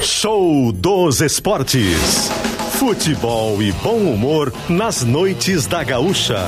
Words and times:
Show 0.00 0.70
dos 0.70 1.20
Esportes. 1.20 2.30
Futebol 2.78 3.60
e 3.62 3.72
bom 3.72 3.96
humor 3.96 4.52
nas 4.68 5.02
noites 5.02 5.66
da 5.66 5.82
Gaúcha. 5.82 6.46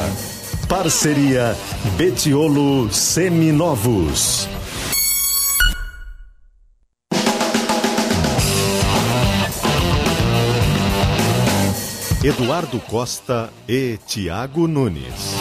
Parceria 0.69 1.57
Betiolo 1.97 2.93
Seminovos. 2.93 4.47
Eduardo 12.23 12.79
Costa 12.81 13.51
e 13.67 13.99
Tiago 14.07 14.69
Nunes. 14.69 15.35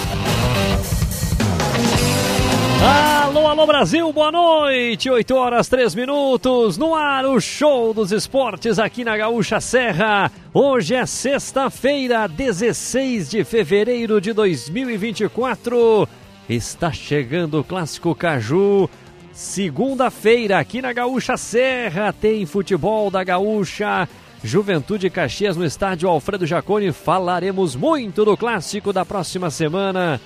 Alô, 2.81 3.18
alô 3.49 3.65
Brasil, 3.65 4.13
boa 4.13 4.31
noite. 4.31 5.09
8 5.09 5.35
horas 5.35 5.67
3 5.67 5.95
minutos. 5.95 6.77
No 6.77 6.93
ar, 6.93 7.25
o 7.25 7.41
show 7.41 7.95
dos 7.95 8.11
esportes 8.11 8.77
aqui 8.77 9.03
na 9.03 9.17
Gaúcha 9.17 9.59
Serra. 9.59 10.31
Hoje 10.53 10.93
é 10.93 11.03
sexta-feira, 11.03 12.27
16 12.27 13.27
de 13.27 13.43
fevereiro 13.43 14.21
de 14.21 14.33
2024. 14.33 16.07
Está 16.47 16.91
chegando 16.91 17.59
o 17.59 17.63
clássico 17.63 18.13
Caju. 18.13 18.87
Segunda-feira, 19.33 20.59
aqui 20.59 20.79
na 20.79 20.93
Gaúcha 20.93 21.35
Serra, 21.35 22.13
tem 22.13 22.45
futebol 22.45 23.09
da 23.09 23.23
Gaúcha. 23.23 24.07
Juventude 24.43 25.09
Caxias 25.09 25.57
no 25.57 25.65
estádio 25.65 26.07
Alfredo 26.07 26.45
Jaconi. 26.45 26.91
Falaremos 26.91 27.75
muito 27.75 28.23
do 28.23 28.37
clássico 28.37 28.93
da 28.93 29.03
próxima 29.03 29.49
semana. 29.49 30.21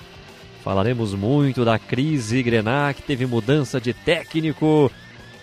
Falaremos 0.64 1.12
muito 1.14 1.62
da 1.62 1.78
crise 1.78 2.42
Grenar, 2.42 2.94
que 2.94 3.02
teve 3.02 3.26
mudança 3.26 3.78
de 3.78 3.92
técnico. 3.92 4.90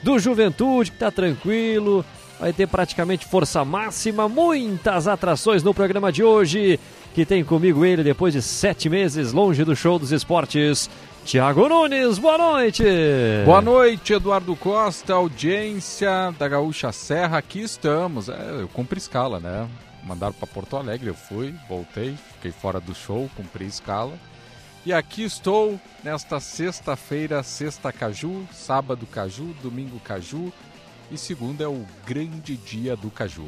Do 0.02 0.18
Juventude, 0.18 0.90
que 0.90 0.96
está 0.96 1.12
tranquilo. 1.12 2.04
Vai 2.40 2.52
ter 2.52 2.68
praticamente 2.68 3.28
força 3.28 3.64
máxima. 3.64 4.28
Muitas 4.28 5.08
atrações 5.08 5.62
no 5.62 5.76
programa 5.76 6.12
de 6.12 6.24
hoje. 6.24 6.80
Que 7.14 7.24
tem 7.24 7.44
comigo 7.44 7.86
ele 7.86 8.02
depois 8.04 8.34
de 8.34 8.42
sete 8.42 8.90
meses 8.90 9.32
longe 9.32 9.64
do 9.64 9.76
show 9.76 10.00
dos 10.00 10.12
esportes. 10.12 10.90
Tiago 11.24 11.70
Nunes, 11.70 12.18
boa 12.18 12.38
noite! 12.40 12.84
Boa 13.46 13.62
noite, 13.62 14.14
Eduardo 14.14 14.56
Costa, 14.56 15.14
audiência 15.14 16.34
da 16.40 16.48
Gaúcha 16.48 16.92
Serra, 16.92 17.38
aqui 17.38 17.62
estamos. 17.62 18.28
É, 18.28 18.58
eu 18.60 18.68
cumpri 18.68 18.98
escala, 18.98 19.40
né? 19.40 19.68
Mandaram 20.04 20.34
para 20.34 20.48
Porto 20.48 20.78
Alegre, 20.78 21.10
eu 21.10 21.14
fui, 21.14 21.54
voltei, 21.70 22.16
fiquei 22.34 22.52
fora 22.52 22.80
do 22.80 22.96
show, 22.96 23.30
cumpri 23.38 23.68
escala. 23.68 24.14
E 24.84 24.92
aqui 24.92 25.22
estou 25.24 25.80
nesta 26.04 26.40
sexta-feira, 26.40 27.44
sexta 27.44 27.92
Caju, 27.92 28.48
sábado 28.52 29.06
Caju, 29.06 29.54
domingo 29.62 30.00
Caju 30.00 30.52
e 31.12 31.18
segunda 31.20 31.64
é 31.64 31.68
o 31.68 31.86
grande 32.04 32.58
dia 32.58 32.96
do 32.96 33.12
Caju. 33.12 33.48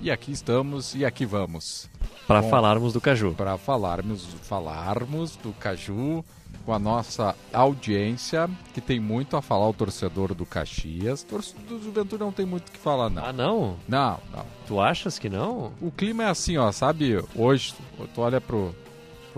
E 0.00 0.10
aqui 0.10 0.32
estamos 0.32 0.94
e 0.94 1.04
aqui 1.04 1.26
vamos. 1.26 1.90
Para 2.26 2.42
falarmos 2.42 2.94
do 2.94 3.00
Caju. 3.00 3.34
Para 3.34 3.58
falarmos, 3.58 4.24
falarmos 4.42 5.36
do 5.36 5.52
Caju 5.52 6.24
com 6.64 6.72
a 6.72 6.78
nossa 6.78 7.34
audiência, 7.52 8.48
que 8.72 8.80
tem 8.80 8.98
muito 8.98 9.36
a 9.36 9.42
falar, 9.42 9.68
o 9.68 9.74
torcedor 9.74 10.34
do 10.34 10.46
Caxias. 10.46 11.22
Torcedor 11.24 11.78
do 11.78 11.84
Juventude 11.84 12.22
não 12.22 12.32
tem 12.32 12.46
muito 12.46 12.68
o 12.68 12.72
que 12.72 12.78
falar, 12.78 13.10
não. 13.10 13.24
Ah, 13.24 13.32
não? 13.32 13.76
Não, 13.86 14.18
não. 14.32 14.46
Tu 14.66 14.80
achas 14.80 15.18
que 15.18 15.28
não? 15.28 15.72
O 15.80 15.90
clima 15.90 16.24
é 16.24 16.26
assim, 16.28 16.56
ó, 16.56 16.70
sabe? 16.72 17.22
Hoje, 17.34 17.74
tu 18.14 18.20
olha 18.20 18.40
pro, 18.40 18.74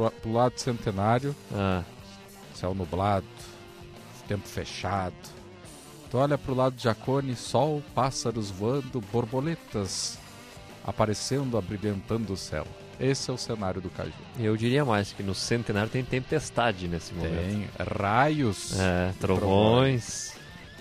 pro, 0.00 0.10
pro 0.22 0.32
lado 0.32 0.54
do 0.54 0.60
centenário, 0.60 1.34
Ah, 1.52 1.82
céu 2.54 2.74
nublado, 2.74 3.26
tempo 4.26 4.46
fechado. 4.48 5.14
Tu 6.10 6.16
olha 6.18 6.36
pro 6.36 6.54
lado 6.54 6.74
de 6.74 6.82
Jacone, 6.84 7.36
sol, 7.36 7.82
pássaros 7.94 8.50
voando, 8.50 9.00
borboletas 9.12 10.18
aparecendo, 10.84 11.56
abrilhantando 11.56 12.32
o 12.32 12.36
céu. 12.36 12.66
Esse 12.98 13.30
é 13.30 13.32
o 13.34 13.38
cenário 13.38 13.80
do 13.80 13.88
Caju. 13.90 14.12
eu 14.38 14.56
diria 14.56 14.84
mais 14.84 15.12
que 15.12 15.22
no 15.22 15.34
centenário 15.34 15.90
tem 15.90 16.04
tempestade 16.04 16.86
nesse 16.88 17.14
momento. 17.14 17.34
Tem 17.34 17.68
raios, 17.98 18.78
É, 18.78 19.12
trovões. 19.20 20.32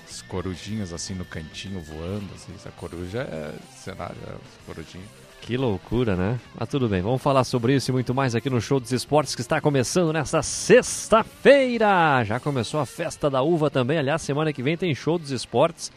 as 0.10 0.22
corujinhas 0.24 0.92
assim 0.92 1.14
no 1.14 1.24
cantinho 1.24 1.80
voando, 1.82 2.28
assim, 2.36 2.54
essa 2.56 2.72
coruja 2.72 3.20
é 3.22 3.54
cenário, 3.78 4.18
é 4.28 4.32
as 4.32 4.66
corujinhas. 4.66 5.08
Que 5.42 5.58
loucura, 5.58 6.16
né? 6.16 6.40
Mas 6.58 6.70
tudo 6.70 6.88
bem, 6.88 7.02
vamos 7.02 7.22
falar 7.22 7.44
sobre 7.44 7.76
isso 7.76 7.90
e 7.90 7.94
muito 7.94 8.14
mais 8.14 8.36
aqui 8.36 8.50
no 8.50 8.62
Show 8.62 8.80
dos 8.80 8.92
Esportes 8.92 9.34
que 9.34 9.42
está 9.42 9.60
começando 9.60 10.14
nesta 10.14 10.44
sexta-feira. 10.44 12.24
Já 12.24 12.40
começou 12.40 12.80
a 12.80 12.86
festa 12.86 13.30
da 13.30 13.42
uva 13.42 13.70
também. 13.70 13.98
Aliás, 13.98 14.22
semana 14.22 14.54
que 14.54 14.62
vem 14.62 14.78
tem 14.78 14.94
Show 14.94 15.18
dos 15.18 15.32
Esportes 15.32 15.92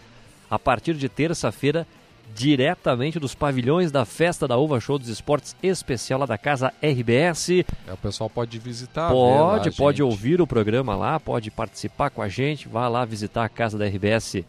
a 0.50 0.58
partir 0.58 0.94
de 0.94 1.06
terça-feira, 1.08 1.86
diretamente 2.34 3.19
dos 3.19 3.34
pavilhões 3.34 3.92
da 3.92 4.06
Festa 4.06 4.48
da 4.48 4.56
Uva 4.56 4.81
Show 4.81 4.98
dos 4.98 5.08
Esportes 5.08 5.54
especial 5.62 6.20
lá 6.20 6.26
da 6.26 6.38
casa 6.38 6.72
RBS. 6.82 7.50
É, 7.86 7.92
o 7.92 7.97
pessoal 7.97 8.31
pode 8.31 8.58
visitar, 8.58 9.10
Pode, 9.10 9.69
lá, 9.69 9.75
pode 9.76 9.98
gente. 9.98 10.02
ouvir 10.02 10.41
o 10.41 10.47
programa 10.47 10.97
lá, 10.97 11.20
pode 11.20 11.50
participar 11.50 12.08
com 12.08 12.22
a 12.22 12.28
gente, 12.28 12.69
vá 12.69 12.88
lá 12.88 13.04
visitar 13.04 13.44
a 13.44 13.48
casa 13.50 13.76
da 13.76 13.86
RBS 13.86 14.44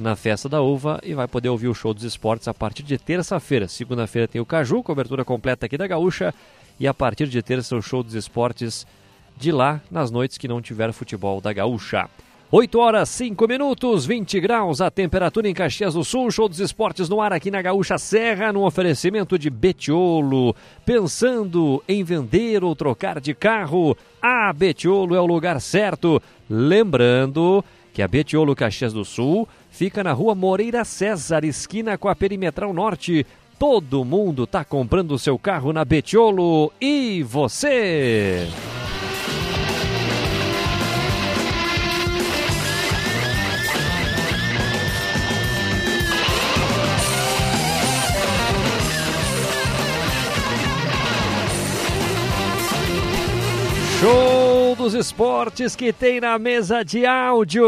na 0.00 0.16
Festa 0.16 0.48
da 0.48 0.62
Uva 0.62 0.98
e 1.04 1.14
vai 1.14 1.28
poder 1.28 1.50
ouvir 1.50 1.68
o 1.68 1.74
show 1.74 1.92
dos 1.92 2.04
esportes 2.04 2.48
a 2.48 2.54
partir 2.54 2.82
de 2.82 2.96
terça-feira. 2.96 3.68
Segunda-feira 3.68 4.26
tem 4.26 4.40
o 4.40 4.46
Caju, 4.46 4.82
cobertura 4.82 5.24
completa 5.24 5.66
aqui 5.66 5.76
da 5.76 5.86
Gaúcha, 5.86 6.34
e 6.78 6.88
a 6.88 6.94
partir 6.94 7.28
de 7.28 7.42
terça 7.42 7.76
o 7.76 7.82
show 7.82 8.02
dos 8.02 8.14
esportes 8.14 8.86
de 9.36 9.52
lá 9.52 9.80
nas 9.90 10.10
noites 10.10 10.38
que 10.38 10.48
não 10.48 10.62
tiver 10.62 10.92
futebol 10.92 11.40
da 11.40 11.52
Gaúcha. 11.52 12.08
8 12.52 12.78
horas 12.80 13.08
5 13.10 13.46
minutos, 13.46 14.04
20 14.06 14.40
graus 14.40 14.80
a 14.80 14.90
temperatura 14.90 15.48
em 15.48 15.54
Caxias 15.54 15.94
do 15.94 16.02
Sul. 16.02 16.32
Show 16.32 16.48
dos 16.48 16.58
esportes 16.58 17.08
no 17.08 17.20
ar 17.20 17.32
aqui 17.32 17.48
na 17.48 17.62
Gaúcha 17.62 17.96
Serra, 17.96 18.52
no 18.52 18.66
oferecimento 18.66 19.38
de 19.38 19.48
Betiolo. 19.48 20.56
Pensando 20.84 21.80
em 21.86 22.02
vender 22.02 22.64
ou 22.64 22.74
trocar 22.74 23.20
de 23.20 23.34
carro? 23.34 23.96
A 24.20 24.52
Betiolo 24.52 25.14
é 25.14 25.20
o 25.20 25.26
lugar 25.26 25.60
certo. 25.60 26.20
Lembrando 26.48 27.64
que 27.92 28.02
a 28.02 28.08
Betiolo 28.08 28.56
Caxias 28.56 28.92
do 28.92 29.04
Sul 29.04 29.46
fica 29.80 30.04
na 30.04 30.12
rua 30.12 30.34
Moreira 30.34 30.84
César, 30.84 31.42
esquina 31.42 31.96
com 31.96 32.06
a 32.06 32.14
Perimetral 32.14 32.70
Norte. 32.70 33.26
Todo 33.58 34.04
mundo 34.04 34.46
tá 34.46 34.62
comprando 34.62 35.18
seu 35.18 35.38
carro 35.38 35.72
na 35.72 35.86
Betiolo. 35.86 36.70
E 36.78 37.22
você? 37.22 38.46
Show 53.98 54.76
dos 54.76 54.92
esportes 54.92 55.74
que 55.74 55.90
tem 55.90 56.20
na 56.20 56.38
mesa 56.38 56.84
de 56.84 57.06
áudio. 57.06 57.64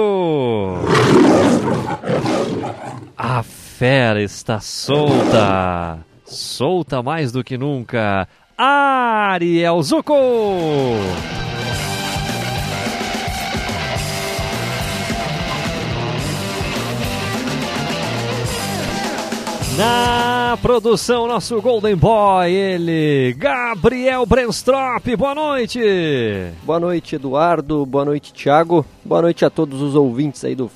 A 3.16 3.42
fera 3.42 4.22
está 4.22 4.60
solta. 4.60 5.98
Solta 6.25 7.03
mais 7.03 7.32
do 7.32 7.44
que 7.44 7.58
nunca. 7.58 8.28
Ariel 8.56 9.82
Zuko. 9.82 10.14
Na 19.76 20.58
produção, 20.60 21.26
nosso 21.26 21.60
Golden 21.62 21.97
Boy, 21.97 22.52
ele, 22.52 23.34
Gabriel 23.38 24.26
Brenstrop. 24.26 25.16
Boa 25.16 25.34
noite. 25.34 25.81
Boa 26.62 26.78
noite, 26.78 27.16
Eduardo. 27.16 27.86
Boa 27.86 28.04
noite, 28.04 28.34
Thiago. 28.34 28.84
Boa 29.02 29.22
noite 29.22 29.47
a 29.47 29.50
todos 29.50 29.81
os 29.81 29.94
ouvintes 29.94 30.44
aí 30.44 30.54
do 30.54 30.70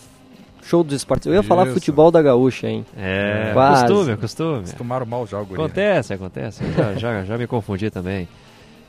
Show 0.66 0.82
dos 0.82 0.94
Esportes. 0.94 1.27
Eu 1.27 1.34
ia 1.34 1.43
falar 1.43 1.65
Isso. 1.65 1.75
futebol 1.75 2.10
da 2.10 2.21
gaúcha, 2.21 2.69
hein? 2.69 2.84
É, 2.97 3.50
Quase. 3.53 3.87
costume, 3.87 4.17
costume. 4.17 4.58
Vocês 4.67 4.73
tomaram 4.73 5.06
mal 5.06 5.26
já 5.26 5.41
o 5.41 5.46
guri. 5.46 5.61
Acontece, 5.61 6.12
acontece. 6.12 6.64
Já, 6.76 6.94
já, 6.94 7.25
já 7.25 7.38
me 7.38 7.46
confundi 7.46 7.91
também. 7.91 8.29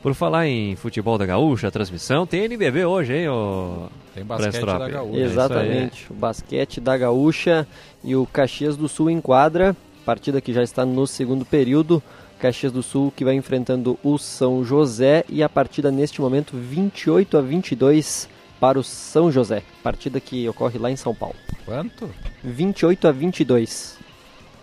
Por 0.01 0.13
falar 0.13 0.47
em 0.47 0.75
futebol 0.75 1.17
da 1.17 1.25
gaúcha, 1.25 1.67
a 1.67 1.71
transmissão, 1.71 2.25
tem 2.25 2.45
NBB 2.45 2.85
hoje, 2.85 3.13
hein, 3.13 3.29
ô... 3.29 3.87
Tem 4.13 4.23
basquete 4.23 4.65
da 4.65 4.89
Gaúcha. 4.89 5.19
É 5.19 5.23
Exatamente. 5.23 6.07
O 6.11 6.13
basquete 6.15 6.81
da 6.81 6.97
gaúcha 6.97 7.67
e 8.03 8.15
o 8.15 8.25
Caxias 8.25 8.75
do 8.75 8.87
Sul 8.87 9.09
em 9.09 9.21
quadra. 9.21 9.75
Partida 10.05 10.41
que 10.41 10.53
já 10.53 10.63
está 10.63 10.85
no 10.85 11.05
segundo 11.05 11.45
período. 11.45 12.01
Caxias 12.39 12.71
do 12.71 12.81
Sul 12.81 13.13
que 13.15 13.25
vai 13.25 13.35
enfrentando 13.35 13.99
o 14.03 14.17
São 14.17 14.63
José 14.63 15.23
e 15.29 15.43
a 15.43 15.49
partida 15.49 15.91
neste 15.91 16.21
momento 16.21 16.55
28 16.55 17.37
a 17.37 17.41
22 17.41 18.29
para 18.59 18.79
o 18.79 18.83
São 18.83 19.31
José. 19.31 19.63
Partida 19.83 20.19
que 20.19 20.47
ocorre 20.49 20.77
lá 20.79 20.89
em 20.91 20.95
São 20.95 21.13
Paulo. 21.13 21.35
Quanto? 21.65 22.09
28 22.43 23.07
a 23.07 23.11
22 23.11 23.97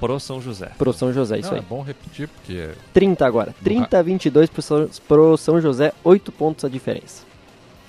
Pro 0.01 0.19
São 0.21 0.41
José. 0.41 0.71
pro 0.77 0.93
São 0.93 1.13
José, 1.13 1.39
isso 1.39 1.49
Não, 1.51 1.57
aí. 1.57 1.61
é 1.61 1.67
bom 1.67 1.83
repetir, 1.83 2.29
porque 2.29 2.71
30 2.93 3.25
agora. 3.27 3.55
30 3.63 3.99
a 3.99 4.03
22 4.03 4.51
pro 4.51 4.61
São, 4.63 4.89
pro 5.09 5.37
São 5.37 5.61
José, 5.61 5.93
8 6.03 6.31
pontos 6.33 6.65
a 6.65 6.69
diferença. 6.69 7.23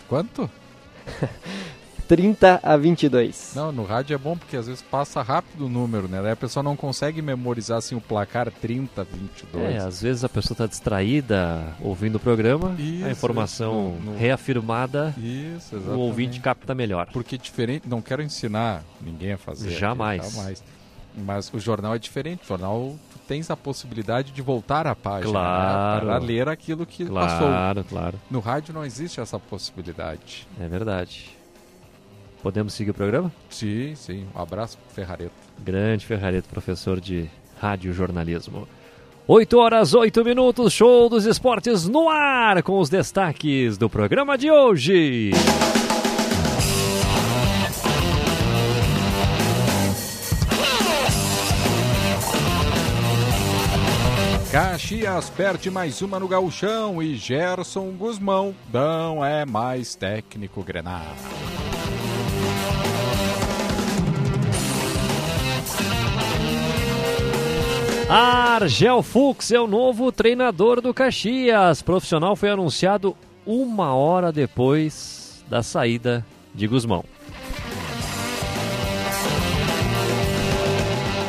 Quanto? 0.07 0.49
30 2.07 2.59
a 2.61 2.77
22. 2.77 3.53
Não, 3.55 3.71
no 3.71 3.83
rádio 3.83 4.13
é 4.13 4.17
bom 4.17 4.37
porque 4.37 4.55
às 4.57 4.67
vezes 4.67 4.81
passa 4.81 5.21
rápido 5.21 5.65
o 5.65 5.69
número, 5.69 6.07
né? 6.07 6.21
Daí 6.21 6.31
a 6.31 6.35
pessoa 6.35 6.61
não 6.63 6.75
consegue 6.75 7.21
memorizar 7.21 7.77
assim 7.79 7.95
o 7.95 8.01
placar 8.01 8.51
30 8.51 9.01
a 9.01 9.03
22. 9.03 9.75
É, 9.75 9.77
às 9.79 10.01
vezes 10.01 10.23
a 10.23 10.29
pessoa 10.29 10.53
está 10.53 10.67
distraída 10.67 11.73
ouvindo 11.81 12.15
o 12.15 12.19
programa, 12.19 12.75
Isso, 12.77 13.05
a 13.05 13.11
informação 13.11 13.95
isso, 13.95 14.05
no- 14.05 14.11
no- 14.13 14.17
reafirmada, 14.17 15.13
Isso, 15.17 15.75
o 15.75 15.99
ouvinte 15.99 16.39
capta 16.39 16.75
melhor. 16.75 17.07
Porque 17.11 17.37
diferente, 17.37 17.87
não 17.89 18.01
quero 18.01 18.21
ensinar 18.21 18.83
ninguém 19.01 19.33
a 19.33 19.37
fazer. 19.37 19.69
aqui, 19.69 19.77
Jamais. 19.79 20.33
jamais. 20.33 20.63
Mas 21.17 21.49
o 21.53 21.59
jornal 21.59 21.95
é 21.95 21.97
diferente. 21.99 22.43
O 22.43 22.47
jornal, 22.47 22.93
tu 23.13 23.17
tens 23.25 23.49
a 23.49 23.55
possibilidade 23.55 24.33
de 24.33 24.41
voltar 24.41 24.85
à 24.85 24.93
página 24.93 25.31
Claro. 25.31 26.05
né, 26.07 26.11
para 26.11 26.17
ler 26.25 26.49
aquilo 26.49 26.85
que 26.85 27.05
passou. 27.05 27.47
Claro, 27.47 27.83
claro. 27.85 28.19
No 28.29 28.41
rádio 28.41 28.73
não 28.73 28.83
existe 28.83 29.21
essa 29.21 29.39
possibilidade. 29.39 30.45
É 30.59 30.67
verdade. 30.67 31.34
Podemos 32.45 32.75
seguir 32.75 32.91
o 32.91 32.93
programa? 32.93 33.31
Sim, 33.49 33.95
sim. 33.95 34.27
Um 34.35 34.39
abraço 34.39 34.77
Ferrareto. 34.93 35.33
Grande 35.57 36.05
Ferrareto, 36.05 36.47
professor 36.47 37.01
de 37.01 37.27
rádio 37.59 37.91
jornalismo. 37.91 38.67
8 39.27 39.57
horas, 39.57 39.95
8 39.95 40.23
minutos, 40.23 40.71
show 40.71 41.09
dos 41.09 41.25
esportes 41.25 41.87
no 41.87 42.07
ar, 42.07 42.61
com 42.61 42.77
os 42.77 42.87
destaques 42.87 43.79
do 43.79 43.89
programa 43.89 44.37
de 44.37 44.51
hoje. 44.51 45.31
Caxias 54.51 55.31
perde 55.31 55.71
mais 55.71 55.99
uma 56.03 56.19
no 56.19 56.27
gauchão 56.27 57.01
e 57.01 57.15
Gerson 57.15 57.89
Guzmão 57.93 58.53
não 58.71 59.25
é 59.25 59.47
mais 59.47 59.95
técnico 59.95 60.61
Grenar. 60.61 61.15
Argel 68.07 69.01
Fux 69.01 69.51
é 69.51 69.59
o 69.59 69.65
novo 69.65 70.11
treinador 70.11 70.79
do 70.79 70.93
Caxias. 70.93 71.81
Profissional 71.81 72.35
foi 72.35 72.51
anunciado 72.51 73.17
uma 73.43 73.95
hora 73.95 74.31
depois 74.31 75.43
da 75.49 75.63
saída 75.63 76.23
de 76.53 76.67
Guzmão. 76.67 77.03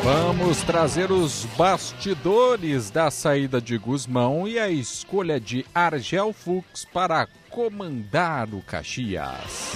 Vamos 0.05 0.62
trazer 0.62 1.11
os 1.11 1.46
bastidores 1.56 2.90
da 2.90 3.11
saída 3.11 3.58
de 3.58 3.78
Guzmão 3.78 4.46
e 4.46 4.58
a 4.58 4.69
escolha 4.69 5.40
de 5.40 5.64
Argel 5.75 6.32
Fux 6.34 6.84
para 6.84 7.26
comandar 7.49 8.52
o 8.52 8.61
Caxias. 8.61 9.73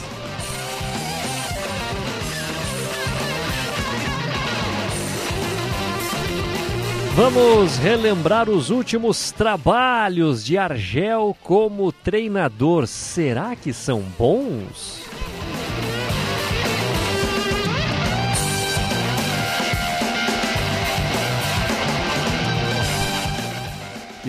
Vamos 7.14 7.76
relembrar 7.76 8.48
os 8.48 8.70
últimos 8.70 9.32
trabalhos 9.32 10.44
de 10.44 10.56
Argel 10.56 11.36
como 11.42 11.90
treinador. 11.90 12.86
Será 12.86 13.56
que 13.56 13.72
são 13.72 14.00
bons? 14.16 14.99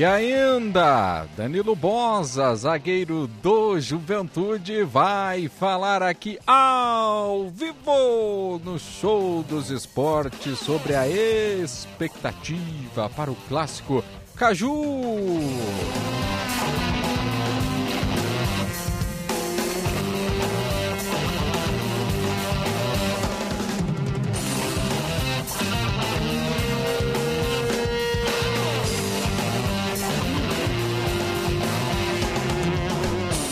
E 0.02 0.04
ainda, 0.04 1.28
Danilo 1.38 1.76
Bosa, 1.76 2.56
zagueiro 2.56 3.28
do 3.28 3.80
Juventude, 3.80 4.82
vai 4.82 5.48
falar 5.48 6.02
aqui 6.02 6.40
ao 6.48 7.52
vivo 7.52 8.60
no 8.66 8.80
Show 8.80 9.44
dos 9.44 9.70
Esportes 9.70 10.58
sobre 10.58 10.96
a 10.96 11.08
expectativa 11.08 13.12
para 13.16 13.30
o 13.30 13.36
clássico 13.48 14.04
Caju. 14.36 14.74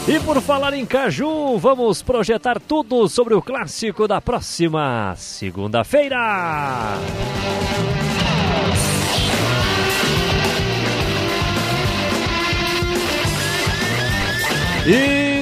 E 0.09 0.19
por 0.21 0.41
falar 0.41 0.73
em 0.73 0.87
Caju, 0.87 1.55
vamos 1.59 2.01
projetar 2.01 2.59
tudo 2.59 3.07
sobre 3.07 3.35
o 3.35 3.43
clássico 3.43 4.07
da 4.07 4.19
próxima 4.19 5.13
segunda-feira. 5.15 6.97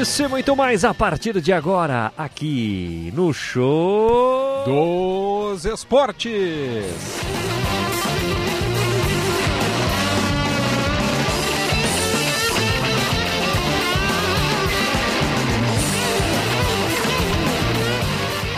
Isso 0.02 0.24
e 0.24 0.28
muito 0.28 0.54
mais 0.54 0.84
a 0.84 0.94
partir 0.94 1.40
de 1.40 1.54
agora, 1.54 2.12
aqui 2.18 3.10
no 3.16 3.34
Show 3.34 4.66
Dos 4.66 5.64
Esportes. 5.64 6.84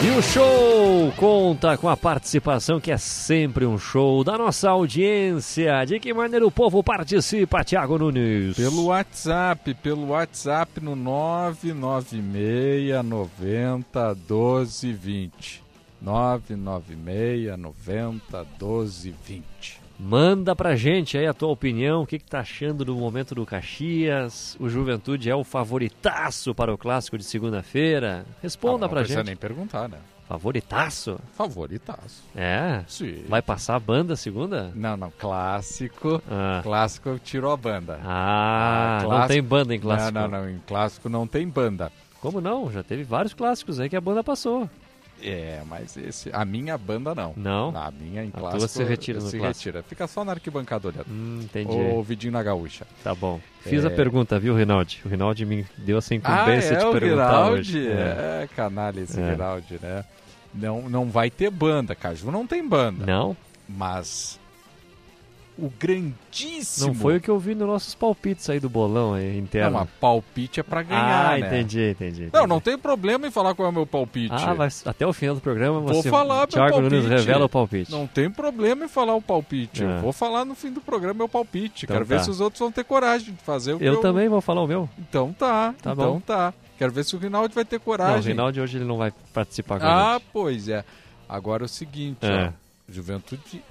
E 0.01 0.11
o 0.11 0.21
show 0.21 1.11
conta 1.17 1.77
com 1.77 1.89
a 1.89 1.97
participação, 1.97 2.79
que 2.79 2.89
é 2.89 2.97
sempre 2.97 3.65
um 3.65 3.77
show, 3.77 4.23
da 4.23 4.37
nossa 4.37 4.69
audiência. 4.69 5.83
De 5.83 5.99
que 5.99 6.13
maneira 6.13 6.47
o 6.47 6.51
povo 6.51 6.81
participa, 6.81 7.65
Thiago 7.65 7.97
Nunes? 7.97 8.55
Pelo 8.55 8.85
WhatsApp, 8.85 9.73
pelo 9.73 10.07
WhatsApp 10.07 10.79
no 10.79 10.95
996 10.95 13.03
90 13.03 14.15
12 14.25 14.93
20. 14.93 15.63
996 16.01 17.59
90 17.59 18.45
12 18.57 19.13
20. 19.25 19.78
Manda 19.99 20.55
pra 20.55 20.77
gente 20.77 21.17
aí 21.17 21.27
a 21.27 21.33
tua 21.33 21.49
opinião, 21.49 22.03
o 22.03 22.07
que, 22.07 22.17
que 22.19 22.23
tá 22.25 22.39
achando 22.39 22.85
do 22.85 22.95
momento 22.95 23.35
do 23.35 23.45
Caxias? 23.45 24.55
O 24.57 24.69
Juventude 24.69 25.29
é 25.29 25.35
o 25.35 25.43
favoritaço 25.43 26.55
para 26.55 26.73
o 26.73 26.77
clássico 26.77 27.17
de 27.17 27.23
segunda-feira? 27.25 28.25
Responda 28.41 28.75
Ah, 28.75 28.79
não 28.87 28.89
pra 28.89 28.99
precisa 29.01 29.19
gente. 29.19 29.27
nem 29.27 29.35
perguntar, 29.35 29.89
né? 29.89 29.97
Favoritaço? 30.25 31.19
Favoritaço. 31.33 32.23
É? 32.35 32.83
Sim. 32.87 33.25
Vai 33.27 33.41
passar 33.41 33.75
a 33.75 33.79
banda 33.79 34.15
segunda? 34.15 34.71
Não, 34.73 34.95
não. 34.95 35.11
Clássico. 35.19 36.21
Ah, 36.31 36.61
Clássico 36.63 37.09
eu 37.09 37.19
tiro 37.19 37.49
a 37.51 37.57
banda. 37.57 37.99
Ah, 38.05 38.99
Ah, 38.99 39.03
não 39.03 39.09
clássico- 39.09 39.33
tem 39.33 39.43
banda 39.43 39.75
em 39.75 39.79
clássico. 39.79 40.11
Não, 40.13 40.27
não, 40.29 40.39
não. 40.43 40.49
Em 40.49 40.59
clássico 40.65 41.09
não 41.09 41.27
tem 41.27 41.45
banda. 41.47 41.91
Como 42.21 42.39
não? 42.39 42.71
Já 42.71 42.83
teve 42.83 43.03
vários 43.03 43.33
clássicos 43.33 43.79
aí 43.79 43.89
que 43.89 43.95
a 43.97 44.01
banda 44.01 44.23
passou. 44.23 44.69
É, 45.21 45.61
mas 45.67 45.95
esse, 45.97 46.29
a 46.33 46.45
minha 46.45 46.77
banda 46.77 47.13
não. 47.13 47.33
Não? 47.35 47.69
A 47.75 47.91
minha 47.91 48.23
em 48.23 48.29
A 48.33 48.39
clássico. 48.39 48.67
se 48.67 48.83
retira 48.83 49.19
se 49.21 49.37
retira. 49.37 49.83
Fica 49.83 50.07
só 50.07 50.23
na 50.23 50.31
arquibancada 50.33 50.87
olhando. 50.87 51.05
Hum, 51.09 51.39
entendi. 51.43 51.75
Ou 51.75 52.01
vidinho 52.03 52.33
na 52.33 52.41
gaúcha. 52.41 52.85
Tá 53.03 53.13
bom. 53.13 53.39
Fiz 53.61 53.83
É. 53.83 53.87
a 53.87 53.91
pergunta, 53.91 54.39
viu, 54.39 54.55
Rinaldi? 54.55 55.01
O 55.05 55.09
Rinaldi 55.09 55.45
me 55.45 55.65
deu 55.77 55.97
essa 55.97 56.13
Ah, 56.13 56.17
incumbência 56.17 56.73
é 56.73 56.77
de 56.77 56.91
perguntar 56.91 57.01
Giraldi? 57.07 57.59
hoje. 57.59 57.87
É. 57.89 58.43
É, 58.43 58.49
canalha 58.55 59.01
esse 59.01 59.19
É. 59.19 59.29
Giraldi, 59.31 59.79
né? 59.81 60.05
Não, 60.53 60.89
não 60.89 61.05
vai 61.09 61.29
ter 61.29 61.49
banda, 61.51 61.93
Caju 61.93 62.31
não 62.31 62.47
tem 62.47 62.67
banda. 62.67 63.05
Não? 63.05 63.35
Mas 63.67 64.38
o 65.65 65.71
grandíssimo... 65.79 66.87
Não 66.87 66.93
foi 66.93 67.17
o 67.17 67.21
que 67.21 67.29
eu 67.29 67.37
vi 67.39 67.53
nos 67.55 67.67
nossos 67.67 67.93
palpites 67.95 68.49
aí 68.49 68.59
do 68.59 68.69
bolão 68.69 69.13
aí, 69.13 69.37
interno. 69.37 69.71
Não, 69.71 69.79
mas 69.81 69.89
palpite 69.99 70.59
é 70.59 70.63
pra 70.63 70.81
ganhar, 70.83 71.33
ah, 71.33 71.37
né? 71.37 71.47
entendi, 71.47 71.89
entendi, 71.91 72.23
entendi. 72.23 72.29
Não, 72.33 72.47
não 72.47 72.59
tem 72.59 72.77
problema 72.77 73.27
em 73.27 73.31
falar 73.31 73.53
qual 73.55 73.65
é 73.67 73.69
o 73.69 73.73
meu 73.73 73.85
palpite. 73.85 74.33
Ah, 74.33 74.53
vai, 74.53 74.69
até 74.85 75.05
o 75.05 75.13
final 75.13 75.35
do 75.35 75.41
programa 75.41 75.79
Vou 75.79 76.01
você, 76.01 76.09
falar 76.09 76.37
meu 76.39 76.47
Thiago 76.47 76.81
Nunes 76.81 76.99
palpite. 77.01 77.09
revela 77.19 77.45
o 77.45 77.49
palpite. 77.49 77.91
Não 77.91 78.07
tem 78.07 78.29
problema 78.29 78.85
em 78.85 78.87
falar 78.87 79.15
o 79.15 79.21
palpite. 79.21 79.83
Eu 79.83 79.99
vou 79.99 80.13
falar 80.13 80.45
no 80.45 80.55
fim 80.55 80.71
do 80.71 80.81
programa 80.81 81.13
meu 81.13 81.29
palpite. 81.29 81.85
Então 81.85 81.95
Quero 81.95 82.05
tá. 82.05 82.15
ver 82.15 82.23
se 82.23 82.29
os 82.29 82.39
outros 82.39 82.59
vão 82.59 82.71
ter 82.71 82.83
coragem 82.83 83.33
de 83.33 83.41
fazer 83.43 83.73
o 83.73 83.77
que 83.79 83.85
eu, 83.85 83.93
eu... 83.95 84.01
também 84.01 84.27
vou 84.29 84.41
falar 84.41 84.61
o 84.61 84.67
meu. 84.67 84.89
Então 84.97 85.33
tá, 85.33 85.73
Tá 85.81 85.91
então 85.91 86.13
bom. 86.13 86.19
tá. 86.19 86.53
Quero 86.77 86.91
ver 86.93 87.03
se 87.03 87.15
o 87.15 87.19
Rinaldi 87.19 87.53
vai 87.53 87.65
ter 87.65 87.75
Não, 87.75 87.81
o 87.81 87.85
coragem. 87.85 88.31
Rinaldi 88.33 88.61
hoje 88.61 88.77
ele 88.77 88.85
não 88.85 88.97
vai 88.97 89.11
participar 89.33 89.79
com 89.79 89.85
Ah, 89.85 90.21
pois 90.31 90.69
é. 90.69 90.85
Agora 91.27 91.63
é 91.63 91.65
o 91.65 91.69
seguinte, 91.69 92.25
É. 92.25 92.47
ó. 92.47 92.51
Juventude 92.91 93.61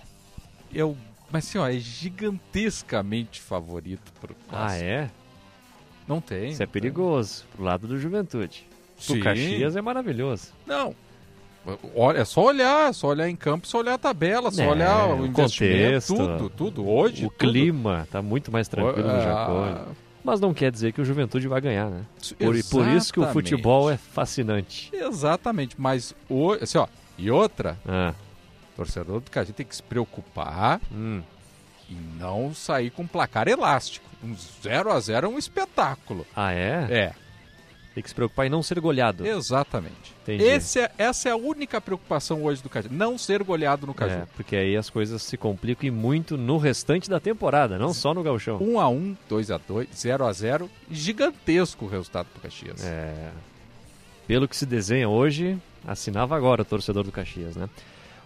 é 0.75 0.85
o... 0.85 0.97
Mas 1.31 1.47
assim, 1.49 1.59
ó, 1.59 1.69
é 1.69 1.79
gigantescamente 1.79 3.41
favorito 3.41 4.13
pro 4.21 4.35
Ah, 4.49 4.51
clássico. 4.51 4.85
é? 4.85 5.11
Não 6.07 6.21
tem. 6.21 6.51
Isso 6.51 6.63
é 6.63 6.67
não 6.67 6.73
tem. 6.73 6.81
perigoso. 6.83 7.45
Pro 7.55 7.65
lado 7.65 7.87
do 7.87 7.99
Juventude. 7.99 8.67
Sim. 8.97 9.21
Caxias 9.21 9.77
é 9.77 9.81
maravilhoso. 9.83 10.49
Não. 10.67 10.95
Olha, 11.95 12.21
é 12.21 12.25
só 12.25 12.45
olhar, 12.45 12.95
só 12.95 13.09
olhar 13.09 13.29
em 13.29 13.37
campo, 13.37 13.67
só 13.67 13.79
olhar 13.79 13.95
a 13.95 13.99
tabela, 13.99 14.51
só 14.51 14.63
É, 14.63 14.69
olhar 14.69 15.07
o 15.09 15.21
o 15.21 15.27
investimento, 15.27 16.07
contexto, 16.07 16.17
tudo, 16.17 16.51
tudo. 16.51 16.89
Hoje, 16.89 17.27
o 17.27 17.29
tudo. 17.31 17.39
clima 17.39 18.09
tá 18.11 18.23
muito 18.23 18.51
mais 18.51 18.69
tranquilo 18.69 19.07
no 19.07 19.15
Ah, 19.15 19.21
Jacone. 19.21 19.97
mas 20.25 20.41
não 20.41 20.55
quer 20.55 20.73
dizer 20.73 20.93
que 20.93 21.01
o 21.01 21.05
Juventude 21.05 21.47
vai 21.47 21.61
ganhar, 21.61 21.91
né? 21.91 22.05
Por, 22.39 22.57
por 22.71 22.89
isso 22.89 23.13
que 23.13 23.21
o 23.21 23.27
futebol 23.27 23.91
é 23.91 23.99
fascinante. 23.99 24.89
Exatamente, 24.95 25.75
mas 25.79 26.15
o, 26.31 26.53
assim, 26.53 26.79
ó, 26.79 26.87
e 27.19 27.31
outra, 27.31 27.77
Ah, 27.87 28.15
torcedor 28.79 29.21
do 29.21 29.31
Caxias 29.31 29.57
tem 29.57 29.67
que 29.67 29.75
se 29.75 29.83
preocupar 29.83 30.81
hum. 30.93 31.21
e 31.91 31.95
não 32.17 32.55
sair 32.55 32.91
com 32.91 33.05
placar 33.07 33.49
elástico. 33.49 34.07
Um 34.23 34.35
0 34.63 34.93
a 34.93 35.01
0 35.01 35.27
é 35.27 35.29
um 35.31 35.37
espetáculo. 35.39 36.25
Ah, 36.35 36.53
é? 36.53 36.87
É, 36.91 37.13
Tem 37.95 38.03
que 38.03 38.09
se 38.09 38.15
preocupar 38.15 38.47
em 38.47 38.49
não 38.49 38.63
ser 38.63 38.79
goleado. 38.81 39.27
exatamente. 39.27 40.15
Esse 40.29 40.81
é- 40.81 40.91
essa 40.97 41.29
é 41.29 41.33
a 41.33 41.37
única 41.37 41.81
preocupação 41.81 42.45
hoje 42.45 42.63
do 42.63 42.69
Caxias, 42.69 42.95
não 42.95 43.19
ser 43.19 43.43
goleado 43.43 43.87
no 43.87 43.95
Caju. 43.95 44.15
É, 44.15 44.27
porque 44.37 44.55
aí 44.55 44.77
as 44.77 44.89
coisas 44.91 45.23
se 45.23 45.37
complicam 45.37 45.89
e 45.89 45.91
muito 45.91 46.37
no 46.37 46.59
restante 46.59 47.11
da 47.11 47.19
temporada, 47.19 47.79
não 47.79 47.93
só 47.93 48.15
no 48.15 48.23
gauchão. 48.23 48.59
1 48.61 48.79
a 48.79 48.89
1, 48.89 49.17
2 49.29 49.51
a 49.51 49.59
2, 49.59 49.89
0 49.93 50.27
a 50.27 50.33
0, 50.33 50.71
gigantesco 50.91 51.87
o 51.87 51.89
resultado 51.89 52.27
pro 52.33 52.43
Caxias. 52.43 52.85
É, 52.85 53.31
pelo 54.27 54.47
que 54.47 54.57
se 54.57 54.67
desenha 54.67 55.09
hoje, 55.09 55.59
assinava 55.87 56.37
agora 56.37 56.63
o 56.63 56.65
torcedor 56.65 57.03
do 57.03 57.11
Caxias, 57.11 57.57
né? 57.57 57.69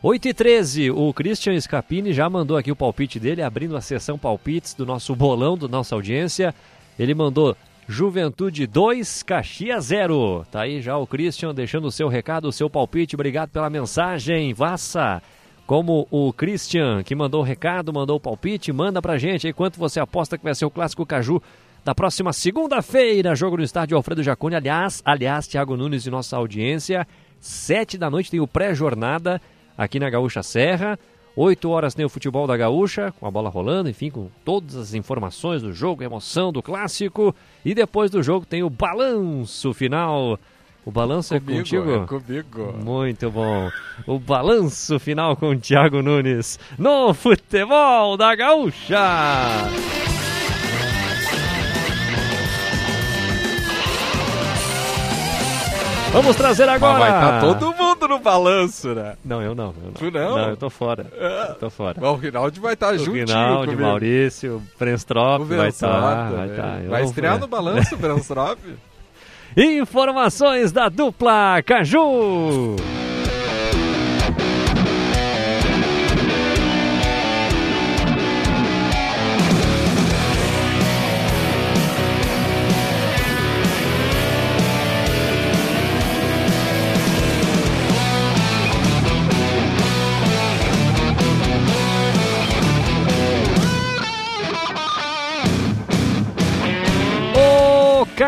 8 0.05 0.29
e 0.31 0.35
13, 0.35 0.91
o 0.91 1.15
Christian 1.15 1.61
Scapini 1.61 2.13
já 2.13 2.29
mandou 2.29 2.57
aqui 2.57 2.73
o 2.73 2.77
palpite 2.77 3.21
dele, 3.21 3.41
abrindo 3.41 3.77
a 3.77 3.81
sessão 3.81 4.19
palpites 4.19 4.75
do 4.75 4.85
nosso 4.85 5.15
bolão, 5.15 5.57
da 5.57 5.69
nossa 5.69 5.95
audiência. 5.95 6.53
Ele 6.99 7.15
mandou 7.15 7.57
Juventude 7.87 8.67
2, 8.67 9.23
Caxias 9.23 9.85
0. 9.85 10.45
Tá 10.51 10.63
aí 10.63 10.83
já 10.83 10.97
o 10.97 11.07
Christian 11.07 11.55
deixando 11.55 11.87
o 11.87 11.93
seu 11.93 12.09
recado, 12.09 12.49
o 12.49 12.53
seu 12.53 12.69
palpite. 12.69 13.15
Obrigado 13.15 13.51
pela 13.51 13.71
mensagem, 13.71 14.53
Vassa. 14.53 15.23
Como 15.69 16.09
o 16.11 16.33
Christian, 16.33 17.05
que 17.05 17.15
mandou 17.15 17.41
o 17.41 17.45
recado, 17.45 17.93
mandou 17.93 18.17
o 18.17 18.21
palpite, 18.21 18.73
manda 18.73 19.01
pra 19.01 19.19
gente 19.19 19.47
aí 19.47 19.53
quanto 19.53 19.79
você 19.79 20.01
aposta 20.01 20.37
que 20.37 20.43
vai 20.43 20.57
ser 20.57 20.65
o 20.65 20.71
clássico 20.71 21.07
Caju 21.07 21.41
da 21.85 21.95
próxima 21.95 22.33
segunda-feira. 22.33 23.37
Jogo 23.37 23.57
no 23.57 23.63
estádio 23.63 23.97
Alfredo 23.97 24.21
Jaconi. 24.21 24.57
Aliás, 24.57 25.01
aliás, 25.05 25.47
Thiago 25.47 25.77
Nunes 25.77 26.07
e 26.07 26.11
nossa 26.11 26.37
audiência. 26.37 27.07
Sete 27.39 27.97
da 27.97 28.11
noite 28.11 28.33
tem 28.33 28.41
o 28.41 28.49
pré-jornada 28.49 29.41
aqui 29.77 29.99
na 29.99 30.11
Gaúcha 30.11 30.43
Serra. 30.43 30.99
Oito 31.35 31.71
horas 31.71 31.95
tem 31.95 32.05
o 32.05 32.11
futebol 32.11 32.47
da 32.47 32.57
Gaúcha, 32.57 33.13
com 33.19 33.27
a 33.27 33.31
bola 33.31 33.49
rolando, 33.49 33.89
enfim, 33.89 34.11
com 34.11 34.29
todas 34.45 34.77
as 34.77 34.93
informações 34.93 35.63
do 35.63 35.73
jogo, 35.73 36.03
emoção 36.03 36.53
do 36.53 36.63
clássico. 36.63 37.35
E 37.65 37.75
depois 37.75 38.11
do 38.11 38.23
jogo 38.23 38.45
tem 38.45 38.63
o 38.63 38.69
balanço 38.69 39.73
final. 39.73 40.39
O 40.85 40.91
balanço 40.91 41.35
é 41.35 41.41
contigo? 41.41 41.95
é 41.95 42.07
comigo. 42.07 42.75
Muito 42.85 43.31
bom. 43.31 43.71
O 44.07 44.19
balanço 44.19 44.99
final 44.99 45.37
com 45.37 45.51
o 45.51 45.59
Thiago 45.59 46.03
Nunes 46.03 46.59
no 46.77 47.15
futebol 47.15 48.17
da 48.17 48.35
Gaúcha. 48.35 48.99
Vamos 56.13 56.37
trazer 56.37 56.69
agora. 56.69 56.99
vai 56.99 57.09
estar 57.11 57.41
todo 57.41 57.75
mundo 57.75 58.07
no 58.07 58.19
balanço, 58.19 58.95
né? 58.95 59.15
Não, 59.25 59.41
eu 59.41 59.55
não. 59.55 59.69
Eu 59.69 59.85
não. 59.87 59.93
Tu 59.93 60.11
não? 60.11 60.37
Não, 60.37 60.49
eu 60.51 60.57
tô 60.57 60.69
fora. 60.69 61.07
Eu 61.49 61.55
tô 61.55 61.71
fora. 61.71 61.99
O 62.05 62.15
Rinaldi 62.15 62.61
vai 62.61 62.75
estar 62.75 62.93
O 62.93 62.99
juntinho 62.99 63.27
Rinaldi, 63.27 63.71
comigo. 63.71 63.83
Maurício, 63.83 64.57
o 64.57 64.63
Brenstrop 64.79 65.43
O 65.43 65.45
vai 65.47 65.69
estar. 65.69 65.89
Vençado, 65.89 66.37
vai 66.37 66.49
tá. 66.51 66.63
Vai 66.89 67.01
não 67.01 67.09
estrear 67.09 67.39
no 67.39 67.47
balanço, 67.49 67.97
Branstrop. 67.97 68.59
Informações 69.57 70.71
da 70.71 70.89
dupla 70.89 71.63
Caju. 71.65 72.77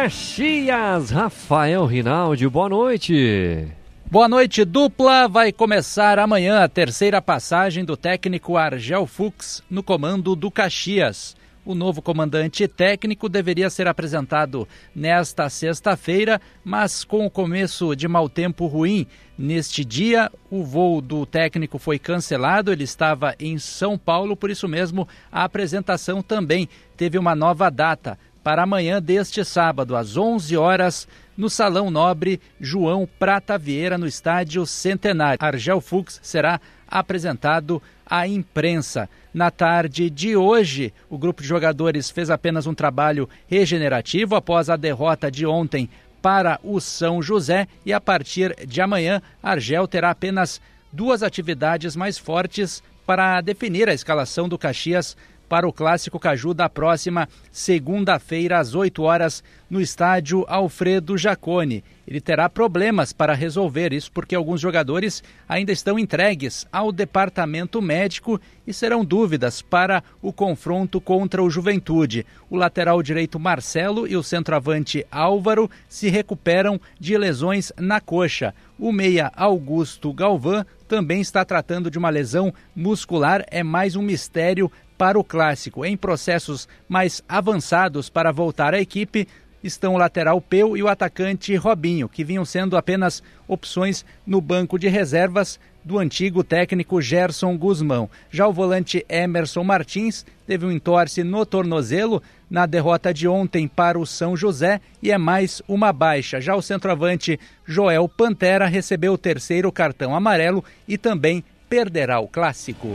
Caxias, 0.05 1.09
Rafael 1.09 1.87
Rinaldi, 1.87 2.47
boa 2.47 2.69
noite. 2.69 3.67
Boa 4.11 4.29
noite, 4.29 4.63
dupla. 4.63 5.27
Vai 5.27 5.51
começar 5.51 6.19
amanhã 6.19 6.63
a 6.63 6.69
terceira 6.69 7.23
passagem 7.23 7.87
do 7.87 7.97
técnico 7.97 8.59
Argel 8.59 9.07
Fux 9.07 9.63
no 9.71 9.83
comando 9.83 10.37
do 10.37 10.51
Caxias. 10.51 11.35
O 11.65 11.75
novo 11.75 12.03
comandante 12.03 12.69
técnico 12.69 13.31
deveria 13.31 13.71
ser 13.71 13.89
apresentado 13.89 14.69
nesta 14.95 15.49
sexta-feira, 15.49 16.39
mas 16.63 17.03
com 17.03 17.25
o 17.25 17.31
começo 17.31 17.97
de 17.97 18.07
mau 18.07 18.29
tempo 18.29 18.67
ruim 18.67 19.07
neste 19.39 19.87
dia, 19.87 20.31
o 20.51 20.63
voo 20.63 21.01
do 21.01 21.25
técnico 21.25 21.79
foi 21.79 21.99
cancelado. 21.99 22.71
Ele 22.71 22.85
estava 22.85 23.35
em 23.41 23.59
São 23.59 23.97
Paulo, 23.97 24.37
por 24.37 24.51
isso 24.51 24.69
mesmo 24.69 25.09
a 25.33 25.45
apresentação 25.45 26.23
também 26.23 26.69
teve 26.95 27.17
uma 27.17 27.35
nova 27.35 27.71
data 27.71 28.19
para 28.45 28.63
amanhã 28.63 29.01
deste 29.01 29.43
sábado, 29.43 29.97
às 29.97 30.19
11 30.19 30.55
horas, 30.55 31.09
no 31.35 31.49
Salão 31.49 31.91
Nobre 31.91 32.39
João 32.61 33.09
Prata 33.19 33.57
Vieira, 33.57 33.97
no 33.97 34.07
Estádio 34.07 34.67
Centenário. 34.67 35.39
Argel 35.41 35.81
Fux 35.81 36.21
será 36.23 36.61
apresentado 36.87 37.83
à 38.07 38.29
imprensa. 38.29 39.09
Na 39.33 39.51
tarde 39.51 40.11
de 40.11 40.37
hoje, 40.37 40.93
o 41.09 41.17
grupo 41.17 41.41
de 41.41 41.49
jogadores 41.49 42.11
fez 42.11 42.29
apenas 42.29 42.67
um 42.67 42.75
trabalho 42.75 43.29
regenerativo 43.49 44.37
após 44.37 44.69
a 44.69 44.77
derrota 44.77 45.31
de 45.31 45.47
ontem 45.47 45.89
para 46.21 46.61
o 46.63 46.81
São 46.81 47.23
José 47.23 47.67
e 47.85 47.93
a 47.93 48.01
partir 48.01 48.55
de 48.67 48.81
amanhã, 48.81 49.23
Argel 49.43 49.89
terá 49.89 50.11
apenas 50.11 50.61
duas 50.93 51.23
atividades 51.23 51.97
mais 51.97 52.19
fortes 52.19 52.83
para 53.07 53.41
definir 53.41 53.89
a 53.89 53.95
escalação 53.95 54.49
do 54.49 54.59
Caxias 54.59 55.17
para 55.49 55.69
o 55.69 55.73
Clássico 55.73 56.19
Caju 56.19 56.55
da 56.55 56.69
próxima 56.69 57.29
segunda-feira, 57.51 58.59
às 58.59 58.75
8 58.75 59.03
horas, 59.03 59.43
no 59.69 59.81
estádio 59.81 60.45
Alfredo 60.49 61.19
Jacone. 61.19 61.83
Ele 62.07 62.21
terá 62.21 62.49
problemas 62.49 63.13
para 63.13 63.35
resolver 63.35 63.93
isso, 63.93 64.13
porque 64.13 64.35
alguns 64.35 64.61
jogadores 64.61 65.23
ainda 65.49 65.73
estão 65.73 65.99
entregues 65.99 66.67
ao 66.71 66.93
departamento 66.93 67.81
médico 67.81 68.39
e 68.67 68.75
serão 68.75 69.05
dúvidas 69.05 69.63
para 69.63 70.03
o 70.21 70.33
confronto 70.33 71.01
contra 71.01 71.43
o 71.43 71.49
Juventude. 71.49 72.27
O 72.51 72.57
lateral 72.57 73.03
direito 73.03 73.41
Marcelo 73.41 74.07
e 74.07 74.17
o 74.17 74.23
centroavante 74.23 75.07
Álvaro 75.11 75.71
se 75.89 76.09
recuperam 76.09 76.79
de 77.01 77.17
lesões 77.17 77.73
na 77.79 78.01
coxa. 78.01 78.55
O 78.79 78.93
meia 78.93 79.33
Augusto 79.35 80.13
Galvão 80.13 80.65
também 80.87 81.21
está 81.21 81.45
tratando 81.45 81.91
de 81.91 81.99
uma 81.99 82.11
lesão 82.11 82.53
muscular, 82.77 83.45
é 83.51 83.63
mais 83.63 83.97
um 83.97 84.03
mistério 84.03 84.71
para 84.97 85.19
o 85.19 85.25
clássico. 85.25 85.85
Em 85.85 85.97
processos 85.97 86.69
mais 86.89 87.23
avançados 87.29 88.09
para 88.09 88.33
voltar 88.33 88.75
à 88.75 88.81
equipe 88.81 89.27
estão 89.63 89.95
o 89.95 89.99
lateral 89.99 90.41
Peu 90.41 90.77
e 90.77 90.83
o 90.83 90.89
atacante 90.89 91.57
Robinho, 91.57 92.09
que 92.09 92.23
vinham 92.23 92.45
sendo 92.45 92.77
apenas 92.77 93.23
opções 93.49 94.05
no 94.27 94.41
banco 94.41 94.79
de 94.79 94.89
reservas 94.89 95.59
do 95.83 95.99
antigo 95.99 96.43
técnico 96.43 97.01
Gerson 97.01 97.57
Guzmão. 97.57 98.09
Já 98.31 98.47
o 98.47 98.53
volante 98.53 99.05
Emerson 99.09 99.65
Martins 99.65 100.25
teve 100.47 100.65
um 100.65 100.73
entorce 100.73 101.23
no 101.23 101.45
tornozelo 101.45 102.23
na 102.49 102.67
derrota 102.67 103.13
de 103.13 103.27
ontem 103.27 103.67
para 103.67 103.99
o 103.99 104.07
São 104.07 104.37
José 104.37 104.81
e 105.03 105.11
é 105.11 105.19
mais 105.19 105.61
uma 105.69 105.93
baixa. 105.93 106.41
Já 106.41 106.55
o 106.55 106.63
centroavante 106.63 107.39
Joel 107.67 108.09
Pantera 108.09 108.67
recebeu 108.67 109.15
o 109.15 109.19
terceiro 109.19 109.71
cartão 109.73 110.15
amarelo 110.15 110.65
e 110.87 110.97
também 110.97 111.45
perderá 111.69 112.21
o 112.21 112.29
clássico. 112.29 112.89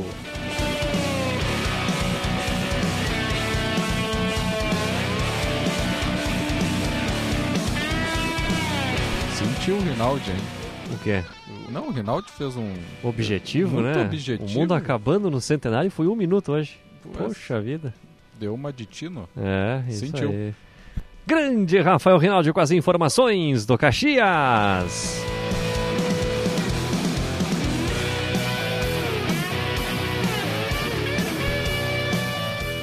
Sentiu 9.69 9.85
o 9.85 9.87
Rinaldi, 9.87 10.31
hein? 10.31 10.37
O 10.91 10.97
que 10.97 11.11
é? 11.11 11.23
Não, 11.69 11.89
o 11.89 11.91
Rinaldi 11.91 12.31
fez 12.31 12.57
um. 12.57 12.73
Objetivo, 13.03 13.79
Muito 13.79 13.99
né? 13.99 14.03
objetivo. 14.03 14.49
O 14.49 14.49
mundo 14.49 14.73
acabando 14.73 15.29
no 15.29 15.39
centenário 15.39 15.91
foi 15.91 16.07
um 16.07 16.15
minuto 16.15 16.53
hoje. 16.53 16.79
Poxa 17.15 17.61
vida. 17.61 17.93
Deu 18.39 18.55
uma 18.55 18.73
de 18.73 18.87
tino. 18.87 19.29
É, 19.37 19.83
isso 19.87 20.07
Sentiu. 20.07 20.31
aí. 20.31 20.55
Grande 21.27 21.79
Rafael 21.81 22.17
Rinaldi 22.17 22.51
com 22.51 22.59
as 22.59 22.71
informações 22.71 23.67
do 23.67 23.77
Caxias. 23.77 25.23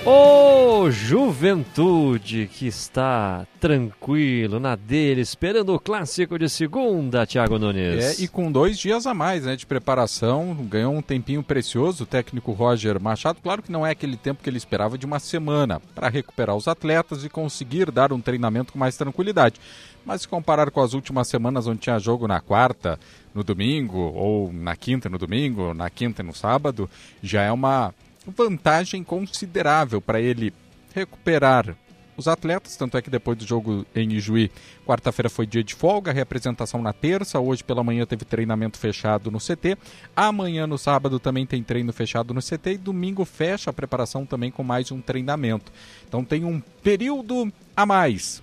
O 0.06 0.46
o 0.86 0.90
Juventude, 0.90 2.48
que 2.52 2.68
está 2.68 3.44
tranquilo 3.58 4.60
na 4.60 4.76
dele, 4.76 5.20
esperando 5.20 5.75
o 5.75 5.80
clássico 5.80 6.38
de 6.38 6.48
segunda, 6.48 7.26
Thiago 7.26 7.58
Nunes. 7.58 8.20
É, 8.20 8.22
e 8.22 8.28
com 8.28 8.52
dois 8.52 8.78
dias 8.78 9.04
a 9.04 9.12
mais 9.12 9.44
né, 9.44 9.56
de 9.56 9.66
preparação, 9.66 10.54
ganhou 10.70 10.94
um 10.94 11.02
tempinho 11.02 11.42
precioso 11.42 12.04
o 12.04 12.06
técnico 12.06 12.52
Roger 12.52 13.00
Machado. 13.00 13.40
Claro 13.42 13.62
que 13.62 13.72
não 13.72 13.84
é 13.84 13.90
aquele 13.90 14.16
tempo 14.16 14.44
que 14.44 14.48
ele 14.48 14.58
esperava 14.58 14.96
de 14.96 15.04
uma 15.04 15.18
semana 15.18 15.82
para 15.92 16.08
recuperar 16.08 16.54
os 16.54 16.68
atletas 16.68 17.25
e 17.25 17.28
conseguir 17.28 17.90
dar 17.90 18.12
um 18.12 18.20
treinamento 18.20 18.72
com 18.72 18.78
mais 18.78 18.96
tranquilidade. 18.96 19.60
Mas 20.04 20.20
se 20.20 20.28
comparar 20.28 20.70
com 20.70 20.80
as 20.80 20.94
últimas 20.94 21.26
semanas 21.26 21.66
onde 21.66 21.80
tinha 21.80 21.98
jogo 21.98 22.28
na 22.28 22.40
quarta, 22.40 22.96
no 23.34 23.42
domingo, 23.42 23.98
ou 23.98 24.52
na 24.52 24.76
quinta 24.76 25.08
no 25.08 25.18
domingo, 25.18 25.75
na 25.75 25.90
quinta 25.90 26.22
no 26.22 26.32
sábado, 26.32 26.88
já 27.20 27.42
é 27.42 27.50
uma 27.50 27.92
vantagem 28.26 29.04
considerável 29.04 30.00
para 30.00 30.21
ele 30.21 30.52
recuperar 30.95 31.76
os 32.16 32.26
atletas, 32.26 32.76
tanto 32.76 32.97
é 32.97 33.02
que 33.02 33.11
depois 33.11 33.37
do 33.37 33.47
jogo 33.47 33.85
em 33.95 34.14
Ijuí, 34.14 34.50
quarta-feira 34.87 35.28
foi 35.28 35.47
dia 35.47 35.62
de 35.62 35.75
folga, 35.75 36.12
representação 36.12 36.80
na 36.80 36.92
terça, 36.92 37.38
hoje 37.38 37.62
pela 37.62 37.85
manhã 37.85 38.06
teve 38.06 38.25
treinamento 38.25 38.78
fechado 38.78 39.30
no 39.30 39.38
CT, 39.38 39.76
amanhã 40.14 40.66
no 40.66 40.78
sábado 40.78 41.18
também 41.21 41.45
tem 41.45 41.62
treino 41.62 41.92
fechado 41.92 42.33
no 42.33 42.40
CT 42.40 42.73
e 42.73 42.78
domingo 42.78 43.25
fecha 43.25 43.68
a 43.68 43.73
preparação 43.73 44.25
também 44.25 44.50
com 44.50 44.62
mais 44.62 44.90
um 44.90 45.00
treinamento. 45.00 45.71
Então 46.09 46.25
tem 46.25 46.45
um 46.45 46.61
período 46.83 47.52
a 47.76 47.85
mais 47.85 48.42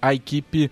a 0.00 0.14
equipe 0.14 0.70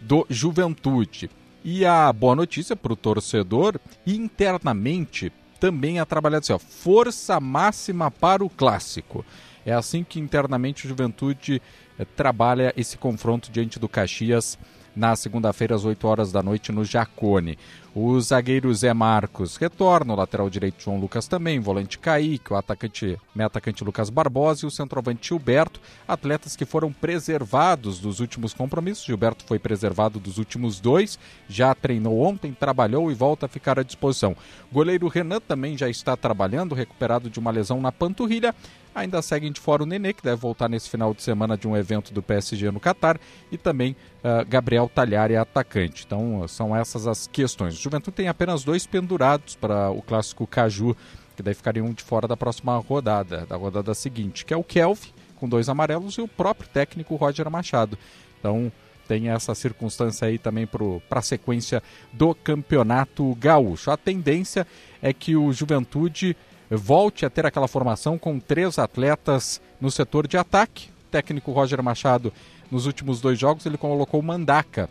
do 0.00 0.26
Juventude. 0.28 1.30
E 1.64 1.86
a 1.86 2.12
boa 2.12 2.34
notícia 2.34 2.74
para 2.74 2.92
o 2.92 2.96
torcedor, 2.96 3.78
internamente 4.06 5.32
também 5.62 6.00
é 6.00 6.04
trabalhado 6.04 6.42
assim, 6.42 6.52
ó, 6.52 6.58
força 6.58 7.38
máxima 7.38 8.10
para 8.10 8.44
o 8.44 8.50
clássico. 8.50 9.24
É 9.64 9.72
assim 9.72 10.02
que 10.02 10.18
internamente 10.18 10.84
o 10.84 10.88
Juventude 10.88 11.62
eh, 11.96 12.04
trabalha 12.04 12.74
esse 12.76 12.98
confronto 12.98 13.48
diante 13.48 13.78
do 13.78 13.88
Caxias 13.88 14.58
na 14.94 15.14
segunda-feira 15.14 15.76
às 15.76 15.84
8 15.84 16.04
horas 16.08 16.32
da 16.32 16.42
noite 16.42 16.72
no 16.72 16.84
Jacone. 16.84 17.56
O 17.94 18.18
zagueiro 18.22 18.72
Zé 18.74 18.94
Marcos 18.94 19.56
retorna, 19.56 20.14
o 20.14 20.16
lateral 20.16 20.48
direito 20.48 20.82
João 20.82 20.98
Lucas 20.98 21.28
também, 21.28 21.60
volante 21.60 21.98
Kaique, 21.98 22.50
o 22.50 22.56
atacante, 22.56 23.20
meio 23.34 23.46
atacante 23.46 23.84
Lucas 23.84 24.08
Barbosa 24.08 24.64
e 24.64 24.66
o 24.66 24.70
centroavante 24.70 25.28
Gilberto, 25.28 25.78
atletas 26.08 26.56
que 26.56 26.64
foram 26.64 26.90
preservados 26.90 27.98
dos 27.98 28.18
últimos 28.18 28.54
compromissos. 28.54 29.04
Gilberto 29.04 29.44
foi 29.44 29.58
preservado 29.58 30.18
dos 30.18 30.38
últimos 30.38 30.80
dois, 30.80 31.18
já 31.46 31.74
treinou 31.74 32.22
ontem, 32.22 32.54
trabalhou 32.54 33.12
e 33.12 33.14
volta 33.14 33.44
a 33.44 33.48
ficar 33.48 33.78
à 33.78 33.82
disposição. 33.82 34.34
Goleiro 34.72 35.06
Renan 35.06 35.40
também 35.40 35.76
já 35.76 35.90
está 35.90 36.16
trabalhando, 36.16 36.74
recuperado 36.74 37.28
de 37.28 37.38
uma 37.38 37.50
lesão 37.50 37.78
na 37.78 37.92
panturrilha. 37.92 38.54
Ainda 38.94 39.22
seguem 39.22 39.50
de 39.50 39.60
fora 39.60 39.82
o 39.82 39.86
Nenê, 39.86 40.12
que 40.12 40.22
deve 40.22 40.36
voltar 40.36 40.68
nesse 40.68 40.88
final 40.90 41.14
de 41.14 41.22
semana 41.22 41.56
de 41.56 41.66
um 41.66 41.76
evento 41.76 42.12
do 42.12 42.22
PSG 42.22 42.70
no 42.70 42.78
Catar, 42.78 43.18
e 43.50 43.56
também 43.56 43.96
uh, 44.18 44.46
Gabriel 44.46 44.90
Talhari, 44.94 45.34
atacante. 45.34 46.04
Então, 46.06 46.46
são 46.46 46.76
essas 46.76 47.06
as 47.06 47.26
questões. 47.26 47.78
O 47.78 47.80
Juventude 47.82 48.16
tem 48.16 48.28
apenas 48.28 48.64
dois 48.64 48.86
pendurados 48.86 49.56
para 49.56 49.90
o 49.90 50.02
clássico 50.02 50.46
Caju, 50.46 50.94
que 51.34 51.42
daí 51.42 51.54
ficariam 51.54 51.90
de 51.92 52.02
fora 52.02 52.28
da 52.28 52.36
próxima 52.36 52.76
rodada, 52.76 53.46
da 53.46 53.56
rodada 53.56 53.94
seguinte, 53.94 54.44
que 54.44 54.52
é 54.52 54.56
o 54.56 54.64
Kelvin, 54.64 55.08
com 55.36 55.48
dois 55.48 55.70
amarelos, 55.70 56.14
e 56.18 56.20
o 56.20 56.28
próprio 56.28 56.68
técnico 56.68 57.16
Roger 57.16 57.50
Machado. 57.50 57.98
Então, 58.38 58.70
tem 59.08 59.30
essa 59.30 59.54
circunstância 59.54 60.28
aí 60.28 60.38
também 60.38 60.66
para 60.66 61.18
a 61.18 61.22
sequência 61.22 61.82
do 62.12 62.34
campeonato 62.34 63.34
gaúcho. 63.36 63.90
A 63.90 63.96
tendência 63.96 64.66
é 65.00 65.12
que 65.12 65.34
o 65.34 65.52
Juventude 65.52 66.36
volte 66.76 67.26
a 67.26 67.30
ter 67.30 67.44
aquela 67.44 67.68
formação 67.68 68.18
com 68.18 68.38
três 68.38 68.78
atletas 68.78 69.60
no 69.80 69.90
setor 69.90 70.26
de 70.26 70.36
ataque. 70.36 70.88
O 70.88 71.10
técnico 71.10 71.52
Roger 71.52 71.82
Machado, 71.82 72.32
nos 72.70 72.86
últimos 72.86 73.20
dois 73.20 73.38
jogos, 73.38 73.66
ele 73.66 73.76
colocou 73.76 74.22
Mandaca, 74.22 74.88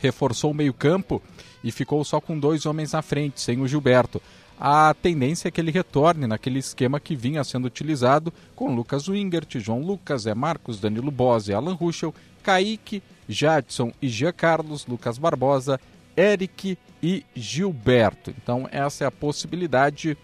reforçou 0.00 0.52
o 0.52 0.54
meio-campo 0.54 1.20
e 1.62 1.72
ficou 1.72 2.04
só 2.04 2.20
com 2.20 2.38
dois 2.38 2.66
homens 2.66 2.92
na 2.92 3.02
frente, 3.02 3.40
sem 3.40 3.60
o 3.60 3.66
Gilberto. 3.66 4.22
A 4.58 4.94
tendência 4.94 5.48
é 5.48 5.50
que 5.50 5.60
ele 5.60 5.70
retorne 5.70 6.26
naquele 6.26 6.58
esquema 6.58 7.00
que 7.00 7.16
vinha 7.16 7.42
sendo 7.42 7.64
utilizado 7.64 8.32
com 8.54 8.74
Lucas 8.74 9.08
Wingert, 9.08 9.58
João 9.58 9.80
Lucas, 9.80 10.22
Zé 10.22 10.34
Marcos, 10.34 10.78
Danilo 10.78 11.10
Bose, 11.10 11.54
Alan 11.54 11.72
Ruschel, 11.72 12.14
Kaique, 12.42 13.02
Jadson 13.26 13.92
e 14.02 14.08
Jean 14.08 14.32
Carlos, 14.32 14.86
Lucas 14.86 15.16
Barbosa, 15.16 15.80
Eric 16.16 16.76
e 17.02 17.24
Gilberto. 17.34 18.34
Então, 18.42 18.68
essa 18.70 19.04
é 19.04 19.06
a 19.06 19.10
possibilidade 19.10 20.16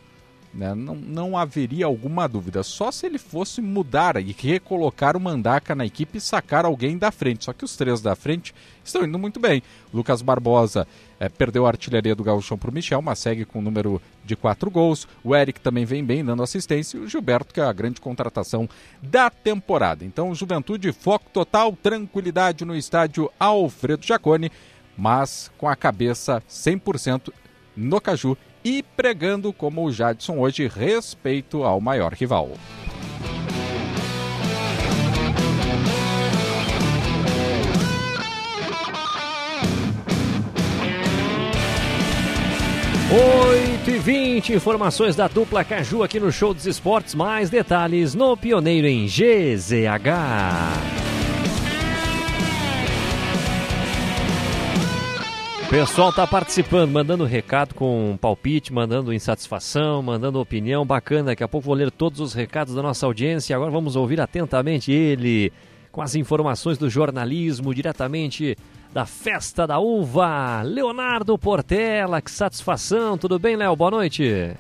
né? 0.57 0.75
Não, 0.75 0.95
não 0.95 1.39
haveria 1.39 1.85
alguma 1.85 2.27
dúvida. 2.27 2.63
Só 2.63 2.91
se 2.91 3.07
ele 3.07 3.19
fosse 3.19 3.61
mudar 3.61 4.17
e 4.17 4.35
recolocar 4.37 5.17
o 5.17 5.21
Mandaca 5.21 5.75
na 5.75 5.85
equipe 5.85 6.19
e 6.19 6.21
sacar 6.21 6.65
alguém 6.65 6.97
da 6.97 7.13
frente. 7.13 7.45
Só 7.45 7.53
que 7.53 7.65
os 7.65 7.77
três 7.77 8.01
da 8.01 8.17
frente 8.17 8.55
estão 8.83 9.05
indo 9.05 9.19
muito 9.19 9.39
bem. 9.39 9.63
Lucas 9.93 10.23
Barbosa 10.23 10.89
é, 11.21 11.29
perdeu 11.29 11.67
a 11.67 11.69
artilharia 11.69 12.15
do 12.15 12.25
Gauchão 12.25 12.57
para 12.57 12.71
o 12.71 12.75
Michel, 12.75 13.03
mas 13.03 13.19
segue 13.19 13.45
com 13.45 13.59
o 13.59 13.63
número 13.63 14.01
de 14.25 14.35
quatro 14.35 14.71
gols. 14.71 15.07
O 15.23 15.37
Eric 15.37 15.61
também 15.61 15.85
vem 15.85 16.03
bem, 16.03 16.25
dando 16.25 16.43
assistência. 16.43 16.97
E 16.97 17.01
o 17.01 17.09
Gilberto, 17.09 17.53
que 17.53 17.61
é 17.61 17.65
a 17.65 17.73
grande 17.73 18.01
contratação 18.01 18.69
da 19.03 19.29
temporada. 19.29 20.05
Então, 20.05 20.35
Juventude, 20.35 20.91
foco 20.93 21.27
total, 21.33 21.73
tranquilidade 21.73 22.65
no 22.65 22.75
estádio 22.75 23.31
Alfredo 23.39 24.07
Jacone, 24.07 24.51
mas 24.97 25.51
com 25.59 25.69
a 25.69 25.77
cabeça 25.77 26.43
100% 26.49 27.31
no 27.77 28.01
Caju 28.01 28.37
e 28.69 28.83
pregando, 28.83 29.53
como 29.53 29.85
o 29.85 29.93
Jadson 29.93 30.41
hoje, 30.41 30.67
respeito 30.67 31.63
ao 31.63 31.81
maior 31.81 32.13
rival. 32.13 32.51
Oito 43.09 43.89
e 43.89 43.99
vinte, 44.01 44.53
informações 44.53 45.15
da 45.15 45.29
dupla 45.29 45.63
Caju 45.63 46.03
aqui 46.03 46.19
no 46.19 46.33
Show 46.33 46.53
dos 46.53 46.67
Esportes. 46.67 47.15
Mais 47.15 47.49
detalhes 47.49 48.17
no 48.17 48.37
Pioneiro 48.37 48.89
em 48.89 49.07
GZH. 49.07 51.06
Pessoal 55.69 56.13
tá 56.13 56.25
participando, 56.27 56.93
mandando 56.93 57.25
recado 57.25 57.75
com 57.75 58.17
palpite, 58.21 58.73
mandando 58.73 59.13
insatisfação, 59.13 60.01
mandando 60.01 60.41
opinião 60.41 60.87
bacana. 60.87 61.25
Daqui 61.25 61.43
a 61.43 61.49
pouco 61.49 61.67
vou 61.67 61.75
ler 61.75 61.91
todos 61.91 62.21
os 62.21 62.35
recados 62.35 62.75
da 62.75 62.83
nossa 62.83 63.05
audiência. 63.05 63.57
Agora 63.57 63.71
vamos 63.71 63.97
ouvir 63.97 64.21
atentamente 64.21 64.93
ele 64.93 65.53
com 65.91 66.01
as 66.01 66.15
informações 66.15 66.79
do 66.79 66.89
jornalismo 66.89 67.75
diretamente 67.75 68.57
da 68.93 69.07
Festa 69.07 69.67
da 69.67 69.79
Uva. 69.79 70.63
Leonardo 70.63 71.37
Portela, 71.37 72.23
que 72.23 72.31
satisfação. 72.31 73.19
Tudo 73.19 73.39
bem, 73.39 73.57
Léo? 73.57 73.75
Boa 73.75 73.91
noite. 73.91 74.55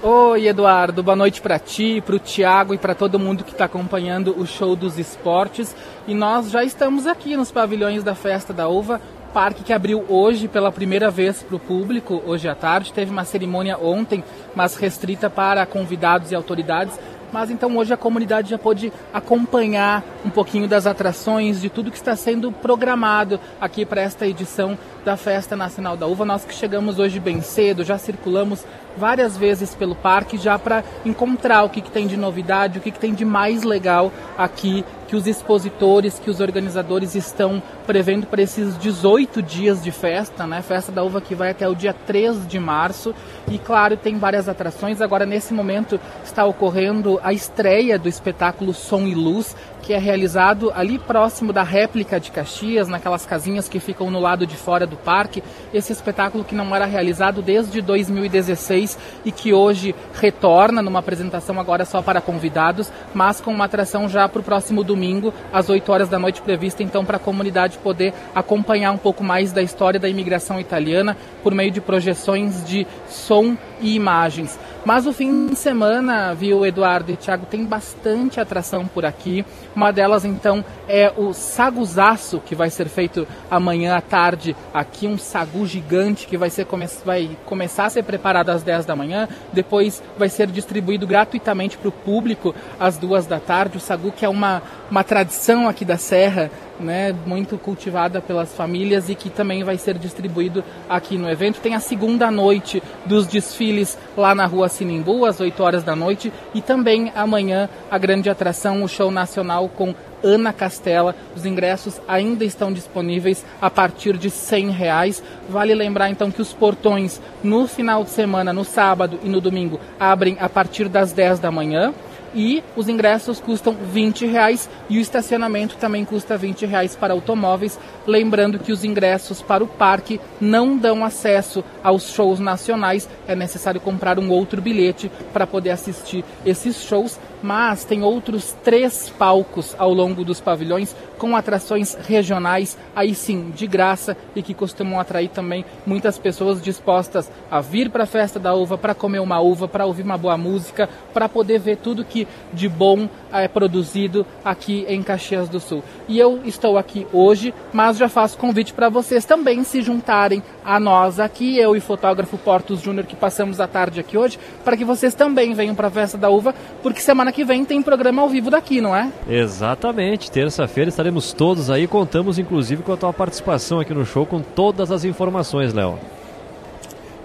Oi, 0.00 0.46
Eduardo. 0.46 1.02
Boa 1.02 1.16
noite 1.16 1.40
para 1.40 1.58
ti, 1.58 2.00
para 2.04 2.16
o 2.16 2.18
Tiago 2.18 2.74
e 2.74 2.78
para 2.78 2.94
todo 2.94 3.18
mundo 3.18 3.42
que 3.42 3.52
está 3.52 3.64
acompanhando 3.64 4.38
o 4.38 4.46
show 4.46 4.76
dos 4.76 4.98
esportes. 4.98 5.74
E 6.06 6.14
nós 6.14 6.50
já 6.50 6.62
estamos 6.62 7.06
aqui 7.06 7.36
nos 7.36 7.50
pavilhões 7.50 8.04
da 8.04 8.14
Festa 8.14 8.52
da 8.52 8.68
Uva 8.68 9.00
parque 9.34 9.64
que 9.64 9.72
abriu 9.72 10.04
hoje 10.08 10.46
pela 10.46 10.70
primeira 10.70 11.10
vez 11.10 11.42
para 11.42 11.56
o 11.56 11.58
público, 11.58 12.22
hoje 12.24 12.48
à 12.48 12.54
tarde. 12.54 12.92
Teve 12.92 13.10
uma 13.10 13.24
cerimônia 13.24 13.76
ontem, 13.76 14.22
mas 14.54 14.76
restrita 14.76 15.28
para 15.28 15.66
convidados 15.66 16.30
e 16.30 16.36
autoridades. 16.36 16.96
Mas 17.32 17.50
então 17.50 17.76
hoje 17.76 17.92
a 17.92 17.96
comunidade 17.96 18.50
já 18.50 18.56
pôde 18.56 18.92
acompanhar 19.12 20.04
um 20.24 20.30
pouquinho 20.30 20.68
das 20.68 20.86
atrações, 20.86 21.60
de 21.60 21.68
tudo 21.68 21.90
que 21.90 21.96
está 21.96 22.14
sendo 22.14 22.52
programado 22.52 23.40
aqui 23.60 23.84
para 23.84 24.02
esta 24.02 24.24
edição 24.24 24.78
da 25.04 25.16
Festa 25.16 25.56
Nacional 25.56 25.96
da 25.96 26.06
Uva. 26.06 26.24
Nós 26.24 26.44
que 26.44 26.54
chegamos 26.54 27.00
hoje 27.00 27.18
bem 27.18 27.40
cedo, 27.40 27.82
já 27.82 27.98
circulamos 27.98 28.64
várias 28.96 29.36
vezes 29.36 29.74
pelo 29.74 29.94
parque 29.94 30.36
já 30.36 30.58
para 30.58 30.84
encontrar 31.04 31.64
o 31.64 31.68
que, 31.68 31.80
que, 31.80 31.90
tem 31.90 32.06
de 32.06 32.16
novidade, 32.16 32.78
o 32.78 32.80
que, 32.80 32.90
que 32.90 32.98
tem 32.98 33.14
de 33.14 33.24
mais 33.24 33.62
legal 33.62 34.12
aqui 34.36 34.84
que 35.06 35.16
os 35.16 35.26
expositores, 35.26 36.18
que 36.18 36.30
os 36.30 36.40
organizadores 36.40 37.14
estão 37.14 37.62
prevendo 37.86 38.26
para 38.26 38.42
esses 38.42 38.76
18 38.78 39.42
dias 39.42 39.82
de 39.82 39.90
festa, 39.90 40.46
né? 40.46 40.62
Festa 40.62 40.90
da 40.90 41.02
Uva 41.02 41.20
que 41.20 41.34
vai 41.34 41.50
até 41.50 41.68
o 41.68 41.74
dia 41.74 41.92
3 41.92 42.46
de 42.46 42.58
março. 42.58 43.14
E 43.50 43.58
claro, 43.58 43.96
tem 43.96 44.18
várias 44.18 44.48
atrações. 44.48 45.00
Agora, 45.00 45.26
nesse 45.26 45.52
momento, 45.52 46.00
está 46.24 46.44
ocorrendo 46.44 47.20
a 47.22 47.32
estreia 47.32 47.98
do 47.98 48.08
espetáculo 48.08 48.72
Som 48.72 49.02
e 49.02 49.14
Luz, 49.14 49.54
que 49.84 49.92
é 49.92 49.98
realizado 49.98 50.72
ali 50.74 50.98
próximo 50.98 51.52
da 51.52 51.62
réplica 51.62 52.18
de 52.18 52.30
Caxias, 52.30 52.88
naquelas 52.88 53.26
casinhas 53.26 53.68
que 53.68 53.78
ficam 53.78 54.10
no 54.10 54.18
lado 54.18 54.46
de 54.46 54.56
fora 54.56 54.86
do 54.86 54.96
parque. 54.96 55.42
Esse 55.74 55.92
espetáculo 55.92 56.42
que 56.42 56.54
não 56.54 56.74
era 56.74 56.86
realizado 56.86 57.42
desde 57.42 57.82
2016 57.82 58.98
e 59.26 59.30
que 59.30 59.52
hoje 59.52 59.94
retorna 60.14 60.80
numa 60.80 61.00
apresentação 61.00 61.60
agora 61.60 61.84
só 61.84 62.00
para 62.00 62.22
convidados, 62.22 62.90
mas 63.12 63.42
com 63.42 63.52
uma 63.52 63.66
atração 63.66 64.08
já 64.08 64.26
para 64.26 64.40
o 64.40 64.44
próximo 64.44 64.82
domingo, 64.82 65.34
às 65.52 65.68
8 65.68 65.92
horas 65.92 66.08
da 66.08 66.18
noite, 66.18 66.40
prevista 66.40 66.82
então 66.82 67.04
para 67.04 67.18
a 67.18 67.20
comunidade 67.20 67.76
poder 67.76 68.14
acompanhar 68.34 68.90
um 68.90 68.96
pouco 68.96 69.22
mais 69.22 69.52
da 69.52 69.60
história 69.60 70.00
da 70.00 70.08
imigração 70.08 70.58
italiana 70.58 71.14
por 71.42 71.54
meio 71.54 71.70
de 71.70 71.82
projeções 71.82 72.64
de 72.64 72.86
som 73.06 73.54
e 73.84 73.94
imagens. 73.94 74.58
Mas 74.84 75.06
o 75.06 75.12
fim 75.12 75.46
de 75.46 75.56
semana, 75.56 76.34
viu, 76.34 76.64
Eduardo 76.64 77.12
e 77.12 77.16
Thiago, 77.16 77.46
tem 77.46 77.64
bastante 77.64 78.40
atração 78.40 78.86
por 78.86 79.04
aqui. 79.04 79.44
Uma 79.76 79.92
delas, 79.92 80.24
então, 80.24 80.64
é 80.88 81.12
o 81.16 81.32
saguzaço, 81.34 82.40
que 82.40 82.54
vai 82.54 82.70
ser 82.70 82.88
feito 82.88 83.26
amanhã 83.50 83.96
à 83.96 84.00
tarde. 84.00 84.56
Aqui, 84.72 85.06
um 85.06 85.18
sagu 85.18 85.66
gigante 85.66 86.26
que 86.26 86.36
vai, 86.36 86.48
ser, 86.48 86.66
vai 87.04 87.30
começar 87.44 87.84
a 87.86 87.90
ser 87.90 88.02
preparado 88.02 88.50
às 88.50 88.62
10 88.62 88.86
da 88.86 88.96
manhã. 88.96 89.28
Depois 89.52 90.02
vai 90.18 90.30
ser 90.30 90.46
distribuído 90.48 91.06
gratuitamente 91.06 91.76
para 91.76 91.88
o 91.88 91.92
público 91.92 92.54
às 92.80 92.96
duas 92.96 93.26
da 93.26 93.38
tarde. 93.38 93.76
O 93.76 93.80
sagu, 93.80 94.12
que 94.12 94.24
é 94.24 94.28
uma, 94.28 94.62
uma 94.90 95.04
tradição 95.04 95.68
aqui 95.68 95.84
da 95.84 95.98
Serra, 95.98 96.50
né, 96.80 97.14
muito 97.26 97.56
cultivada 97.58 98.20
pelas 98.20 98.52
famílias 98.52 99.08
e 99.08 99.14
que 99.14 99.30
também 99.30 99.62
vai 99.62 99.78
ser 99.78 99.98
distribuído 99.98 100.64
aqui 100.88 101.16
no 101.16 101.30
evento. 101.30 101.60
Tem 101.60 101.74
a 101.74 101.80
segunda 101.80 102.30
noite 102.30 102.82
dos 103.06 103.26
desfiles 103.26 103.98
lá 104.16 104.34
na 104.34 104.46
rua 104.46 104.68
Sinimbu, 104.68 105.24
às 105.24 105.40
8 105.40 105.62
horas 105.62 105.84
da 105.84 105.94
noite, 105.94 106.32
e 106.54 106.60
também 106.60 107.12
amanhã 107.14 107.68
a 107.90 107.98
grande 107.98 108.28
atração, 108.30 108.82
o 108.82 108.88
show 108.88 109.10
nacional 109.10 109.68
com 109.68 109.94
Ana 110.22 110.52
Castela. 110.52 111.14
Os 111.36 111.44
ingressos 111.44 112.00
ainda 112.08 112.44
estão 112.44 112.72
disponíveis 112.72 113.44
a 113.60 113.68
partir 113.70 114.16
de 114.16 114.28
R$ 114.28 114.70
reais. 114.70 115.22
Vale 115.48 115.74
lembrar 115.74 116.10
então 116.10 116.30
que 116.30 116.40
os 116.40 116.52
portões 116.52 117.20
no 117.42 117.66
final 117.66 118.02
de 118.02 118.10
semana, 118.10 118.52
no 118.52 118.64
sábado 118.64 119.18
e 119.22 119.28
no 119.28 119.40
domingo, 119.40 119.78
abrem 120.00 120.36
a 120.40 120.48
partir 120.48 120.88
das 120.88 121.12
10 121.12 121.38
da 121.40 121.50
manhã 121.50 121.92
e 122.34 122.62
os 122.76 122.88
ingressos 122.88 123.40
custam 123.40 123.74
20 123.74 124.26
reais 124.26 124.68
e 124.88 124.98
o 124.98 125.00
estacionamento 125.00 125.76
também 125.76 126.04
custa 126.04 126.36
20 126.36 126.66
reais 126.66 126.96
para 126.96 127.12
automóveis. 127.12 127.78
Lembrando 128.06 128.58
que 128.58 128.72
os 128.72 128.84
ingressos 128.84 129.40
para 129.40 129.62
o 129.62 129.68
parque 129.68 130.20
não 130.40 130.76
dão 130.76 131.04
acesso 131.04 131.64
aos 131.82 132.10
shows 132.12 132.40
nacionais, 132.40 133.08
é 133.26 133.34
necessário 133.34 133.80
comprar 133.80 134.18
um 134.18 134.30
outro 134.30 134.60
bilhete 134.60 135.10
para 135.32 135.46
poder 135.46 135.70
assistir 135.70 136.24
esses 136.44 136.82
shows 136.82 137.18
mas 137.44 137.84
tem 137.84 138.02
outros 138.02 138.56
três 138.64 139.10
palcos 139.18 139.76
ao 139.78 139.92
longo 139.92 140.24
dos 140.24 140.40
pavilhões 140.40 140.96
com 141.18 141.36
atrações 141.36 141.94
regionais, 141.94 142.76
aí 142.96 143.14
sim, 143.14 143.50
de 143.50 143.66
graça 143.66 144.16
e 144.34 144.42
que 144.42 144.54
costumam 144.54 144.98
atrair 144.98 145.28
também 145.28 145.62
muitas 145.84 146.16
pessoas 146.18 146.62
dispostas 146.62 147.30
a 147.50 147.60
vir 147.60 147.90
para 147.90 148.04
a 148.04 148.06
festa 148.06 148.38
da 148.38 148.54
uva, 148.54 148.78
para 148.78 148.94
comer 148.94 149.18
uma 149.18 149.40
uva, 149.40 149.68
para 149.68 149.84
ouvir 149.84 150.04
uma 150.04 150.16
boa 150.16 150.38
música, 150.38 150.88
para 151.12 151.28
poder 151.28 151.58
ver 151.58 151.76
tudo 151.76 152.02
que 152.02 152.26
de 152.50 152.66
bom 152.66 153.08
é 153.30 153.46
produzido 153.46 154.26
aqui 154.42 154.86
em 154.88 155.02
Caxias 155.02 155.46
do 155.46 155.60
Sul. 155.60 155.84
E 156.08 156.18
eu 156.18 156.40
estou 156.46 156.78
aqui 156.78 157.06
hoje, 157.12 157.52
mas 157.74 157.98
já 157.98 158.08
faço 158.08 158.38
convite 158.38 158.72
para 158.72 158.88
vocês 158.88 159.26
também 159.26 159.62
se 159.64 159.82
juntarem 159.82 160.42
a 160.64 160.80
nós 160.80 161.20
aqui, 161.20 161.58
eu 161.58 161.76
e 161.76 161.78
o 161.78 161.82
fotógrafo 161.82 162.38
Portos 162.38 162.80
Júnior, 162.80 163.04
que 163.06 163.14
passamos 163.14 163.60
a 163.60 163.66
tarde 163.66 164.00
aqui 164.00 164.16
hoje, 164.16 164.38
para 164.64 164.78
que 164.78 164.84
vocês 164.84 165.14
também 165.14 165.52
venham 165.52 165.74
para 165.74 165.88
a 165.88 165.90
festa 165.90 166.16
da 166.16 166.30
uva, 166.30 166.54
porque 166.82 167.00
semana 167.00 167.33
que 167.34 167.44
vem 167.44 167.64
tem 167.64 167.82
programa 167.82 168.22
ao 168.22 168.28
vivo 168.28 168.48
daqui, 168.48 168.80
não 168.80 168.94
é? 168.94 169.10
Exatamente. 169.28 170.30
Terça-feira 170.30 170.88
estaremos 170.88 171.32
todos 171.32 171.68
aí. 171.68 171.86
Contamos, 171.86 172.38
inclusive, 172.38 172.82
com 172.82 172.92
a 172.92 172.96
tua 172.96 173.12
participação 173.12 173.80
aqui 173.80 173.92
no 173.92 174.06
show, 174.06 174.24
com 174.24 174.40
todas 174.40 174.90
as 174.90 175.04
informações, 175.04 175.74
Léo. 175.74 175.98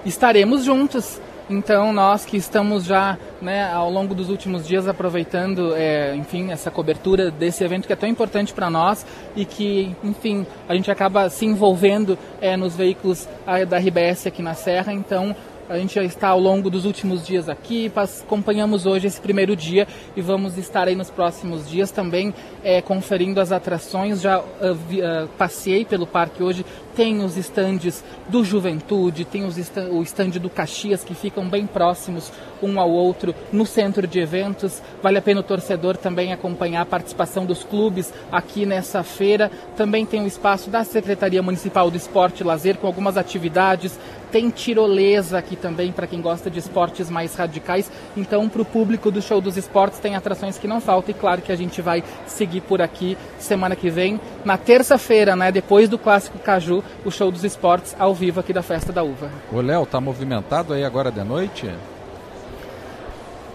Estaremos 0.06 0.66
juntos. 0.66 1.22
Então, 1.50 1.92
nós 1.92 2.26
que 2.26 2.38
estamos 2.38 2.86
já 2.86 3.18
né, 3.42 3.72
ao 3.72 3.90
longo 3.90 4.14
dos 4.14 4.30
últimos 4.30 4.68
dias 4.68 4.88
aproveitando, 4.88 5.74
é, 5.76 6.16
enfim, 6.16 6.52
essa 6.52 6.70
cobertura 6.70 7.32
desse 7.32 7.64
evento 7.64 7.88
que 7.88 7.94
é 7.94 7.96
tão 7.96 8.08
importante 8.08 8.54
para 8.54 8.70
nós 8.70 9.04
e 9.36 9.46
que, 9.46 9.96
enfim, 10.04 10.46
a 10.68 10.76
gente 10.76 10.92
acaba 10.92 11.28
se 11.28 11.48
envolvendo 11.48 12.20
é, 12.40 12.56
nos 12.56 12.76
veículos 12.76 13.28
da 13.68 13.78
RBS 13.80 14.28
aqui 14.28 14.44
na 14.44 14.54
Serra. 14.54 14.94
Então, 14.94 15.36
a 15.70 15.78
gente 15.78 15.94
já 15.94 16.04
está 16.04 16.30
ao 16.30 16.40
longo 16.40 16.68
dos 16.68 16.84
últimos 16.84 17.26
dias 17.26 17.48
aqui, 17.48 17.92
acompanhamos 17.96 18.88
hoje 18.88 19.06
esse 19.06 19.22
primeiro 19.22 19.56
dia 19.56 19.88
e 20.16 20.22
vamos 20.22 20.58
estar 20.58 20.88
aí 20.88 20.96
nos 20.96 21.12
próximos 21.12 21.70
dias 21.70 21.92
também 21.92 22.34
é, 22.64 22.82
conferindo 22.82 23.40
as 23.40 23.52
atrações. 23.52 24.20
Já 24.20 24.40
uh, 24.40 24.46
vi, 24.88 25.00
uh, 25.02 25.28
passei 25.38 25.86
pelo 25.86 26.08
parque 26.08 26.42
hoje, 26.42 26.66
tem 26.96 27.24
os 27.24 27.38
estandes 27.38 28.04
do 28.28 28.44
Juventude, 28.44 29.24
tem 29.24 29.46
os 29.46 29.58
stand, 29.58 29.90
o 29.92 30.02
estande 30.02 30.40
do 30.40 30.50
Caxias 30.50 31.04
que 31.04 31.14
ficam 31.14 31.48
bem 31.48 31.68
próximos 31.68 32.32
um 32.62 32.80
ao 32.80 32.90
outro 32.90 33.34
no 33.54 33.66
centro 33.66 34.08
de 34.08 34.20
eventos. 34.20 34.82
Vale 35.02 35.20
a 35.20 35.22
pena 35.22 35.40
o 35.40 35.44
torcedor 35.44 35.96
também 35.96 36.34
acompanhar 36.34 36.82
a 36.82 36.86
participação 36.86 37.46
dos 37.46 37.64
clubes 37.64 38.12
aqui 38.32 38.66
nessa 38.66 39.04
feira. 39.04 39.52
Também 39.78 40.06
tem 40.06 40.22
o 40.24 40.28
espaço 40.28 40.70
da 40.70 40.84
Secretaria 40.84 41.44
Municipal 41.44 41.92
do 41.92 41.96
Esporte 41.96 42.42
e 42.42 42.44
Lazer 42.44 42.78
com 42.78 42.88
algumas 42.88 43.18
atividades 43.18 43.98
tem 44.32 44.50
tirolesa 44.50 45.38
aqui 45.38 45.56
também 45.56 45.92
para 45.92 46.08
quem 46.08 46.22
gosta 46.22 46.50
de 46.50 46.60
esportes 46.60 47.10
mais 47.10 47.36
radicais. 47.36 47.92
Então, 48.16 48.48
para 48.48 48.62
o 48.62 48.66
público 48.66 49.12
do 49.12 49.22
Show 49.22 49.42
dos 49.42 49.58
Esportes, 49.58 50.00
tem 50.00 50.16
atrações 50.16 50.58
que 50.58 50.68
não 50.68 50.82
faltam. 50.82 51.12
E 51.12 51.20
claro 51.20 51.42
que 51.42 51.52
a 51.52 51.56
gente 51.56 51.82
vai 51.82 52.04
seguir 52.28 52.62
por 52.62 52.82
aqui 52.82 53.18
semana 53.38 53.76
que 53.76 53.90
vem, 53.90 54.20
na 54.46 54.58
terça-feira, 54.58 55.36
né, 55.36 55.52
depois 55.52 55.90
do 55.90 55.98
Clássico 55.98 56.40
Caju, 56.40 56.84
o 57.06 57.12
Show 57.12 57.32
dos 57.32 57.44
Esportes 57.44 57.96
ao 58.00 58.14
vivo 58.14 58.40
aqui 58.40 58.54
da 58.54 58.62
Festa 58.62 58.92
da 58.92 59.04
Uva. 59.04 59.30
O 59.52 59.62
Léo, 59.62 59.86
tá 59.86 60.00
movimentado 60.00 60.74
aí 60.74 60.84
agora 60.84 61.12
de 61.12 61.24
noite? 61.24 61.70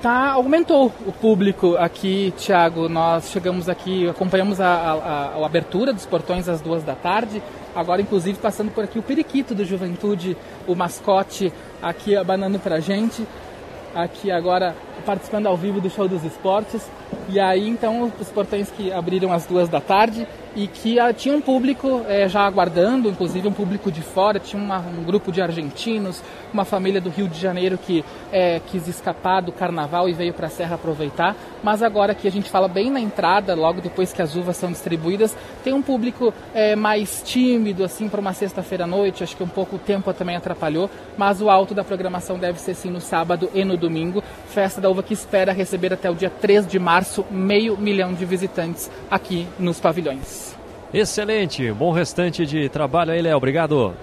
Tá, 0.05 0.33
aumentou 0.33 0.93
o 1.07 1.12
público 1.12 1.79
aqui, 1.79 2.31
Thiago. 2.37 2.90
Nós 2.90 3.31
chegamos 3.31 3.71
aqui, 3.71 4.07
acompanhamos 4.07 4.61
a, 4.61 4.67
a, 4.67 4.93
a 5.40 5.47
abertura 5.47 5.95
dos 5.95 6.05
portões 6.05 6.47
às 6.47 6.61
duas 6.61 6.83
da 6.83 6.95
tarde. 6.95 7.43
Agora, 7.75 8.03
inclusive, 8.03 8.38
passando 8.38 8.71
por 8.71 8.85
aqui 8.85 8.99
o 8.99 9.03
periquito 9.03 9.55
do 9.55 9.64
Juventude, 9.64 10.37
o 10.69 10.75
mascote, 10.75 11.51
aqui 11.81 12.14
abanando 12.14 12.59
pra 12.59 12.81
gente. 12.81 13.27
Aqui 13.95 14.31
agora 14.31 14.77
participando 15.07 15.47
ao 15.47 15.57
vivo 15.57 15.81
do 15.81 15.88
show 15.88 16.07
dos 16.07 16.23
esportes. 16.23 16.87
E 17.31 17.40
aí, 17.40 17.67
então, 17.67 18.12
os 18.21 18.29
portões 18.29 18.71
que 18.71 18.93
abriram 18.93 19.33
às 19.33 19.47
duas 19.47 19.71
da 19.71 19.81
tarde 19.81 20.29
e 20.57 20.69
que 20.69 21.01
uh, 21.01 21.12
tinha 21.12 21.37
um 21.37 21.40
público 21.40 22.03
é, 22.07 22.29
já 22.29 22.43
aguardando, 22.43 23.09
inclusive 23.09 23.49
um 23.49 23.53
público 23.53 23.90
de 23.90 24.01
fora, 24.01 24.38
tinha 24.38 24.62
uma, 24.62 24.79
um 24.79 25.03
grupo 25.03 25.33
de 25.33 25.43
argentinos, 25.43 26.23
uma 26.53 26.64
família 26.64 27.01
do 27.01 27.11
Rio 27.11 27.29
de 27.29 27.40
Janeiro 27.40 27.77
que 27.77 28.05
é, 28.33 28.61
quis 28.67 28.87
escapar 28.87 29.43
do 29.43 29.51
carnaval 29.53 30.09
e 30.09 30.12
veio 30.12 30.33
para 30.33 30.47
a 30.47 30.51
Serra 30.51 30.77
aproveitar. 30.77 31.35
Mas 31.62 31.83
agora 31.83 32.14
que 32.14 32.29
a 32.29 32.31
gente 32.31 32.49
fala 32.51 32.69
bem 32.69 32.90
na 32.90 33.01
entrada, 33.01 33.55
logo 33.55 33.81
depois 33.81 34.12
que 34.12 34.23
as 34.23 34.37
uvas 34.37 34.57
são 34.57 34.71
distribuídas, 34.71 35.37
tem 35.64 35.73
um 35.73 35.83
público 35.83 36.33
é, 36.55 36.77
mais 36.77 37.23
tímido, 37.25 37.83
assim, 37.83 38.09
para 38.09 38.21
uma 38.21 38.33
sexta-feira 38.33 38.85
à 38.85 38.87
noite. 38.87 39.25
Acho 39.25 39.37
que 39.37 39.43
um 39.43 39.49
pouco 39.49 39.77
o 39.77 39.79
tempo 39.79 40.12
também 40.12 40.37
atrapalhou, 40.37 40.88
mas 41.17 41.40
o 41.40 41.51
alto 41.51 41.75
da 41.75 41.83
programação 41.83 42.38
deve 42.38 42.61
ser 42.61 42.75
sim 42.75 42.90
no 42.90 43.01
sábado 43.01 43.51
e 43.55 43.64
no 43.64 43.77
domingo. 43.77 44.23
Festa 44.49 44.81
da 44.81 44.88
Uva 44.88 45.03
que 45.03 45.14
espera 45.14 45.53
receber 45.53 45.93
até 45.93 46.11
o 46.11 46.14
dia 46.14 46.31
3 46.31 46.67
de 46.67 46.79
março 46.79 47.25
meio 47.31 47.77
milhão 47.77 48.12
de 48.12 48.25
visitantes 48.25 48.90
aqui 49.11 49.49
nos 49.59 49.81
pavilhões. 49.81 50.43
Excelente, 50.94 51.72
bom 51.72 51.90
restante 51.90 52.46
de 52.46 52.68
trabalho 52.68 53.12
aí, 53.12 53.20
Léo. 53.20 53.37
Obrigado. 53.37 53.94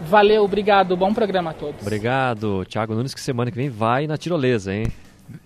Valeu, 0.00 0.42
obrigado. 0.42 0.96
Bom 0.96 1.12
programa 1.12 1.50
a 1.50 1.54
todos. 1.54 1.80
Obrigado. 1.80 2.64
Thiago 2.64 2.94
Nunes, 2.94 3.14
que 3.14 3.20
semana 3.20 3.50
que 3.50 3.56
vem 3.56 3.68
vai 3.68 4.06
na 4.06 4.16
tirolesa, 4.16 4.74
hein? 4.74 4.86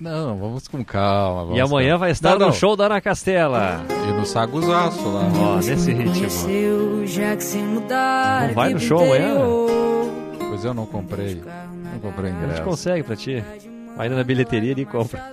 Não, 0.01 0.37
vamos 0.37 0.66
com 0.68 0.85
calma. 0.85 1.42
Vamos 1.42 1.59
e 1.59 1.61
amanhã 1.61 1.90
calma. 1.90 1.99
vai 1.99 2.11
estar 2.11 2.31
não, 2.31 2.38
no 2.38 2.46
não. 2.46 2.53
show 2.53 2.77
da 2.77 2.87
Ana 2.87 3.01
Castela. 3.01 3.85
E 4.09 4.12
no 4.12 4.25
Saguzaço 4.25 5.09
lá. 5.09 5.29
Ó, 5.38 5.57
nesse 5.57 5.92
ritmo. 5.92 6.29
Não 8.46 8.55
vai 8.55 8.72
no 8.72 8.81
show 8.81 9.03
amanhã? 9.03 9.37
Pois 10.49 10.64
eu 10.64 10.72
não 10.72 10.87
comprei. 10.87 11.42
Não 11.92 11.99
comprei 12.01 12.31
ingresso. 12.31 12.53
A 12.53 12.57
gente 12.57 12.64
consegue 12.64 13.03
pra 13.03 13.16
ti. 13.16 13.44
Vai 13.96 14.09
na 14.09 14.22
bilheteria 14.25 14.72
e 14.77 14.85
compra. 14.85 15.33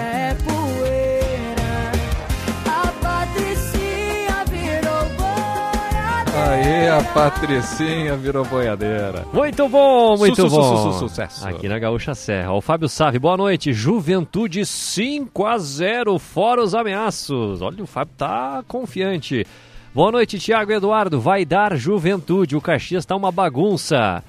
Aê, 6.61 6.89
a 6.89 7.03
Patricinha 7.03 8.15
virou 8.15 8.45
boiadeira. 8.45 9.25
Muito 9.33 9.67
bom, 9.67 10.15
muito 10.15 10.43
su, 10.43 10.49
su, 10.49 10.55
bom. 10.55 10.91
Su, 10.93 10.99
sucesso. 10.99 11.47
Aqui 11.47 11.67
na 11.67 11.79
Gaúcha 11.79 12.13
Serra. 12.13 12.53
O 12.53 12.61
Fábio 12.61 12.87
Save, 12.87 13.17
boa 13.17 13.35
noite. 13.35 13.73
Juventude 13.73 14.63
5 14.63 15.43
a 15.43 15.57
0 15.57 16.19
fora 16.19 16.61
os 16.61 16.75
ameaços. 16.75 17.63
Olha, 17.63 17.83
o 17.83 17.87
Fábio 17.87 18.13
tá 18.15 18.63
confiante. 18.67 19.43
Boa 19.91 20.11
noite, 20.11 20.37
Tiago 20.37 20.71
Eduardo. 20.71 21.19
Vai 21.19 21.45
dar 21.45 21.75
Juventude. 21.75 22.55
O 22.55 22.61
Caxias 22.61 23.07
tá 23.07 23.15
uma 23.15 23.31
bagunça. 23.31 24.23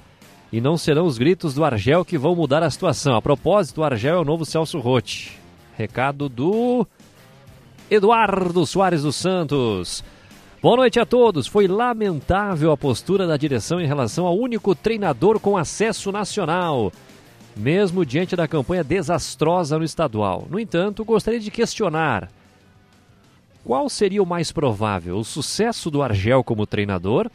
E 0.51 0.59
não 0.59 0.75
serão 0.75 1.05
os 1.05 1.19
gritos 1.19 1.53
do 1.53 1.63
Argel 1.63 2.03
que 2.03 2.17
vão 2.17 2.35
mudar 2.35 2.63
a 2.63 2.69
situação. 2.71 3.15
A 3.15 3.21
propósito, 3.21 3.81
o 3.81 3.83
Argel 3.83 4.15
é 4.15 4.19
o 4.19 4.25
novo 4.25 4.43
Celso 4.43 4.79
Rotti. 4.79 5.39
Recado 5.77 6.27
do 6.27 6.87
Eduardo 7.91 8.65
Soares 8.65 9.03
dos 9.03 9.17
Santos. 9.17 10.03
Boa 10.63 10.77
noite 10.77 10.97
a 10.97 11.05
todos. 11.05 11.45
Foi 11.45 11.67
lamentável 11.67 12.71
a 12.71 12.77
postura 12.77 13.27
da 13.27 13.35
direção 13.35 13.81
em 13.81 13.85
relação 13.85 14.25
ao 14.25 14.39
único 14.39 14.73
treinador 14.73 15.37
com 15.37 15.57
acesso 15.57 16.09
nacional, 16.09 16.89
mesmo 17.53 18.05
diante 18.05 18.33
da 18.33 18.47
campanha 18.47 18.81
desastrosa 18.81 19.77
no 19.77 19.83
estadual. 19.83 20.47
No 20.49 20.57
entanto, 20.57 21.03
gostaria 21.03 21.41
de 21.41 21.51
questionar: 21.51 22.31
qual 23.61 23.89
seria 23.89 24.23
o 24.23 24.25
mais 24.25 24.53
provável, 24.53 25.17
o 25.17 25.25
sucesso 25.25 25.91
do 25.91 26.01
Argel 26.01 26.45
como 26.45 26.65
treinador 26.65 27.29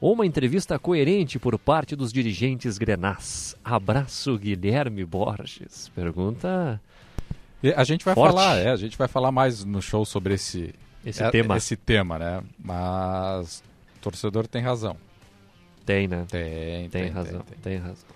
ou 0.00 0.12
uma 0.12 0.26
entrevista 0.26 0.76
coerente 0.76 1.38
por 1.38 1.56
parte 1.56 1.94
dos 1.94 2.12
dirigentes 2.12 2.76
grenás? 2.76 3.56
Abraço, 3.64 4.36
Guilherme 4.36 5.04
Borges. 5.04 5.92
Pergunta. 5.94 6.80
A 7.76 7.84
gente 7.84 8.04
vai 8.04 8.16
Forte. 8.16 8.34
falar, 8.34 8.58
é, 8.58 8.70
a 8.72 8.76
gente 8.76 8.98
vai 8.98 9.06
falar 9.06 9.30
mais 9.30 9.64
no 9.64 9.80
show 9.80 10.04
sobre 10.04 10.34
esse, 10.34 10.74
Esse 11.04 11.22
é, 11.22 11.30
tema. 11.30 11.56
esse 11.56 11.76
tema, 11.76 12.18
né? 12.18 12.42
Mas 12.58 13.62
o 13.96 14.00
torcedor 14.00 14.46
tem 14.46 14.62
razão. 14.62 14.96
Tem, 15.84 16.08
né? 16.08 16.24
Tem, 16.30 16.88
Tem, 16.88 17.02
tem, 17.04 17.10
razão, 17.10 17.40
tem, 17.40 17.58
tem. 17.58 17.76
razão. 17.78 18.06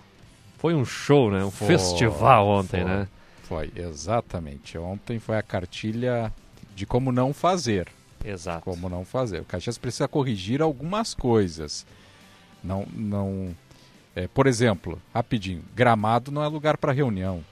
Foi 0.57 0.73
um 0.73 0.83
show, 0.83 1.29
né? 1.31 1.43
Um 1.43 1.51
Foi, 1.51 1.67
festival 1.67 2.47
ontem, 2.47 2.81
foi. 2.81 2.89
né? 2.89 3.07
Foi, 3.43 3.71
exatamente. 3.75 4.77
Ontem 4.77 5.19
foi 5.19 5.37
a 5.37 5.43
cartilha 5.43 6.33
de 6.75 6.85
como 6.85 7.11
não 7.11 7.33
fazer. 7.33 7.87
Exato. 8.25 8.63
Como 8.63 8.89
não 8.89 9.05
fazer. 9.05 9.39
O 9.41 9.45
Caxias 9.45 9.77
precisa 9.77 10.07
corrigir 10.07 10.61
algumas 10.61 11.13
coisas. 11.13 11.85
Não, 12.63 12.85
não. 12.93 13.55
é, 14.15 14.27
por 14.27 14.47
exemplo, 14.47 15.01
rapidinho, 15.13 15.63
gramado 15.75 16.31
não 16.31 16.43
é 16.43 16.47
lugar 16.47 16.75
para 16.77 16.91
reunião. 16.91 17.43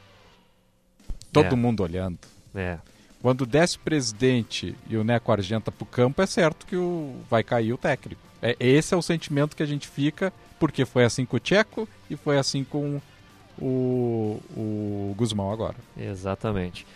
Todo 1.31 1.53
É. 1.53 1.55
mundo 1.55 1.81
olhando. 1.83 2.19
É. 2.53 2.77
Quando 3.27 3.45
desce 3.45 3.75
o 3.75 3.81
presidente 3.81 4.73
e 4.89 4.95
o 4.95 5.03
Neco 5.03 5.29
Argenta 5.33 5.69
pro 5.69 5.85
campo, 5.85 6.21
é 6.21 6.25
certo 6.25 6.65
que 6.65 6.77
o... 6.77 7.13
vai 7.29 7.43
cair 7.43 7.73
o 7.73 7.77
técnico. 7.77 8.21
É, 8.41 8.55
esse 8.57 8.93
é 8.93 8.97
o 8.97 9.01
sentimento 9.01 9.53
que 9.53 9.61
a 9.61 9.65
gente 9.65 9.85
fica, 9.85 10.31
porque 10.57 10.85
foi 10.85 11.03
assim 11.03 11.25
com 11.25 11.35
o 11.35 11.39
Tcheco 11.41 11.89
e 12.09 12.15
foi 12.15 12.37
assim 12.37 12.63
com 12.63 13.01
o, 13.59 14.41
o 14.55 15.13
Guzmão 15.17 15.51
agora. 15.51 15.75
Exatamente. 15.97 16.87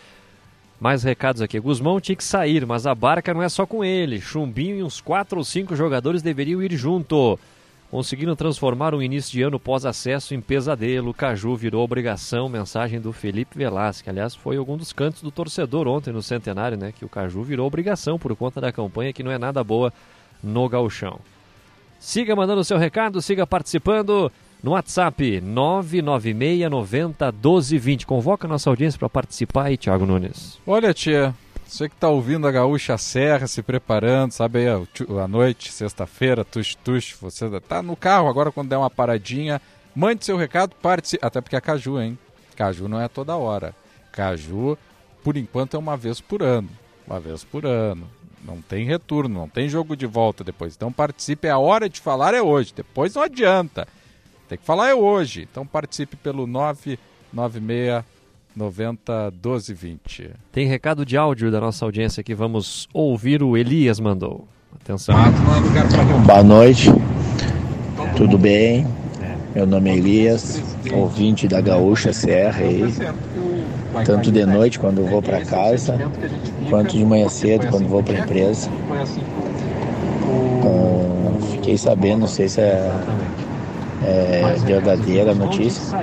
Mais 0.79 1.03
recados 1.03 1.41
aqui. 1.41 1.59
Guzmão 1.59 1.99
tinha 1.99 2.15
que 2.15 2.23
sair, 2.23 2.65
mas 2.65 2.87
a 2.87 2.95
barca 2.95 3.33
não 3.33 3.43
é 3.43 3.49
só 3.49 3.65
com 3.65 3.83
ele. 3.83 4.21
Chumbinho 4.21 4.77
e 4.77 4.83
uns 4.83 5.01
quatro 5.01 5.37
ou 5.37 5.43
cinco 5.43 5.75
jogadores 5.75 6.21
deveriam 6.21 6.63
ir 6.63 6.77
junto. 6.77 7.37
Conseguiram 7.91 8.37
transformar 8.37 8.95
um 8.95 9.01
início 9.01 9.33
de 9.33 9.41
ano 9.41 9.59
pós-acesso 9.59 10.33
em 10.33 10.39
pesadelo. 10.39 11.13
Caju 11.13 11.57
virou 11.57 11.83
obrigação. 11.83 12.47
Mensagem 12.47 13.01
do 13.01 13.11
Felipe 13.11 13.57
Velasque. 13.57 14.09
Aliás, 14.09 14.33
foi 14.33 14.55
algum 14.55 14.77
dos 14.77 14.93
cantos 14.93 15.21
do 15.21 15.29
torcedor 15.29 15.89
ontem 15.89 16.13
no 16.13 16.21
centenário, 16.21 16.77
né? 16.77 16.93
Que 16.97 17.03
o 17.03 17.09
Caju 17.09 17.43
virou 17.43 17.67
obrigação 17.67 18.17
por 18.17 18.33
conta 18.33 18.61
da 18.61 18.71
campanha 18.71 19.11
que 19.11 19.21
não 19.21 19.29
é 19.29 19.37
nada 19.37 19.61
boa 19.61 19.91
no 20.41 20.69
gauchão. 20.69 21.19
Siga 21.99 22.33
mandando 22.33 22.63
seu 22.63 22.77
recado, 22.77 23.21
siga 23.21 23.45
participando 23.45 24.31
no 24.63 24.71
WhatsApp 24.71 25.41
996 25.41 26.71
90 26.71 27.25
1220. 27.33 28.07
Convoca 28.07 28.47
a 28.47 28.49
nossa 28.49 28.69
audiência 28.69 28.97
para 28.97 29.09
participar 29.09 29.65
aí, 29.65 29.75
Thiago 29.75 30.05
Nunes. 30.05 30.57
Olha, 30.65 30.93
tia, 30.93 31.35
você 31.71 31.87
que 31.87 31.95
tá 31.95 32.09
ouvindo 32.09 32.45
a 32.47 32.51
Gaúcha 32.51 32.97
Serra, 32.97 33.47
se 33.47 33.63
preparando, 33.63 34.33
sabe 34.33 34.67
aí, 34.67 34.85
tu- 34.93 35.17
a 35.19 35.27
noite, 35.27 35.71
sexta-feira, 35.71 36.43
tush-tush, 36.43 37.15
você 37.21 37.49
tá 37.61 37.81
no 37.81 37.95
carro 37.95 38.27
agora 38.27 38.51
quando 38.51 38.67
der 38.69 38.77
uma 38.77 38.89
paradinha, 38.89 39.61
mande 39.95 40.25
seu 40.25 40.35
recado, 40.35 40.75
participe, 40.75 41.25
até 41.25 41.39
porque 41.39 41.55
é 41.55 41.61
Caju, 41.61 42.01
hein? 42.01 42.19
Caju 42.57 42.89
não 42.89 42.99
é 42.99 43.07
toda 43.07 43.37
hora. 43.37 43.73
Caju, 44.11 44.77
por 45.23 45.37
enquanto, 45.37 45.75
é 45.75 45.79
uma 45.79 45.95
vez 45.95 46.19
por 46.19 46.43
ano. 46.43 46.69
Uma 47.07 47.19
vez 47.21 47.43
por 47.43 47.65
ano. 47.65 48.05
Não 48.43 48.61
tem 48.61 48.85
retorno, 48.85 49.39
não 49.39 49.47
tem 49.47 49.69
jogo 49.69 49.95
de 49.95 50.05
volta 50.05 50.43
depois. 50.43 50.75
Então 50.75 50.91
participe, 50.91 51.47
a 51.47 51.57
hora 51.57 51.87
de 51.87 52.01
falar 52.01 52.33
é 52.33 52.41
hoje, 52.41 52.73
depois 52.75 53.15
não 53.15 53.21
adianta. 53.23 53.87
Tem 54.49 54.57
que 54.57 54.65
falar 54.65 54.89
é 54.89 54.95
hoje. 54.95 55.47
Então 55.49 55.65
participe 55.65 56.17
pelo 56.17 56.45
996 56.47 58.03
90 58.55 59.31
12 59.31 59.73
20. 59.73 60.29
Tem 60.51 60.67
recado 60.67 61.05
de 61.05 61.17
áudio 61.17 61.51
da 61.51 61.59
nossa 61.59 61.85
audiência 61.85 62.23
que 62.23 62.35
vamos 62.35 62.87
ouvir. 62.93 63.41
O 63.41 63.55
Elias 63.55 63.99
mandou. 63.99 64.47
Atenção. 64.81 65.15
Boa 66.25 66.43
noite, 66.43 66.89
tudo 68.15 68.37
bem? 68.37 68.87
Meu 69.53 69.67
nome 69.67 69.89
é 69.89 69.97
Elias, 69.97 70.61
ouvinte 70.93 71.45
da 71.47 71.59
Gaúcha 71.59 72.13
Serra 72.13 72.61
aí, 72.61 72.83
tanto 74.05 74.31
de 74.31 74.45
noite 74.45 74.79
quando 74.79 75.05
vou 75.05 75.21
para 75.21 75.43
casa, 75.43 75.99
quanto 76.69 76.97
de 76.97 77.03
manhã 77.03 77.27
cedo 77.27 77.67
quando 77.67 77.87
vou 77.87 78.01
para 78.01 78.15
a 78.15 78.19
empresa. 78.21 78.69
Ah, 80.63 81.51
fiquei 81.51 81.77
sabendo, 81.77 82.21
não 82.21 82.27
sei 82.27 82.47
se 82.47 82.61
é, 82.61 82.91
é 84.03 84.55
verdadeira 84.65 85.31
a 85.31 85.35
notícia, 85.35 85.97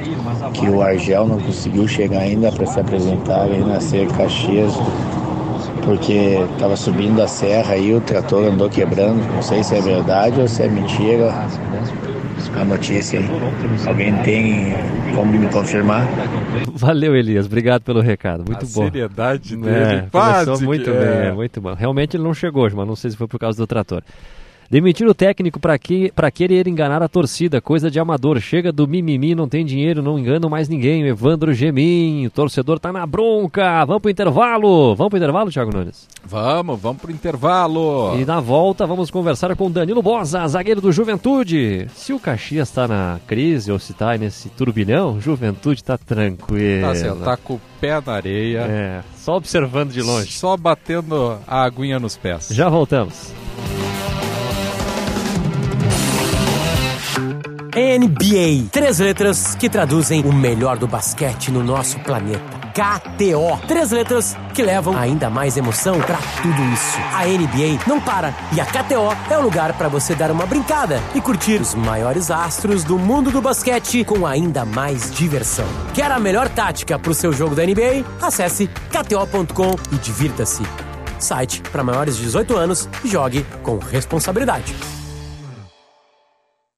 que 0.53 0.69
o 0.69 0.83
Argel 0.83 1.27
não 1.27 1.39
conseguiu 1.39 1.87
chegar 1.89 2.21
ainda 2.21 2.51
para 2.53 2.67
se 2.67 2.79
apresentar 2.81 3.43
aí 3.43 3.59
na 3.61 3.81
Serra 3.81 4.13
Caxias, 4.17 4.73
porque 5.85 6.39
estava 6.53 6.77
subindo 6.77 7.23
a 7.23 7.29
serra 7.29 7.77
e 7.77 7.95
o 7.95 8.01
trator 8.01 8.45
andou 8.45 8.69
quebrando. 8.69 9.21
Não 9.35 9.43
sei 9.43 9.63
se 9.65 9.75
é 9.75 9.81
verdade 9.81 10.41
ou 10.41 10.47
se 10.47 10.63
é 10.63 10.69
mentira 10.69 11.33
a 12.55 12.65
notícia. 12.65 13.21
Alguém 13.87 14.15
tem 14.23 14.75
como 15.15 15.33
me 15.33 15.47
confirmar? 15.49 16.07
Valeu, 16.75 17.17
Elias. 17.17 17.47
Obrigado 17.47 17.83
pelo 17.83 18.01
recado. 18.01 18.45
Muito 18.47 18.65
a 18.65 18.69
bom. 18.69 18.85
seriedade 18.85 19.57
dele, 19.57 19.77
É, 19.77 20.07
quase 20.11 20.45
começou 20.47 20.67
muito 20.67 20.85
que 20.85 20.91
bem, 20.91 21.09
é. 21.09 21.27
é, 21.27 21.33
muito 21.33 21.61
bom. 21.61 21.75
Realmente 21.75 22.17
ele 22.17 22.25
não 22.25 22.35
chegou 22.35 22.65
hoje, 22.65 22.77
mas 22.77 22.87
não 22.87 22.97
sei 22.97 23.11
se 23.11 23.17
foi 23.17 23.27
por 23.27 23.39
causa 23.39 23.57
do 23.59 23.67
trator. 23.67 24.03
Demitir 24.71 25.09
o 25.09 25.15
técnico 25.15 25.59
para 25.59 25.79
que, 25.79 26.13
pra 26.13 26.31
querer 26.31 26.69
enganar 26.69 27.03
a 27.03 27.09
torcida, 27.09 27.59
coisa 27.59 27.91
de 27.91 27.99
amador. 27.99 28.39
Chega 28.39 28.71
do 28.71 28.87
mimimi, 28.87 29.35
não 29.35 29.49
tem 29.49 29.65
dinheiro, 29.65 30.03
não 30.03 30.19
enganam 30.19 30.51
mais 30.51 30.69
ninguém. 30.69 31.07
Evandro 31.07 31.55
Gemin, 31.55 32.27
o 32.27 32.31
torcedor 32.31 32.79
tá 32.79 32.93
na 32.93 33.07
bronca. 33.07 33.83
Vamos 33.87 34.03
pro 34.03 34.11
intervalo. 34.11 34.95
Vamos 34.95 35.09
pro 35.09 35.17
intervalo, 35.17 35.51
Thiago 35.51 35.73
Nunes? 35.75 36.07
Vamos, 36.23 36.79
vamos 36.79 37.01
pro 37.01 37.11
intervalo. 37.11 38.15
E 38.21 38.27
na 38.27 38.41
volta 38.41 38.87
vamos 38.87 39.11
conversar 39.11 39.57
com 39.57 39.71
Danilo 39.71 40.03
Bosa, 40.03 40.47
zagueiro 40.47 40.83
do 40.83 40.93
Juventude. 40.93 41.89
Se 41.95 42.13
o 42.13 42.21
Caxias 42.21 42.71
tá 42.71 42.87
na 42.87 43.19
crise 43.27 43.73
ou 43.73 43.79
se 43.79 43.95
tá 43.95 44.19
nesse 44.19 44.51
turbilhão, 44.51 45.19
Juventude 45.19 45.83
tá 45.83 45.97
tranquilo. 45.97 46.83
Tá, 46.93 47.25
tá 47.25 47.37
com 47.39 47.55
o 47.55 47.61
pé 47.81 48.03
na 48.05 48.13
areia. 48.13 48.67
É, 48.69 49.01
só 49.17 49.35
observando 49.35 49.93
de 49.93 50.03
longe. 50.03 50.31
Só 50.31 50.59
batendo 50.59 51.39
a 51.47 51.65
aguinha 51.65 51.99
nos 51.99 52.19
pés. 52.19 52.51
Já 52.53 52.69
voltamos. 52.69 53.33
NBA. 57.79 58.71
Três 58.73 58.99
letras 58.99 59.55
que 59.55 59.69
traduzem 59.69 60.23
o 60.23 60.33
melhor 60.33 60.79
do 60.79 60.89
basquete 60.89 61.53
no 61.53 61.63
nosso 61.63 62.01
planeta. 62.01 62.59
KTO. 62.75 63.57
Três 63.69 63.93
letras 63.93 64.37
que 64.53 64.63
levam 64.63 64.97
ainda 64.97 65.31
mais 65.31 65.57
emoção 65.57 66.01
pra 66.01 66.19
tudo 66.43 66.61
isso. 66.73 66.99
A 67.15 67.25
NBA 67.25 67.87
não 67.87 68.01
para 68.01 68.35
e 68.53 68.61
a 68.61 68.67
KTO 68.67 69.33
é 69.33 69.39
o 69.39 69.43
lugar 69.43 69.73
pra 69.75 69.87
você 69.87 70.17
dar 70.17 70.33
uma 70.33 70.45
brincada 70.45 71.01
e 71.15 71.21
curtir 71.21 71.61
os 71.61 71.73
maiores 71.77 72.33
astros 72.33 72.83
do 72.83 72.99
mundo 72.99 73.31
do 73.31 73.41
basquete 73.41 74.05
com 74.05 74.27
ainda 74.27 74.65
mais 74.65 75.13
diversão. 75.13 75.67
Quer 75.95 76.11
a 76.11 76.19
melhor 76.19 76.49
tática 76.49 76.99
pro 76.99 77.15
seu 77.15 77.33
jogo 77.33 77.55
da 77.55 77.65
NBA? 77.65 78.05
Acesse 78.21 78.69
kto.com 78.91 79.77
e 79.93 79.97
divirta-se. 79.99 80.65
Site 81.21 81.63
para 81.71 81.85
maiores 81.85 82.17
de 82.17 82.25
18 82.25 82.57
anos 82.57 82.89
e 83.05 83.09
jogue 83.09 83.47
com 83.63 83.79
responsabilidade. 83.79 84.75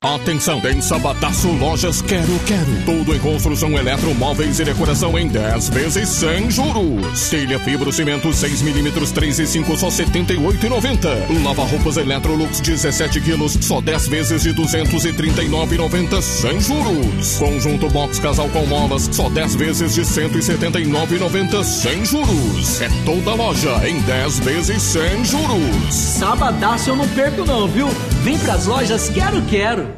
Atenção, 0.02 0.58
tem 0.62 0.80
Sabadaço 0.80 1.46
Lojas 1.48 2.00
Quero 2.00 2.38
Quero. 2.46 2.84
Tudo 2.86 3.14
em 3.14 3.18
construção, 3.18 3.70
eletromóveis 3.78 4.58
e 4.58 4.64
decoração 4.64 5.18
em 5.18 5.28
10 5.28 5.68
vezes 5.68 6.08
sem 6.08 6.50
juros. 6.50 7.28
Telha 7.28 7.58
fibro 7.58 7.92
cimento 7.92 8.28
6mm 8.28 9.12
3 9.12 9.38
e 9.40 9.46
5 9.46 9.76
só 9.76 9.90
R$ 9.90 9.92
78,90. 9.92 11.44
Lava 11.44 11.66
roupas 11.66 11.98
Electrolux 11.98 12.60
17 12.60 13.20
quilos 13.20 13.58
só 13.60 13.82
10 13.82 14.08
vezes 14.08 14.42
de 14.42 14.52
R$ 14.52 14.54
239,90 14.54 16.22
sem 16.22 16.58
juros. 16.58 17.36
Conjunto 17.38 17.90
box 17.90 18.18
casal 18.20 18.48
com 18.48 18.64
molas 18.64 19.06
só 19.12 19.28
10 19.28 19.54
vezes 19.56 19.94
de 19.96 20.00
R$ 20.00 20.30
179,90 20.30 21.62
sem 21.62 22.06
juros. 22.06 22.80
É 22.80 22.88
toda 23.04 23.34
loja 23.34 23.86
em 23.86 24.00
10 24.00 24.38
vezes 24.40 24.82
sem 24.82 25.22
juros. 25.26 25.94
Sabadaço 25.94 26.88
eu 26.88 26.96
não 26.96 27.08
perco 27.08 27.44
não, 27.44 27.68
viu? 27.68 27.88
Vem 28.22 28.38
pras 28.38 28.64
lojas 28.64 29.10
Quero 29.10 29.42
Quero. 29.42 29.89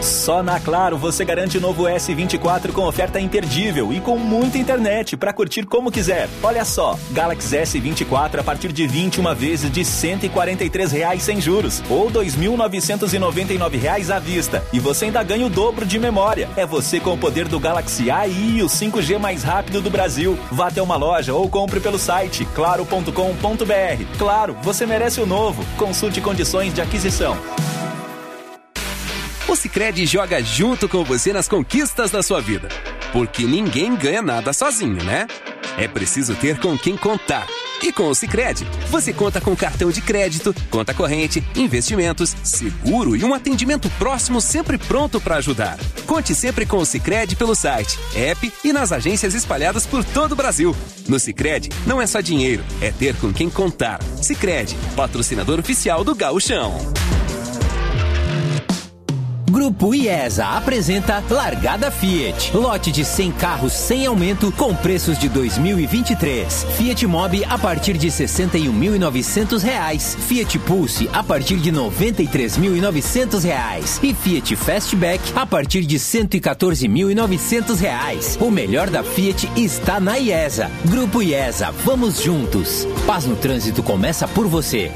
Só 0.00 0.42
na 0.42 0.58
Claro 0.58 0.96
você 0.96 1.24
garante 1.24 1.58
o 1.58 1.60
novo 1.60 1.84
S24 1.84 2.72
com 2.72 2.86
oferta 2.86 3.20
imperdível 3.20 3.92
e 3.92 4.00
com 4.00 4.16
muita 4.16 4.56
internet 4.56 5.16
para 5.16 5.32
curtir 5.32 5.66
como 5.66 5.90
quiser. 5.90 6.28
Olha 6.42 6.64
só, 6.64 6.98
Galaxy 7.10 7.56
S24 7.56 8.40
a 8.40 8.42
partir 8.42 8.72
de 8.72 8.86
21 8.86 9.34
vezes 9.34 9.70
de 9.70 9.84
143 9.84 10.92
reais 10.92 11.22
sem 11.22 11.40
juros 11.40 11.82
ou 11.90 12.10
2.999 12.10 13.78
reais 13.78 14.10
à 14.10 14.18
vista. 14.18 14.64
E 14.72 14.80
você 14.80 15.06
ainda 15.06 15.22
ganha 15.22 15.46
o 15.46 15.50
dobro 15.50 15.84
de 15.84 15.98
memória. 15.98 16.48
É 16.56 16.64
você 16.64 16.98
com 16.98 17.12
o 17.12 17.18
poder 17.18 17.46
do 17.46 17.60
Galaxy 17.60 18.10
AI 18.10 18.30
e 18.30 18.62
o 18.62 18.66
5G 18.66 19.18
mais 19.18 19.42
rápido 19.42 19.82
do 19.82 19.90
Brasil. 19.90 20.38
Vá 20.50 20.68
até 20.68 20.80
uma 20.80 20.96
loja 20.96 21.34
ou 21.34 21.48
compre 21.48 21.78
pelo 21.78 21.98
site 21.98 22.46
claro.com.br. 22.54 24.18
Claro, 24.18 24.56
você 24.62 24.86
merece 24.86 25.20
o 25.20 25.26
novo. 25.26 25.64
Consulte 25.76 26.20
condições 26.20 26.72
de 26.72 26.80
aquisição. 26.80 27.36
O 29.50 29.56
Sicredi 29.56 30.06
joga 30.06 30.40
junto 30.40 30.88
com 30.88 31.02
você 31.02 31.32
nas 31.32 31.48
conquistas 31.48 32.12
da 32.12 32.22
sua 32.22 32.40
vida. 32.40 32.68
Porque 33.12 33.42
ninguém 33.42 33.96
ganha 33.96 34.22
nada 34.22 34.52
sozinho, 34.52 35.02
né? 35.02 35.26
É 35.76 35.88
preciso 35.88 36.36
ter 36.36 36.60
com 36.60 36.78
quem 36.78 36.96
contar. 36.96 37.48
E 37.82 37.92
com 37.92 38.08
o 38.08 38.14
Sicredi, 38.14 38.64
você 38.90 39.12
conta 39.12 39.40
com 39.40 39.56
cartão 39.56 39.90
de 39.90 40.00
crédito, 40.00 40.54
conta 40.70 40.94
corrente, 40.94 41.42
investimentos, 41.56 42.32
seguro 42.44 43.16
e 43.16 43.24
um 43.24 43.34
atendimento 43.34 43.90
próximo 43.98 44.40
sempre 44.40 44.78
pronto 44.78 45.20
para 45.20 45.38
ajudar. 45.38 45.76
Conte 46.06 46.32
sempre 46.32 46.64
com 46.64 46.76
o 46.76 46.86
Sicredi 46.86 47.34
pelo 47.34 47.56
site, 47.56 47.98
app 48.14 48.52
e 48.62 48.72
nas 48.72 48.92
agências 48.92 49.34
espalhadas 49.34 49.84
por 49.84 50.04
todo 50.04 50.30
o 50.30 50.36
Brasil. 50.36 50.76
No 51.08 51.18
Sicredi, 51.18 51.70
não 51.84 52.00
é 52.00 52.06
só 52.06 52.20
dinheiro, 52.20 52.62
é 52.80 52.92
ter 52.92 53.16
com 53.16 53.32
quem 53.32 53.50
contar. 53.50 54.00
Sicredi, 54.22 54.76
patrocinador 54.94 55.58
oficial 55.58 56.04
do 56.04 56.14
Gauchão. 56.14 56.78
Grupo 59.50 59.92
IESA 59.92 60.46
apresenta 60.46 61.22
Largada 61.28 61.90
Fiat. 61.90 62.56
Lote 62.56 62.92
de 62.92 63.04
100 63.04 63.32
carros 63.32 63.72
sem 63.72 64.06
aumento 64.06 64.52
com 64.52 64.72
preços 64.72 65.18
de 65.18 65.28
2023. 65.28 66.66
Fiat 66.76 67.04
Mobi 67.08 67.44
a 67.44 67.58
partir 67.58 67.98
de 67.98 68.08
R$ 68.08 68.14
61.900. 68.14 70.16
Fiat 70.20 70.56
Pulse 70.60 71.10
a 71.12 71.24
partir 71.24 71.56
de 71.56 71.70
R$ 71.70 71.78
93.900. 71.78 74.04
E 74.04 74.14
Fiat 74.14 74.54
Fastback 74.54 75.32
a 75.34 75.44
partir 75.44 75.84
de 75.84 75.96
R$ 75.96 76.02
114.900. 76.02 78.40
O 78.40 78.52
melhor 78.52 78.88
da 78.88 79.02
Fiat 79.02 79.50
está 79.56 79.98
na 79.98 80.16
IESA. 80.16 80.70
Grupo 80.84 81.20
IESA, 81.20 81.72
vamos 81.84 82.22
juntos. 82.22 82.86
Paz 83.04 83.26
no 83.26 83.34
trânsito 83.34 83.82
começa 83.82 84.28
por 84.28 84.46
você. 84.46 84.92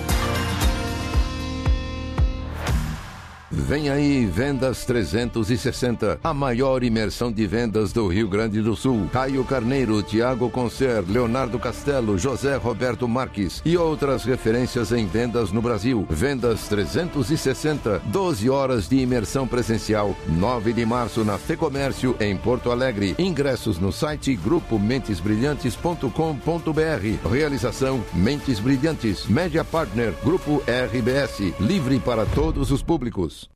Vem 3.66 3.88
aí 3.88 4.26
Vendas 4.26 4.84
360, 4.84 6.18
a 6.22 6.34
maior 6.34 6.84
imersão 6.84 7.32
de 7.32 7.46
vendas 7.46 7.94
do 7.94 8.06
Rio 8.08 8.28
Grande 8.28 8.60
do 8.60 8.76
Sul. 8.76 9.08
Caio 9.10 9.42
Carneiro, 9.42 10.02
Tiago 10.02 10.50
Concer, 10.50 11.02
Leonardo 11.08 11.58
Castelo, 11.58 12.18
José 12.18 12.56
Roberto 12.56 13.08
Marques 13.08 13.62
e 13.64 13.78
outras 13.78 14.24
referências 14.24 14.92
em 14.92 15.06
vendas 15.06 15.50
no 15.50 15.62
Brasil. 15.62 16.06
Vendas 16.10 16.68
360, 16.68 18.02
12 18.04 18.50
horas 18.50 18.86
de 18.86 18.98
imersão 18.98 19.48
presencial. 19.48 20.14
9 20.28 20.74
de 20.74 20.84
março 20.84 21.24
na 21.24 21.38
Fecomércio 21.38 22.14
em 22.20 22.36
Porto 22.36 22.70
Alegre. 22.70 23.14
Ingressos 23.18 23.78
no 23.78 23.90
site 23.90 24.36
grupomentesbrilhantes.com.br. 24.36 27.30
Realização 27.32 28.04
Mentes 28.12 28.60
Brilhantes, 28.60 29.26
Média 29.26 29.64
Partner, 29.64 30.12
Grupo 30.22 30.62
RBS, 30.68 31.54
livre 31.58 31.98
para 31.98 32.26
todos 32.26 32.70
os 32.70 32.82
públicos. 32.82 33.53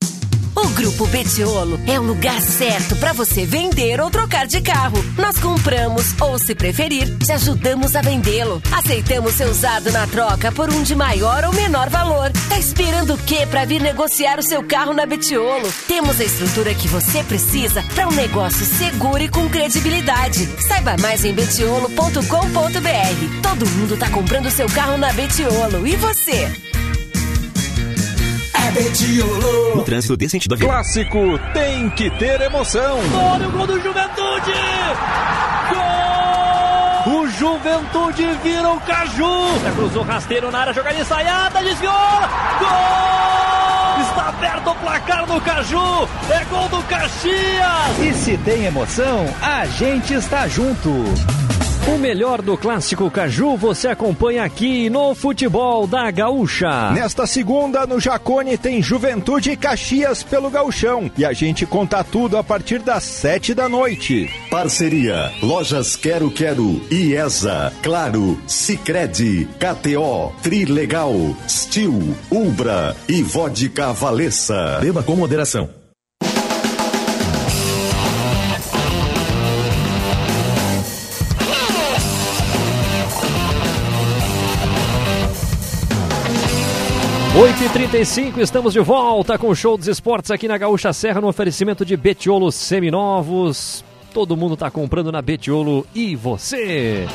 O 0.58 0.68
Grupo 0.70 1.06
Betiolo 1.06 1.78
é 1.86 2.00
o 2.00 2.02
lugar 2.02 2.40
certo 2.42 2.96
para 2.96 3.12
você 3.12 3.46
vender 3.46 4.00
ou 4.00 4.10
trocar 4.10 4.44
de 4.44 4.60
carro. 4.60 4.98
Nós 5.16 5.38
compramos 5.38 6.20
ou, 6.20 6.36
se 6.36 6.52
preferir, 6.52 7.16
te 7.18 7.30
ajudamos 7.30 7.94
a 7.94 8.02
vendê-lo. 8.02 8.60
Aceitamos 8.72 9.34
seu 9.34 9.48
usado 9.48 9.92
na 9.92 10.04
troca 10.08 10.50
por 10.50 10.68
um 10.68 10.82
de 10.82 10.96
maior 10.96 11.44
ou 11.44 11.52
menor 11.52 11.88
valor. 11.88 12.32
Tá 12.48 12.58
esperando 12.58 13.14
o 13.14 13.18
quê 13.18 13.46
para 13.46 13.64
vir 13.64 13.80
negociar 13.80 14.40
o 14.40 14.42
seu 14.42 14.64
carro 14.64 14.92
na 14.92 15.06
Betiolo? 15.06 15.72
Temos 15.86 16.20
a 16.20 16.24
estrutura 16.24 16.74
que 16.74 16.88
você 16.88 17.22
precisa 17.22 17.84
para 17.94 18.08
um 18.08 18.12
negócio 18.12 18.66
seguro 18.66 19.22
e 19.22 19.28
com 19.28 19.48
credibilidade. 19.48 20.48
Saiba 20.66 20.96
mais 21.00 21.24
em 21.24 21.34
betiolo.com.br. 21.34 22.20
Todo 23.42 23.70
mundo 23.70 23.96
tá 23.96 24.10
comprando 24.10 24.50
seu 24.50 24.66
carro 24.66 24.98
na 24.98 25.12
Betiolo. 25.12 25.86
E 25.86 25.94
você? 25.94 26.50
É. 28.66 29.74
No 29.74 29.82
trânsito 29.84 30.16
desse 30.16 30.32
sentido 30.32 30.50
da 30.50 30.56
vida. 30.56 30.68
Clássico 30.70 31.38
tem 31.52 31.88
que 31.90 32.10
ter 32.10 32.40
emoção. 32.40 32.98
Olha 33.14 33.48
o 33.48 33.52
gol 33.52 33.66
do 33.66 33.80
Juventude! 33.80 34.52
Gol! 35.70 37.20
O 37.20 37.28
Juventude 37.28 38.38
vira 38.42 38.68
o 38.68 38.80
Caju. 38.80 39.58
Já 39.62 39.70
cruzou 39.72 40.02
rasteiro 40.02 40.50
na 40.50 40.58
área, 40.60 40.74
jogada 40.74 40.98
ensaiada, 40.98 41.62
desviou. 41.62 41.92
Gol! 42.58 44.02
Está 44.02 44.28
aberto 44.28 44.70
o 44.70 44.74
placar 44.76 45.26
do 45.26 45.40
Caju. 45.40 46.08
É 46.30 46.44
gol 46.44 46.68
do 46.68 46.82
Caxias. 46.84 47.98
E 48.00 48.12
se 48.14 48.36
tem 48.38 48.64
emoção, 48.66 49.26
a 49.40 49.66
gente 49.66 50.14
está 50.14 50.46
junto. 50.46 51.04
O 51.88 51.96
melhor 51.96 52.42
do 52.42 52.54
clássico 52.54 53.10
Caju 53.10 53.56
você 53.56 53.88
acompanha 53.88 54.44
aqui 54.44 54.90
no 54.90 55.14
Futebol 55.14 55.86
da 55.86 56.10
Gaúcha. 56.10 56.90
Nesta 56.92 57.26
segunda, 57.26 57.86
no 57.86 57.98
Jacone, 57.98 58.58
tem 58.58 58.82
Juventude 58.82 59.52
e 59.52 59.56
Caxias 59.56 60.22
pelo 60.22 60.50
Gauchão. 60.50 61.10
E 61.16 61.24
a 61.24 61.32
gente 61.32 61.64
conta 61.64 62.04
tudo 62.04 62.36
a 62.36 62.44
partir 62.44 62.80
das 62.80 63.04
sete 63.04 63.54
da 63.54 63.70
noite. 63.70 64.30
Parceria, 64.50 65.32
Lojas 65.42 65.96
Quero 65.96 66.30
Quero, 66.30 66.78
IESA, 66.90 67.72
Claro, 67.82 68.38
Sicredi, 68.46 69.48
KTO, 69.58 70.34
Trilegal, 70.42 71.14
Stil, 71.48 72.14
Ubra 72.30 72.94
e 73.08 73.22
Vodka 73.22 73.94
Valessa. 73.94 74.78
Beba 74.82 75.02
com 75.02 75.16
moderação. 75.16 75.77
Oito 87.40 87.62
e 87.62 87.68
trinta 87.68 87.96
estamos 87.96 88.72
de 88.72 88.80
volta 88.80 89.38
com 89.38 89.48
o 89.48 89.54
Show 89.54 89.78
dos 89.78 89.86
Esportes 89.86 90.32
aqui 90.32 90.48
na 90.48 90.58
Gaúcha 90.58 90.92
Serra 90.92 91.20
no 91.20 91.28
oferecimento 91.28 91.84
de 91.84 91.96
Betiolo 91.96 92.50
Seminovos. 92.50 93.84
Todo 94.12 94.36
mundo 94.36 94.54
está 94.54 94.72
comprando 94.72 95.12
na 95.12 95.22
Betiolo 95.22 95.86
e 95.94 96.16
você? 96.16 97.06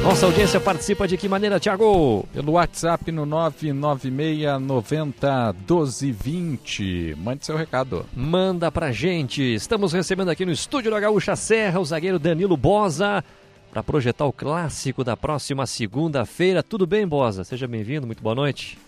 Nossa 0.00 0.26
audiência 0.26 0.60
participa 0.60 1.08
de 1.08 1.16
que 1.16 1.28
maneira, 1.28 1.58
Thiago? 1.58 2.24
Pelo 2.32 2.52
WhatsApp 2.52 3.10
no 3.10 3.26
996 3.26 4.60
90 4.60 5.52
1220. 5.54 7.16
Mande 7.18 7.44
seu 7.44 7.56
recado. 7.56 8.06
Manda 8.14 8.70
pra 8.70 8.92
gente. 8.92 9.42
Estamos 9.42 9.92
recebendo 9.92 10.30
aqui 10.30 10.46
no 10.46 10.52
estúdio 10.52 10.92
da 10.92 11.00
Gaúcha 11.00 11.34
Serra 11.34 11.80
o 11.80 11.84
zagueiro 11.84 12.20
Danilo 12.20 12.56
Bosa 12.56 13.24
para 13.72 13.82
projetar 13.82 14.24
o 14.24 14.32
clássico 14.32 15.02
da 15.02 15.16
próxima 15.16 15.66
segunda-feira. 15.66 16.62
Tudo 16.62 16.86
bem, 16.86 17.04
Bosa? 17.04 17.42
Seja 17.42 17.66
bem-vindo, 17.66 18.06
muito 18.06 18.22
boa 18.22 18.36
noite. 18.36 18.85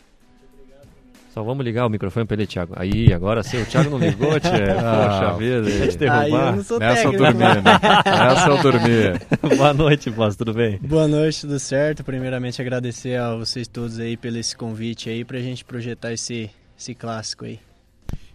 Só 1.32 1.42
vamos 1.42 1.64
ligar 1.64 1.86
o 1.86 1.90
microfone 1.90 2.26
para 2.26 2.36
ele, 2.36 2.46
Thiago. 2.46 2.72
Aí, 2.76 3.12
agora 3.12 3.42
sim, 3.42 3.60
o 3.60 3.66
Thiago 3.66 3.90
não 3.90 3.98
ligou, 3.98 4.30
tia. 4.40 4.50
Poxa 4.50 5.34
vida, 5.36 5.62
derrubar. 5.96 6.20
Aí 6.22 6.32
eu 6.32 6.56
não 6.56 6.64
sou 6.64 6.78
Nessa 6.78 7.04
eu 7.04 7.12
dormi, 7.12 7.38
né? 7.38 7.62
Nessa 8.04 8.48
eu 8.48 8.62
dormi. 8.62 9.54
Boa 9.56 9.74
noite, 9.74 10.10
Boss, 10.10 10.36
tudo 10.36 10.54
bem? 10.54 10.78
Boa 10.78 11.06
noite, 11.06 11.42
tudo 11.42 11.58
certo. 11.58 12.02
Primeiramente, 12.02 12.60
agradecer 12.60 13.20
a 13.20 13.36
vocês 13.36 13.68
todos 13.68 13.98
aí 13.98 14.16
pelo 14.16 14.38
esse 14.38 14.56
convite 14.56 15.10
aí 15.10 15.24
pra 15.24 15.38
gente 15.38 15.64
projetar 15.64 16.12
esse, 16.12 16.50
esse 16.78 16.94
clássico 16.94 17.44
aí. 17.44 17.60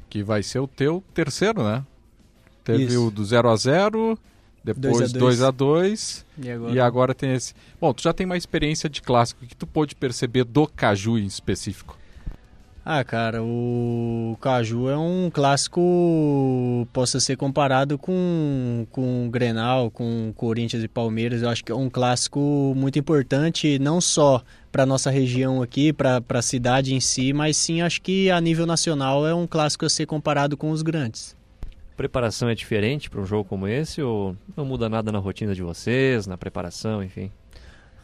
Que 0.10 0.24
vai 0.24 0.44
ser 0.44 0.60
o 0.60 0.68
teu 0.68 1.04
terceiro, 1.14 1.64
né? 1.64 1.84
Teve 2.64 2.86
Isso. 2.86 3.08
o 3.08 3.12
do 3.12 3.26
0 3.26 3.50
a 3.50 3.56
0 3.56 4.18
depois 4.64 5.12
2 5.12 5.42
a 5.42 5.52
2 5.52 6.26
E 6.38 6.50
agora? 6.50 6.74
e 6.74 6.80
agora 6.80 7.14
tem 7.14 7.34
esse. 7.34 7.54
Bom, 7.82 7.94
tu 7.94 8.02
já 8.02 8.14
tem 8.14 8.26
uma 8.26 8.38
experiência 8.38 8.90
de 8.90 9.02
clássico. 9.02 9.44
O 9.44 9.48
que 9.48 9.56
tu 9.56 9.68
pôde 9.68 9.96
perceber 9.96 10.46
do 10.46 10.66
Caju 10.68 11.18
em 11.18 11.26
específico? 11.26 11.98
Ah, 12.86 13.02
cara, 13.02 13.42
o 13.42 14.38
Caju 14.42 14.90
é 14.90 14.98
um 14.98 15.30
clássico, 15.34 16.86
possa 16.92 17.18
ser 17.18 17.38
comparado 17.38 17.98
com, 17.98 18.86
com 18.92 19.26
o 19.26 19.30
Grenal, 19.30 19.90
com 19.90 20.34
Corinthians 20.36 20.84
e 20.84 20.90
Palmeiras. 20.90 21.42
Eu 21.42 21.50
acho 21.50 21.64
que 21.64 21.72
é 21.72 21.76
um 21.76 21.90
clássico 21.90 22.74
muito 22.76 23.00
importante, 23.00 23.80
não 23.80 24.02
só 24.02 24.44
para 24.70 24.86
nossa 24.86 25.10
região 25.10 25.62
aqui, 25.62 25.94
para 25.94 26.22
a 26.28 26.42
cidade 26.42 26.94
em 26.94 27.00
si, 27.00 27.32
mas 27.32 27.56
sim 27.56 27.82
acho 27.82 28.02
que 28.02 28.30
a 28.30 28.42
nível 28.42 28.66
nacional 28.66 29.26
é 29.26 29.34
um 29.34 29.48
clássico 29.48 29.86
a 29.86 29.90
ser 29.90 30.06
comparado 30.06 30.58
com 30.58 30.70
os 30.70 30.82
grandes. 30.82 31.38
Preparação 31.96 32.50
é 32.50 32.56
diferente 32.56 33.10
para 33.10 33.22
um 33.22 33.26
jogo 33.26 33.46
como 33.46 33.66
esse 33.66 34.02
ou 34.02 34.36
não 34.58 34.66
muda 34.66 34.90
nada 34.90 35.10
na 35.10 35.20
rotina 35.20 35.56
de 35.56 35.64
vocês, 35.64 36.28
na 36.28 36.38
preparação, 36.38 37.02
enfim? 37.02 37.32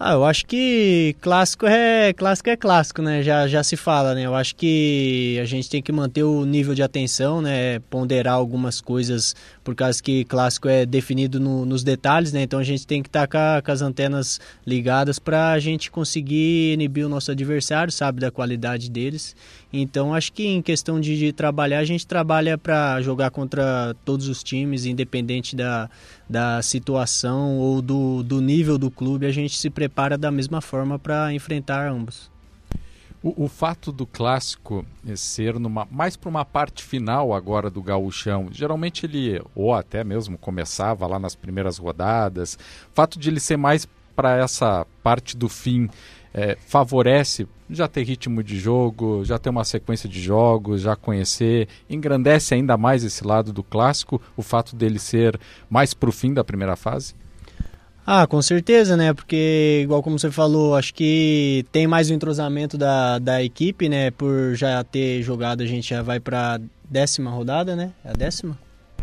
Ah, 0.01 0.13
eu 0.13 0.23
acho 0.23 0.45
que 0.45 1.13
clássico 1.19 1.65
é 1.65 2.13
clássico 2.13 2.49
é 2.49 2.55
clássico, 2.55 3.01
né? 3.01 3.21
Já, 3.21 3.47
já 3.49 3.61
se 3.61 3.75
fala, 3.75 4.15
né? 4.15 4.25
Eu 4.25 4.33
acho 4.33 4.55
que 4.55 5.37
a 5.41 5.43
gente 5.43 5.69
tem 5.69 5.81
que 5.81 5.91
manter 5.91 6.23
o 6.23 6.45
nível 6.45 6.73
de 6.73 6.81
atenção, 6.81 7.41
né? 7.41 7.79
Ponderar 7.89 8.35
algumas 8.35 8.79
coisas, 8.79 9.35
por 9.69 9.75
causa 9.75 10.01
que 10.01 10.25
clássico 10.25 10.67
é 10.67 10.83
definido 10.83 11.39
no, 11.39 11.63
nos 11.63 11.83
detalhes, 11.83 12.33
né? 12.33 12.41
Então 12.41 12.57
a 12.57 12.63
gente 12.63 12.87
tem 12.87 13.03
que 13.03 13.07
estar 13.07 13.27
tá 13.27 13.61
com, 13.61 13.71
as 13.71 13.83
antenas 13.83 14.41
ligadas 14.65 15.19
para 15.19 15.51
a 15.51 15.59
gente 15.59 15.91
conseguir 15.91 16.73
inibir 16.73 17.05
o 17.05 17.09
nosso 17.09 17.29
adversário, 17.29 17.93
sabe 17.93 18.19
da 18.19 18.31
qualidade 18.31 18.89
deles. 18.89 19.35
Então 19.71 20.11
acho 20.11 20.33
que 20.33 20.43
em 20.47 20.59
questão 20.59 20.99
de, 20.99 21.15
de 21.19 21.31
trabalhar, 21.31 21.77
a 21.77 21.85
gente 21.85 22.07
trabalha 22.07 22.57
para 22.57 22.99
jogar 23.03 23.29
contra 23.29 23.95
todos 24.03 24.27
os 24.27 24.41
times, 24.41 24.85
independente 24.85 25.55
da, 25.55 25.87
da 26.27 26.59
situação 26.63 27.59
ou 27.59 27.79
do, 27.79 28.23
do 28.23 28.41
nível 28.41 28.75
do 28.75 28.89
clube, 28.89 29.27
a 29.27 29.31
gente 29.31 29.55
se 29.55 29.69
prepara 29.69 30.17
da 30.17 30.31
mesma 30.31 30.61
forma 30.61 30.97
para 30.97 31.31
enfrentar 31.31 31.87
ambos. 31.91 32.31
O, 33.21 33.45
o, 33.45 33.47
fato 33.49 33.91
do 33.91 34.05
clássico 34.05 34.85
ser 35.15 35.59
numa, 35.59 35.85
mais 35.91 36.15
para 36.15 36.29
uma 36.29 36.45
parte 36.45 36.83
final 36.83 37.33
agora 37.33 37.69
do 37.69 37.81
gauchão, 37.81 38.47
geralmente 38.49 39.05
ele, 39.05 39.41
ou 39.53 39.73
até 39.73 40.05
mesmo 40.05 40.37
começava 40.37 41.05
lá 41.05 41.19
nas 41.19 41.35
primeiras 41.35 41.77
rodadas, 41.77 42.57
fato 42.93 43.19
de 43.19 43.29
ele 43.29 43.41
ser 43.41 43.57
mais 43.57 43.85
para 44.15 44.37
essa 44.37 44.87
parte 45.03 45.35
do 45.35 45.49
fim, 45.49 45.89
é, 46.33 46.57
favorece 46.65 47.47
já 47.69 47.87
ter 47.87 48.03
ritmo 48.03 48.41
de 48.41 48.57
jogo, 48.57 49.23
já 49.23 49.37
ter 49.37 49.49
uma 49.49 49.63
sequência 49.63 50.09
de 50.09 50.21
jogos, 50.21 50.81
já 50.81 50.95
conhecer, 50.95 51.67
engrandece 51.89 52.53
ainda 52.53 52.77
mais 52.77 53.03
esse 53.03 53.25
lado 53.25 53.53
do 53.53 53.63
clássico, 53.63 54.21
o 54.35 54.41
fato 54.41 54.75
dele 54.75 54.97
ser 54.97 55.39
mais 55.69 55.93
para 55.93 56.09
o 56.09 56.13
fim 56.13 56.33
da 56.33 56.43
primeira 56.43 56.75
fase? 56.75 57.13
Ah, 58.11 58.25
com 58.25 58.41
certeza, 58.41 58.97
né? 58.97 59.13
Porque, 59.13 59.81
igual 59.83 60.01
como 60.01 60.17
você 60.17 60.31
falou, 60.31 60.75
acho 60.75 60.91
que 60.95 61.63
tem 61.71 61.85
mais 61.85 62.09
o 62.09 62.13
entrosamento 62.15 62.75
da, 62.75 63.19
da 63.19 63.43
equipe, 63.43 63.87
né? 63.87 64.09
Por 64.09 64.55
já 64.55 64.83
ter 64.83 65.21
jogado, 65.21 65.61
a 65.61 65.65
gente 65.67 65.91
já 65.91 66.01
vai 66.01 66.19
para 66.19 66.59
décima 66.89 67.29
rodada, 67.29 67.75
né? 67.75 67.91
É 68.03 68.09
a 68.09 68.13
décima? 68.13 68.57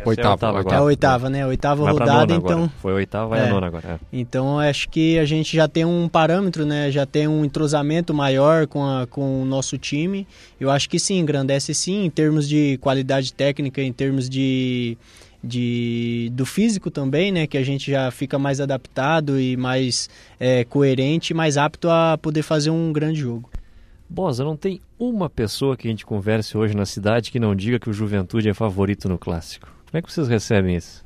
Oitava, 0.05 0.29
é 0.29 0.49
a 0.49 0.51
oitava, 0.51 0.59
agora. 0.59 0.75
É 0.75 0.79
a 0.79 0.83
oitava, 0.83 1.31
né? 1.31 1.47
Oitava 1.47 1.85
vai 1.85 1.93
rodada, 1.93 2.35
então. 2.35 2.51
Agora. 2.51 2.73
Foi 2.83 2.93
a 2.93 2.95
oitava, 2.97 3.29
vai 3.29 3.39
é. 3.39 3.49
a 3.49 3.49
nona 3.49 3.67
agora. 3.69 3.89
É. 3.89 3.99
Então 4.13 4.59
acho 4.59 4.89
que 4.89 5.21
a 5.21 5.25
gente 5.25 5.57
já 5.57 5.69
tem 5.69 5.85
um 5.85 6.09
parâmetro, 6.09 6.67
né? 6.67 6.91
Já 6.91 7.07
tem 7.07 7.29
um 7.29 7.45
entrosamento 7.45 8.13
maior 8.13 8.67
com, 8.67 8.85
a, 8.85 9.07
com 9.07 9.41
o 9.41 9.45
nosso 9.45 9.79
time. 9.79 10.27
Eu 10.59 10.69
acho 10.69 10.91
que 10.91 10.99
sim, 10.99 11.21
engrandece 11.21 11.73
sim, 11.75 12.05
em 12.05 12.11
termos 12.11 12.49
de 12.49 12.77
qualidade 12.79 13.33
técnica, 13.33 13.81
em 13.81 13.93
termos 13.93 14.29
de, 14.29 14.99
de 15.47 16.31
do 16.35 16.45
físico 16.45 16.91
também, 16.91 17.33
né? 17.33 17.47
Que 17.47 17.57
a 17.57 17.65
gente 17.65 17.91
já 17.91 18.11
fica 18.11 18.39
mais 18.39 18.61
adaptado 18.61 19.41
e 19.41 19.57
mais 19.57 20.11
é, 20.39 20.65
coerente, 20.65 21.33
mais 21.33 21.57
apto 21.57 21.89
a 21.89 22.19
poder 22.21 22.43
fazer 22.43 22.71
um 22.71 22.93
grande 22.93 23.21
jogo. 23.21 23.49
Bosa, 24.09 24.45
não 24.45 24.57
tem 24.57 24.81
uma 24.99 25.29
pessoa 25.29 25.77
que 25.77 25.89
a 25.89 25.91
gente 25.91 26.07
converse 26.07 26.57
hoje 26.57 26.77
na 26.77 26.87
cidade 26.87 27.31
que 27.31 27.41
não 27.41 27.55
diga 27.55 27.79
que 27.79 27.91
o 27.91 27.93
Juventude 27.93 28.49
é 28.49 28.55
favorito 28.55 29.09
no 29.09 29.19
clássico. 29.19 29.69
Como 29.91 29.99
é 29.99 30.03
que 30.03 30.13
vocês 30.13 30.29
recebem 30.29 30.77
isso? 30.77 31.05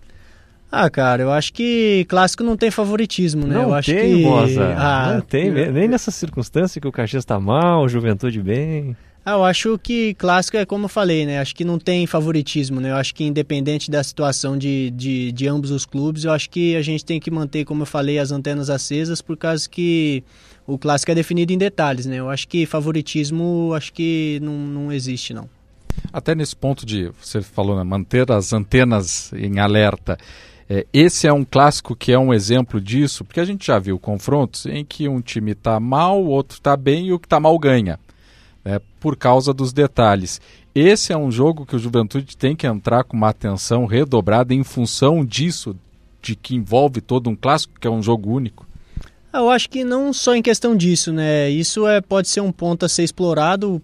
Ah, 0.72 0.88
cara, 0.88 1.22
eu 1.22 1.32
acho 1.32 1.52
que 1.52 2.06
clássico 2.08 2.44
não 2.44 2.56
tem 2.56 2.70
favoritismo, 2.70 3.46
né? 3.46 3.54
Não 3.54 3.62
eu 3.62 3.74
acho 3.74 3.90
tem, 3.90 4.16
que... 4.18 4.22
Bosa. 4.22 4.74
Ah, 4.76 5.14
não 5.14 5.20
tem, 5.20 5.50
nem 5.50 5.88
nessa 5.88 6.12
circunstância 6.12 6.80
que 6.80 6.86
o 6.86 6.92
Caxias 6.92 7.22
está 7.22 7.40
mal, 7.40 7.82
o 7.82 7.88
Juventude 7.88 8.40
bem. 8.40 8.96
Ah, 9.24 9.32
eu 9.32 9.44
acho 9.44 9.78
que 9.78 10.14
clássico 10.14 10.56
é 10.56 10.64
como 10.64 10.86
eu 10.86 10.88
falei, 10.88 11.26
né? 11.26 11.40
Acho 11.40 11.54
que 11.54 11.64
não 11.64 11.78
tem 11.78 12.06
favoritismo, 12.06 12.80
né? 12.80 12.90
Eu 12.90 12.96
acho 12.96 13.14
que 13.14 13.22
independente 13.22 13.90
da 13.90 14.02
situação 14.02 14.56
de, 14.56 14.90
de, 14.90 15.30
de 15.32 15.46
ambos 15.46 15.70
os 15.70 15.84
clubes, 15.84 16.24
eu 16.24 16.32
acho 16.32 16.48
que 16.48 16.74
a 16.74 16.82
gente 16.82 17.04
tem 17.04 17.20
que 17.20 17.30
manter, 17.30 17.64
como 17.66 17.82
eu 17.82 17.86
falei, 17.86 18.18
as 18.18 18.32
antenas 18.32 18.70
acesas, 18.70 19.20
por 19.20 19.36
causa 19.36 19.68
que 19.68 20.24
o 20.66 20.78
clássico 20.78 21.12
é 21.12 21.14
definido 21.14 21.52
em 21.52 21.58
detalhes, 21.58 22.06
né? 22.06 22.16
Eu 22.16 22.30
acho 22.30 22.48
que 22.48 22.64
favoritismo, 22.64 23.72
acho 23.74 23.92
que 23.92 24.38
não, 24.42 24.54
não 24.54 24.92
existe, 24.92 25.34
não. 25.34 25.48
Até 26.12 26.34
nesse 26.34 26.56
ponto 26.56 26.86
de, 26.86 27.10
você 27.20 27.42
falou, 27.42 27.76
né, 27.76 27.84
manter 27.84 28.30
as 28.32 28.52
antenas 28.52 29.32
em 29.34 29.58
alerta. 29.58 30.16
É, 30.68 30.86
esse 30.92 31.26
é 31.26 31.32
um 31.32 31.44
clássico 31.44 31.94
que 31.94 32.12
é 32.12 32.18
um 32.18 32.32
exemplo 32.32 32.80
disso, 32.80 33.24
porque 33.24 33.40
a 33.40 33.44
gente 33.44 33.66
já 33.66 33.78
viu 33.78 33.98
confrontos 33.98 34.66
em 34.66 34.84
que 34.84 35.08
um 35.08 35.20
time 35.20 35.52
está 35.52 35.78
mal, 35.78 36.22
o 36.22 36.28
outro 36.28 36.56
está 36.56 36.76
bem 36.76 37.08
e 37.08 37.12
o 37.12 37.18
que 37.18 37.26
está 37.26 37.40
mal 37.40 37.58
ganha, 37.58 37.98
né, 38.64 38.80
por 38.98 39.16
causa 39.16 39.52
dos 39.52 39.72
detalhes. 39.72 40.40
Esse 40.74 41.12
é 41.12 41.16
um 41.16 41.30
jogo 41.30 41.66
que 41.66 41.74
o 41.74 41.78
Juventude 41.78 42.36
tem 42.36 42.54
que 42.54 42.66
entrar 42.66 43.04
com 43.04 43.16
uma 43.16 43.30
atenção 43.30 43.86
redobrada 43.86 44.54
em 44.54 44.62
função 44.62 45.24
disso, 45.24 45.76
de 46.22 46.36
que 46.36 46.54
envolve 46.54 47.00
todo 47.00 47.28
um 47.28 47.36
clássico, 47.36 47.78
que 47.80 47.86
é 47.86 47.90
um 47.90 48.02
jogo 48.02 48.30
único. 48.30 48.66
Eu 49.32 49.48
acho 49.48 49.68
que 49.70 49.84
não 49.84 50.12
só 50.12 50.34
em 50.34 50.42
questão 50.42 50.76
disso, 50.76 51.12
né? 51.12 51.48
Isso 51.48 51.86
é, 51.86 52.00
pode 52.00 52.28
ser 52.28 52.40
um 52.40 52.50
ponto 52.50 52.84
a 52.84 52.88
ser 52.88 53.04
explorado 53.04 53.80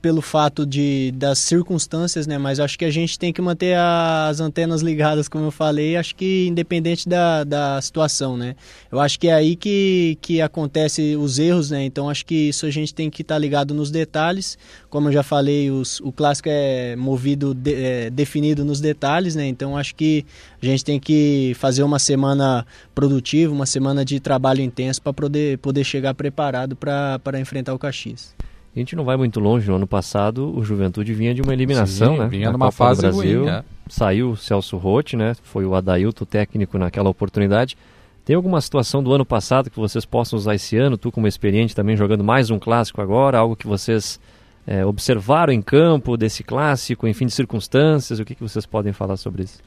pelo 0.00 0.20
fato 0.20 0.66
de 0.66 1.12
das 1.14 1.38
circunstâncias, 1.38 2.26
né? 2.26 2.38
Mas 2.38 2.60
acho 2.60 2.78
que 2.78 2.84
a 2.84 2.90
gente 2.90 3.18
tem 3.18 3.32
que 3.32 3.40
manter 3.40 3.76
as 3.76 4.40
antenas 4.40 4.82
ligadas, 4.82 5.28
como 5.28 5.46
eu 5.46 5.50
falei, 5.50 5.96
acho 5.96 6.14
que 6.14 6.46
independente 6.46 7.08
da, 7.08 7.44
da 7.44 7.80
situação, 7.80 8.36
né? 8.36 8.54
Eu 8.90 9.00
acho 9.00 9.18
que 9.18 9.28
é 9.28 9.34
aí 9.34 9.56
que, 9.56 10.18
que 10.20 10.40
acontece 10.40 11.16
os 11.16 11.38
erros, 11.38 11.70
né? 11.70 11.84
Então 11.84 12.08
acho 12.08 12.24
que 12.24 12.48
isso 12.48 12.66
a 12.66 12.70
gente 12.70 12.94
tem 12.94 13.10
que 13.10 13.22
estar 13.22 13.34
tá 13.34 13.38
ligado 13.38 13.74
nos 13.74 13.90
detalhes. 13.90 14.58
Como 14.88 15.08
eu 15.08 15.12
já 15.12 15.22
falei, 15.22 15.70
os, 15.70 16.00
o 16.00 16.12
clássico 16.12 16.48
é 16.50 16.96
movido, 16.96 17.54
de, 17.54 17.74
é, 17.74 18.10
definido 18.10 18.64
nos 18.64 18.80
detalhes, 18.80 19.34
né? 19.34 19.46
Então 19.46 19.76
acho 19.76 19.94
que 19.94 20.24
a 20.62 20.66
gente 20.66 20.84
tem 20.84 21.00
que 21.00 21.52
fazer 21.56 21.82
uma 21.82 21.98
semana 21.98 22.66
produtiva, 22.94 23.52
uma 23.52 23.66
semana 23.66 24.04
de 24.04 24.20
trabalho 24.20 24.60
intenso 24.60 25.00
para 25.00 25.12
poder, 25.12 25.58
poder 25.58 25.84
chegar 25.84 26.14
preparado 26.14 26.76
para 26.76 27.40
enfrentar 27.40 27.74
o 27.74 27.78
Caxias. 27.78 28.39
A 28.74 28.78
gente 28.78 28.94
não 28.94 29.04
vai 29.04 29.16
muito 29.16 29.40
longe. 29.40 29.68
No 29.68 29.76
ano 29.76 29.86
passado, 29.86 30.56
o 30.56 30.62
Juventude 30.62 31.12
vinha 31.12 31.34
de 31.34 31.42
uma 31.42 31.52
eliminação, 31.52 32.14
Sim, 32.14 32.18
né? 32.20 32.28
Vinha 32.28 32.52
numa 32.52 32.66
Copa 32.66 32.76
fase 32.76 33.02
Brasil. 33.02 33.40
Ruim, 33.40 33.50
é. 33.50 33.64
Saiu 33.88 34.30
o 34.30 34.36
Celso 34.36 34.76
Rotti, 34.76 35.16
né? 35.16 35.34
Foi 35.42 35.64
o 35.64 35.74
Adailto 35.74 36.24
técnico 36.24 36.78
naquela 36.78 37.10
oportunidade. 37.10 37.76
Tem 38.24 38.36
alguma 38.36 38.60
situação 38.60 39.02
do 39.02 39.12
ano 39.12 39.24
passado 39.24 39.70
que 39.70 39.78
vocês 39.80 40.04
possam 40.04 40.38
usar 40.38 40.54
esse 40.54 40.76
ano? 40.76 40.96
Tu, 40.96 41.10
como 41.10 41.26
experiente, 41.26 41.74
também 41.74 41.96
jogando 41.96 42.22
mais 42.22 42.48
um 42.50 42.60
clássico 42.60 43.00
agora? 43.00 43.38
Algo 43.38 43.56
que 43.56 43.66
vocês 43.66 44.20
é, 44.64 44.86
observaram 44.86 45.52
em 45.52 45.60
campo 45.60 46.16
desse 46.16 46.44
clássico, 46.44 47.08
enfim, 47.08 47.26
de 47.26 47.32
circunstâncias? 47.32 48.20
O 48.20 48.24
que, 48.24 48.36
que 48.36 48.42
vocês 48.42 48.64
podem 48.64 48.92
falar 48.92 49.16
sobre 49.16 49.42
isso? 49.42 49.58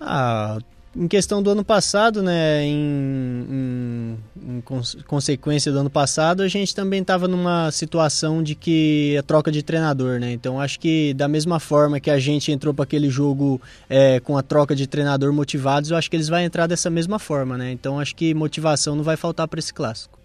Ah, 0.00 0.58
em 0.94 1.06
questão 1.06 1.40
do 1.40 1.50
ano 1.50 1.64
passado, 1.64 2.22
né, 2.22 2.64
em, 2.64 3.46
em, 3.48 4.18
em 4.56 4.60
consequência 5.06 5.70
do 5.70 5.78
ano 5.78 5.90
passado, 5.90 6.42
a 6.42 6.48
gente 6.48 6.74
também 6.74 7.00
estava 7.00 7.28
numa 7.28 7.70
situação 7.70 8.42
de 8.42 8.56
que 8.56 9.16
a 9.16 9.22
troca 9.22 9.52
de 9.52 9.62
treinador, 9.62 10.18
né? 10.18 10.32
Então 10.32 10.60
acho 10.60 10.80
que 10.80 11.14
da 11.14 11.28
mesma 11.28 11.60
forma 11.60 12.00
que 12.00 12.10
a 12.10 12.18
gente 12.18 12.50
entrou 12.50 12.74
para 12.74 12.82
aquele 12.82 13.08
jogo 13.08 13.60
é, 13.88 14.18
com 14.20 14.36
a 14.36 14.42
troca 14.42 14.74
de 14.74 14.86
treinador 14.86 15.32
motivados, 15.32 15.90
eu 15.90 15.96
acho 15.96 16.10
que 16.10 16.16
eles 16.16 16.28
vão 16.28 16.40
entrar 16.40 16.66
dessa 16.66 16.90
mesma 16.90 17.18
forma, 17.20 17.56
né? 17.56 17.70
Então 17.70 18.00
acho 18.00 18.16
que 18.16 18.34
motivação 18.34 18.96
não 18.96 19.04
vai 19.04 19.16
faltar 19.16 19.46
para 19.46 19.60
esse 19.60 19.72
clássico. 19.72 20.18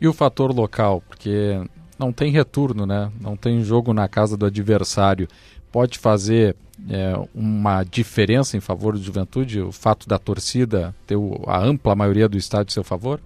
E 0.00 0.06
o 0.06 0.12
fator 0.12 0.54
local, 0.54 1.02
porque 1.08 1.60
não 1.98 2.12
tem 2.12 2.30
retorno, 2.30 2.86
né? 2.86 3.10
Não 3.20 3.36
tem 3.36 3.62
jogo 3.64 3.92
na 3.92 4.06
casa 4.06 4.36
do 4.36 4.46
adversário. 4.46 5.26
Pode 5.72 5.98
fazer 5.98 6.54
é, 6.88 7.14
uma 7.34 7.82
diferença 7.84 8.56
em 8.56 8.60
favor 8.60 8.94
do 8.94 9.02
Juventude, 9.02 9.60
o 9.60 9.72
fato 9.72 10.08
da 10.08 10.18
torcida 10.18 10.94
ter 11.06 11.16
a 11.46 11.58
ampla 11.58 11.94
maioria 11.94 12.28
do 12.28 12.36
estádio 12.36 12.70
a 12.70 12.74
seu 12.74 12.84
favor? 12.84 13.20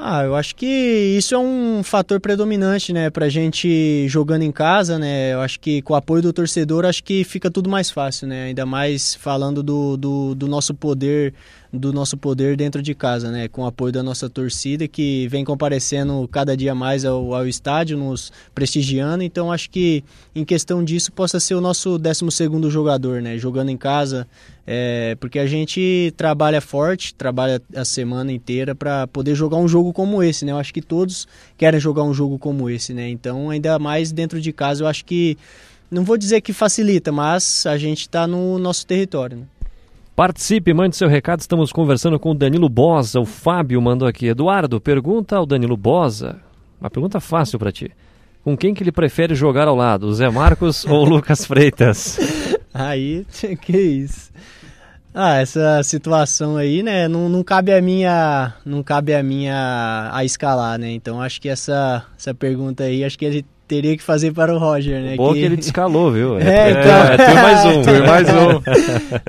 Ah, 0.00 0.22
eu 0.22 0.36
acho 0.36 0.54
que 0.54 0.64
isso 1.18 1.34
é 1.34 1.38
um 1.38 1.82
fator 1.82 2.20
predominante, 2.20 2.92
né, 2.92 3.10
pra 3.10 3.28
gente 3.28 4.06
jogando 4.06 4.42
em 4.42 4.52
casa, 4.52 4.96
né, 4.96 5.34
eu 5.34 5.40
acho 5.40 5.58
que 5.58 5.82
com 5.82 5.92
o 5.92 5.96
apoio 5.96 6.22
do 6.22 6.32
torcedor, 6.32 6.84
acho 6.84 7.02
que 7.02 7.24
fica 7.24 7.50
tudo 7.50 7.68
mais 7.68 7.90
fácil, 7.90 8.28
né, 8.28 8.44
ainda 8.44 8.64
mais 8.64 9.16
falando 9.16 9.60
do, 9.60 9.96
do, 9.96 10.34
do 10.36 10.46
nosso 10.46 10.72
poder 10.72 11.34
do 11.72 11.92
nosso 11.92 12.16
poder 12.16 12.56
dentro 12.56 12.80
de 12.82 12.94
casa, 12.94 13.30
né? 13.30 13.48
Com 13.48 13.62
o 13.62 13.66
apoio 13.66 13.92
da 13.92 14.02
nossa 14.02 14.28
torcida 14.28 14.88
que 14.88 15.28
vem 15.28 15.44
comparecendo 15.44 16.26
cada 16.30 16.56
dia 16.56 16.74
mais 16.74 17.04
ao, 17.04 17.34
ao 17.34 17.46
estádio, 17.46 17.98
nos 17.98 18.32
prestigiando. 18.54 19.22
Então 19.22 19.52
acho 19.52 19.68
que 19.70 20.02
em 20.34 20.44
questão 20.44 20.82
disso 20.82 21.12
possa 21.12 21.38
ser 21.38 21.54
o 21.54 21.60
nosso 21.60 21.98
12 21.98 22.30
segundo 22.30 22.70
jogador, 22.70 23.20
né? 23.20 23.36
Jogando 23.36 23.70
em 23.70 23.76
casa, 23.76 24.26
é, 24.66 25.16
porque 25.20 25.38
a 25.38 25.46
gente 25.46 26.12
trabalha 26.16 26.60
forte, 26.60 27.14
trabalha 27.14 27.60
a 27.74 27.84
semana 27.84 28.32
inteira 28.32 28.74
para 28.74 29.06
poder 29.06 29.34
jogar 29.34 29.58
um 29.58 29.68
jogo 29.68 29.92
como 29.92 30.22
esse, 30.22 30.44
né? 30.44 30.52
Eu 30.52 30.58
acho 30.58 30.72
que 30.72 30.82
todos 30.82 31.28
querem 31.56 31.78
jogar 31.78 32.02
um 32.02 32.14
jogo 32.14 32.38
como 32.38 32.70
esse, 32.70 32.94
né? 32.94 33.08
Então 33.08 33.50
ainda 33.50 33.78
mais 33.78 34.10
dentro 34.10 34.40
de 34.40 34.52
casa, 34.52 34.82
eu 34.82 34.86
acho 34.86 35.04
que 35.04 35.36
não 35.90 36.04
vou 36.04 36.16
dizer 36.16 36.40
que 36.40 36.52
facilita, 36.52 37.10
mas 37.10 37.64
a 37.66 37.76
gente 37.78 38.00
está 38.00 38.26
no 38.26 38.58
nosso 38.58 38.86
território. 38.86 39.38
Né? 39.38 39.44
Participe, 40.18 40.74
mande 40.74 40.96
seu 40.96 41.06
recado. 41.06 41.38
Estamos 41.38 41.70
conversando 41.70 42.18
com 42.18 42.32
o 42.32 42.34
Danilo 42.34 42.68
Bosa. 42.68 43.20
O 43.20 43.24
Fábio 43.24 43.80
mandou 43.80 44.08
aqui. 44.08 44.26
Eduardo, 44.26 44.80
pergunta 44.80 45.36
ao 45.36 45.46
Danilo 45.46 45.76
Bosa. 45.76 46.40
Uma 46.80 46.90
pergunta 46.90 47.20
fácil 47.20 47.56
para 47.56 47.70
ti. 47.70 47.92
Com 48.42 48.56
quem 48.56 48.74
que 48.74 48.82
ele 48.82 48.90
prefere 48.90 49.36
jogar 49.36 49.68
ao 49.68 49.76
lado, 49.76 50.08
o 50.08 50.12
Zé 50.12 50.28
Marcos 50.28 50.84
ou 50.84 51.06
o 51.06 51.08
Lucas 51.08 51.44
Freitas? 51.44 52.18
Aí, 52.74 53.24
que 53.62 53.78
isso. 53.78 54.32
Ah, 55.14 55.36
essa 55.36 55.84
situação 55.84 56.56
aí, 56.56 56.82
né, 56.82 57.06
não, 57.06 57.28
não 57.28 57.44
cabe 57.44 57.72
a 57.72 57.80
minha, 57.80 58.54
não 58.64 58.82
cabe 58.82 59.14
a 59.14 59.22
minha 59.22 60.10
a 60.12 60.24
escalar, 60.24 60.78
né? 60.78 60.90
Então 60.90 61.20
acho 61.20 61.40
que 61.40 61.48
essa, 61.48 62.04
essa 62.16 62.34
pergunta 62.34 62.84
aí, 62.84 63.04
acho 63.04 63.18
que 63.18 63.24
ele 63.24 63.46
teria 63.68 63.96
que 63.96 64.02
fazer 64.02 64.32
para 64.32 64.52
o 64.54 64.58
Roger, 64.58 65.00
né? 65.00 65.16
Bom 65.16 65.32
que... 65.32 65.40
que 65.40 65.44
ele 65.44 65.56
descalou, 65.56 66.10
viu? 66.10 66.38
É, 66.48 66.70
então... 66.70 66.82
é, 66.82 67.16
é, 67.16 67.30
é 67.30 67.34
mais 67.34 67.64
um. 67.66 67.82
Tem 67.82 68.00
mais 68.00 68.28
um. 68.28 68.62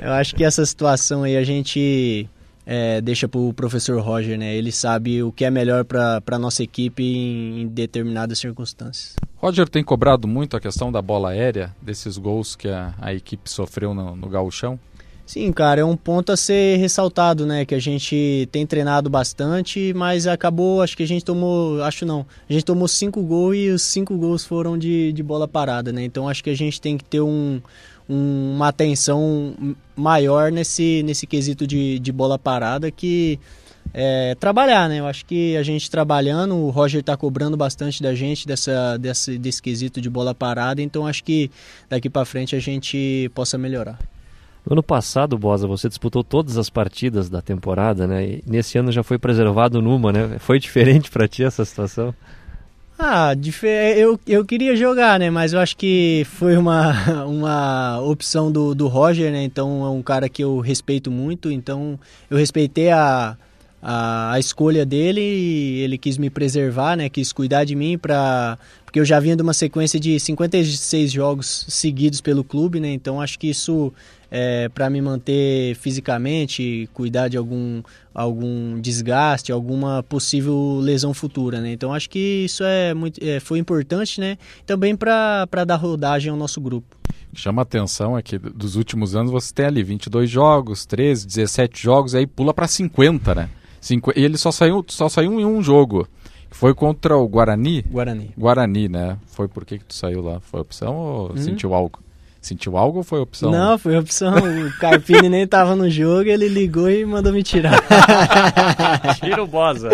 Eu 0.02 0.12
acho 0.12 0.34
que 0.34 0.42
essa 0.42 0.64
situação 0.64 1.22
aí 1.22 1.36
a 1.36 1.44
gente 1.44 2.26
é, 2.66 3.00
deixa 3.00 3.28
para 3.28 3.40
o 3.40 3.52
professor 3.52 4.00
Roger, 4.00 4.38
né? 4.38 4.56
Ele 4.56 4.72
sabe 4.72 5.22
o 5.22 5.30
que 5.30 5.44
é 5.44 5.50
melhor 5.50 5.84
para 5.84 6.22
a 6.30 6.38
nossa 6.38 6.62
equipe 6.62 7.02
em, 7.02 7.62
em, 7.62 7.68
determinadas 7.68 8.38
circunstâncias. 8.38 9.16
Roger 9.36 9.68
tem 9.68 9.84
cobrado 9.84 10.26
muito 10.26 10.56
a 10.56 10.60
questão 10.60 10.90
da 10.90 11.02
bola 11.02 11.30
aérea, 11.30 11.74
desses 11.82 12.16
gols 12.16 12.56
que 12.56 12.68
a, 12.68 12.94
a 13.00 13.12
equipe 13.12 13.50
sofreu 13.50 13.92
no, 13.92 14.16
no 14.16 14.28
gauchão? 14.28 14.78
Sim, 15.30 15.52
cara, 15.52 15.80
é 15.80 15.84
um 15.84 15.96
ponto 15.96 16.32
a 16.32 16.36
ser 16.36 16.76
ressaltado, 16.78 17.46
né? 17.46 17.64
Que 17.64 17.76
a 17.76 17.78
gente 17.78 18.48
tem 18.50 18.66
treinado 18.66 19.08
bastante, 19.08 19.94
mas 19.94 20.26
acabou, 20.26 20.82
acho 20.82 20.96
que 20.96 21.04
a 21.04 21.06
gente 21.06 21.24
tomou, 21.24 21.80
acho 21.84 22.04
não, 22.04 22.26
a 22.48 22.52
gente 22.52 22.64
tomou 22.64 22.88
cinco 22.88 23.22
gols 23.22 23.56
e 23.56 23.68
os 23.68 23.80
cinco 23.80 24.16
gols 24.16 24.44
foram 24.44 24.76
de, 24.76 25.12
de 25.12 25.22
bola 25.22 25.46
parada, 25.46 25.92
né? 25.92 26.02
Então 26.02 26.28
acho 26.28 26.42
que 26.42 26.50
a 26.50 26.56
gente 26.56 26.80
tem 26.80 26.98
que 26.98 27.04
ter 27.04 27.20
um, 27.20 27.62
um, 28.08 28.54
uma 28.56 28.66
atenção 28.66 29.54
maior 29.94 30.50
nesse, 30.50 31.00
nesse 31.04 31.28
quesito 31.28 31.64
de, 31.64 32.00
de 32.00 32.10
bola 32.10 32.36
parada 32.36 32.90
que 32.90 33.38
é, 33.94 34.34
trabalhar, 34.34 34.88
né? 34.88 34.98
Eu 34.98 35.06
acho 35.06 35.24
que 35.24 35.56
a 35.56 35.62
gente 35.62 35.88
trabalhando, 35.88 36.56
o 36.56 36.70
Roger 36.70 37.02
está 37.02 37.16
cobrando 37.16 37.56
bastante 37.56 38.02
da 38.02 38.16
gente 38.16 38.48
dessa, 38.48 38.98
desse, 38.98 39.38
desse 39.38 39.62
quesito 39.62 40.00
de 40.00 40.10
bola 40.10 40.34
parada, 40.34 40.82
então 40.82 41.06
acho 41.06 41.22
que 41.22 41.52
daqui 41.88 42.10
para 42.10 42.24
frente 42.24 42.56
a 42.56 42.60
gente 42.60 43.30
possa 43.32 43.56
melhorar. 43.56 43.96
No 44.70 44.74
ano 44.74 44.82
passado, 44.84 45.36
Bosa, 45.36 45.66
você 45.66 45.88
disputou 45.88 46.22
todas 46.22 46.56
as 46.56 46.70
partidas 46.70 47.28
da 47.28 47.42
temporada, 47.42 48.06
né? 48.06 48.24
E 48.24 48.44
nesse 48.46 48.78
ano 48.78 48.92
já 48.92 49.02
foi 49.02 49.18
preservado 49.18 49.82
numa, 49.82 50.12
né? 50.12 50.36
Foi 50.38 50.60
diferente 50.60 51.10
para 51.10 51.26
ti 51.26 51.42
essa 51.42 51.64
situação? 51.64 52.14
Ah, 52.96 53.32
eu, 53.96 54.20
eu 54.28 54.44
queria 54.44 54.76
jogar, 54.76 55.18
né? 55.18 55.28
Mas 55.28 55.52
eu 55.52 55.58
acho 55.58 55.76
que 55.76 56.24
foi 56.24 56.56
uma, 56.56 56.92
uma 57.26 58.00
opção 58.00 58.52
do, 58.52 58.72
do 58.72 58.86
Roger, 58.86 59.32
né? 59.32 59.42
Então 59.42 59.84
é 59.84 59.88
um 59.88 60.02
cara 60.02 60.28
que 60.28 60.44
eu 60.44 60.60
respeito 60.60 61.10
muito. 61.10 61.50
Então 61.50 61.98
eu 62.30 62.38
respeitei 62.38 62.90
a, 62.90 63.36
a, 63.82 64.34
a 64.34 64.38
escolha 64.38 64.86
dele 64.86 65.20
e 65.20 65.80
ele 65.80 65.98
quis 65.98 66.16
me 66.16 66.30
preservar, 66.30 66.96
né? 66.96 67.08
Quis 67.08 67.32
cuidar 67.32 67.64
de 67.64 67.74
mim 67.74 67.98
para 67.98 68.56
porque 68.84 69.00
eu 69.00 69.04
já 69.04 69.18
vinha 69.18 69.36
de 69.36 69.42
uma 69.42 69.54
sequência 69.54 69.98
de 69.98 70.18
56 70.18 71.10
jogos 71.10 71.64
seguidos 71.68 72.20
pelo 72.20 72.44
clube, 72.44 72.78
né? 72.78 72.92
Então 72.92 73.20
acho 73.20 73.36
que 73.36 73.48
isso 73.48 73.92
é, 74.30 74.68
para 74.68 74.88
me 74.88 75.00
manter 75.00 75.74
fisicamente, 75.74 76.88
cuidar 76.94 77.28
de 77.28 77.36
algum, 77.36 77.82
algum 78.14 78.80
desgaste, 78.80 79.50
alguma 79.50 80.02
possível 80.02 80.78
lesão 80.80 81.12
futura, 81.12 81.60
né? 81.60 81.72
Então 81.72 81.92
acho 81.92 82.08
que 82.08 82.44
isso 82.44 82.62
é 82.62 82.94
muito, 82.94 83.22
é, 83.22 83.40
foi 83.40 83.58
importante, 83.58 84.20
né? 84.20 84.38
Também 84.64 84.94
para 84.94 85.46
dar 85.66 85.76
rodagem 85.76 86.30
ao 86.30 86.36
nosso 86.36 86.60
grupo. 86.60 86.96
Chama 87.32 87.62
atenção 87.62 88.18
é 88.18 88.22
que 88.22 88.38
dos 88.38 88.76
últimos 88.76 89.14
anos 89.14 89.30
você 89.30 89.52
tem 89.54 89.66
ali 89.66 89.82
22 89.82 90.28
jogos, 90.28 90.84
13, 90.84 91.26
17 91.26 91.82
jogos, 91.82 92.14
aí 92.14 92.26
pula 92.26 92.52
para 92.52 92.66
50, 92.66 93.34
né? 93.34 93.48
Cinqu... 93.80 94.12
E 94.16 94.24
ele 94.24 94.36
só 94.36 94.50
saiu, 94.50 94.84
só 94.88 95.08
saiu 95.08 95.40
em 95.40 95.44
um 95.44 95.62
jogo. 95.62 96.06
Foi 96.50 96.74
contra 96.74 97.16
o 97.16 97.28
Guarani? 97.28 97.82
Guarani. 97.82 98.30
Guarani, 98.36 98.88
né? 98.88 99.16
Foi 99.26 99.46
por 99.46 99.64
que, 99.64 99.78
que 99.78 99.84
tu 99.84 99.94
saiu 99.94 100.20
lá? 100.20 100.40
Foi 100.40 100.60
opção 100.60 100.96
ou 100.96 101.32
hum. 101.32 101.36
sentiu 101.36 101.72
algo? 101.72 102.00
Sentiu 102.40 102.78
algo 102.78 102.98
ou 102.98 103.04
foi 103.04 103.20
opção? 103.20 103.50
Não, 103.50 103.78
foi 103.78 103.98
opção. 103.98 104.34
O 104.34 104.72
Carpini 104.78 105.28
nem 105.28 105.46
tava 105.46 105.76
no 105.76 105.90
jogo, 105.90 106.30
ele 106.30 106.48
ligou 106.48 106.90
e 106.90 107.04
mandou 107.04 107.34
me 107.34 107.42
tirar. 107.42 107.78
Tira 109.20 109.42
o 109.42 109.46
Bosa. 109.46 109.90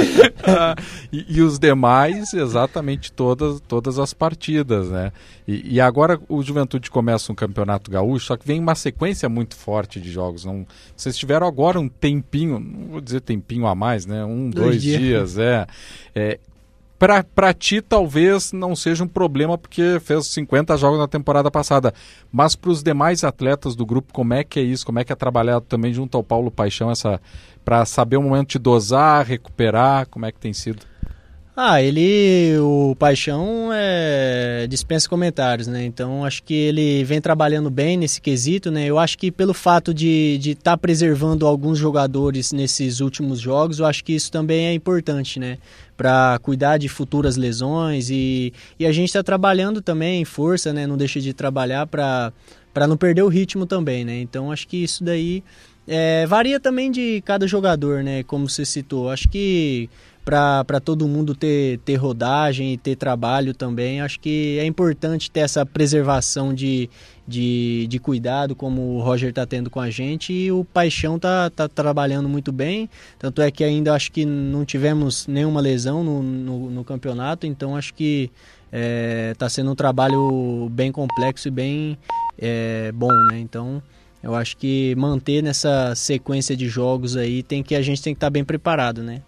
e, 1.13 1.27
e, 1.29 1.43
os 1.43 1.59
demais, 1.59 2.33
exatamente 2.33 3.11
todas, 3.11 3.61
todas 3.67 3.99
as 3.99 4.15
partidas, 4.15 4.89
né? 4.91 5.11
E, 5.47 5.75
e, 5.75 5.81
agora 5.81 6.21
o 6.29 6.41
Juventude 6.41 6.89
começa 6.89 7.33
um 7.33 7.35
campeonato 7.35 7.91
gaúcho, 7.91 8.27
só 8.27 8.37
que 8.37 8.47
vem 8.47 8.61
uma 8.61 8.77
sequência 8.77 9.29
muito 9.29 9.57
forte 9.57 10.01
de 10.01 10.13
jogos. 10.13 10.45
Não, 10.45 10.65
vocês 10.97 11.17
tiveram 11.17 11.49
agora 11.49 11.81
um 11.81 11.89
tempinho, 11.89 12.61
não 12.61 12.89
vou 12.93 13.01
dizer 13.01 13.23
tempinho 13.23 13.67
a 13.67 13.75
mais, 13.75 14.07
né? 14.07 14.25
Um, 14.25 14.51
dois, 14.51 14.67
dois 14.67 14.83
dias. 14.83 15.01
dias, 15.01 15.39
é. 15.39 15.67
é 16.15 16.39
para 16.99 17.53
ti 17.53 17.81
talvez 17.83 18.53
não 18.53 18.75
seja 18.75 19.05
um 19.05 19.09
problema 19.09 19.59
porque 19.59 20.01
fez 20.01 20.27
50 20.29 20.77
jogos 20.77 20.99
na 20.99 21.07
temporada 21.07 21.51
passada, 21.51 21.93
mas 22.33 22.57
para 22.57 22.71
os 22.71 22.83
demais 22.83 23.23
atletas 23.23 23.77
do 23.77 23.85
grupo, 23.85 24.13
como 24.13 24.35
é 24.35 24.43
que 24.43 24.59
é 24.59 24.63
isso? 24.63 24.87
Como 24.87 24.99
é 24.99 25.05
que 25.05 25.13
é 25.13 25.17
trabalhado 25.17 25.65
também 25.67 25.93
junto 25.93 26.17
ao 26.17 26.25
Paulo 26.25 26.51
Paixão 26.51 26.91
essa 26.91 27.21
para 27.65 27.85
saber 27.85 28.17
o 28.17 28.23
momento 28.23 28.53
de 28.53 28.59
dosar, 28.59 29.27
recuperar, 29.27 30.07
como 30.09 30.25
é 30.25 30.33
que 30.33 30.39
tem 30.39 30.53
sido? 30.53 30.83
Ah, 31.59 31.81
ele, 31.81 32.59
o 32.59 32.95
Paixão, 32.99 33.71
é, 33.73 34.67
dispensa 34.69 35.09
comentários, 35.09 35.67
né? 35.67 35.87
Então 35.87 36.23
acho 36.23 36.43
que 36.43 36.53
ele 36.53 37.03
vem 37.03 37.19
trabalhando 37.19 37.71
bem 37.71 37.97
nesse 37.97 38.21
quesito, 38.21 38.71
né? 38.71 38.85
Eu 38.85 38.99
acho 38.99 39.17
que 39.17 39.33
pelo 39.33 39.55
fato 39.55 39.95
de 39.95 40.39
estar 40.39 40.73
tá 40.73 40.77
preservando 40.77 41.47
alguns 41.47 41.79
jogadores 41.79 42.53
nesses 42.53 43.01
últimos 43.01 43.41
jogos, 43.41 43.79
eu 43.79 43.87
acho 43.87 44.05
que 44.05 44.13
isso 44.13 44.31
também 44.31 44.67
é 44.67 44.75
importante, 44.75 45.41
né? 45.41 45.57
Para 45.97 46.39
cuidar 46.43 46.77
de 46.77 46.91
futuras 46.91 47.39
lesões 47.39 48.11
e, 48.11 48.53
e 48.79 48.85
a 48.85 48.93
gente 48.93 49.07
está 49.07 49.23
trabalhando 49.23 49.81
também 49.81 50.21
em 50.21 50.27
força, 50.27 50.75
né? 50.75 50.87
Não 50.87 50.99
deixa 50.99 51.23
de 51.23 51.33
trabalhar 51.33 51.87
para 51.87 52.33
não 52.87 52.99
perder 52.99 53.23
o 53.23 53.29
ritmo 53.29 53.65
também, 53.65 54.05
né? 54.05 54.21
Então 54.21 54.53
acho 54.53 54.69
que 54.69 54.85
isso 54.85 55.03
daí 55.03 55.43
é, 55.89 56.27
varia 56.27 56.61
também 56.61 56.91
de 56.91 57.23
cada 57.25 57.47
jogador, 57.47 58.03
né? 58.05 58.23
Como 58.25 58.47
você 58.47 58.67
citou. 58.67 59.09
Acho 59.09 59.27
que 59.27 59.89
para 60.27 60.81
todo 60.81 61.07
mundo 61.07 61.37
ter, 61.37 61.79
ter 61.85 61.95
rodagem 61.95 62.73
e 62.73 62.77
ter 62.77 62.97
trabalho 62.97 63.55
também. 63.55 64.01
Acho 64.01 64.19
que 64.19 64.59
é 64.59 64.67
importante 64.67 65.31
ter 65.31 65.41
essa 65.41 65.65
preservação 65.65 66.53
de, 66.53 66.91
de, 67.27 67.87
de 67.89 67.99
cuidado, 68.01 68.57
como 68.57 68.97
o 68.97 69.01
Roger 69.01 69.31
está 69.31 69.47
tendo 69.47 69.71
com 69.71 69.79
a 69.79 69.89
gente, 69.89 70.33
e 70.33 70.51
o 70.51 70.65
Paixão 70.65 71.15
está 71.15 71.49
tá 71.49 71.69
trabalhando 71.69 72.29
muito 72.29 72.51
bem. 72.51 72.91
Tanto 73.21 73.41
é 73.41 73.53
que 73.53 73.63
ainda 73.63 73.95
acho 73.95 74.11
que 74.11 74.25
não 74.25 74.65
tivemos 74.65 75.29
nenhuma 75.29 75.61
lesão 75.61 76.03
no, 76.03 76.21
no, 76.21 76.71
no 76.71 76.85
campeonato, 76.85 77.47
então 77.47 77.77
acho 77.77 77.95
que 77.95 78.29
está 78.65 78.73
é, 78.73 79.35
tá 79.39 79.49
sendo 79.49 79.71
um 79.71 79.77
trabalho 79.77 80.69
bem 80.73 80.91
complexo 80.91 81.47
e 81.47 81.53
bem 81.53 81.97
é, 82.37 82.91
bom, 82.93 83.13
né? 83.31 83.39
Então. 83.39 83.81
Eu 84.23 84.35
acho 84.35 84.57
que 84.57 84.93
manter 84.97 85.41
nessa 85.41 85.95
sequência 85.95 86.57
de 86.57 86.69
jogos 86.69 87.17
aí 87.17 87.45
tem 87.45 87.63
que 87.63 87.77
a 87.77 87.83
gente 87.83 88.03
tem 88.03 88.13
que 88.13 88.17
estar 88.17 88.27
tá 88.27 88.31
bem 88.31 88.45
preparado, 88.45 89.01
né? 89.01 89.23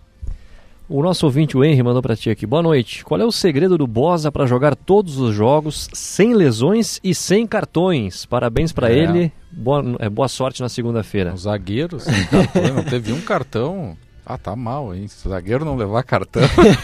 O 0.91 1.03
nosso 1.03 1.27
ouvinte, 1.27 1.55
o 1.55 1.63
Henry, 1.63 1.83
mandou 1.83 2.01
para 2.01 2.17
ti 2.17 2.31
aqui. 2.31 2.47
Boa 2.47 2.63
noite. 2.63 3.05
Qual 3.05 3.21
é 3.21 3.25
o 3.25 3.31
segredo 3.31 3.77
do 3.77 3.87
Bosa 3.87 4.33
para 4.33 4.47
jogar 4.47 4.75
todos 4.75 5.19
os 5.19 5.35
jogos 5.35 5.87
sem 5.93 6.33
lesões 6.33 6.99
e 7.05 7.15
sem 7.15 7.47
cartões? 7.47 8.25
Parabéns 8.25 8.73
para 8.73 8.91
é. 8.91 8.99
ele. 8.99 9.33
Boa, 9.53 9.85
é, 9.99 10.09
boa 10.09 10.29
sorte 10.29 10.63
na 10.63 10.69
segunda-feira. 10.71 11.35
Os 11.35 11.43
zagueiros 11.43 12.05
sem 12.05 12.25
cartão, 12.25 12.75
não 12.75 12.85
teve 12.85 13.13
um 13.13 13.21
cartão. 13.21 13.99
Ah, 14.31 14.37
tá 14.37 14.55
mal, 14.55 14.95
hein? 14.95 15.09
Se 15.09 15.27
o 15.27 15.31
zagueiro 15.31 15.65
não 15.65 15.75
levar 15.75 16.03
cartão. 16.03 16.43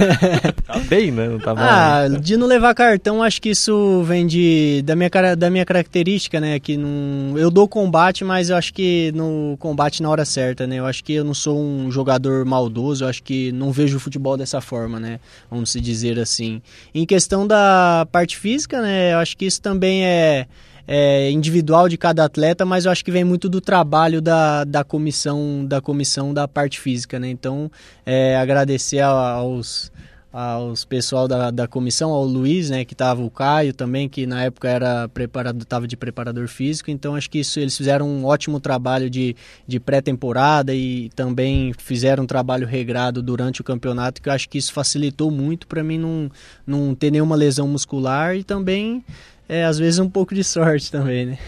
tá 0.67 0.79
bem, 0.89 1.11
né? 1.11 1.29
Não 1.29 1.39
tá 1.39 1.55
mal. 1.55 1.65
Ah, 1.69 2.09
né? 2.09 2.19
de 2.19 2.39
não 2.39 2.47
levar 2.47 2.75
cartão, 2.75 3.23
acho 3.23 3.43
que 3.43 3.51
isso 3.51 4.03
vem 4.05 4.27
de, 4.27 4.81
da, 4.83 4.97
minha, 4.97 5.11
da 5.37 5.51
minha 5.51 5.65
característica, 5.67 6.41
né? 6.41 6.59
Que 6.59 6.79
não, 6.79 7.37
eu 7.37 7.51
dou 7.51 7.69
combate, 7.69 8.25
mas 8.25 8.49
eu 8.49 8.57
acho 8.57 8.73
que 8.73 9.13
no 9.15 9.59
combate 9.59 10.03
na 10.03 10.09
hora 10.09 10.25
certa, 10.25 10.67
né? 10.67 10.77
Eu 10.77 10.87
acho 10.87 11.05
que 11.05 11.13
eu 11.13 11.23
não 11.23 11.35
sou 11.35 11.61
um 11.61 11.91
jogador 11.91 12.47
maldoso, 12.47 13.05
eu 13.05 13.09
acho 13.11 13.23
que 13.23 13.53
não 13.53 13.71
vejo 13.71 13.99
o 13.99 14.01
futebol 14.01 14.39
dessa 14.39 14.63
forma, 14.63 14.99
né? 14.99 15.21
Vamos 15.51 15.69
se 15.69 15.83
dizer 15.83 16.19
assim. 16.19 16.63
Em 16.95 17.05
questão 17.05 17.47
da 17.47 18.09
parte 18.11 18.39
física, 18.39 18.81
né? 18.81 19.13
Eu 19.13 19.19
acho 19.19 19.37
que 19.37 19.45
isso 19.45 19.61
também 19.61 20.03
é 20.03 20.47
é, 20.87 21.31
individual 21.31 21.89
de 21.89 21.97
cada 21.97 22.25
atleta, 22.25 22.65
mas 22.65 22.85
eu 22.85 22.93
acho 22.93 23.05
que 23.05 23.11
vem 23.11 23.25
muito 23.25 23.49
do 23.49 23.61
trabalho 23.61 24.21
da, 24.21 24.65
da 24.65 24.85
comissão 24.85 25.65
da 25.67 25.81
comissão 25.81 26.33
da 26.35 26.47
parte 26.47 26.81
física, 26.81 27.19
né? 27.19 27.29
Então, 27.29 27.71
é, 28.05 28.37
agradecer 28.37 29.01
aos 29.01 29.91
aos 30.35 30.85
pessoal 30.85 31.29
da, 31.29 31.53
da 31.53 31.69
comissão, 31.69 32.11
ao 32.11 32.25
Luiz, 32.25 32.69
né, 32.69 32.85
que 32.85 32.93
estava 32.93 33.23
o 33.23 33.31
Caio 33.31 33.73
também, 33.73 34.09
que 34.09 34.27
na 34.27 34.43
época 34.43 34.69
era 34.69 35.09
preparador, 35.09 35.63
estava 35.63 35.87
de 35.87 35.97
preparador 35.97 36.49
físico, 36.49 36.91
então 36.91 37.15
acho 37.15 37.31
que 37.31 37.39
isso 37.39 37.61
eles 37.61 37.77
fizeram 37.77 38.09
um 38.09 38.25
ótimo 38.25 38.59
trabalho 38.59 39.09
de, 39.09 39.37
de 39.65 39.79
pré-temporada 39.79 40.75
e 40.75 41.09
também 41.11 41.73
fizeram 41.79 42.25
um 42.25 42.27
trabalho 42.27 42.67
regrado 42.67 43.23
durante 43.23 43.61
o 43.61 43.65
campeonato, 43.65 44.21
que 44.21 44.29
eu 44.29 44.33
acho 44.33 44.49
que 44.49 44.59
isso 44.59 44.73
facilitou 44.73 45.31
muito 45.31 45.69
para 45.69 45.85
mim 45.85 45.99
não, 45.99 46.29
não 46.67 46.97
ter 46.97 47.13
nenhuma 47.13 47.37
lesão 47.37 47.69
muscular 47.69 48.35
e 48.35 48.43
também 48.43 49.05
é, 49.49 49.65
às 49.65 49.79
vezes 49.79 49.99
um 49.99 50.09
pouco 50.09 50.35
de 50.35 50.45
sorte 50.45 50.91
também, 50.91 51.27
né? 51.27 51.39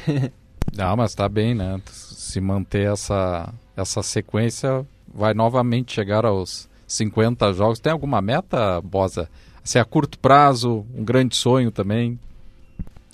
Não, 0.76 0.97
mas 0.97 1.14
tá 1.14 1.28
bem, 1.28 1.55
né? 1.55 1.80
Se 1.90 2.40
manter 2.40 2.92
essa, 2.92 3.53
essa 3.76 4.03
sequência, 4.03 4.86
vai 5.12 5.34
novamente 5.34 5.92
chegar 5.92 6.24
aos 6.24 6.68
50 6.86 7.53
jogos. 7.53 7.78
Tem 7.78 7.92
alguma 7.92 8.20
meta, 8.20 8.80
Bosa? 8.80 9.28
Se 9.64 9.78
é 9.78 9.80
a 9.80 9.84
curto 9.84 10.18
prazo, 10.18 10.86
um 10.94 11.05
grande 11.05 11.34
sonho 11.34 11.70
também? 11.70 12.18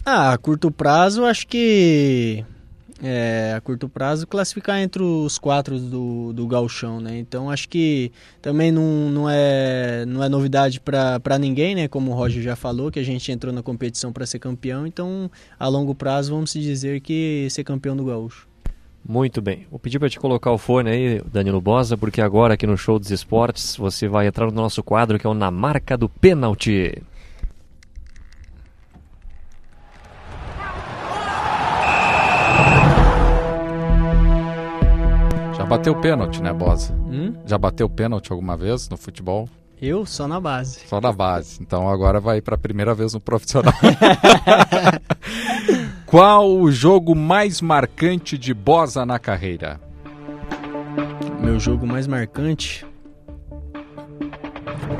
Ah, 0.05 0.33
a 0.33 0.39
curto 0.39 0.70
prazo, 0.70 1.24
acho 1.24 1.47
que 1.47 2.45
é, 3.03 3.53
a 3.57 3.61
curto 3.61 3.88
prazo, 3.88 4.26
classificar 4.26 4.80
entre 4.80 5.03
os 5.03 5.38
quatro 5.38 5.78
do, 5.78 6.32
do 6.32 6.46
galchão, 6.46 7.00
né? 7.00 7.18
Então 7.18 7.50
acho 7.50 7.68
que 7.68 8.12
também 8.40 8.70
não, 8.70 9.11
não, 9.11 9.28
é, 9.28 10.05
não 10.07 10.22
é 10.22 10.28
novidade 10.28 10.80
para 10.80 11.38
ninguém, 11.38 11.74
né? 11.74 11.88
Como 11.88 12.12
o 12.12 12.14
Roger 12.14 12.42
já 12.42 12.55
falou, 12.55 12.90
que 12.90 13.00
a 13.00 13.05
gente 13.05 13.32
entrou 13.32 13.53
na 13.53 13.62
competição 13.62 14.12
para 14.12 14.24
ser 14.24 14.38
campeão, 14.38 14.86
então 14.86 15.30
a 15.59 15.66
longo 15.66 15.94
prazo 15.94 16.32
vamos 16.32 16.53
dizer 16.53 17.00
que 17.00 17.48
ser 17.50 17.64
campeão 17.64 17.96
do 17.96 18.05
gaúcho. 18.05 18.46
Muito 19.05 19.42
bem. 19.42 19.66
Vou 19.68 19.80
pedir 19.80 19.98
para 19.98 20.09
te 20.09 20.18
colocar 20.18 20.53
o 20.53 20.59
fone 20.59 20.88
aí, 20.88 21.20
Danilo 21.32 21.61
Bosa, 21.61 21.96
porque 21.98 22.20
agora 22.20 22.55
aqui 22.55 22.68
no 22.68 22.78
Show 22.78 23.00
dos 23.00 23.11
Esportes 23.11 23.76
você 23.76 24.07
vai 24.07 24.28
entrar 24.28 24.46
no 24.46 24.53
nosso 24.53 24.80
quadro 24.80 25.18
que 25.18 25.26
é 25.26 25.30
o 25.30 25.34
Na 25.34 25.50
Marca 25.50 25.96
do 25.96 26.09
Pênalti. 26.09 27.03
Bateu 35.77 35.95
pênalti, 35.97 36.43
né, 36.43 36.53
Bosa? 36.53 36.93
Hum? 36.93 37.35
Já 37.47 37.57
bateu 37.57 37.89
pênalti 37.89 38.31
alguma 38.31 38.57
vez 38.57 38.89
no 38.91 38.97
futebol? 38.99 39.49
Eu 39.81 40.05
só 40.05 40.29
na 40.29 40.39
base. 40.39 40.81
Só 40.87 41.01
na 41.01 41.12
base. 41.12 41.59
Então 41.61 41.89
agora 41.89 42.20
vai 42.20 42.43
para 42.43 42.57
a 42.57 42.59
primeira 42.59 42.95
vez 42.95 43.14
no 43.14 43.20
profissional. 43.20 43.73
Qual 46.07 46.59
o 46.59 46.70
jogo 46.70 47.14
mais 47.14 47.62
marcante 47.62 48.37
de 48.37 48.53
Bosa 48.53 49.07
na 49.07 49.18
carreira? 49.18 49.81
Meu 51.41 51.59
jogo 51.59 51.87
mais 51.87 52.07
marcante. 52.07 52.87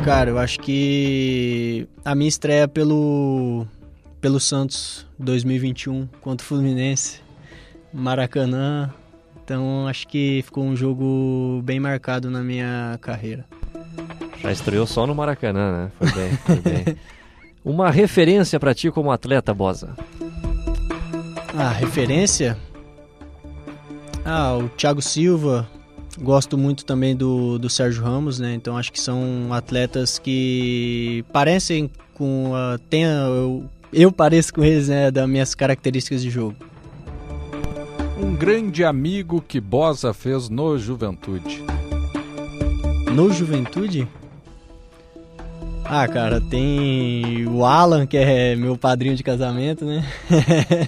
Cara, 0.05 0.31
eu 0.31 0.39
acho 0.39 0.59
que 0.59 1.87
a 2.03 2.15
minha 2.15 2.29
estreia 2.29 2.67
pelo 2.67 3.67
pelo 4.23 4.41
Santos 4.41 5.07
2021 5.19 6.09
contra 6.23 6.45
o 6.45 6.49
Fluminense, 6.49 7.21
Maracanã. 7.93 8.91
Então 9.53 9.87
acho 9.87 10.09
que 10.09 10.41
ficou 10.47 10.65
um 10.65 10.75
jogo 10.75 11.61
bem 11.63 11.79
marcado 11.79 12.31
na 12.31 12.43
minha 12.43 12.99
carreira. 13.03 13.45
Já 14.41 14.51
estreou 14.51 14.87
só 14.87 15.07
no 15.07 15.15
Maracanã, 15.15 15.73
né? 15.73 15.93
Foi 15.99 16.11
bem, 16.11 16.37
foi 16.39 16.57
bem. 16.57 16.97
Uma 17.63 17.91
referência 17.91 18.59
para 18.59 18.75
ti 18.75 18.91
como 18.91 19.13
atleta, 19.13 19.53
Bosa? 19.53 19.95
Ah, 21.55 21.69
referência? 21.69 22.57
Ah, 24.25 24.57
o 24.57 24.71
Thiago 24.71 25.03
Silva. 25.03 25.69
Gosto 26.19 26.57
muito 26.57 26.87
também 26.87 27.15
do, 27.15 27.59
do 27.59 27.69
Sérgio 27.69 28.03
Ramos, 28.03 28.39
né? 28.39 28.55
Então 28.55 28.79
acho 28.79 28.91
que 28.91 28.99
são 28.99 29.53
atletas 29.53 30.19
que 30.19 31.27
parecem 31.31 31.91
com 32.15 32.55
a. 32.55 32.79
Tem, 32.89 33.03
eu, 33.03 33.69
eu 33.93 34.11
pareço 34.11 34.55
com 34.55 34.65
eles, 34.65 34.89
né? 34.89 35.11
Das 35.11 35.29
minhas 35.29 35.55
características 35.55 36.23
de 36.23 36.31
jogo. 36.31 36.72
Um 38.23 38.37
grande 38.37 38.85
amigo 38.85 39.43
que 39.47 39.61
Bosa 39.61 40.15
fez 40.15 40.49
no 40.49 40.79
Juventude. 40.79 41.61
No 43.13 43.33
Juventude? 43.33 44.07
Ah, 45.85 46.07
cara, 46.07 46.41
tem 46.41 47.47
o 47.49 47.65
Alan, 47.65 48.07
que 48.07 48.17
é 48.17 48.55
meu 48.55 48.79
padrinho 48.79 49.17
de 49.17 49.25
casamento, 49.25 49.85
né? 49.85 50.07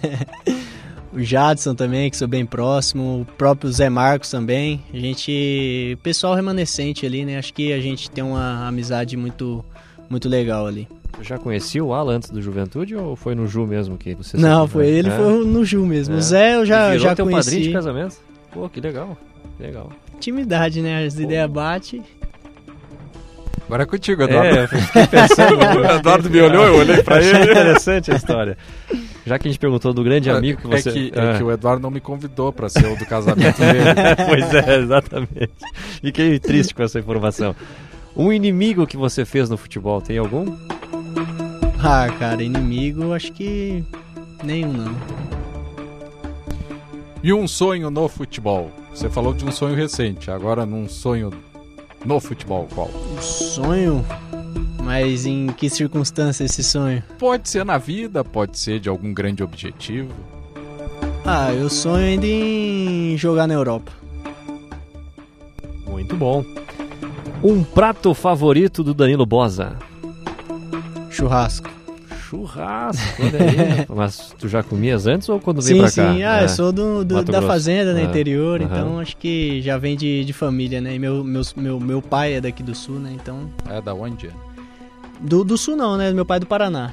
o 1.12 1.20
Jadson 1.20 1.74
também, 1.74 2.08
que 2.08 2.16
sou 2.16 2.28
bem 2.28 2.46
próximo, 2.46 3.22
o 3.22 3.24
próprio 3.24 3.70
Zé 3.72 3.90
Marcos 3.90 4.30
também. 4.30 4.84
A 4.94 4.96
gente, 4.96 5.98
pessoal 6.04 6.34
remanescente 6.34 7.04
ali, 7.04 7.24
né? 7.24 7.36
Acho 7.36 7.52
que 7.52 7.72
a 7.72 7.80
gente 7.80 8.08
tem 8.08 8.22
uma 8.22 8.68
amizade 8.68 9.16
muito 9.16 9.64
muito 10.08 10.28
legal 10.28 10.66
ali. 10.66 10.86
Já 11.20 11.38
conhecia 11.38 11.82
o 11.84 11.92
Alan 11.94 12.16
antes 12.16 12.30
do 12.30 12.42
Juventude 12.42 12.94
ou 12.96 13.16
foi 13.16 13.34
no 13.34 13.46
Ju 13.46 13.66
mesmo 13.66 13.96
que 13.96 14.14
você 14.14 14.36
Não, 14.36 14.66
foi 14.66 14.88
ele, 14.88 15.08
é? 15.08 15.16
foi 15.16 15.44
no 15.44 15.64
Ju 15.64 15.86
mesmo. 15.86 16.14
É. 16.14 16.18
O 16.18 16.20
Zé 16.22 16.54
eu 16.56 16.66
já, 16.66 16.96
já 16.98 17.14
teu 17.14 17.24
conheci. 17.24 17.50
padrinho 17.50 17.68
de 17.68 17.72
casamento? 17.72 18.16
Pô, 18.52 18.68
que 18.68 18.80
legal. 18.80 19.16
Legal. 19.58 19.90
Intimidade, 20.14 20.80
né? 20.82 21.04
As 21.06 21.18
ideias 21.18 21.50
batem. 21.50 22.02
Agora 23.66 23.84
é 23.84 23.86
contigo, 23.86 24.22
Eduardo. 24.22 24.56
É, 24.56 24.64
eu 24.64 24.68
fiquei 24.68 25.06
pensando. 25.06 25.56
o 25.80 25.96
Eduardo 25.96 26.30
me 26.30 26.40
olhou, 26.40 26.64
eu 26.64 26.76
olhei 26.76 27.02
pra 27.02 27.20
ele. 27.22 27.50
interessante 27.50 28.10
a 28.12 28.16
história. 28.16 28.58
Já 29.24 29.38
que 29.38 29.48
a 29.48 29.50
gente 29.50 29.58
perguntou 29.58 29.94
do 29.94 30.04
grande 30.04 30.30
amigo 30.30 30.60
que 30.60 30.66
você... 30.66 30.90
É 30.90 30.92
que, 30.92 31.12
é. 31.14 31.30
é 31.30 31.36
que 31.38 31.42
o 31.42 31.50
Eduardo 31.50 31.82
não 31.82 31.90
me 31.90 32.00
convidou 32.00 32.52
para 32.52 32.68
ser 32.68 32.86
o 32.86 32.96
do 32.96 33.06
casamento 33.06 33.58
dele. 33.58 33.80
pois 34.28 34.54
é, 34.54 34.80
exatamente. 34.80 35.50
Fiquei 36.02 36.38
triste 36.38 36.74
com 36.74 36.82
essa 36.82 36.98
informação. 36.98 37.56
Um 38.14 38.30
inimigo 38.32 38.86
que 38.86 38.98
você 38.98 39.24
fez 39.24 39.48
no 39.48 39.56
futebol, 39.56 40.00
tem 40.00 40.18
algum? 40.18 40.54
Ah, 41.86 42.08
cara, 42.18 42.42
inimigo 42.42 43.12
acho 43.12 43.30
que 43.30 43.84
nenhum 44.42 44.72
não. 44.72 44.94
E 47.22 47.30
um 47.30 47.46
sonho 47.46 47.90
no 47.90 48.08
futebol? 48.08 48.70
Você 48.94 49.10
falou 49.10 49.34
de 49.34 49.44
um 49.44 49.52
sonho 49.52 49.76
recente, 49.76 50.30
agora 50.30 50.64
num 50.64 50.88
sonho 50.88 51.30
no 52.02 52.18
futebol, 52.20 52.66
qual? 52.74 52.88
Um 52.88 53.20
sonho? 53.20 54.02
Mas 54.82 55.26
em 55.26 55.48
que 55.48 55.68
circunstância 55.68 56.44
esse 56.44 56.64
sonho? 56.64 57.02
Pode 57.18 57.50
ser 57.50 57.66
na 57.66 57.76
vida, 57.76 58.24
pode 58.24 58.58
ser 58.58 58.80
de 58.80 58.88
algum 58.88 59.12
grande 59.12 59.42
objetivo. 59.42 60.08
Ah, 61.22 61.52
eu 61.52 61.68
sonho 61.68 62.06
ainda 62.06 62.26
em 62.26 63.14
jogar 63.18 63.46
na 63.46 63.52
Europa. 63.52 63.92
Muito 65.86 66.16
bom. 66.16 66.42
Um 67.42 67.62
prato 67.62 68.14
favorito 68.14 68.82
do 68.82 68.94
Danilo 68.94 69.26
Bosa? 69.26 69.76
Churrasco. 71.14 71.70
Churrasco, 72.28 73.22
olha 73.22 73.38
aí. 73.38 73.86
Mas 73.94 74.34
tu 74.38 74.48
já 74.48 74.62
comias 74.62 75.06
antes 75.06 75.28
ou 75.28 75.38
quando 75.38 75.62
veio 75.62 75.78
pra 75.78 75.86
cá? 75.86 76.12
Sim, 76.12 76.22
ah, 76.22 76.40
é. 76.40 76.44
eu 76.44 76.48
sou 76.48 76.72
do, 76.72 77.04
do 77.04 77.22
da 77.22 77.40
fazenda, 77.42 77.92
no 77.92 77.98
né, 77.98 78.04
ah, 78.04 78.08
interior, 78.08 78.60
uhum. 78.60 78.66
então 78.66 78.98
acho 78.98 79.16
que 79.16 79.62
já 79.62 79.78
vem 79.78 79.96
de, 79.96 80.24
de 80.24 80.32
família, 80.32 80.80
né? 80.80 80.94
E 80.94 80.98
meu, 80.98 81.22
meu, 81.22 81.42
meu, 81.56 81.80
meu 81.80 82.02
pai 82.02 82.34
é 82.34 82.40
daqui 82.40 82.62
do 82.62 82.74
sul, 82.74 82.98
né? 82.98 83.12
Então... 83.14 83.48
É 83.70 83.80
da 83.80 83.94
onde? 83.94 84.30
Do, 85.20 85.44
do 85.44 85.56
sul 85.56 85.76
não, 85.76 85.96
né? 85.96 86.12
Meu 86.12 86.26
pai 86.26 86.38
é 86.38 86.40
do 86.40 86.46
Paraná. 86.46 86.92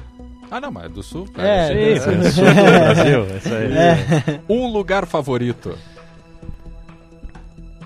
Ah, 0.50 0.60
não, 0.60 0.70
mas 0.70 0.84
é 0.84 0.88
do 0.88 1.02
sul. 1.02 1.26
É, 1.36 1.68
sim, 1.68 1.74
é, 1.74 2.30
sul 2.30 2.44
do 2.44 2.54
Brasil, 2.54 3.26
é 3.26 3.36
isso 3.38 3.54
aí. 3.54 3.72
É. 3.72 4.40
Um 4.48 4.70
lugar 4.70 5.06
favorito? 5.06 5.76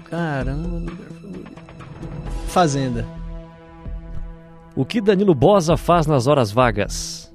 Caramba, 0.04 0.68
lugar 0.68 1.06
favorito. 1.08 1.52
Fazenda. 2.48 3.15
O 4.76 4.84
que 4.84 5.00
Danilo 5.00 5.34
Bosa 5.34 5.74
faz 5.74 6.06
nas 6.06 6.26
horas 6.26 6.52
vagas? 6.52 7.34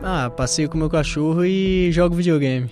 Ah, 0.00 0.30
passeio 0.30 0.70
com 0.70 0.78
meu 0.78 0.88
cachorro 0.88 1.44
e 1.44 1.90
jogo 1.90 2.14
videogame. 2.14 2.70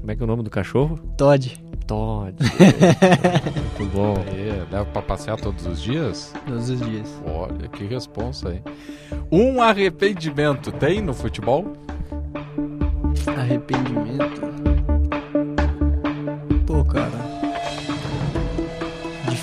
Como 0.00 0.12
é 0.12 0.14
que 0.14 0.22
é 0.22 0.24
o 0.24 0.26
nome 0.26 0.42
do 0.42 0.50
cachorro? 0.50 0.98
Todd. 1.16 1.58
Todd. 1.86 2.36
Muito 3.78 3.92
bom. 3.92 4.16
É, 4.28 4.66
deve 4.70 4.84
pra 4.90 5.00
passear 5.00 5.40
todos 5.40 5.64
os 5.66 5.80
dias? 5.80 6.34
Todos 6.46 6.68
os 6.68 6.78
dias. 6.78 7.22
Olha, 7.26 7.68
que 7.68 7.84
responsa 7.86 8.50
aí. 8.50 8.62
Um 9.32 9.62
arrependimento 9.62 10.70
tem 10.70 11.00
no 11.00 11.14
futebol? 11.14 11.72
Arrependimento? 13.34 14.65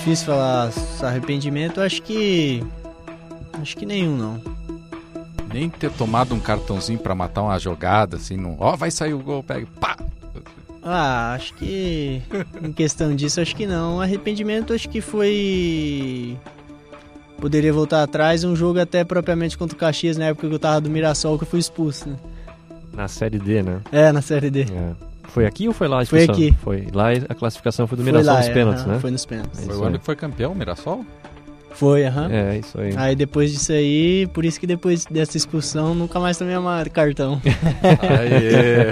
Difícil 0.04 0.26
falar 0.26 0.70
arrependimento, 1.02 1.80
acho 1.80 2.02
que. 2.02 2.62
Acho 3.62 3.78
que 3.78 3.86
nenhum 3.86 4.18
não 4.18 4.54
nem 5.54 5.70
ter 5.70 5.92
tomado 5.92 6.34
um 6.34 6.40
cartãozinho 6.40 6.98
para 6.98 7.14
matar 7.14 7.44
uma 7.44 7.60
jogada, 7.60 8.18
assim, 8.18 8.36
não. 8.36 8.58
Ó, 8.60 8.74
oh, 8.74 8.78
vai 8.78 8.90
sair 8.90 9.14
o 9.14 9.20
gol, 9.20 9.44
pega, 9.44 9.68
pá! 9.80 9.96
Ah, 10.82 11.34
acho 11.34 11.54
que 11.54 12.22
em 12.62 12.74
questão 12.74 13.16
disso, 13.16 13.40
acho 13.40 13.56
que 13.56 13.66
não. 13.66 14.02
Arrependimento, 14.02 14.74
acho 14.74 14.90
que 14.90 15.00
foi. 15.00 16.38
Poderia 17.40 17.72
voltar 17.72 18.04
atrás 18.04 18.44
um 18.44 18.56
jogo 18.56 18.80
até 18.80 19.04
propriamente 19.04 19.58
contra 19.58 19.76
o 19.76 19.80
Caxias, 19.80 20.18
na 20.18 20.26
época 20.26 20.48
que 20.48 20.54
eu 20.54 20.60
tava 20.60 20.82
do 20.82 20.90
Mirassol, 20.90 21.38
que 21.38 21.44
eu 21.44 21.48
fui 21.48 21.60
expulso, 21.60 22.10
né? 22.10 22.18
Na 22.92 23.08
Série 23.08 23.40
D, 23.40 23.64
né? 23.64 23.80
É, 23.92 24.12
na 24.12 24.22
Série 24.22 24.50
D. 24.50 24.64
É. 24.64 25.13
Foi 25.34 25.48
aqui 25.48 25.68
ou 25.68 25.74
foi 25.74 25.88
lá 25.88 26.00
a 26.00 26.04
expulsão? 26.04 26.36
Foi 26.36 26.46
aqui. 26.46 26.58
Foi 26.62 26.88
lá 26.94 27.08
a 27.28 27.34
classificação 27.34 27.88
foi 27.88 27.98
do 27.98 28.04
Mirassol 28.04 28.24
foi 28.26 28.34
lá, 28.34 28.40
nos 28.40 28.48
é, 28.48 28.54
pênaltis, 28.54 28.86
né? 28.86 29.00
Foi 29.00 29.12
nos 29.12 29.26
pênaltis. 29.26 29.66
Foi 29.66 29.76
o 29.76 29.84
ano 29.84 29.98
que 29.98 30.06
foi 30.06 30.16
campeão, 30.16 30.52
o 30.52 30.56
Mirassol? 30.56 31.04
Foi, 31.72 32.06
aham. 32.06 32.28
Uhum. 32.28 32.32
É, 32.32 32.58
isso 32.60 32.80
aí. 32.80 32.94
Aí 32.96 33.16
depois 33.16 33.52
disso 33.52 33.72
aí, 33.72 34.28
por 34.32 34.46
isso 34.46 34.60
que 34.60 34.68
depois 34.68 35.06
dessa 35.06 35.36
expulsão, 35.36 35.96
nunca 35.96 36.20
mais 36.20 36.38
tomei 36.38 36.56
mais 36.60 36.88
cartão. 36.90 37.42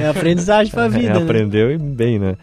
é 0.02 0.08
aprendizagem 0.08 0.74
pra 0.74 0.88
vida, 0.88 1.10
é, 1.12 1.20
né? 1.20 1.24
Aprendeu 1.24 1.72
e 1.72 1.78
bem, 1.78 2.18
né? 2.18 2.36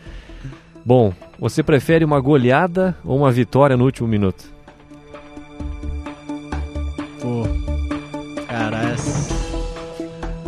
Bom, 0.85 1.13
você 1.37 1.61
prefere 1.61 2.05
uma 2.05 2.21
goleada 2.21 2.97
ou 3.05 3.17
uma 3.17 3.33
vitória 3.33 3.77
no 3.77 3.85
último 3.85 4.07
minuto? 4.07 4.45
Pô, 7.21 7.43
cara, 8.47 8.91
essa 8.93 9.35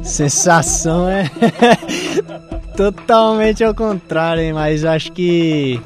sensação 0.04 1.08
é 1.08 1.24
totalmente 2.80 3.62
ao 3.62 3.74
contrário, 3.74 4.42
hein? 4.42 4.54
Mas 4.54 4.86
acho 4.86 5.12
que 5.12 5.78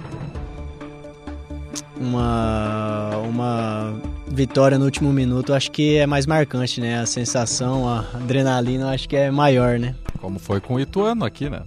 uma, 2.01 3.11
uma 3.28 3.95
vitória 4.28 4.78
no 4.78 4.84
último 4.84 5.12
minuto, 5.12 5.53
acho 5.53 5.72
que 5.72 5.97
é 5.97 6.07
mais 6.07 6.24
marcante, 6.24 6.80
né? 6.80 7.01
A 7.01 7.07
sensação, 7.07 7.88
a 7.88 8.05
adrenalina, 8.14 8.92
acho 8.92 9.09
que 9.09 9.16
é 9.16 9.28
maior, 9.28 9.76
né? 9.76 9.97
Como 10.20 10.38
foi 10.38 10.61
com 10.61 10.74
o 10.74 10.80
Ituano 10.80 11.24
aqui, 11.24 11.51
né? 11.51 11.62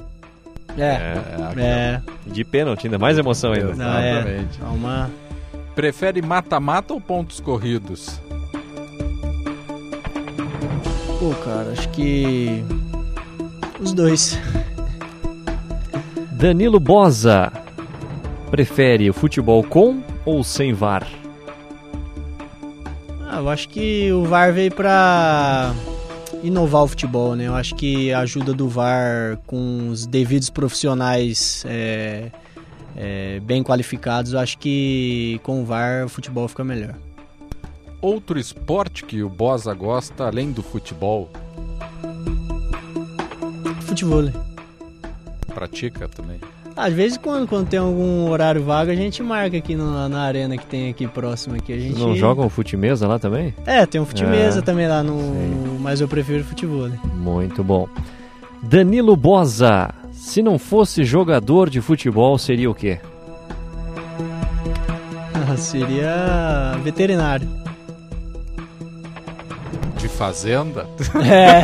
É, 0.77 1.17
é. 1.57 2.01
De 2.25 2.45
pênalti, 2.45 2.85
ainda 2.85 2.97
mais 2.97 3.17
emoção 3.17 3.51
ainda. 3.51 3.75
Não, 3.75 3.97
é. 3.97 4.11
Exatamente. 4.11 4.61
É 4.61 4.65
uma... 4.65 5.11
Prefere 5.75 6.21
mata-mata 6.21 6.93
ou 6.93 7.01
pontos 7.01 7.41
corridos? 7.41 8.21
Pô, 11.19 11.35
cara, 11.43 11.71
acho 11.71 11.89
que. 11.89 12.63
Os 13.79 13.91
dois. 13.91 14.39
Danilo 16.37 16.79
Boza. 16.79 17.51
Prefere 18.51 19.09
o 19.09 19.13
futebol 19.13 19.63
com 19.63 20.03
ou 20.23 20.43
sem 20.43 20.71
VAR? 20.71 21.07
Ah, 23.27 23.39
eu 23.39 23.49
acho 23.49 23.67
que 23.67 24.11
o 24.11 24.23
VAR 24.23 24.53
veio 24.53 24.71
pra 24.71 25.73
inovar 26.43 26.83
o 26.83 26.87
futebol, 26.89 27.35
né? 27.35 27.47
Eu 27.47 27.55
acho 27.55 27.73
que 27.73 28.13
a 28.13 28.19
ajuda 28.19 28.53
do 28.53 28.69
VAR 28.69 29.39
com 29.47 29.89
os 29.89 30.05
devidos 30.05 30.51
profissionais 30.51 31.65
é, 31.67 32.29
é, 32.95 33.39
bem 33.39 33.63
qualificados, 33.63 34.33
eu 34.33 34.39
acho 34.39 34.59
que 34.59 35.41
com 35.41 35.63
o 35.63 35.65
VAR 35.65 36.05
o 36.05 36.09
futebol 36.09 36.47
fica 36.47 36.63
melhor. 36.63 36.93
Outro 37.99 38.37
esporte 38.37 39.03
que 39.03 39.23
o 39.23 39.29
Bosa 39.29 39.73
gosta 39.73 40.27
além 40.27 40.51
do 40.51 40.61
futebol? 40.61 41.31
Futebol. 43.81 44.21
né? 44.21 44.46
Pratica 45.57 46.07
também. 46.07 46.39
Às 46.75 46.93
vezes 46.93 47.17
quando, 47.17 47.47
quando 47.47 47.67
tem 47.67 47.79
algum 47.79 48.29
horário 48.29 48.63
vago, 48.63 48.91
a 48.91 48.95
gente 48.95 49.23
marca 49.23 49.57
aqui 49.57 49.75
no- 49.75 50.07
na 50.07 50.21
arena 50.21 50.55
que 50.55 50.67
tem 50.67 50.87
aqui 50.91 51.07
próximo 51.07 51.55
aqui. 51.55 51.73
A 51.73 51.79
gente... 51.79 51.97
Não 51.99 52.15
jogam 52.15 52.47
fute-mesa 52.47 53.07
lá 53.07 53.17
também? 53.17 53.55
É, 53.65 53.83
tem 53.87 53.99
um 53.99 54.05
futimesa 54.05 54.59
É, 54.59 54.61
também 54.61 54.87
lá 54.87 55.01
no. 55.01 55.79
Mas 55.79 55.99
eu 55.99 56.07
prefiro 56.07 56.43
futebol. 56.43 56.87
né? 56.87 56.99
Muito 57.15 57.63
bom. 57.63 57.89
Danilo 58.61 59.15
Boza. 59.15 59.89
Se 60.11 60.43
não 60.43 60.59
fosse 60.59 61.03
jogador 61.03 61.71
de 61.71 61.81
futebol, 61.81 62.37
seria 62.37 62.69
o 62.69 62.75
quê? 62.75 62.99
Seria 65.57 66.77
veterinário. 66.83 67.47
De 69.97 70.07
fazenda? 70.07 70.85
É. 71.25 71.63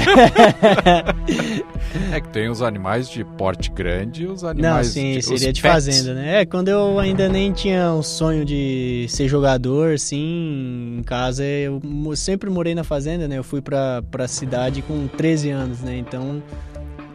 é 2.11 2.19
que 2.21 2.29
tem 2.29 2.49
os 2.49 2.61
animais 2.61 3.09
de 3.09 3.23
porte 3.23 3.71
grande 3.71 4.23
e 4.23 4.27
os 4.27 4.41
Não, 4.43 4.49
animais 4.49 4.87
sim, 4.87 5.17
os 5.17 5.25
seria 5.25 5.51
de 5.53 5.61
pets. 5.61 5.71
fazenda, 5.73 6.13
né? 6.13 6.41
É, 6.41 6.45
quando 6.45 6.67
eu 6.69 6.99
ainda 6.99 7.27
nem 7.29 7.51
tinha 7.51 7.91
o 7.93 8.01
sonho 8.03 8.43
de 8.45 9.05
ser 9.09 9.27
jogador, 9.27 9.97
sim, 9.99 10.97
em 10.99 11.03
casa, 11.03 11.43
eu 11.45 11.81
sempre 12.15 12.49
morei 12.49 12.73
na 12.75 12.83
fazenda, 12.83 13.27
né? 13.27 13.37
Eu 13.37 13.43
fui 13.43 13.61
pra, 13.61 14.01
pra 14.11 14.27
cidade 14.27 14.81
com 14.81 15.07
13 15.07 15.49
anos, 15.49 15.79
né? 15.81 15.97
Então, 15.97 16.41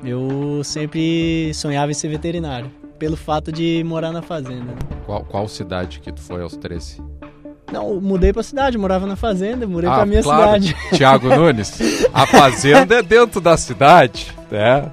eu 0.05 0.63
sempre 0.65 1.53
sonhava 1.55 1.91
em 1.91 1.95
ser 1.95 2.09
veterinário, 2.09 2.71
pelo 2.99 3.17
fato 3.17 3.51
de 3.51 3.83
morar 3.85 4.13
na 4.13 4.23
fazenda. 4.23 4.65
né? 4.65 4.77
Qual, 5.07 5.25
qual 5.25 5.49
cidade 5.49 6.01
que 6.01 6.13
tu 6.13 6.21
foi 6.21 6.43
aos 6.43 6.57
13? 6.57 7.03
Não, 7.73 8.01
mudei 8.01 8.33
pra 8.33 8.43
cidade, 8.43 8.79
morava 8.79 9.07
na 9.07 9.15
fazenda, 9.17 9.67
mudei 9.67 9.91
ah, 9.91 9.95
pra 9.97 10.07
minha 10.07 10.23
claro. 10.23 10.63
cidade. 10.63 10.77
Tiago 10.97 11.29
Nunes, 11.29 11.79
a 12.15 12.27
fazenda 12.27 12.97
é 12.97 13.03
dentro 13.03 13.41
da 13.41 13.57
cidade, 13.57 14.33
né? 14.51 14.87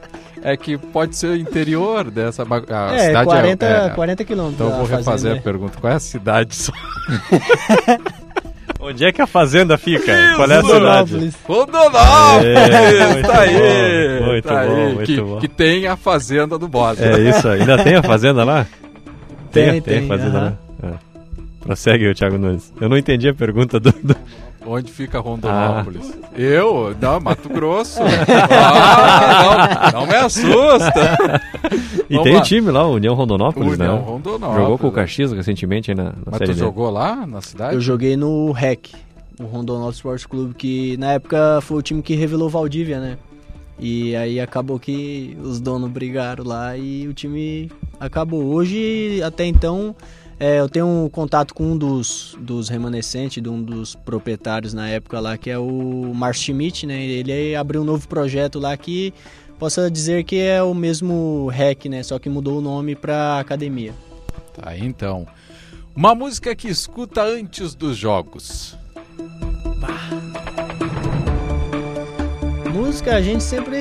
É 0.43 0.55
que 0.55 0.77
pode 0.77 1.15
ser 1.15 1.27
o 1.27 1.35
interior 1.35 2.11
dessa 2.11 2.43
a 2.43 2.93
É, 2.95 3.07
cidade 3.07 3.25
40 3.25 3.65
é, 3.65 3.89
40 3.89 4.23
quilômetros 4.25 4.55
Então 4.61 4.67
eu 4.67 4.73
a 4.73 4.77
vou 4.77 4.85
refazer 4.85 5.03
fazenda. 5.31 5.39
a 5.39 5.41
pergunta. 5.41 5.77
Qual 5.81 5.91
é 5.91 5.95
a 5.95 5.99
cidade? 5.99 6.55
só? 6.55 6.71
Onde 8.79 9.05
é 9.05 9.11
que 9.11 9.21
a 9.21 9.25
fazenda 9.27 9.75
fica? 9.77 10.13
Qual 10.35 10.51
é 10.51 10.57
a 10.57 10.61
cidade? 10.63 11.33
Rondonópolis. 11.47 12.45
É, 12.45 13.21
tá 13.23 13.39
aí! 13.41 14.19
bom, 14.19 14.25
muito 14.27 14.47
tá 14.47 14.59
aí, 14.59 14.69
bom, 14.69 14.93
muito 14.93 15.05
que, 15.05 15.21
bom. 15.21 15.39
que 15.39 15.47
tem 15.47 15.87
a 15.87 15.95
fazenda 15.95 16.59
do 16.59 16.67
Bosa. 16.67 17.03
É 17.03 17.19
isso, 17.29 17.47
ainda 17.47 17.83
tem 17.83 17.95
a 17.95 18.03
fazenda 18.03 18.43
lá? 18.43 18.67
Tem, 19.51 19.79
a 19.79 19.81
tem, 19.81 20.07
fazenda 20.07 20.37
aham. 20.37 20.57
lá. 20.83 20.89
É. 20.89 21.14
Prossegue, 21.65 22.13
Thiago 22.13 22.37
Nunes. 22.37 22.71
Eu 22.79 22.87
não 22.87 22.97
entendi 22.97 23.27
a 23.27 23.33
pergunta 23.33 23.79
do. 23.79 23.91
do- 23.91 24.15
Onde 24.67 24.91
fica 24.91 25.19
Rondonópolis? 25.19 26.11
Ah. 26.23 26.39
Eu? 26.39 26.95
Não, 26.99 27.19
Mato 27.19 27.47
Grosso. 27.49 27.99
ah, 28.01 29.91
não, 29.93 30.01
não 30.01 30.07
me 30.07 30.15
assusta. 30.15 31.39
E 32.09 32.13
Vamos 32.15 32.23
tem 32.23 32.33
lá. 32.33 32.39
o 32.39 32.43
time 32.43 32.71
lá, 32.71 32.87
o 32.87 32.93
União 32.95 33.13
Rondonópolis, 33.13 33.73
União 33.73 33.97
né? 33.97 34.03
Rondonópolis, 34.03 34.61
Jogou 34.63 34.77
com 34.79 34.87
o 34.87 34.89
é. 34.89 34.93
Caxias 34.93 35.31
recentemente 35.33 35.91
aí 35.91 35.97
na, 35.97 36.03
na 36.05 36.13
Mas 36.25 36.37
Série 36.39 36.51
tu 36.51 36.53
D. 36.55 36.59
jogou 36.59 36.89
lá 36.89 37.27
na 37.27 37.41
cidade? 37.41 37.75
Eu 37.75 37.81
joguei 37.81 38.17
no 38.17 38.51
REC, 38.51 38.89
o 39.39 39.43
Rondonópolis 39.43 39.97
Sports 39.97 40.25
Clube, 40.25 40.55
que 40.55 40.97
na 40.97 41.11
época 41.13 41.59
foi 41.61 41.77
o 41.77 41.81
time 41.83 42.01
que 42.01 42.15
revelou 42.15 42.49
Valdívia, 42.49 42.99
né? 42.99 43.17
E 43.77 44.15
aí 44.15 44.39
acabou 44.39 44.79
que 44.79 45.37
os 45.43 45.59
donos 45.59 45.91
brigaram 45.91 46.43
lá 46.43 46.75
e 46.75 47.07
o 47.07 47.13
time 47.13 47.69
acabou. 47.99 48.43
Hoje, 48.45 49.21
até 49.23 49.45
então, 49.45 49.95
é, 50.39 50.59
eu 50.59 50.67
tenho 50.67 50.85
um 50.85 51.09
contato 51.09 51.53
com 51.53 51.71
um 51.71 51.77
dos, 51.77 52.35
dos 52.39 52.67
remanescentes, 52.67 53.41
de 53.41 53.47
um 53.47 53.61
dos 53.61 53.95
proprietários 53.95 54.73
na 54.73 54.89
época 54.89 55.19
lá, 55.19 55.37
que 55.37 55.49
é 55.49 55.57
o 55.57 56.11
Márcio 56.13 56.53
Schmidt, 56.53 56.85
né? 56.85 57.03
Ele 57.03 57.55
abriu 57.55 57.81
um 57.81 57.85
novo 57.85 58.07
projeto 58.07 58.59
lá 58.59 58.75
que 58.75 59.13
possa 59.57 59.89
dizer 59.89 60.25
que 60.25 60.37
é 60.37 60.61
o 60.61 60.73
mesmo 60.73 61.47
REC, 61.47 61.85
né? 61.85 62.03
Só 62.03 62.19
que 62.19 62.29
mudou 62.29 62.57
o 62.57 62.61
nome 62.61 62.95
pra 62.95 63.39
academia. 63.39 63.93
Tá 64.53 64.69
aí 64.71 64.83
então. 64.83 65.25
Uma 65.95 66.13
música 66.13 66.53
que 66.53 66.67
escuta 66.67 67.23
antes 67.23 67.73
dos 67.73 67.95
jogos. 67.95 68.77
Música, 72.75 73.15
a 73.15 73.21
gente 73.21 73.41
sempre. 73.43 73.77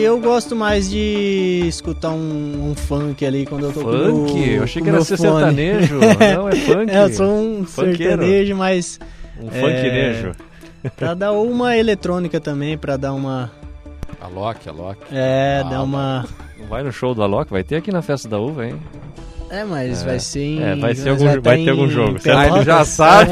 Eu 0.00 0.18
gosto 0.20 0.56
mais 0.56 0.88
de 0.90 1.64
escutar 1.68 2.10
um, 2.10 2.70
um 2.70 2.74
funk 2.74 3.24
ali 3.26 3.44
quando 3.44 3.64
eu 3.66 3.72
tô 3.72 3.82
com 3.82 3.88
o 3.90 4.26
Funk? 4.28 4.48
Eu 4.48 4.62
achei 4.62 4.80
com 4.80 4.84
que 4.88 4.94
era 4.94 5.04
ser 5.04 5.16
fone. 5.18 5.30
sertanejo. 5.30 5.98
Não, 6.34 6.48
é 6.48 6.56
funk. 6.56 6.90
É, 6.90 7.04
eu 7.04 7.12
sou 7.12 7.26
um 7.26 7.64
Funkeiro. 7.64 7.98
sertanejo, 7.98 8.56
mas. 8.56 8.98
Um 9.38 9.48
é, 9.48 9.60
funknejo. 9.60 10.32
Pra 10.96 11.12
dar 11.12 11.32
uma 11.32 11.76
eletrônica 11.76 12.40
também, 12.40 12.78
pra 12.78 12.96
dar 12.96 13.12
uma. 13.12 13.50
Alok, 14.20 14.66
Alok. 14.68 14.98
É, 15.12 15.62
Ah, 15.64 15.68
dar 15.68 15.82
uma. 15.82 16.24
Não 16.58 16.66
vai 16.68 16.82
no 16.82 16.90
show 16.90 17.14
do 17.14 17.22
Alok? 17.22 17.50
Vai 17.50 17.62
ter 17.62 17.76
aqui 17.76 17.92
na 17.92 18.00
festa 18.00 18.28
da 18.28 18.38
uva, 18.38 18.66
hein? 18.66 18.80
É, 19.50 19.64
mas 19.64 20.02
É. 20.02 20.04
vai 20.04 20.18
ser 20.20 20.40
em. 20.42 20.62
É, 20.62 20.76
vai 20.76 20.94
ser 20.94 21.08
algum- 21.08 21.24
tá 21.24 21.40
vai 21.40 21.56
ter 21.56 21.62
em 21.62 21.68
algum 21.70 21.88
jogo, 21.88 22.20
Pelotas. 22.20 22.28
Ah, 22.36 22.46
ele 22.56 22.64
já 22.64 22.84
sabe. 22.84 23.30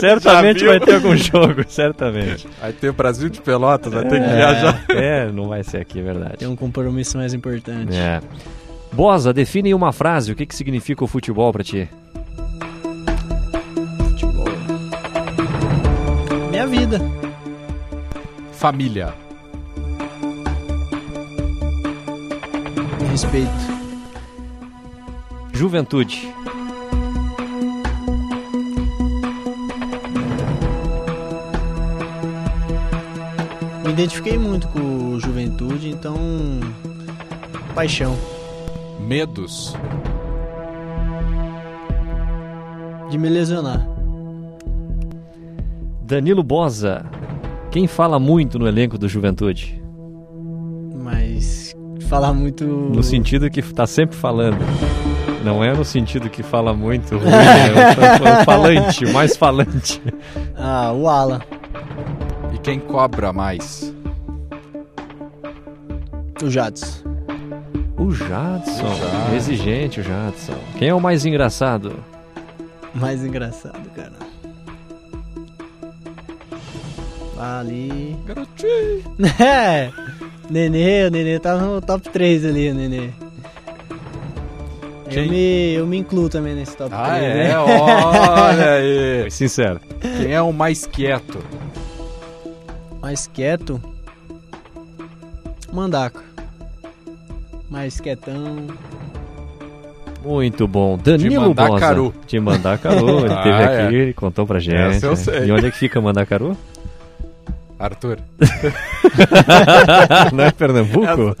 certamente 0.00 0.64
vai 0.64 0.78
ter 0.80 0.94
algum 0.94 1.16
jogo, 1.16 1.64
certamente. 1.68 2.46
Vai 2.60 2.72
ter 2.72 2.90
o 2.90 2.92
Brasil 2.92 3.28
de 3.28 3.40
Pelotas, 3.40 3.92
vai 3.92 4.04
ter 4.04 4.20
que 4.20 4.26
É. 4.30 4.36
viajar. 4.36 4.84
É, 4.90 5.32
não 5.32 5.48
vai 5.48 5.62
ser 5.64 5.78
aqui, 5.78 5.98
é 5.98 6.02
verdade. 6.02 6.36
Tem 6.38 6.48
um 6.48 6.56
compromisso 6.56 7.16
mais 7.18 7.34
importante. 7.34 7.96
É. 7.96 8.20
Bosa, 8.92 9.32
define 9.32 9.70
em 9.70 9.74
uma 9.74 9.92
frase 9.92 10.32
o 10.32 10.36
que, 10.36 10.46
que 10.46 10.54
significa 10.54 11.02
o 11.04 11.06
futebol 11.06 11.52
pra 11.52 11.62
ti. 11.64 11.88
Minha 16.50 16.66
vida. 16.66 17.00
Família. 18.52 19.12
Respeito. 23.10 23.77
Juventude. 25.58 26.32
Me 33.84 33.90
identifiquei 33.90 34.38
muito 34.38 34.68
com 34.68 35.18
Juventude, 35.18 35.90
então. 35.90 36.16
Paixão. 37.74 38.16
Medos. 39.00 39.74
De 43.10 43.18
me 43.18 43.28
lesionar. 43.28 43.84
Danilo 46.04 46.44
Bosa. 46.44 47.04
Quem 47.72 47.88
fala 47.88 48.20
muito 48.20 48.60
no 48.60 48.68
elenco 48.68 48.96
do 48.96 49.08
Juventude? 49.08 49.82
Mas. 51.02 51.74
Falar 52.02 52.32
muito. 52.32 52.64
No 52.64 53.02
sentido 53.02 53.50
que 53.50 53.60
tá 53.60 53.88
sempre 53.88 54.16
falando. 54.16 54.58
Não 55.44 55.62
é 55.62 55.72
no 55.72 55.84
sentido 55.84 56.28
que 56.28 56.42
fala 56.42 56.74
muito 56.74 57.16
ruim, 57.16 57.30
é 57.30 58.40
o 58.40 58.44
falante, 58.44 59.04
o 59.04 59.12
mais 59.12 59.36
falante. 59.36 60.02
Ah, 60.56 60.92
o 60.92 61.08
Alan. 61.08 61.40
E 62.52 62.58
quem 62.58 62.80
cobra 62.80 63.32
mais? 63.32 63.94
O 66.42 66.50
Jadson. 66.50 67.02
O 67.96 68.12
Jadson. 68.12 69.34
Exigente 69.34 70.00
o 70.00 70.02
Jadson. 70.02 70.54
Quem 70.78 70.88
é 70.88 70.94
o 70.94 71.00
mais 71.00 71.24
engraçado? 71.24 71.94
Mais 72.94 73.24
engraçado, 73.24 73.88
cara. 73.94 74.12
Ali. 77.38 78.16
Garotinho. 78.26 79.16
É! 79.40 79.90
Nenê, 80.50 81.06
o 81.06 81.10
Nenê 81.10 81.38
tá 81.38 81.56
no 81.56 81.80
top 81.80 82.08
3 82.08 82.44
ali, 82.46 82.70
o 82.70 82.74
Nenê. 82.74 83.10
Eu 85.10 85.28
me, 85.28 85.72
eu 85.74 85.86
me 85.86 85.96
incluo 85.98 86.28
também 86.28 86.54
nesse 86.54 86.76
top 86.76 86.90
Ah, 86.94 87.14
3. 87.16 87.22
é? 87.22 87.34
né? 87.48 87.58
Olha 87.58 88.70
aí. 88.74 89.20
Foi 89.22 89.30
sincero. 89.30 89.80
Quem 90.00 90.32
é 90.32 90.40
o 90.42 90.52
mais 90.52 90.86
quieto? 90.86 91.38
Mais 93.00 93.26
quieto. 93.26 93.80
Mandaca. 95.72 96.20
mais 97.70 98.00
quietão. 98.00 98.66
Muito 100.24 100.66
bom. 100.66 100.96
Danilo 100.98 101.30
De 101.30 101.54
Bosa. 101.54 101.70
Mandacaru. 101.70 102.14
De 102.26 102.40
Mandacaru. 102.40 103.18
Ele 103.24 103.32
Ah, 103.32 103.36
esteve 103.38 103.62
é. 103.62 103.84
aqui, 103.86 103.94
ele 103.94 104.12
contou 104.14 104.46
pra 104.46 104.58
gente. 104.58 104.74
Essa 104.76 105.06
eu 105.06 105.16
sei. 105.16 105.44
E 105.46 105.52
onde 105.52 105.66
é 105.66 105.70
que 105.70 105.76
fica 105.78 106.00
Mandacaru? 106.00 106.56
Arthur. 107.78 108.18
Não 110.32 110.44
é 110.44 110.50
Pernambuco? 110.50 111.06
Não 111.06 111.28
é 111.30 111.34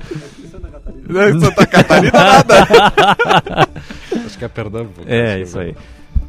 Santa 1.40 1.66
Catarina 1.66 2.12
nada. 2.12 2.54
Acho 4.26 4.38
que 4.38 4.44
é 4.44 4.48
Pernambuco. 4.48 5.02
É, 5.06 5.34
acho 5.34 5.42
isso 5.42 5.58
aí. 5.58 5.74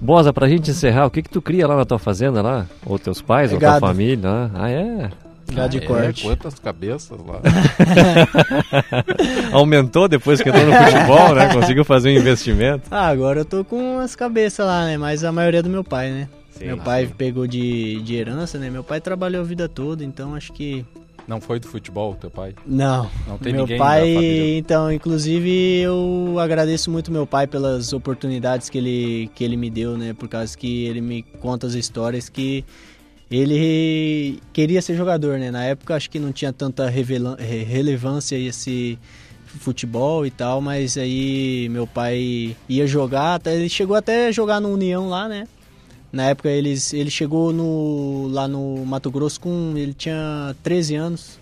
Bosa, 0.01 0.31
pra 0.31 0.47
gente 0.47 0.71
encerrar, 0.71 1.05
o 1.05 1.11
que 1.11 1.21
que 1.21 1.29
tu 1.29 1.41
cria 1.41 1.67
lá 1.67 1.75
na 1.75 1.83
tua 1.85 1.99
fazenda 1.99 2.41
lá? 2.41 2.65
Ou 2.85 2.97
teus 2.97 3.21
pais, 3.21 3.51
É 3.51 3.55
ou 3.55 3.59
tua 3.59 3.69
gado. 3.71 3.85
família 3.85 4.29
lá? 4.29 4.51
Ah, 4.53 4.69
é? 4.71 5.09
Gado 5.51 5.69
de 5.69 5.77
É, 5.79 5.87
corte. 5.87 6.23
quantas 6.23 6.59
cabeças 6.59 7.17
lá. 7.27 7.39
Aumentou 9.51 10.07
depois 10.07 10.41
que 10.41 10.49
entrou 10.49 10.65
no 10.65 10.73
futebol, 10.73 11.35
né? 11.35 11.53
Conseguiu 11.53 11.83
fazer 11.83 12.09
um 12.09 12.13
investimento. 12.19 12.83
Ah, 12.91 13.07
agora 13.07 13.41
eu 13.41 13.45
tô 13.45 13.63
com 13.65 13.99
as 13.99 14.15
cabeças 14.15 14.65
lá, 14.65 14.85
né? 14.85 14.97
Mas 14.97 15.23
a 15.23 15.31
maioria 15.31 15.59
é 15.59 15.63
do 15.63 15.69
meu 15.69 15.83
pai, 15.83 16.09
né? 16.11 16.29
Sim, 16.51 16.65
meu 16.67 16.77
pai 16.77 17.09
pegou 17.17 17.47
de, 17.47 18.01
de 18.01 18.15
herança, 18.15 18.57
né? 18.57 18.69
Meu 18.69 18.83
pai 18.83 18.99
trabalhou 19.01 19.41
a 19.41 19.45
vida 19.45 19.67
toda, 19.67 20.03
então 20.03 20.35
acho 20.35 20.51
que. 20.53 20.85
Não 21.29 21.39
foi 21.39 21.59
do 21.59 21.67
futebol, 21.67 22.15
teu 22.15 22.31
pai? 22.31 22.55
Não. 22.65 23.07
Não 23.27 23.37
tem 23.37 23.53
meu 23.53 23.61
ninguém 23.61 23.77
pai, 23.77 24.57
então, 24.57 24.91
inclusive 24.91 25.77
eu 25.77 26.37
agradeço 26.39 26.89
muito 26.89 27.11
meu 27.11 27.27
pai 27.27 27.45
pelas 27.45 27.93
oportunidades 27.93 28.67
que 28.67 28.79
ele, 28.79 29.31
que 29.35 29.43
ele 29.43 29.55
me 29.55 29.69
deu, 29.69 29.95
né? 29.95 30.11
Por 30.11 30.27
causa 30.27 30.57
que 30.57 30.85
ele 30.85 31.01
me 31.01 31.21
conta 31.21 31.67
as 31.67 31.75
histórias 31.75 32.29
que 32.29 32.65
ele 33.29 34.39
queria 34.51 34.81
ser 34.81 34.95
jogador, 34.95 35.37
né? 35.37 35.51
Na 35.51 35.63
época 35.65 35.95
acho 35.95 36.09
que 36.09 36.17
não 36.17 36.31
tinha 36.31 36.51
tanta 36.51 36.89
relevância 36.89 38.35
esse 38.35 38.97
futebol 39.45 40.25
e 40.25 40.31
tal, 40.31 40.59
mas 40.61 40.97
aí 40.97 41.69
meu 41.69 41.85
pai 41.85 42.57
ia 42.67 42.87
jogar, 42.87 43.39
ele 43.45 43.69
chegou 43.69 43.95
até 43.95 44.29
a 44.29 44.31
jogar 44.31 44.59
no 44.59 44.73
União 44.73 45.07
lá, 45.07 45.29
né? 45.29 45.47
Na 46.11 46.25
época 46.25 46.49
eles, 46.49 46.93
ele 46.93 47.11
chegou 47.11 47.53
no, 47.53 48.27
lá 48.31 48.47
no 48.47 48.85
Mato 48.85 49.11
Grosso 49.11 49.39
com. 49.39 49.73
Ele 49.75 49.93
tinha 49.93 50.55
13 50.63 50.95
anos. 50.95 51.39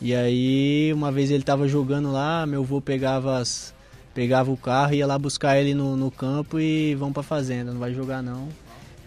E 0.00 0.14
aí, 0.14 0.90
uma 0.94 1.12
vez 1.12 1.30
ele 1.30 1.42
tava 1.42 1.68
jogando 1.68 2.10
lá, 2.10 2.46
meu 2.46 2.62
avô 2.62 2.80
pegava, 2.80 3.36
as, 3.36 3.74
pegava 4.14 4.50
o 4.50 4.56
carro, 4.56 4.94
ia 4.94 5.06
lá 5.06 5.18
buscar 5.18 5.58
ele 5.58 5.74
no, 5.74 5.94
no 5.94 6.10
campo 6.10 6.58
e 6.58 6.94
vão 6.94 7.12
pra 7.12 7.22
fazenda, 7.22 7.70
não 7.70 7.78
vai 7.78 7.92
jogar 7.92 8.22
não. 8.22 8.48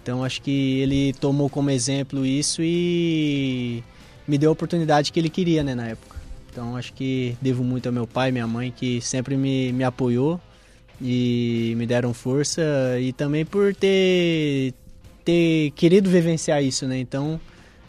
Então 0.04 0.24
acho 0.24 0.42
que 0.42 0.80
ele 0.80 1.14
tomou 1.14 1.50
como 1.50 1.72
exemplo 1.72 2.26
isso 2.26 2.62
e 2.62 3.84
me 4.28 4.38
deu 4.38 4.50
a 4.50 4.54
oportunidade 4.54 5.12
que 5.12 5.20
ele 5.20 5.30
queria, 5.30 5.64
né, 5.64 5.74
na 5.74 5.88
época. 5.88 6.18
Então 6.52 6.76
acho 6.76 6.94
que 6.94 7.36
devo 7.42 7.64
muito 7.64 7.88
ao 7.88 7.94
meu 7.94 8.06
pai 8.06 8.30
e 8.30 8.32
minha 8.32 8.46
mãe 8.46 8.72
que 8.72 9.02
sempre 9.02 9.36
me, 9.36 9.74
me 9.74 9.84
apoiou 9.84 10.40
e 11.02 11.74
me 11.76 11.88
deram 11.88 12.14
força 12.14 12.62
e 13.00 13.12
também 13.12 13.46
por 13.46 13.74
ter, 13.74 14.74
ter 15.24 15.72
querido 15.72 16.10
vivenciar 16.10 16.64
isso, 16.64 16.88
né? 16.88 17.00
Então 17.00 17.40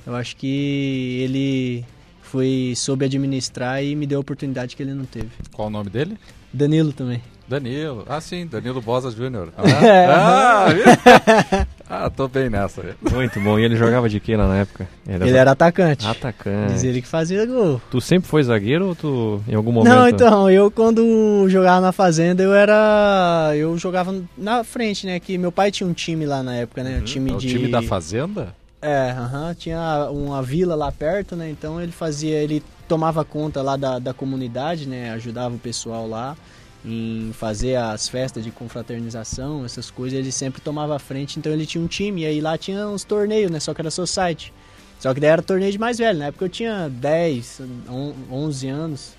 eu 0.07 0.15
acho 0.15 0.37
que 0.37 1.19
ele 1.23 1.85
foi 2.23 2.75
soube 2.77 3.05
administrar 3.05 3.83
e 3.83 3.95
me 3.95 4.07
deu 4.07 4.19
a 4.19 4.21
oportunidade 4.21 4.77
que 4.77 4.83
ele 4.83 4.95
não 4.95 5.05
teve. 5.05 5.31
Qual 5.53 5.69
o 5.69 5.71
nome 5.71 5.91
dele? 5.91 6.17
Danilo 6.53 6.93
também. 6.93 7.23
Danilo. 7.49 8.05
Ah, 8.09 8.21
sim, 8.21 8.47
Danilo 8.47 8.81
Bosa 8.81 9.11
Júnior. 9.11 9.53
É. 9.85 10.07
Ah, 10.07 10.67
viu? 10.73 10.85
ah, 11.89 12.09
tô 12.09 12.27
bem 12.27 12.49
nessa. 12.49 12.97
Muito 13.13 13.39
bom. 13.41 13.59
E 13.59 13.65
ele 13.65 13.77
jogava 13.77 14.09
de 14.09 14.19
quê 14.19 14.37
lá 14.37 14.49
na 14.49 14.59
época? 14.59 14.89
Ele 15.07 15.37
era 15.37 15.51
atacante. 15.51 16.07
Atacante. 16.07 16.73
Diz 16.73 16.85
ele 16.85 17.03
que 17.03 17.09
fazia 17.09 17.45
gol. 17.45 17.81
Tu 17.91 18.01
sempre 18.01 18.29
foi 18.29 18.43
zagueiro 18.43 18.89
ou 18.89 18.95
tu 18.95 19.43
em 19.47 19.55
algum 19.55 19.73
momento? 19.73 19.93
Não, 19.93 20.09
então, 20.09 20.51
eu 20.51 20.71
quando 20.71 21.47
jogava 21.49 21.81
na 21.81 21.93
fazenda, 21.93 22.43
eu 22.43 22.55
era. 22.55 23.53
Eu 23.55 23.77
jogava 23.77 24.15
na 24.39 24.65
frente, 24.65 25.07
né? 25.07 25.21
Que 25.21 25.37
meu 25.37 25.53
pai 25.53 25.71
tinha 25.71 25.87
um 25.87 25.93
time 25.93 26.25
lá 26.25 26.43
na 26.43 26.55
época, 26.55 26.83
né? 26.83 26.99
Um 27.01 27.05
time 27.05 27.31
É 27.31 27.35
o 27.35 27.39
de. 27.39 27.49
time 27.49 27.69
da 27.71 27.83
Fazenda? 27.83 28.55
É, 28.81 29.13
aham, 29.13 29.55
tinha 29.55 30.09
uma 30.11 30.43
vila 30.43 30.75
lá 30.75 30.93
perto, 30.93 31.35
né? 31.35 31.51
Então 31.51 31.81
ele 31.81 31.93
fazia, 31.93 32.37
ele 32.37 32.63
tomava 32.87 33.25
conta 33.25 33.63
lá 33.63 33.77
da, 33.77 33.99
da 33.99 34.13
comunidade, 34.15 34.87
né? 34.87 35.11
Ajudava 35.13 35.55
o 35.55 35.59
pessoal 35.59 36.07
lá 36.07 36.37
em 36.85 37.31
fazer 37.33 37.77
as 37.77 38.09
festas 38.09 38.45
de 38.45 38.51
confraternização, 38.51 39.65
essas 39.65 39.91
coisas, 39.91 40.19
ele 40.19 40.31
sempre 40.31 40.61
tomava 40.61 40.95
a 40.97 40.99
frente, 40.99 41.39
então 41.39 41.51
ele 41.53 41.65
tinha 41.65 41.83
um 41.83 41.87
time, 41.87 42.23
e 42.23 42.27
aí 42.27 42.41
lá 42.41 42.59
tinha 42.59 42.87
uns 42.89 43.05
torneios, 43.05 43.51
né? 43.51 43.59
Só 43.59 43.73
que 43.73 43.81
era 43.81 43.91
society. 43.91 44.53
Só 45.01 45.13
que 45.15 45.21
daí 45.21 45.31
era 45.31 45.43
torneio 45.43 45.73
de 45.73 45.79
mais 45.79 45.99
velho, 45.99 46.19
na 46.19 46.27
época 46.27 46.45
eu 46.45 46.49
tinha 46.49 46.89
10, 46.89 47.61
on- 47.89 48.13
11 48.31 48.69
anos, 48.69 49.13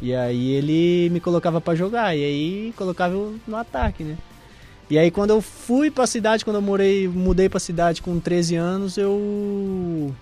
e 0.00 0.14
aí 0.14 0.50
ele 0.52 1.10
me 1.10 1.20
colocava 1.20 1.60
pra 1.60 1.74
jogar, 1.76 2.16
e 2.16 2.24
aí 2.24 2.74
colocava 2.76 3.14
eu 3.14 3.36
no 3.46 3.56
ataque, 3.56 4.02
né? 4.04 4.16
E 4.90 4.98
aí 4.98 5.10
quando 5.10 5.30
eu 5.30 5.40
fui 5.40 5.90
pra 5.90 6.06
cidade, 6.06 6.44
quando 6.44 6.56
eu 6.56 6.62
morei, 6.62 7.06
mudei 7.08 7.48
pra 7.48 7.58
cidade 7.60 8.02
com 8.02 8.18
13 8.20 8.56
anos, 8.56 8.98
eu 8.98 10.14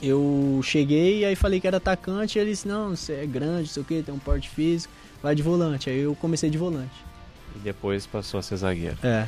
eu 0.00 0.60
cheguei 0.62 1.20
e 1.20 1.24
aí 1.24 1.34
falei 1.34 1.60
que 1.60 1.66
era 1.66 1.76
atacante, 1.78 2.38
e 2.38 2.40
ele 2.40 2.50
disse: 2.50 2.66
"Não, 2.68 2.90
você 2.96 3.14
é 3.14 3.26
grande, 3.26 3.68
sei 3.68 3.82
o 3.82 3.86
que, 3.86 4.02
tem 4.02 4.14
um 4.14 4.18
porte 4.18 4.48
físico, 4.48 4.92
vai 5.22 5.34
de 5.34 5.42
volante". 5.42 5.90
Aí 5.90 6.00
eu 6.00 6.14
comecei 6.14 6.50
de 6.50 6.58
volante. 6.58 7.04
E 7.56 7.58
depois 7.58 8.06
passou 8.06 8.38
a 8.38 8.42
ser 8.42 8.56
zagueiro. 8.56 8.96
É. 9.02 9.26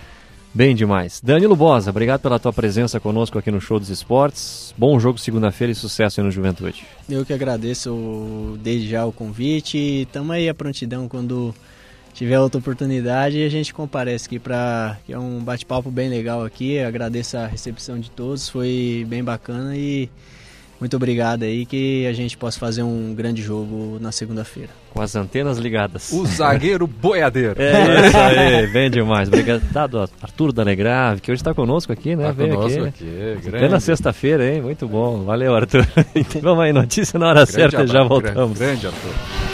Bem 0.53 0.75
demais. 0.75 1.21
Danilo 1.23 1.55
Bosa, 1.55 1.91
obrigado 1.91 2.21
pela 2.21 2.37
tua 2.37 2.53
presença 2.53 2.99
conosco 2.99 3.39
aqui 3.39 3.53
no 3.53 3.61
Show 3.61 3.79
dos 3.79 3.89
Esportes. 3.89 4.75
Bom 4.77 4.99
jogo 4.99 5.17
segunda-feira 5.17 5.71
e 5.71 5.77
sucesso 5.77 6.21
aí 6.21 6.27
no 6.27 6.31
Juventude. 6.31 6.85
Eu 7.09 7.25
que 7.25 7.33
agradeço 7.33 8.59
desde 8.61 8.89
já 8.89 9.07
o 9.07 9.13
convite 9.13 10.09
tamo 10.13 10.33
aí 10.33 10.49
à 10.49 10.55
prontidão 10.55 11.07
quando 11.07 11.55
tiver 12.13 12.41
outra 12.41 12.59
oportunidade 12.59 13.41
a 13.45 13.49
gente 13.49 13.73
comparece 13.73 14.27
aqui 14.27 14.41
para 14.41 14.99
que 15.07 15.13
é 15.13 15.19
um 15.19 15.39
bate-papo 15.39 15.89
bem 15.89 16.09
legal 16.09 16.45
aqui. 16.45 16.73
Eu 16.73 16.89
agradeço 16.89 17.37
a 17.37 17.47
recepção 17.47 18.01
de 18.01 18.11
todos, 18.11 18.49
foi 18.49 19.07
bem 19.09 19.23
bacana 19.23 19.77
e 19.77 20.11
muito 20.81 20.97
obrigado 20.97 21.43
aí 21.43 21.67
que 21.67 22.07
a 22.07 22.13
gente 22.13 22.37
possa 22.37 22.59
fazer 22.59 22.83
um 22.83 23.15
grande 23.15 23.43
jogo 23.43 23.99
na 24.01 24.11
segunda-feira. 24.11 24.71
Com 24.95 25.03
as 25.03 25.15
antenas 25.15 25.59
ligadas. 25.59 26.11
O 26.11 26.25
zagueiro 26.25 26.87
boiadeiro. 26.89 27.61
É 27.61 28.07
isso 28.09 28.17
aí, 28.17 28.67
bem 28.69 28.91
demais. 28.91 29.29
Obrigado, 29.29 30.09
Arthur 30.23 30.53
Danegrave, 30.53 31.21
que 31.21 31.31
hoje 31.31 31.41
está 31.41 31.53
conosco 31.53 31.93
aqui, 31.93 32.17
né? 32.17 32.25
Tá 32.25 32.33
Veio 32.33 32.55
conosco 32.55 32.85
aqui. 32.85 33.05
aqui, 33.05 33.43
grande. 33.43 33.51
Plena 33.51 33.79
sexta-feira, 33.79 34.53
hein? 34.53 34.63
Muito 34.63 34.89
bom. 34.89 35.23
Valeu, 35.25 35.55
Arthur. 35.55 35.87
Então, 36.15 36.41
vamos 36.41 36.65
aí, 36.65 36.73
notícia 36.73 37.19
na 37.19 37.29
hora 37.29 37.45
Grande 37.47 37.53
certa 37.53 37.85
e 37.85 37.87
já 37.87 38.03
voltamos. 38.03 38.59
Grande, 38.59 38.81
grande 38.81 38.87
Arthur. 38.87 39.50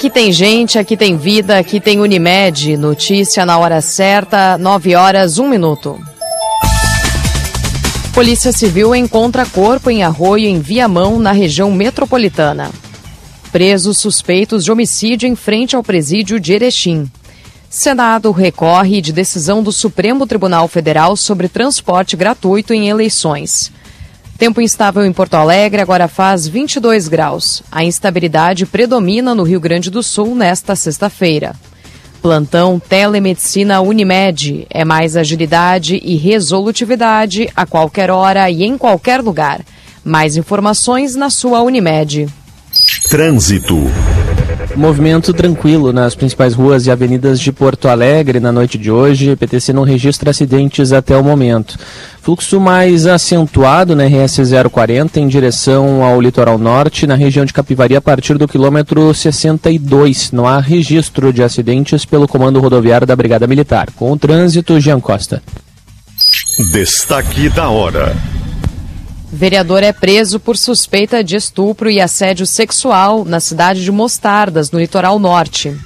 Aqui 0.00 0.08
tem 0.08 0.32
gente, 0.32 0.78
aqui 0.78 0.96
tem 0.96 1.14
vida, 1.18 1.58
aqui 1.58 1.78
tem 1.78 2.00
Unimed. 2.00 2.74
Notícia 2.78 3.44
na 3.44 3.58
hora 3.58 3.82
certa, 3.82 4.56
9 4.56 4.94
horas, 4.94 5.36
1 5.36 5.46
minuto. 5.46 6.00
Polícia 8.14 8.50
Civil 8.50 8.94
encontra 8.94 9.44
corpo 9.44 9.90
em 9.90 10.02
arroio 10.02 10.46
em 10.46 10.58
Viamão, 10.58 11.18
na 11.18 11.32
região 11.32 11.70
metropolitana. 11.70 12.70
Presos 13.52 13.98
suspeitos 13.98 14.64
de 14.64 14.72
homicídio 14.72 15.28
em 15.28 15.36
frente 15.36 15.76
ao 15.76 15.82
presídio 15.82 16.40
de 16.40 16.54
Erechim. 16.54 17.06
Senado 17.68 18.32
recorre 18.32 19.02
de 19.02 19.12
decisão 19.12 19.62
do 19.62 19.70
Supremo 19.70 20.26
Tribunal 20.26 20.66
Federal 20.66 21.14
sobre 21.14 21.46
transporte 21.46 22.16
gratuito 22.16 22.72
em 22.72 22.88
eleições. 22.88 23.70
Tempo 24.40 24.62
instável 24.62 25.04
em 25.04 25.12
Porto 25.12 25.34
Alegre, 25.34 25.82
agora 25.82 26.08
faz 26.08 26.48
22 26.48 27.08
graus. 27.08 27.62
A 27.70 27.84
instabilidade 27.84 28.64
predomina 28.64 29.34
no 29.34 29.42
Rio 29.42 29.60
Grande 29.60 29.90
do 29.90 30.02
Sul 30.02 30.34
nesta 30.34 30.74
sexta-feira. 30.74 31.54
Plantão 32.22 32.80
Telemedicina 32.80 33.82
Unimed 33.82 34.66
é 34.70 34.82
mais 34.82 35.14
agilidade 35.14 36.00
e 36.02 36.16
resolutividade 36.16 37.50
a 37.54 37.66
qualquer 37.66 38.10
hora 38.10 38.50
e 38.50 38.64
em 38.64 38.78
qualquer 38.78 39.20
lugar. 39.20 39.60
Mais 40.02 40.38
informações 40.38 41.14
na 41.14 41.28
sua 41.28 41.60
Unimed. 41.60 42.26
Trânsito. 43.10 43.76
Movimento 44.80 45.34
tranquilo 45.34 45.92
nas 45.92 46.14
principais 46.14 46.54
ruas 46.54 46.86
e 46.86 46.90
avenidas 46.90 47.38
de 47.38 47.52
Porto 47.52 47.86
Alegre 47.86 48.40
na 48.40 48.50
noite 48.50 48.78
de 48.78 48.90
hoje. 48.90 49.36
PTC 49.36 49.74
não 49.74 49.82
registra 49.82 50.30
acidentes 50.30 50.90
até 50.90 51.14
o 51.14 51.22
momento. 51.22 51.76
Fluxo 52.22 52.58
mais 52.58 53.04
acentuado 53.06 53.94
na 53.94 54.04
RS 54.06 54.38
040 54.72 55.20
em 55.20 55.28
direção 55.28 56.02
ao 56.02 56.18
litoral 56.18 56.56
norte, 56.56 57.06
na 57.06 57.14
região 57.14 57.44
de 57.44 57.52
Capivari, 57.52 57.94
a 57.94 58.00
partir 58.00 58.38
do 58.38 58.48
quilômetro 58.48 59.12
62. 59.12 60.32
Não 60.32 60.46
há 60.46 60.58
registro 60.58 61.30
de 61.30 61.42
acidentes 61.42 62.06
pelo 62.06 62.26
comando 62.26 62.58
rodoviário 62.58 63.06
da 63.06 63.14
Brigada 63.14 63.46
Militar. 63.46 63.88
Com 63.94 64.10
o 64.10 64.18
trânsito, 64.18 64.80
Jean 64.80 64.98
Costa. 64.98 65.42
Destaque 66.72 67.50
da 67.50 67.68
hora. 67.68 68.16
Vereador 69.32 69.84
é 69.84 69.92
preso 69.92 70.40
por 70.40 70.56
suspeita 70.56 71.22
de 71.22 71.36
estupro 71.36 71.88
e 71.88 72.00
assédio 72.00 72.44
sexual 72.44 73.24
na 73.24 73.38
cidade 73.38 73.84
de 73.84 73.92
Mostardas, 73.92 74.72
no 74.72 74.78
litoral 74.80 75.20
norte. 75.20 75.76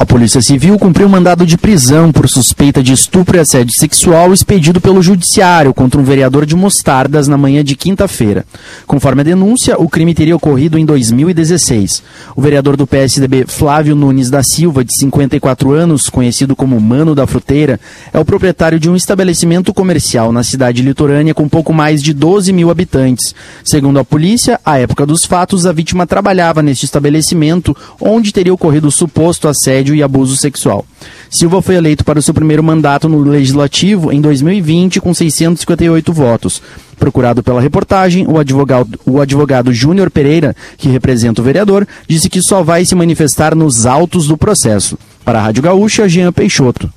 A 0.00 0.06
Polícia 0.06 0.40
Civil 0.40 0.78
cumpriu 0.78 1.06
mandado 1.10 1.44
de 1.44 1.58
prisão 1.58 2.10
por 2.10 2.26
suspeita 2.26 2.82
de 2.82 2.90
estupro 2.90 3.36
e 3.36 3.40
assédio 3.40 3.74
sexual 3.74 4.32
expedido 4.32 4.80
pelo 4.80 5.02
Judiciário 5.02 5.74
contra 5.74 6.00
um 6.00 6.02
vereador 6.02 6.46
de 6.46 6.56
Mostardas 6.56 7.28
na 7.28 7.36
manhã 7.36 7.62
de 7.62 7.76
quinta-feira. 7.76 8.46
Conforme 8.86 9.20
a 9.20 9.24
denúncia, 9.24 9.78
o 9.78 9.90
crime 9.90 10.14
teria 10.14 10.34
ocorrido 10.34 10.78
em 10.78 10.86
2016. 10.86 12.02
O 12.34 12.40
vereador 12.40 12.78
do 12.78 12.86
PSDB, 12.86 13.44
Flávio 13.46 13.94
Nunes 13.94 14.30
da 14.30 14.42
Silva, 14.42 14.82
de 14.82 14.98
54 14.98 15.70
anos, 15.72 16.08
conhecido 16.08 16.56
como 16.56 16.80
Mano 16.80 17.14
da 17.14 17.26
Fruteira, 17.26 17.78
é 18.10 18.18
o 18.18 18.24
proprietário 18.24 18.80
de 18.80 18.88
um 18.88 18.96
estabelecimento 18.96 19.74
comercial 19.74 20.32
na 20.32 20.42
cidade 20.42 20.80
litorânea 20.80 21.34
com 21.34 21.46
pouco 21.46 21.74
mais 21.74 22.02
de 22.02 22.14
12 22.14 22.54
mil 22.54 22.70
habitantes. 22.70 23.34
Segundo 23.62 23.98
a 23.98 24.04
polícia, 24.04 24.58
à 24.64 24.78
época 24.78 25.04
dos 25.04 25.26
fatos, 25.26 25.66
a 25.66 25.72
vítima 25.72 26.06
trabalhava 26.06 26.62
neste 26.62 26.86
estabelecimento 26.86 27.76
onde 28.00 28.32
teria 28.32 28.54
ocorrido 28.54 28.88
o 28.88 28.90
suposto 28.90 29.46
assédio 29.46 29.89
assédio 29.90 29.94
e 29.94 30.02
abuso 30.02 30.36
sexual. 30.36 30.84
Silva 31.28 31.60
foi 31.60 31.76
eleito 31.76 32.04
para 32.04 32.18
o 32.18 32.22
seu 32.22 32.32
primeiro 32.32 32.62
mandato 32.62 33.08
no 33.08 33.20
Legislativo 33.20 34.12
em 34.12 34.20
2020 34.20 35.00
com 35.00 35.12
658 35.12 36.12
votos. 36.12 36.62
Procurado 36.98 37.42
pela 37.42 37.60
reportagem, 37.60 38.26
o 38.26 38.38
advogado, 38.38 39.00
o 39.06 39.20
advogado 39.20 39.72
Júnior 39.72 40.10
Pereira, 40.10 40.54
que 40.76 40.88
representa 40.88 41.40
o 41.40 41.44
vereador, 41.44 41.86
disse 42.06 42.28
que 42.28 42.42
só 42.42 42.62
vai 42.62 42.84
se 42.84 42.94
manifestar 42.94 43.54
nos 43.54 43.86
autos 43.86 44.26
do 44.26 44.36
processo. 44.36 44.98
Para 45.24 45.38
a 45.38 45.42
Rádio 45.42 45.62
Gaúcha, 45.62 46.08
Jean 46.08 46.32
Peixoto 46.32 46.90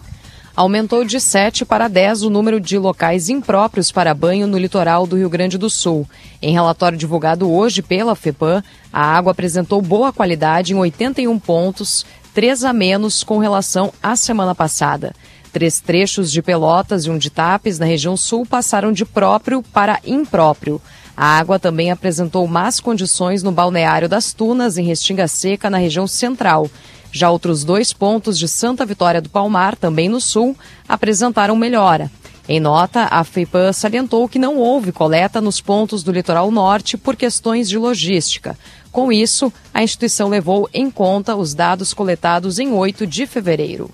aumentou 0.55 1.03
de 1.03 1.19
7 1.19 1.65
para 1.65 1.87
10 1.87 2.23
o 2.23 2.29
número 2.29 2.59
de 2.59 2.77
locais 2.77 3.27
impróprios 3.27 3.91
para 3.91 4.13
banho 4.13 4.45
no 4.45 4.57
litoral 4.57 5.07
do 5.07 5.17
Rio 5.17 5.29
Grande 5.29 5.57
do 5.57 5.69
Sul. 5.69 6.07
Em 6.41 6.53
relatório 6.53 6.97
divulgado 6.97 7.51
hoje 7.51 7.81
pela 7.81 8.15
FEPAM, 8.15 8.63
a 8.91 9.03
água 9.03 9.31
apresentou 9.31 9.81
boa 9.81 10.13
qualidade 10.13 10.73
em 10.73 10.75
81 10.75 11.39
pontos, 11.39 12.05
três 12.33 12.63
a 12.63 12.73
menos 12.73 13.23
com 13.23 13.37
relação 13.37 13.93
à 14.01 14.15
semana 14.15 14.55
passada. 14.55 15.13
Três 15.51 15.79
trechos 15.79 16.31
de 16.31 16.41
Pelotas 16.41 17.05
e 17.05 17.09
um 17.09 17.17
de 17.17 17.29
Tapes, 17.29 17.77
na 17.77 17.85
região 17.85 18.17
sul, 18.17 18.45
passaram 18.45 18.91
de 18.91 19.05
próprio 19.05 19.61
para 19.61 19.99
impróprio. 20.03 20.81
A 21.15 21.37
água 21.37 21.59
também 21.59 21.91
apresentou 21.91 22.47
más 22.47 22.79
condições 22.79 23.43
no 23.43 23.51
balneário 23.51 24.09
das 24.09 24.33
Tunas, 24.33 24.79
em 24.79 24.83
Restinga 24.83 25.27
Seca, 25.27 25.69
na 25.69 25.77
região 25.77 26.07
central. 26.07 26.69
Já 27.11 27.29
outros 27.29 27.63
dois 27.63 27.93
pontos 27.93 28.39
de 28.39 28.47
Santa 28.47 28.83
Vitória 28.83 29.21
do 29.21 29.29
Palmar, 29.29 29.75
também 29.75 30.09
no 30.09 30.19
sul, 30.19 30.57
apresentaram 30.89 31.55
melhora. 31.55 32.11
Em 32.49 32.59
nota, 32.59 33.07
a 33.11 33.23
FEIPAM 33.23 33.71
salientou 33.71 34.27
que 34.27 34.39
não 34.39 34.57
houve 34.57 34.91
coleta 34.91 35.39
nos 35.39 35.61
pontos 35.61 36.03
do 36.03 36.11
litoral 36.11 36.49
norte 36.49 36.97
por 36.97 37.15
questões 37.15 37.69
de 37.69 37.77
logística. 37.77 38.57
Com 38.93 39.11
isso, 39.11 39.51
a 39.73 39.81
instituição 39.83 40.29
levou 40.29 40.69
em 40.71 40.89
conta 40.91 41.35
os 41.35 41.55
dados 41.55 41.95
coletados 41.95 42.59
em 42.59 42.71
8 42.71 43.07
de 43.07 43.25
fevereiro. 43.25 43.89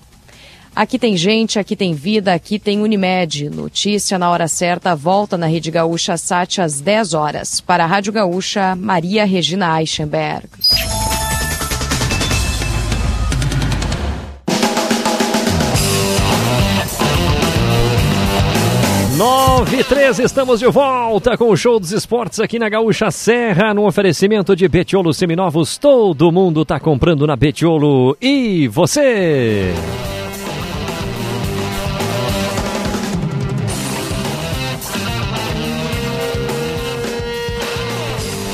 Aqui 0.76 0.98
tem 0.98 1.16
gente, 1.16 1.58
aqui 1.58 1.74
tem 1.74 1.94
vida, 1.94 2.34
aqui 2.34 2.58
tem 2.58 2.82
Unimed. 2.82 3.48
Notícia 3.48 4.18
na 4.18 4.30
hora 4.30 4.46
certa, 4.46 4.94
volta 4.94 5.38
na 5.38 5.46
Rede 5.46 5.70
Gaúcha 5.70 6.18
Sat 6.18 6.60
às 6.60 6.82
10 6.82 7.14
horas. 7.14 7.62
Para 7.62 7.84
a 7.84 7.86
Rádio 7.86 8.12
Gaúcha, 8.12 8.76
Maria 8.76 9.24
Regina 9.24 9.80
Eichenberg. 9.80 10.48
9 19.60 19.76
e 19.76 19.84
13, 19.84 20.22
estamos 20.22 20.58
de 20.58 20.66
volta 20.68 21.36
com 21.36 21.50
o 21.50 21.56
show 21.56 21.78
dos 21.78 21.92
esportes 21.92 22.40
aqui 22.40 22.58
na 22.58 22.66
Gaúcha 22.66 23.10
Serra, 23.10 23.74
no 23.74 23.86
oferecimento 23.86 24.56
de 24.56 24.66
Betiolo 24.66 25.12
Seminovos. 25.12 25.76
Todo 25.76 26.32
mundo 26.32 26.64
tá 26.64 26.80
comprando 26.80 27.26
na 27.26 27.36
Betiolo. 27.36 28.16
E 28.22 28.66
você? 28.68 29.74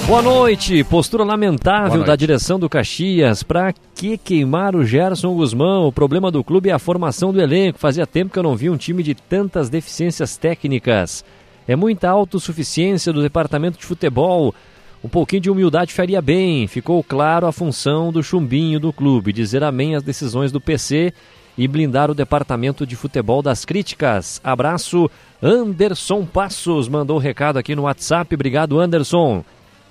Boa 0.07 0.23
noite. 0.23 0.85
Postura 0.85 1.25
lamentável 1.25 2.05
da 2.05 2.15
direção 2.15 2.61
do 2.61 2.69
Caxias. 2.69 3.43
Pra 3.43 3.75
que 3.93 4.17
queimar 4.17 4.77
o 4.77 4.85
Gerson 4.85 5.35
Guzmão? 5.35 5.89
O 5.89 5.93
problema 5.93 6.31
do 6.31 6.45
clube 6.45 6.69
é 6.69 6.73
a 6.73 6.79
formação 6.79 7.33
do 7.33 7.41
elenco. 7.41 7.81
Fazia 7.81 8.07
tempo 8.07 8.33
que 8.33 8.39
eu 8.39 8.43
não 8.45 8.55
vi 8.55 8.71
um 8.71 8.77
time 8.77 9.03
de 9.03 9.17
tantas 9.17 9.69
deficiências 9.69 10.37
técnicas. 10.37 11.25
É 11.67 11.75
muita 11.75 12.09
autossuficiência 12.09 13.13
do 13.13 13.21
departamento 13.21 13.81
de 13.81 13.85
futebol. 13.85 14.55
Um 15.03 15.09
pouquinho 15.09 15.43
de 15.43 15.51
humildade 15.51 15.93
faria 15.93 16.23
bem. 16.23 16.69
Ficou 16.69 17.03
claro 17.03 17.45
a 17.45 17.53
função 17.53 18.13
do 18.13 18.23
chumbinho 18.23 18.79
do 18.79 18.93
clube, 18.93 19.33
dizer 19.33 19.65
amém 19.65 19.97
às 19.97 20.05
decisões 20.05 20.53
do 20.53 20.61
PC 20.61 21.13
e 21.59 21.67
blindar 21.67 22.13
o 22.13 22.15
departamento 22.15 22.87
de 22.87 22.95
futebol 22.95 23.43
das 23.43 23.65
críticas. 23.65 24.41
Abraço, 24.45 25.11
Anderson 25.43 26.25
Passos 26.25 26.89
mandou 26.89 27.17
o 27.17 27.19
um 27.19 27.23
recado 27.23 27.59
aqui 27.59 27.75
no 27.75 27.83
WhatsApp. 27.83 28.33
Obrigado, 28.33 28.79
Anderson. 28.79 29.45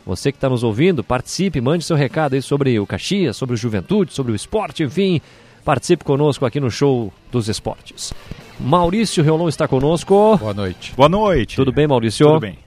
Você 0.05 0.31
que 0.31 0.37
está 0.37 0.47
nos 0.47 0.63
ouvindo, 0.63 1.03
participe, 1.03 1.59
mande 1.59 1.83
seu 1.83 1.95
recado 1.95 2.35
aí 2.35 2.41
sobre 2.41 2.79
o 2.79 2.85
Caxias, 2.85 3.35
sobre 3.35 3.55
o 3.55 3.57
Juventude, 3.57 4.13
sobre 4.13 4.31
o 4.31 4.35
esporte, 4.35 4.83
enfim. 4.83 5.19
Participe 5.63 6.03
conosco 6.03 6.45
aqui 6.45 6.59
no 6.59 6.69
Show 6.69 7.11
dos 7.31 7.49
Esportes. 7.49 8.13
Maurício 8.59 9.23
Reolon 9.23 9.49
está 9.49 9.67
conosco. 9.67 10.37
Boa 10.37 10.53
noite. 10.53 10.93
Boa 10.95 11.09
noite. 11.09 11.55
Tudo 11.55 11.71
bem, 11.71 11.87
Maurício? 11.87 12.27
Tudo 12.27 12.39
bem. 12.39 12.59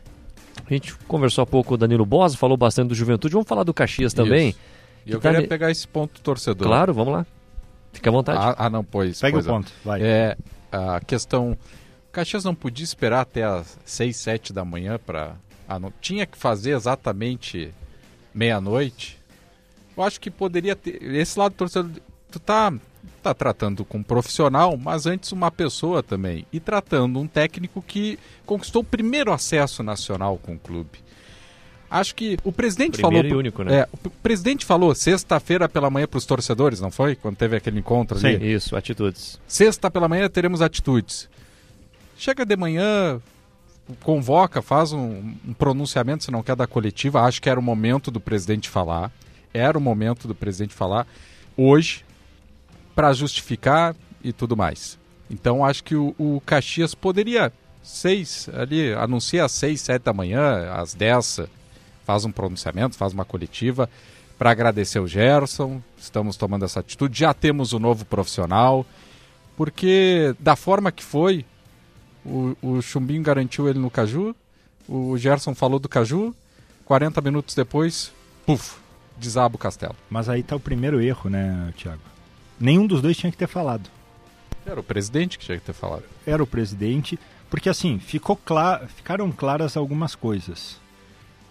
A 0.69 0.75
gente 0.75 0.97
conversou 1.07 1.43
há 1.43 1.47
pouco 1.47 1.69
com 1.69 1.75
o 1.75 1.79
Danilo 1.79 2.05
Bosa, 2.05 2.37
falou 2.37 2.57
bastante 2.57 2.89
do 2.89 2.95
Juventude. 2.97 3.33
Vamos 3.33 3.49
falar 3.49 3.63
do 3.63 3.73
Caxias 3.73 4.13
também. 4.13 4.49
Isso. 4.49 4.59
E 5.07 5.13
eu 5.13 5.21
tá 5.21 5.31
queria 5.31 5.47
pegar 5.47 5.71
esse 5.71 5.87
ponto 5.87 6.21
torcedor. 6.21 6.67
Claro, 6.67 6.93
vamos 6.93 7.13
lá. 7.13 7.27
Fique 7.93 8.09
à 8.09 8.13
vontade. 8.13 8.39
Ah, 8.43 8.55
ah 8.59 8.69
não, 8.69 8.83
pois. 8.83 9.21
Pega 9.21 9.35
pois 9.35 9.47
o 9.47 9.49
ponto, 9.49 9.73
vai. 9.85 10.03
É, 10.03 10.37
a 10.73 11.01
questão... 11.01 11.53
O 12.09 12.11
Caxias 12.11 12.43
não 12.43 12.55
podia 12.55 12.85
esperar 12.85 13.21
até 13.21 13.45
as 13.45 13.79
6, 13.85 14.17
7 14.17 14.53
da 14.53 14.65
manhã 14.65 14.99
para 14.99 15.37
ah, 15.69 15.79
não 15.79 15.93
tinha 16.01 16.25
que 16.25 16.39
fazer 16.39 16.75
exatamente 16.75 17.73
meia-noite, 18.33 19.19
eu 19.97 20.03
acho 20.03 20.21
que 20.21 20.31
poderia 20.31 20.75
ter. 20.75 21.03
Esse 21.03 21.39
lado 21.39 21.53
do 21.53 21.57
torcedor, 21.57 21.91
tu 22.31 22.39
tá, 22.39 22.73
tá 23.23 23.35
tratando 23.35 23.85
com 23.85 23.99
um 23.99 24.03
profissional, 24.03 24.77
mas 24.77 25.07
antes 25.07 25.31
uma 25.33 25.51
pessoa 25.51 26.03
também. 26.03 26.47
E 26.53 26.59
tratando 26.59 27.19
um 27.19 27.27
técnico 27.27 27.83
que 27.83 28.19
conquistou 28.47 28.83
o 28.83 28.85
primeiro 28.85 29.33
acesso 29.33 29.83
nacional 29.83 30.39
com 30.39 30.55
o 30.55 30.59
clube. 30.59 31.01
Acho 31.91 32.15
que 32.15 32.37
o 32.45 32.53
presidente 32.53 33.01
Primeiro 33.01 33.29
falou. 33.29 33.41
Único, 33.41 33.63
né? 33.65 33.81
É, 33.81 33.89
o 33.93 34.11
presidente 34.11 34.65
falou 34.65 34.95
sexta-feira 34.95 35.69
pela 35.69 35.91
manhã 35.91 36.07
para 36.07 36.19
os 36.19 36.27
torcedores, 36.27 36.81
não 36.81 36.91
foi? 36.91 37.17
Quando 37.17 37.37
teve 37.37 37.57
aquele 37.57 37.79
encontro 37.79 38.19
Sim, 38.19 38.29
ali. 38.29 38.53
isso, 38.53 38.77
atitudes. 38.77 39.41
Sexta 39.49 39.91
pela 39.91 40.07
manhã 40.07 40.29
teremos 40.29 40.61
atitudes. 40.61 41.29
Chega 42.17 42.45
de 42.45 42.57
manhã, 42.57 43.21
convoca, 44.03 44.63
faz 44.63 44.93
um, 44.93 45.35
um, 45.47 45.55
pronunciamento, 45.55 46.25
se 46.25 46.31
não 46.31 46.43
quer 46.43 46.57
da 46.57 46.67
coletiva. 46.67 47.23
Acho 47.23 47.41
que 47.41 47.49
era 47.49 47.59
o 47.59 47.63
momento 47.63 48.11
do 48.11 48.21
presidente 48.21 48.69
falar. 48.69 49.11
Era 49.53 49.77
o 49.77 49.81
momento 49.81 50.29
do 50.29 50.35
presidente 50.35 50.75
falar 50.75 51.07
hoje 51.57 52.05
para 52.95 53.13
justificar 53.13 53.95
e 54.23 54.33
tudo 54.33 54.57
mais. 54.57 54.99
Então 55.31 55.65
acho 55.65 55.85
que 55.85 55.95
o, 55.95 56.15
o 56.19 56.41
Caxias 56.45 56.95
poderia 56.95 57.53
seis 57.83 58.49
ali 58.53 58.93
anuncia 58.93 59.45
às 59.45 59.53
seis, 59.53 59.81
sete 59.81 60.03
da 60.03 60.13
manhã, 60.13 60.73
às 60.73 60.95
dez 60.95 61.41
faz 62.05 62.25
um 62.25 62.33
pronunciamento, 62.33 62.97
faz 62.97 63.13
uma 63.13 63.25
coletiva 63.25 63.89
para 64.39 64.51
agradecer 64.51 65.01
o 65.01 65.07
Gerson. 65.07 65.83
Estamos 65.97 66.37
tomando 66.37 66.65
essa 66.65 66.81
atitude. 66.81 67.19
Já 67.19 67.35
temos 67.35 67.73
o 67.73 67.79
novo 67.79 68.05
profissional, 68.05 68.87
porque 69.57 70.35
da 70.39 70.55
forma 70.55 70.93
que 70.93 71.03
foi, 71.03 71.45
o, 72.25 72.57
o 72.63 72.83
Chumbinho 72.83 73.23
garantiu 73.23 73.69
ele 73.69 73.79
no 73.79 73.91
Caju. 73.91 74.35
O 74.89 75.17
Gerson 75.17 75.55
falou 75.55 75.79
do 75.79 75.89
Caju. 75.89 76.35
40 76.85 77.21
minutos 77.21 77.55
depois, 77.55 78.11
puf, 78.47 78.77
desaba 79.19 79.57
o 79.57 79.59
castelo. 79.59 79.95
Mas 80.09 80.29
aí 80.29 80.43
tá 80.43 80.57
o 80.57 80.61
primeiro 80.61 81.03
erro, 81.03 81.29
né, 81.29 81.73
Thiago? 81.77 82.01
Nenhum 82.59 82.87
dos 82.87 83.03
dois 83.03 83.17
tinha 83.17 83.31
que 83.31 83.37
ter 83.37 83.47
falado. 83.47 83.91
Era 84.65 84.81
o 84.81 84.83
presidente 84.83 85.39
que 85.39 85.45
tinha 85.45 85.59
que 85.59 85.65
ter 85.65 85.75
falado. 85.75 86.05
Era 86.27 86.43
o 86.43 86.47
presidente, 86.47 87.19
porque 87.51 87.69
assim, 87.69 87.99
ficou 87.99 88.37
clar... 88.37 88.89
ficaram 88.89 89.31
claras 89.31 89.77
algumas 89.77 90.15
coisas. 90.15 90.79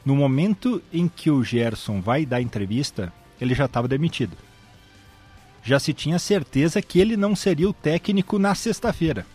No 0.03 0.15
momento 0.15 0.82
em 0.91 1.07
que 1.07 1.30
o 1.30 1.43
Gerson 1.43 2.01
vai 2.01 2.26
dar 2.26 2.41
entrevista, 2.41 3.13
ele 3.39 3.53
já 3.53 3.65
estava 3.65 3.88
demitido. 3.88 4.36
Já 5.63 5.80
se 5.80 5.93
tinha 5.93 6.18
certeza 6.18 6.82
que 6.82 6.99
ele 6.99 7.18
não 7.18 7.36
seria 7.36 7.70
o 7.70 7.74
técnico 7.74 8.39
na 8.39 8.55
sexta-feira. 8.55 9.26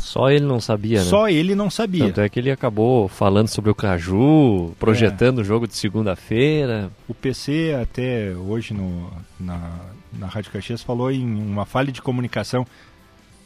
Só 0.00 0.30
ele 0.30 0.44
não 0.44 0.60
sabia, 0.60 0.98
né? 0.98 1.04
Só 1.04 1.28
ele 1.28 1.54
não 1.54 1.70
sabia. 1.70 2.06
Tanto 2.06 2.20
é 2.20 2.28
que 2.28 2.38
ele 2.38 2.50
acabou 2.50 3.06
falando 3.08 3.48
sobre 3.48 3.70
o 3.70 3.74
Caju, 3.74 4.74
projetando 4.78 5.38
o 5.38 5.44
jogo 5.44 5.68
de 5.68 5.76
segunda-feira. 5.76 6.90
O 7.06 7.14
PC 7.14 7.76
até 7.80 8.34
hoje 8.34 8.74
no, 8.74 9.10
na, 9.38 9.78
na 10.12 10.26
Rádio 10.26 10.50
Caxias 10.50 10.82
falou 10.82 11.10
em 11.10 11.24
uma 11.24 11.64
falha 11.64 11.92
de 11.92 12.02
comunicação. 12.02 12.66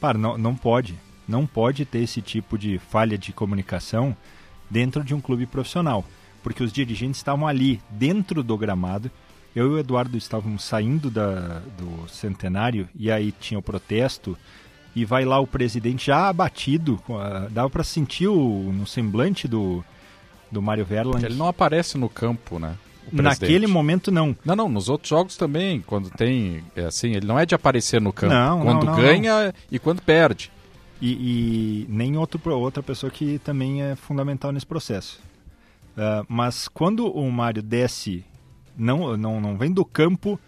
Para, 0.01 0.17
não, 0.17 0.39
não 0.39 0.55
pode. 0.55 0.95
Não 1.27 1.47
pode 1.47 1.85
ter 1.85 1.99
esse 1.99 2.21
tipo 2.23 2.57
de 2.57 2.79
falha 2.79 3.19
de 3.19 3.33
comunicação 3.33 4.17
dentro 4.71 5.03
de 5.03 5.15
um 5.15 5.21
clube 5.21 5.47
profissional. 5.47 6.05
Porque 6.43 6.63
os 6.63 6.73
dirigentes 6.73 7.19
estavam 7.19 7.47
ali, 7.47 7.81
dentro 7.91 8.43
do 8.43 8.57
gramado. 8.57 9.11
Eu 9.55 9.67
e 9.67 9.75
o 9.75 9.79
Eduardo 9.79 10.17
estávamos 10.17 10.65
saindo 10.65 11.11
da, 11.11 11.63
do 11.79 12.09
centenário 12.09 12.89
e 12.95 13.11
aí 13.11 13.33
tinha 13.33 13.59
o 13.59 13.63
protesto 13.63 14.37
e 14.95 15.05
vai 15.05 15.24
lá 15.24 15.40
o 15.40 15.47
presidente 15.47 16.07
já 16.07 16.28
abatido, 16.28 17.01
dava 17.51 17.68
para 17.68 17.82
sentir 17.82 18.28
o, 18.28 18.72
no 18.72 18.86
semblante 18.86 19.49
do, 19.49 19.84
do 20.51 20.62
Mário 20.62 20.84
Verland. 20.84 21.24
Ele 21.24 21.34
não 21.34 21.49
aparece 21.49 21.99
no 21.99 22.09
campo, 22.09 22.59
né? 22.59 22.76
Naquele 23.12 23.66
momento 23.66 24.11
não. 24.11 24.36
Não, 24.45 24.57
não, 24.57 24.68
nos 24.68 24.88
outros 24.88 25.11
jogos 25.11 25.36
também, 25.36 25.80
quando 25.82 26.11
tem, 26.11 26.64
é 26.74 26.84
assim, 26.84 27.12
ele 27.12 27.26
não 27.26 27.38
é 27.38 27.45
de 27.45 27.55
aparecer 27.55 28.01
no 28.01 28.12
campo. 28.12 28.32
Não, 28.32 28.62
quando 28.62 28.86
não, 28.86 28.95
não, 28.95 29.03
ganha 29.03 29.55
e 29.70 29.78
quando 29.78 30.01
perde. 30.01 30.51
E, 31.01 31.12
e, 31.12 31.86
nem 31.88 32.16
outro, 32.16 32.40
outra 32.57 32.82
pessoa 32.82 33.11
que 33.11 33.38
também 33.40 33.82
é 33.82 33.95
fundamental 33.95 34.53
nesse 34.53 34.64
processo. 34.64 35.20
Uh, 35.97 36.24
mas 36.28 36.66
quando 36.66 37.07
o 37.07 37.30
Mário 37.30 37.62
desce, 37.62 38.24
não, 38.76 39.16
não, 39.16 39.40
não 39.40 39.57
vem 39.57 39.70
do 39.70 39.84
campo 39.84 40.40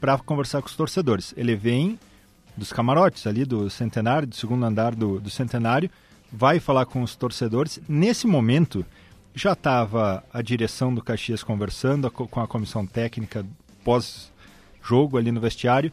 para 0.00 0.16
conversar 0.18 0.62
com 0.62 0.68
os 0.68 0.76
torcedores. 0.76 1.34
Ele 1.36 1.56
vem 1.56 1.98
dos 2.56 2.72
camarotes 2.72 3.26
ali 3.26 3.44
do 3.44 3.68
centenário, 3.68 4.28
do 4.28 4.34
segundo 4.34 4.64
andar 4.64 4.94
do, 4.94 5.20
do 5.20 5.30
centenário, 5.30 5.90
vai 6.32 6.58
falar 6.58 6.86
com 6.86 7.02
os 7.02 7.14
torcedores. 7.14 7.80
Nesse 7.88 8.26
momento, 8.26 8.84
já 9.34 9.52
estava 9.52 10.22
a 10.32 10.40
direção 10.42 10.94
do 10.94 11.02
Caxias 11.02 11.42
conversando 11.42 12.10
com 12.10 12.40
a 12.40 12.46
comissão 12.46 12.86
técnica 12.86 13.44
pós-jogo 13.82 15.18
ali 15.18 15.32
no 15.32 15.40
vestiário. 15.40 15.92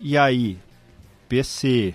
E 0.00 0.18
aí, 0.18 0.58
PC, 1.28 1.94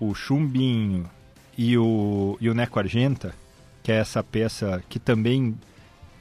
o 0.00 0.14
Chumbinho 0.14 1.08
e 1.56 1.76
o, 1.76 2.36
e 2.40 2.48
o 2.48 2.54
Neco 2.54 2.78
Argenta, 2.78 3.34
que 3.82 3.92
é 3.92 3.96
essa 3.96 4.22
peça 4.22 4.82
que 4.88 4.98
também 4.98 5.56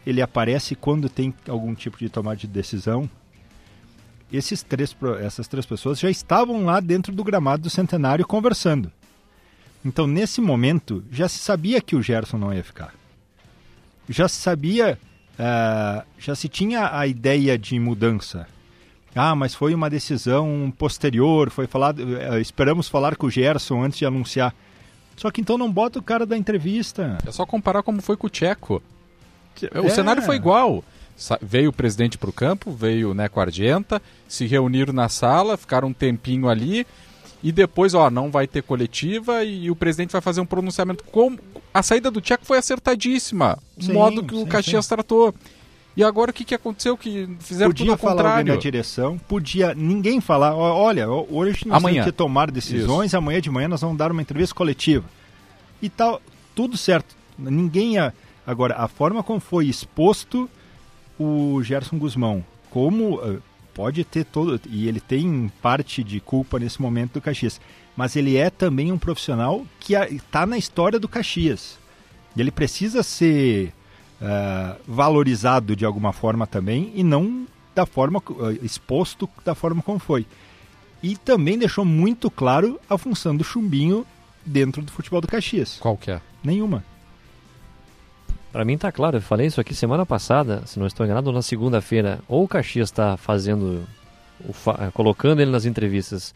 ele 0.06 0.22
aparece 0.22 0.76
quando 0.76 1.10
tem 1.10 1.34
algum 1.48 1.74
tipo 1.74 1.98
de 1.98 2.10
tomada 2.10 2.38
de 2.38 2.48
decisão, 2.48 3.10
esses 4.32 4.64
três, 4.64 4.96
essas 5.22 5.48
três 5.48 5.66
pessoas 5.66 6.00
já 6.00 6.10
estavam 6.10 6.66
lá 6.66 6.80
dentro 6.80 7.12
do 7.12 7.24
gramado 7.24 7.64
do 7.64 7.70
centenário 7.70 8.26
conversando. 8.26 8.92
Então, 9.84 10.06
nesse 10.06 10.40
momento, 10.40 11.04
já 11.12 11.28
se 11.28 11.40
sabia 11.40 11.82
que 11.82 11.96
o 11.96 12.02
Gerson 12.02 12.38
não 12.38 12.54
ia 12.54 12.64
ficar. 12.64 12.94
Já 14.08 14.28
se 14.28 14.36
sabia, 14.36 14.98
uh, 15.34 16.06
já 16.20 16.36
se 16.36 16.48
tinha 16.48 16.96
a 16.98 17.08
ideia 17.08 17.58
de 17.58 17.80
mudança. 17.80 18.48
Ah, 19.16 19.36
mas 19.36 19.54
foi 19.54 19.74
uma 19.74 19.90
decisão 19.90 20.72
posterior, 20.78 21.50
foi 21.50 21.68
falado, 21.68 22.00
uh, 22.00 22.38
esperamos 22.40 22.88
falar 22.88 23.16
com 23.16 23.28
o 23.28 23.32
Gerson 23.32 23.84
antes 23.84 24.00
de 24.00 24.06
anunciar. 24.06 24.54
Só 25.18 25.30
que 25.30 25.42
então 25.42 25.58
não 25.58 25.72
bota 25.72 26.00
o 26.00 26.04
cara 26.04 26.26
da 26.26 26.38
entrevista. 26.38 27.18
É 27.26 27.32
só 27.32 27.46
comparar 27.46 27.84
como 27.84 28.02
foi 28.02 28.16
com 28.16 28.28
o 28.28 28.30
Tcheco. 28.30 28.82
O 29.76 29.88
é. 29.88 29.90
cenário 29.90 30.22
foi 30.22 30.36
igual 30.36 30.84
veio 31.42 31.70
o 31.70 31.74
presidente 31.74 32.18
para 32.18 32.30
o 32.30 32.34
campo, 32.34 32.72
veio 32.72 33.12
o 33.12 33.14
Neco 33.14 33.40
Argenta, 33.40 34.02
se 34.28 34.46
reuniram 34.46 34.94
na 34.94 35.10
sala, 35.10 35.58
ficaram 35.58 35.90
um 35.90 35.94
tempinho 35.94 36.50
ali 36.50 36.86
e 37.44 37.52
depois, 37.52 37.94
ó, 37.94 38.10
não 38.10 38.30
vai 38.30 38.48
ter 38.48 38.62
coletiva 38.62 39.44
e, 39.44 39.66
e 39.66 39.72
o 39.72 39.76
presidente 39.76 40.12
vai 40.12 40.22
fazer 40.22 40.42
um 40.42 40.46
pronunciamento. 40.46 41.04
Com... 41.06 41.38
A 41.74 41.82
saída 41.82 42.12
do 42.12 42.22
Tcheco 42.22 42.46
foi 42.46 42.58
acertadíssima, 42.58 43.58
o 43.82 43.94
modo 43.94 44.24
que 44.24 44.36
sim, 44.36 44.44
o 44.44 44.48
Caxias 44.48 44.86
sim. 44.86 44.90
tratou. 44.90 45.34
E 45.96 46.04
agora 46.04 46.32
o 46.32 46.34
que, 46.34 46.46
que 46.46 46.56
aconteceu? 46.56 46.98
Que 46.98 47.28
fizeram 47.40 47.72
podia 47.72 47.86
tudo 47.86 47.92
ao 47.94 47.98
falar 47.98 48.16
contrário. 48.16 48.54
na 48.54 48.60
direção, 48.60 49.18
podia 49.18 49.74
ninguém 49.74 50.22
falar, 50.22 50.56
olha, 50.56 51.10
hoje 51.10 51.68
nós 51.68 51.78
amanhã. 51.78 51.96
temos 51.96 52.12
que 52.12 52.18
tomar 52.18 52.50
decisões, 52.50 53.08
Isso. 53.08 53.18
amanhã 53.18 53.42
de 53.42 53.50
manhã 53.50 53.68
nós 53.68 53.82
vamos 53.82 53.98
dar 53.98 54.12
uma 54.12 54.22
entrevista 54.22 54.56
coletiva. 54.56 55.06
E 55.82 55.90
tal, 55.90 56.22
tudo 56.56 56.78
certo. 56.78 57.16
Ninguém 57.38 57.96
ia... 57.96 58.14
Agora, 58.46 58.76
a 58.76 58.88
forma 58.88 59.22
como 59.22 59.40
foi 59.40 59.68
exposto 59.68 60.50
o 61.22 61.62
Gerson 61.64 61.98
Guzmão. 61.98 62.44
Como 62.70 63.16
uh, 63.16 63.42
pode 63.74 64.04
ter 64.04 64.26
todo. 64.26 64.60
E 64.70 64.88
ele 64.88 65.00
tem 65.00 65.52
parte 65.62 66.04
de 66.04 66.20
culpa 66.20 66.60
nesse 66.60 66.82
momento 66.82 67.14
do 67.14 67.22
Caxias. 67.22 67.60
Mas 67.96 68.16
ele 68.16 68.38
é 68.38 68.50
também 68.50 68.92
um 68.92 68.98
profissional 68.98 69.66
que 69.80 69.94
está 69.94 70.46
na 70.46 70.58
história 70.58 71.00
do 71.00 71.08
Caxias. 71.08 71.78
E 72.36 72.42
ele 72.42 72.52
precisa 72.52 73.04
ser 73.04 73.74
uh, 74.22 74.80
valorizado 74.88 75.76
de 75.76 75.86
alguma 75.86 76.14
forma 76.14 76.48
também 76.48 76.92
e 76.96 77.04
não 77.04 77.46
da 77.76 77.86
forma 77.86 78.20
uh, 78.20 78.66
exposto 78.66 79.30
da 79.44 79.54
forma 79.54 79.82
como 79.82 80.00
foi. 80.00 80.26
E 81.04 81.16
também 81.18 81.58
deixou 81.58 81.84
muito 81.84 82.30
claro 82.30 82.80
a 82.90 82.98
função 82.98 83.36
do 83.36 83.44
chumbinho 83.44 84.06
dentro 84.46 84.82
do 84.82 84.92
futebol 84.92 85.22
do 85.22 85.28
Caxias. 85.28 85.78
Qual 85.80 85.98
que 85.98 86.12
é? 86.12 86.22
Nenhuma. 86.44 86.84
Para 88.52 88.66
mim 88.66 88.78
tá 88.78 88.92
claro, 88.92 89.18
eu 89.18 89.22
falei 89.22 89.48
isso 89.48 89.62
aqui 89.62 89.74
semana 89.74 90.06
passada, 90.06 90.64
se 90.66 90.78
não 90.78 90.86
estou 90.86 91.06
enganado, 91.06 91.32
na 91.32 91.42
segunda-feira. 91.42 92.20
Ou 92.28 92.44
o 92.44 92.48
Caxias 92.48 92.90
está 92.90 93.16
fazendo, 93.16 93.84
fa 94.52 94.92
colocando 94.94 95.42
ele 95.42 95.52
nas 95.52 95.66
entrevistas 95.66 96.34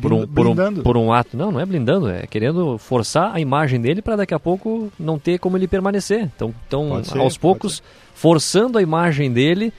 por 0.00 0.12
um, 0.12 0.26
por, 0.26 0.46
um, 0.46 0.74
por 0.82 0.96
um 0.96 1.12
ato. 1.12 1.36
Não, 1.36 1.50
não 1.50 1.60
é 1.60 1.66
blindando, 1.66 2.08
é 2.08 2.26
querendo 2.26 2.78
forçar 2.78 3.34
a 3.34 3.40
imagem 3.40 3.80
dele 3.80 4.02
para 4.02 4.16
daqui 4.16 4.34
a 4.34 4.38
pouco 4.38 4.92
não 4.98 5.18
ter 5.18 5.38
como 5.38 5.56
ele 5.56 5.66
permanecer. 5.66 6.30
Então, 6.36 6.54
então 6.66 7.02
ser, 7.02 7.18
aos 7.18 7.38
poucos, 7.38 7.82
forçando 8.14 8.78
a 8.78 8.82
imagem 8.82 9.32
dele, 9.32 9.72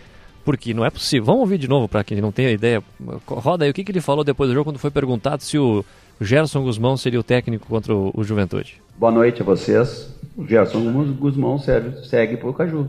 porque 0.43 0.73
não 0.73 0.83
é 0.85 0.89
possível. 0.89 1.25
Vamos 1.25 1.41
ouvir 1.41 1.57
de 1.57 1.67
novo 1.67 1.87
para 1.87 2.03
quem 2.03 2.19
não 2.19 2.31
tem 2.31 2.47
a 2.47 2.51
ideia. 2.51 2.83
Roda 3.27 3.65
aí 3.65 3.71
o 3.71 3.73
que, 3.73 3.83
que 3.83 3.91
ele 3.91 4.01
falou 4.01 4.23
depois 4.23 4.49
do 4.49 4.53
jogo 4.53 4.65
quando 4.65 4.79
foi 4.79 4.91
perguntado 4.91 5.43
se 5.43 5.57
o 5.57 5.85
Gerson 6.19 6.63
Guzmão 6.63 6.97
seria 6.97 7.19
o 7.19 7.23
técnico 7.23 7.67
contra 7.67 7.93
o, 7.93 8.11
o 8.15 8.23
Juventude. 8.23 8.81
Boa 8.97 9.11
noite 9.11 9.41
a 9.41 9.45
vocês. 9.45 10.16
O 10.37 10.45
Gerson 10.45 11.13
Guzmão 11.15 11.57
segue, 11.57 12.05
segue 12.07 12.37
pro 12.37 12.53
Caju. 12.53 12.87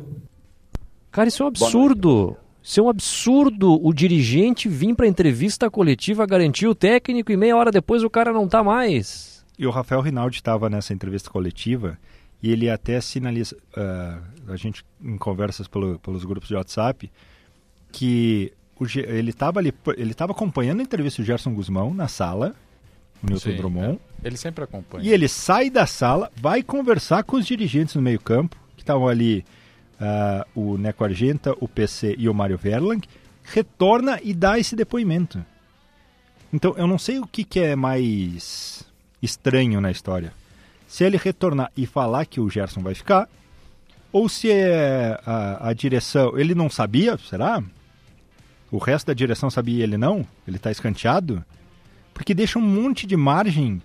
Cara, 1.11 1.29
isso 1.29 1.43
é 1.43 1.47
um 1.47 1.49
absurdo. 1.49 2.37
Isso 2.63 2.79
é 2.79 2.83
um 2.83 2.91
absurdo 2.91 3.81
o 3.83 3.95
dirigente 3.95 4.69
vir 4.69 4.95
para 4.95 5.07
entrevista 5.07 5.71
coletiva 5.71 6.27
garantir 6.27 6.67
o 6.67 6.75
técnico 6.75 7.33
e 7.33 7.37
meia 7.39 7.57
hora 7.57 7.71
depois 7.71 8.05
o 8.05 8.11
cara 8.11 8.35
não 8.35 8.47
tá 8.47 8.63
mais. 8.63 9.47
E 9.59 9.67
o 9.67 9.71
Rafael 9.71 10.03
Rinaldi 10.03 10.37
estava 10.37 10.69
nessa 10.69 10.93
entrevista 10.93 11.31
coletiva 11.31 11.99
e 12.43 12.53
ele 12.53 12.69
até 12.69 13.01
sinaliza, 13.01 13.57
uh, 13.57 14.53
a 14.53 14.57
gente 14.57 14.85
em 15.03 15.17
conversas 15.17 15.67
pelo, 15.67 15.99
pelos 16.01 16.27
grupos 16.27 16.49
de 16.49 16.55
WhatsApp, 16.55 17.11
que 17.91 18.53
o, 18.79 18.85
ele 18.99 19.31
estava 19.31 19.59
ali, 19.59 19.73
ele 19.97 20.11
estava 20.11 20.33
acompanhando 20.33 20.81
a 20.81 20.83
entrevista 20.83 21.23
do 21.23 21.27
Gerson 21.27 21.55
Guzmão 21.55 21.95
na 21.95 22.09
sala, 22.09 22.55
o 23.23 23.27
Newton 23.27 23.51
Sim, 23.51 23.57
Drummond. 23.57 24.01
É. 24.23 24.27
Ele 24.27 24.37
sempre 24.37 24.65
acompanha. 24.65 25.05
E 25.05 25.13
ele 25.13 25.29
sai 25.29 25.71
da 25.71 25.87
sala, 25.87 26.31
vai 26.37 26.63
conversar 26.63 27.23
com 27.23 27.37
os 27.37 27.47
dirigentes 27.47 27.95
no 27.95 28.03
meio-campo, 28.03 28.57
que 28.77 28.83
estavam 28.83 29.07
ali 29.09 29.45
uh, 30.01 30.61
o 30.61 30.77
Neco 30.77 31.05
Argenta, 31.05 31.55
o 31.61 31.69
PC 31.69 32.15
e 32.19 32.29
o 32.29 32.35
Mário 32.35 32.59
Verlang, 32.59 33.01
retorna 33.45 34.21
e 34.23 34.35
dá 34.35 34.59
esse 34.59 34.75
depoimento. 34.75 35.45
Então, 36.53 36.75
eu 36.77 36.87
não 36.87 36.99
sei 36.99 37.19
o 37.19 37.27
que, 37.27 37.45
que 37.45 37.61
é 37.61 37.77
mais 37.77 38.83
estranho 39.23 39.81
na 39.81 39.91
história. 39.91 40.33
Se 40.87 41.05
ele 41.05 41.17
retornar 41.17 41.71
e 41.77 41.87
falar 41.87 42.25
que 42.25 42.41
o 42.41 42.49
Gerson 42.49 42.81
vai 42.81 42.95
ficar, 42.95 43.29
ou 44.11 44.29
se 44.29 44.51
é 44.51 45.21
a, 45.25 45.69
a 45.69 45.73
direção. 45.73 46.39
Ele 46.39 46.55
não 46.55 46.71
sabia, 46.71 47.19
será? 47.19 47.63
O 48.71 48.79
resto 48.79 49.07
da 49.07 49.15
direção 49.15 49.51
sabia 49.51 49.79
e 49.79 49.83
ele 49.83 49.99
não? 49.99 50.27
Ele 50.47 50.57
está 50.57 50.71
escanteado? 50.71 51.45
Porque 52.19 52.35
deixa 52.35 52.59
um 52.59 52.63
monte 52.63 53.07
de 53.07 53.17
margem 53.17 53.81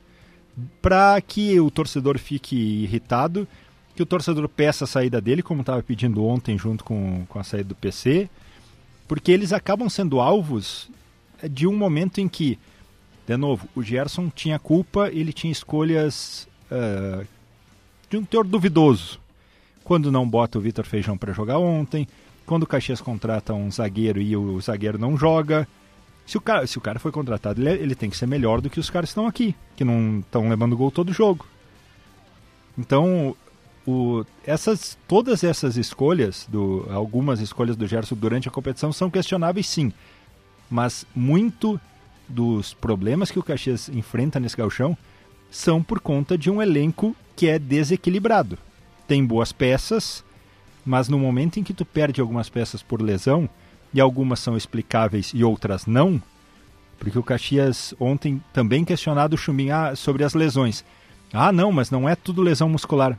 para 0.81 1.21
que 1.21 1.59
o 1.59 1.69
torcedor 1.69 2.17
fique 2.17 2.55
irritado, 2.55 3.47
que 3.95 4.01
o 4.01 4.07
torcedor 4.07 4.49
peça 4.49 4.85
a 4.85 4.87
saída 4.87 5.21
dele, 5.21 5.43
como 5.43 5.61
estava 5.61 5.83
pedindo 5.83 6.25
ontem 6.25 6.57
junto 6.57 6.83
com, 6.83 7.27
com 7.29 7.37
a 7.37 7.43
saída 7.43 7.69
do 7.69 7.75
PC, 7.75 8.27
porque 9.07 9.31
eles 9.31 9.53
acabam 9.53 9.87
sendo 9.87 10.19
alvos 10.19 10.89
de 11.47 11.67
um 11.67 11.77
momento 11.77 12.19
em 12.21 12.27
que, 12.27 12.57
de 13.27 13.37
novo, 13.37 13.69
o 13.75 13.83
Gerson 13.83 14.31
tinha 14.33 14.57
culpa, 14.57 15.09
ele 15.09 15.31
tinha 15.31 15.51
escolhas 15.51 16.47
uh, 16.71 17.23
de 18.09 18.17
um 18.17 18.25
teor 18.25 18.47
duvidoso. 18.47 19.19
Quando 19.83 20.11
não 20.11 20.27
bota 20.27 20.57
o 20.57 20.61
Vitor 20.61 20.85
Feijão 20.87 21.15
para 21.15 21.33
jogar 21.33 21.59
ontem, 21.59 22.07
quando 22.47 22.63
o 22.63 22.67
Caxias 22.67 22.99
contrata 22.99 23.53
um 23.53 23.69
zagueiro 23.69 24.19
e 24.19 24.35
o 24.35 24.59
zagueiro 24.59 24.97
não 24.97 25.15
joga, 25.15 25.67
se 26.25 26.37
o 26.37 26.41
cara, 26.41 26.65
se 26.65 26.77
o 26.77 26.81
cara 26.81 26.99
foi 26.99 27.11
contratado, 27.11 27.61
ele, 27.61 27.69
é, 27.69 27.73
ele 27.73 27.95
tem 27.95 28.09
que 28.09 28.17
ser 28.17 28.25
melhor 28.25 28.61
do 28.61 28.69
que 28.69 28.79
os 28.79 28.89
caras 28.89 29.09
que 29.09 29.11
estão 29.11 29.27
aqui, 29.27 29.55
que 29.75 29.83
não 29.83 30.19
estão 30.19 30.47
levando 30.49 30.77
gol 30.77 30.91
todo 30.91 31.11
jogo. 31.13 31.45
Então, 32.77 33.35
o, 33.85 34.25
essas, 34.45 34.97
todas 35.07 35.43
essas 35.43 35.75
escolhas, 35.75 36.47
do, 36.49 36.87
algumas 36.91 37.39
escolhas 37.39 37.75
do 37.75 37.87
Gerson 37.87 38.15
durante 38.15 38.47
a 38.47 38.51
competição 38.51 38.93
são 38.93 39.09
questionáveis 39.09 39.67
sim. 39.67 39.91
Mas 40.69 41.05
muito 41.13 41.79
dos 42.27 42.73
problemas 42.73 43.29
que 43.29 43.37
o 43.37 43.43
Caxias 43.43 43.89
enfrenta 43.89 44.39
nesse 44.39 44.57
galchão 44.57 44.97
são 45.51 45.83
por 45.83 45.99
conta 45.99 46.37
de 46.37 46.49
um 46.49 46.61
elenco 46.61 47.15
que 47.35 47.47
é 47.47 47.59
desequilibrado. 47.59 48.57
Tem 49.07 49.23
boas 49.23 49.51
peças, 49.51 50.23
mas 50.85 51.09
no 51.09 51.19
momento 51.19 51.59
em 51.59 51.63
que 51.63 51.73
tu 51.73 51.85
perde 51.85 52.21
algumas 52.21 52.49
peças 52.49 52.81
por 52.81 53.01
lesão, 53.01 53.49
e 53.93 54.01
algumas 54.01 54.39
são 54.39 54.57
explicáveis 54.57 55.31
e 55.33 55.43
outras 55.43 55.85
não, 55.85 56.21
porque 56.97 57.19
o 57.19 57.23
Caxias 57.23 57.93
ontem 57.99 58.41
também 58.51 58.85
questionado 58.85 59.35
o 59.35 59.37
Chumbim 59.37 59.69
ah, 59.69 59.95
sobre 59.95 60.23
as 60.23 60.33
lesões. 60.33 60.83
Ah, 61.31 61.51
não, 61.51 61.71
mas 61.71 61.91
não 61.91 62.07
é 62.07 62.15
tudo 62.15 62.41
lesão 62.41 62.69
muscular. 62.69 63.17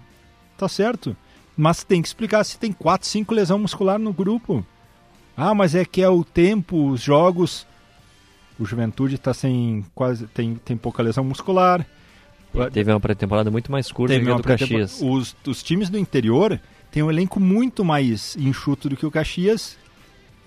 Tá 0.56 0.68
certo, 0.68 1.16
mas 1.56 1.84
tem 1.84 2.00
que 2.00 2.08
explicar 2.08 2.44
se 2.44 2.58
tem 2.58 2.72
4, 2.72 3.06
5 3.06 3.34
lesão 3.34 3.58
muscular 3.58 3.98
no 3.98 4.12
grupo. 4.12 4.64
Ah, 5.36 5.54
mas 5.54 5.74
é 5.74 5.84
que 5.84 6.00
é 6.00 6.08
o 6.08 6.24
tempo, 6.24 6.90
os 6.90 7.02
jogos. 7.02 7.66
O 8.58 8.64
Juventude 8.64 9.16
está 9.16 9.34
sem 9.34 9.84
quase 9.94 10.26
tem, 10.28 10.54
tem 10.54 10.76
pouca 10.76 11.02
lesão 11.02 11.24
muscular. 11.24 11.84
Teve 12.72 12.92
uma 12.92 13.00
pré-temporada 13.00 13.50
muito 13.50 13.70
mais 13.70 13.90
curta 13.90 14.18
que 14.18 14.30
a 14.30 14.34
do 14.34 14.42
Caxias. 14.44 15.00
Os, 15.02 15.34
os 15.44 15.60
times 15.60 15.90
do 15.90 15.98
interior 15.98 16.60
têm 16.92 17.02
um 17.02 17.10
elenco 17.10 17.40
muito 17.40 17.84
mais 17.84 18.36
enxuto 18.36 18.88
do 18.88 18.96
que 18.96 19.04
o 19.04 19.10
Caxias 19.10 19.76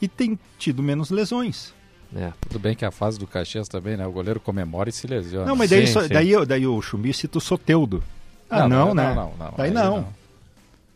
e 0.01 0.07
tem 0.07 0.37
tido 0.57 0.81
menos 0.83 1.09
lesões. 1.09 1.73
É. 2.15 2.31
Tudo 2.41 2.59
bem 2.59 2.75
que 2.75 2.85
a 2.85 2.91
fase 2.91 3.19
do 3.19 3.27
Caxias 3.27 3.67
também, 3.67 3.97
né? 3.97 4.07
O 4.07 4.11
goleiro 4.11 4.39
comemora 4.39 4.89
e 4.89 4.93
se 4.93 5.05
lesiona. 5.07 5.45
Não, 5.45 5.55
mas 5.55 5.69
daí, 5.69 5.87
sim, 5.87 6.01
sim. 6.01 6.07
daí, 6.07 6.45
daí 6.45 6.65
o 6.65 6.81
Chumbi 6.81 7.13
cita 7.13 7.37
o 7.37 7.41
Soteudo. 7.41 8.03
Ah, 8.49 8.67
não, 8.67 8.87
não, 8.87 8.95
né? 8.95 9.13
Não, 9.13 9.33
não, 9.37 9.53
daí 9.57 9.71
não. 9.71 9.83
Não. 9.83 10.13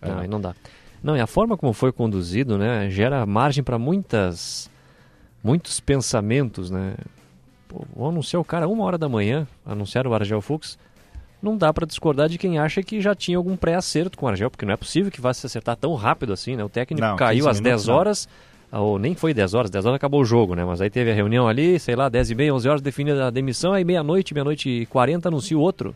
não, 0.10 0.20
aí 0.20 0.28
não 0.28 0.40
dá. 0.40 0.56
Não, 1.04 1.18
e 1.18 1.20
a 1.20 1.28
forma 1.28 1.58
como 1.58 1.74
foi 1.74 1.92
conduzido, 1.92 2.58
né, 2.58 2.90
gera 2.90 3.26
margem 3.26 3.64
para 3.64 3.78
muitas 3.80 4.70
muitos 5.44 5.80
pensamentos, 5.80 6.70
né? 6.70 6.94
Pô, 7.68 7.84
vou 7.96 8.10
anunciar 8.10 8.40
o 8.40 8.46
cara 8.46 8.68
uma 8.68 8.84
hora 8.84 8.98
da 8.98 9.10
manhã, 9.10 9.48
anunciar 9.66 10.06
o 10.06 10.14
Argel 10.14 10.42
Fux, 10.42 10.78
não 11.42 11.58
dá 11.58 11.74
para 11.74 11.88
discordar 11.88 12.30
de 12.30 12.38
quem 12.38 12.60
acha 12.60 12.84
que 12.84 13.02
já 13.02 13.16
tinha 13.16 13.38
algum 13.38 13.58
pré-acerto 13.58 14.18
com 14.18 14.28
o 14.28 14.30
Argel, 14.30 14.52
porque 14.52 14.66
não 14.66 14.74
é 14.74 14.78
possível 14.78 15.12
que 15.12 15.20
vá 15.20 15.34
se 15.34 15.46
acertar 15.46 15.76
tão 15.76 15.96
rápido 15.96 16.34
assim, 16.34 16.56
né? 16.56 16.64
O 16.64 16.70
técnico 16.70 17.06
não, 17.06 17.16
caiu 17.16 17.50
às 17.50 17.60
10 17.60 17.88
horas, 17.88 18.30
ou 18.72 18.98
nem 18.98 19.16
foi 19.16 19.34
10 19.34 19.54
horas, 19.54 19.70
10 19.70 19.86
horas 19.86 19.96
acabou 19.96 20.22
o 20.22 20.26
jogo, 20.26 20.56
né? 20.56 20.64
Mas 20.64 20.80
aí 20.80 20.90
teve 20.90 21.12
a 21.12 21.14
reunião 21.14 21.48
ali, 21.48 21.80
sei 21.80 21.96
lá, 21.96 22.08
10 22.08 22.32
e 22.32 22.36
meia, 22.36 22.54
11 22.54 22.70
horas 22.70 22.82
definiu 22.82 23.22
a 23.22 23.30
demissão, 23.30 23.74
aí 23.74 23.84
meia-noite, 23.84 24.34
meia-noite 24.34 24.70
e 24.70 24.86
40 24.86 25.28
anuncia 25.28 25.58
o 25.58 25.62
outro. 25.62 25.96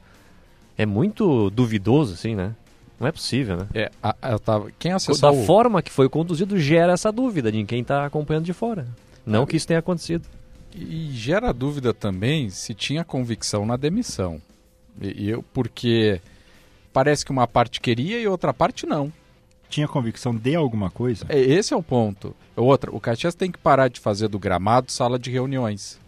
É 0.78 0.86
muito 0.86 1.50
duvidoso, 1.52 2.14
assim, 2.14 2.36
né? 2.36 2.54
Não 3.00 3.08
é 3.08 3.12
possível, 3.12 3.58
né? 3.58 3.68
É, 3.74 3.92
a, 4.04 4.16
eu 4.32 4.40
tava, 4.40 4.72
quem 4.78 4.92
acessou... 4.92 5.32
Da 5.32 5.32
o... 5.32 5.46
forma 5.46 5.82
que 5.82 5.92
foi 5.92 6.10
conduzido 6.10 6.60
gera 6.60 6.94
essa 6.94 7.12
dúvida 7.12 7.52
de 7.52 7.64
quem 7.64 7.82
está 7.82 8.06
acompanhando 8.06 8.46
de 8.46 8.54
fora. 8.54 8.86
Não 9.26 9.44
é. 9.44 9.46
que 9.46 9.56
isso 9.56 9.68
tenha 9.68 9.80
acontecido. 9.80 10.28
E 10.74 11.10
gera 11.12 11.54
dúvida 11.54 11.94
também 11.94 12.50
se 12.50 12.74
tinha 12.74 13.04
convicção 13.04 13.66
na 13.66 13.78
demissão. 13.78 14.42
E, 15.02 15.30
eu, 15.30 15.44
porque 15.54 16.20
parece 16.92 17.26
que 17.26 17.32
uma 17.32 17.48
parte 17.48 17.80
queria 17.80 18.20
e 18.20 18.28
outra 18.28 18.54
parte 18.54 18.86
não. 18.86 19.12
Tinha 19.70 19.88
convicção 19.88 20.36
de 20.36 20.56
alguma 20.56 20.90
coisa? 20.90 21.26
É, 21.30 21.40
esse 21.40 21.74
é 21.74 21.78
o 21.78 21.84
ponto. 21.84 22.36
Outra, 22.56 22.94
o 22.94 23.00
Caxias 23.00 23.36
tem 23.36 23.52
que 23.52 23.58
parar 23.58 23.88
de 23.88 24.00
fazer 24.00 24.28
do 24.28 24.40
gramado 24.40 24.92
sala 24.92 25.20
de 25.20 25.30
reuniões. 25.30 26.00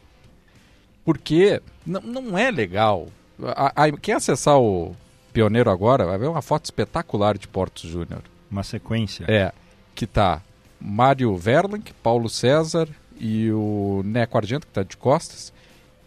Porque 1.04 1.62
não, 1.86 2.02
não 2.02 2.38
é 2.38 2.52
legal. 2.52 3.08
A, 3.42 3.86
a, 3.86 3.92
quem 3.92 4.14
acessar 4.14 4.58
o 4.60 4.96
Pioneiro 5.34 5.70
agora 5.70 6.06
vai 6.06 6.18
ver 6.18 6.28
uma 6.28 6.42
foto 6.42 6.66
espetacular 6.66 7.38
de 7.38 7.48
Porto 7.48 7.88
Júnior. 7.88 8.22
Uma 8.50 8.64
sequência. 8.64 9.26
É, 9.28 9.52
que 9.94 10.08
tá 10.08 10.42
Mário 10.80 11.36
Verling, 11.36 11.84
Paulo 12.02 12.30
César 12.30 12.88
e 13.20 13.52
o 13.52 14.02
Neco 14.06 14.38
Argento, 14.38 14.68
que 14.68 14.72
está 14.72 14.84
de 14.84 14.96
costas 14.96 15.52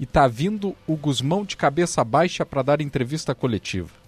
e 0.01 0.07
tá 0.07 0.27
vindo 0.27 0.75
o 0.87 0.97
Guzmão 0.97 1.45
de 1.45 1.59
cabeça 1.59 2.03
baixa 2.03 2.47
para 2.47 2.63
dar 2.63 2.81
entrevista 2.81 3.35
coletiva. 3.35 4.00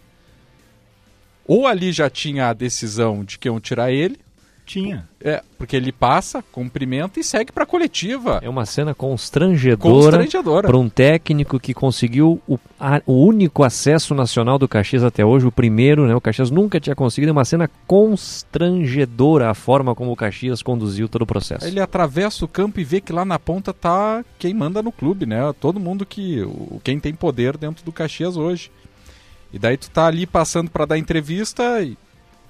Ou 1.47 1.67
ali 1.67 1.93
já 1.93 2.09
tinha 2.09 2.49
a 2.49 2.53
decisão 2.53 3.25
de 3.25 3.39
que 3.39 3.49
iam 3.49 3.61
tirar 3.61 3.91
ele. 3.91 4.19
Tinha. 4.65 5.09
É, 5.21 5.43
porque 5.59 5.77
ele 5.77 5.93
passa, 5.93 6.43
cumprimenta 6.53 7.19
e 7.19 7.25
segue 7.25 7.53
para 7.53 7.65
a 7.65 7.67
coletiva. 7.67 8.41
É 8.43 8.49
uma 8.49 8.65
cena 8.65 8.95
constrangedora, 8.95 10.17
constrangedora. 10.17 10.69
para 10.69 10.77
um 10.77 10.89
técnico 10.89 11.59
que 11.59 11.75
conseguiu 11.75 12.41
o, 12.49 12.59
a, 12.79 13.03
o 13.05 13.25
único 13.25 13.65
acesso 13.65 14.15
nacional 14.15 14.59
do 14.59 14.69
Caxias 14.69 15.05
até 15.05 15.25
hoje, 15.25 15.47
o 15.47 15.53
primeiro, 15.53 16.07
né? 16.07 16.15
O 16.15 16.21
Caxias 16.21 16.51
nunca 16.51 16.81
tinha 16.81 16.95
conseguido, 16.95 17.31
é 17.31 17.33
uma 17.33 17.45
cena 17.45 17.69
constrangedora 17.87 19.51
a 19.51 19.55
forma 19.55 19.95
como 19.95 20.13
o 20.13 20.17
Caxias 20.17 20.63
conduziu 20.63 21.09
todo 21.09 21.23
o 21.23 21.27
processo. 21.27 21.67
Ele 21.67 21.81
atravessa 21.81 22.45
o 22.45 22.49
campo 22.49 22.81
e 22.81 22.85
vê 22.85 23.01
que 23.01 23.13
lá 23.13 23.25
na 23.25 23.39
ponta 23.39 23.73
tá 23.73 24.25
quem 24.39 24.55
manda 24.55 24.83
no 24.83 24.93
clube, 24.93 25.27
né? 25.27 25.53
Todo 25.61 25.81
mundo 25.81 26.07
que 26.07 26.41
o, 26.41 26.81
quem 26.83 26.99
tem 26.99 27.15
poder 27.15 27.57
dentro 27.57 27.85
do 27.85 27.93
Caxias 27.93 28.37
hoje. 28.37 28.71
E 29.53 29.59
daí 29.59 29.77
tu 29.77 29.91
tá 29.91 30.07
ali 30.07 30.27
passando 30.27 30.71
para 30.71 30.87
dar 30.87 30.99
entrevista 30.99 31.83
e 31.83 31.97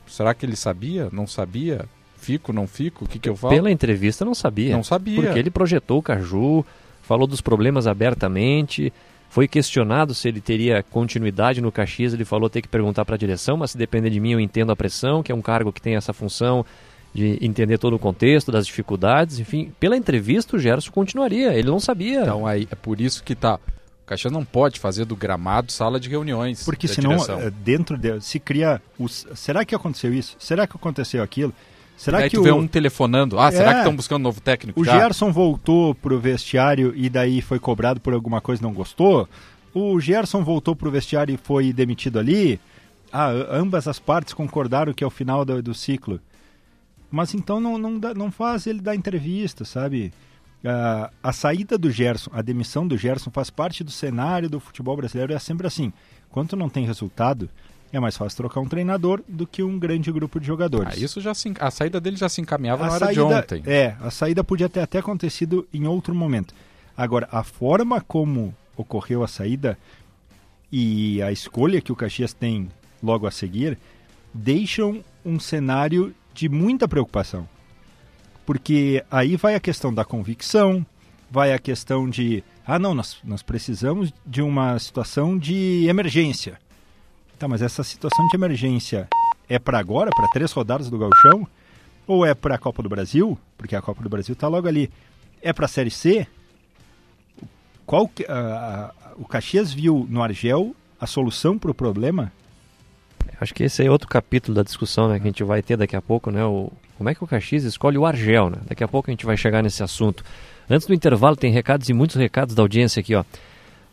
será 0.06 0.34
que 0.34 0.46
ele 0.46 0.56
sabia? 0.56 1.08
Não 1.12 1.26
sabia? 1.26 1.84
Fico, 2.16 2.52
não 2.52 2.68
fico? 2.68 3.04
O 3.04 3.08
que, 3.08 3.18
que 3.18 3.28
eu 3.28 3.34
falo? 3.34 3.54
Pela 3.54 3.70
entrevista 3.70 4.24
não 4.24 4.34
sabia. 4.34 4.76
Não 4.76 4.84
sabia. 4.84 5.20
Porque 5.20 5.38
ele 5.38 5.50
projetou 5.50 5.98
o 5.98 6.02
Caju, 6.02 6.64
falou 7.02 7.26
dos 7.26 7.40
problemas 7.40 7.88
abertamente, 7.88 8.92
foi 9.28 9.48
questionado 9.48 10.14
se 10.14 10.28
ele 10.28 10.40
teria 10.40 10.82
continuidade 10.82 11.60
no 11.60 11.72
Caxias, 11.72 12.12
ele 12.12 12.24
falou 12.24 12.50
ter 12.50 12.62
que 12.62 12.68
perguntar 12.68 13.04
para 13.04 13.14
a 13.14 13.18
direção, 13.18 13.56
mas 13.56 13.72
se 13.72 13.78
depender 13.78 14.10
de 14.10 14.20
mim 14.20 14.32
eu 14.32 14.40
entendo 14.40 14.70
a 14.70 14.76
pressão, 14.76 15.22
que 15.22 15.32
é 15.32 15.34
um 15.34 15.40
cargo 15.40 15.72
que 15.72 15.80
tem 15.80 15.96
essa 15.96 16.12
função 16.12 16.64
de 17.14 17.38
entender 17.44 17.78
todo 17.78 17.96
o 17.96 17.98
contexto, 17.98 18.52
das 18.52 18.66
dificuldades, 18.66 19.38
enfim. 19.38 19.72
Pela 19.80 19.96
entrevista 19.96 20.54
o 20.54 20.58
Gerson 20.58 20.92
continuaria, 20.92 21.54
ele 21.54 21.68
não 21.68 21.80
sabia. 21.80 22.20
Então 22.20 22.46
aí 22.46 22.68
é 22.70 22.74
por 22.74 23.00
isso 23.00 23.24
que 23.24 23.34
tá... 23.34 23.58
O 24.02 24.04
Caxias 24.04 24.32
não 24.32 24.44
pode 24.44 24.80
fazer 24.80 25.04
do 25.04 25.14
gramado 25.14 25.70
sala 25.70 25.98
de 25.98 26.08
reuniões. 26.08 26.64
Porque 26.64 26.88
senão. 26.88 27.12
Eh, 27.12 27.50
dentro 27.50 27.96
de, 27.96 28.20
se 28.20 28.38
cria. 28.40 28.82
Os, 28.98 29.26
será 29.34 29.64
que 29.64 29.74
aconteceu 29.74 30.12
isso? 30.12 30.36
Será 30.38 30.66
que 30.66 30.76
aconteceu 30.76 31.22
aquilo? 31.22 31.54
Será 31.96 32.20
e 32.20 32.24
aí 32.24 32.30
que 32.30 32.36
tu 32.36 32.40
o... 32.40 32.44
vê 32.44 32.50
um 32.50 32.66
telefonando. 32.66 33.38
Ah, 33.38 33.48
é, 33.48 33.52
será 33.52 33.72
que 33.72 33.78
estão 33.78 33.94
buscando 33.94 34.20
um 34.20 34.24
novo 34.24 34.40
técnico? 34.40 34.80
O 34.80 34.84
já? 34.84 34.98
Gerson 34.98 35.30
voltou 35.30 35.94
pro 35.94 36.18
vestiário 36.18 36.92
e 36.96 37.08
daí 37.08 37.40
foi 37.40 37.60
cobrado 37.60 38.00
por 38.00 38.12
alguma 38.12 38.40
coisa 38.40 38.60
e 38.60 38.64
não 38.64 38.72
gostou? 38.72 39.28
O 39.72 39.98
Gerson 40.00 40.42
voltou 40.42 40.74
pro 40.74 40.90
vestiário 40.90 41.34
e 41.34 41.38
foi 41.38 41.72
demitido 41.72 42.18
ali? 42.18 42.60
Ah, 43.12 43.30
ambas 43.50 43.86
as 43.86 44.00
partes 44.00 44.34
concordaram 44.34 44.92
que 44.92 45.04
é 45.04 45.06
o 45.06 45.10
final 45.10 45.44
do, 45.44 45.62
do 45.62 45.74
ciclo. 45.74 46.20
Mas 47.10 47.34
então 47.34 47.60
não, 47.60 47.78
não, 47.78 47.98
dá, 47.98 48.14
não 48.14 48.32
faz 48.32 48.66
ele 48.66 48.80
dar 48.80 48.96
entrevista, 48.96 49.64
sabe? 49.64 50.12
Uh, 50.64 51.12
a 51.22 51.32
saída 51.32 51.76
do 51.76 51.90
Gerson, 51.90 52.30
a 52.32 52.40
demissão 52.40 52.86
do 52.86 52.96
Gerson 52.96 53.30
faz 53.30 53.50
parte 53.50 53.82
do 53.82 53.90
cenário 53.90 54.48
do 54.48 54.60
futebol 54.60 54.96
brasileiro. 54.96 55.32
É 55.32 55.38
sempre 55.38 55.66
assim. 55.66 55.92
Quando 56.30 56.56
não 56.56 56.68
tem 56.68 56.86
resultado, 56.86 57.50
é 57.92 58.00
mais 58.00 58.16
fácil 58.16 58.36
trocar 58.36 58.60
um 58.60 58.68
treinador 58.68 59.22
do 59.28 59.46
que 59.46 59.62
um 59.62 59.78
grande 59.78 60.10
grupo 60.10 60.40
de 60.40 60.46
jogadores. 60.46 60.94
Ah, 60.94 61.04
isso 61.04 61.20
já 61.20 61.34
se, 61.34 61.52
a 61.58 61.70
saída 61.70 62.00
dele 62.00 62.16
já 62.16 62.28
se 62.28 62.40
encaminhava 62.40 62.84
a 62.84 62.86
na 62.86 62.92
hora 62.92 63.06
saída, 63.06 63.20
de 63.20 63.34
ontem. 63.34 63.62
É, 63.66 63.96
a 64.00 64.10
saída 64.10 64.42
podia 64.42 64.68
ter 64.68 64.80
até 64.80 64.98
acontecido 64.98 65.66
em 65.74 65.86
outro 65.86 66.14
momento. 66.14 66.54
Agora, 66.96 67.28
a 67.30 67.42
forma 67.42 68.00
como 68.00 68.54
ocorreu 68.76 69.22
a 69.22 69.28
saída 69.28 69.76
e 70.70 71.20
a 71.22 71.30
escolha 71.30 71.80
que 71.80 71.92
o 71.92 71.96
Caxias 71.96 72.32
tem 72.32 72.70
logo 73.02 73.26
a 73.26 73.30
seguir 73.30 73.76
deixam 74.32 75.04
um 75.24 75.38
cenário 75.38 76.14
de 76.32 76.48
muita 76.48 76.88
preocupação. 76.88 77.46
Porque 78.44 79.04
aí 79.10 79.36
vai 79.36 79.54
a 79.54 79.60
questão 79.60 79.92
da 79.92 80.04
convicção, 80.04 80.84
vai 81.30 81.52
a 81.52 81.58
questão 81.58 82.08
de, 82.08 82.42
ah 82.66 82.78
não, 82.78 82.94
nós, 82.94 83.18
nós 83.24 83.42
precisamos 83.42 84.12
de 84.26 84.42
uma 84.42 84.78
situação 84.78 85.38
de 85.38 85.86
emergência. 85.88 86.58
Tá, 87.38 87.48
mas 87.48 87.62
essa 87.62 87.82
situação 87.82 88.26
de 88.28 88.36
emergência 88.36 89.08
é 89.48 89.58
para 89.58 89.78
agora, 89.78 90.10
para 90.14 90.28
três 90.28 90.52
rodadas 90.52 90.88
do 90.88 90.98
Gauchão? 90.98 91.46
Ou 92.06 92.26
é 92.26 92.34
para 92.34 92.56
a 92.56 92.58
Copa 92.58 92.82
do 92.82 92.88
Brasil? 92.88 93.38
Porque 93.56 93.76
a 93.76 93.82
Copa 93.82 94.02
do 94.02 94.08
Brasil 94.08 94.32
está 94.32 94.48
logo 94.48 94.66
ali. 94.66 94.90
É 95.40 95.52
para 95.52 95.66
a 95.66 95.68
Série 95.68 95.90
C? 95.90 96.26
Qual 97.86 98.04
uh, 98.04 99.12
o 99.16 99.24
Caxias 99.24 99.72
viu 99.72 100.06
no 100.08 100.22
Argel 100.22 100.74
a 101.00 101.06
solução 101.06 101.58
para 101.58 101.70
o 101.70 101.74
problema? 101.74 102.32
Acho 103.40 103.54
que 103.54 103.64
esse 103.64 103.84
é 103.84 103.90
outro 103.90 104.08
capítulo 104.08 104.54
da 104.54 104.62
discussão 104.62 105.08
né, 105.08 105.18
que 105.18 105.24
a 105.24 105.26
gente 105.26 105.44
vai 105.44 105.62
ter 105.62 105.76
daqui 105.76 105.96
a 105.96 106.02
pouco, 106.02 106.30
né? 106.30 106.44
O, 106.44 106.70
como 106.96 107.10
é 107.10 107.14
que 107.14 107.24
o 107.24 107.26
Caxias 107.26 107.64
escolhe 107.64 107.98
o 107.98 108.06
Argel, 108.06 108.50
né? 108.50 108.58
Daqui 108.68 108.84
a 108.84 108.88
pouco 108.88 109.10
a 109.10 109.12
gente 109.12 109.26
vai 109.26 109.36
chegar 109.36 109.62
nesse 109.62 109.82
assunto. 109.82 110.24
Antes 110.70 110.86
do 110.86 110.94
intervalo, 110.94 111.36
tem 111.36 111.52
recados 111.52 111.88
e 111.88 111.92
muitos 111.92 112.16
recados 112.16 112.54
da 112.54 112.62
audiência 112.62 113.00
aqui, 113.00 113.14
ó. 113.14 113.24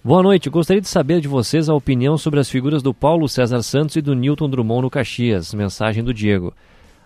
Boa 0.03 0.23
noite. 0.23 0.49
Gostaria 0.49 0.81
de 0.81 0.87
saber 0.87 1.19
de 1.19 1.27
vocês 1.27 1.67
a 1.67 1.73
opinião 1.73 2.17
sobre 2.17 2.39
as 2.39 2.49
figuras 2.49 2.81
do 2.81 2.93
Paulo 2.93 3.27
César 3.27 3.61
Santos 3.63 3.95
e 3.95 4.01
do 4.01 4.15
Newton 4.15 4.49
Drummond 4.49 4.83
no 4.83 4.89
Caxias. 4.89 5.53
Mensagem 5.53 6.03
do 6.03 6.13
Diego. 6.13 6.53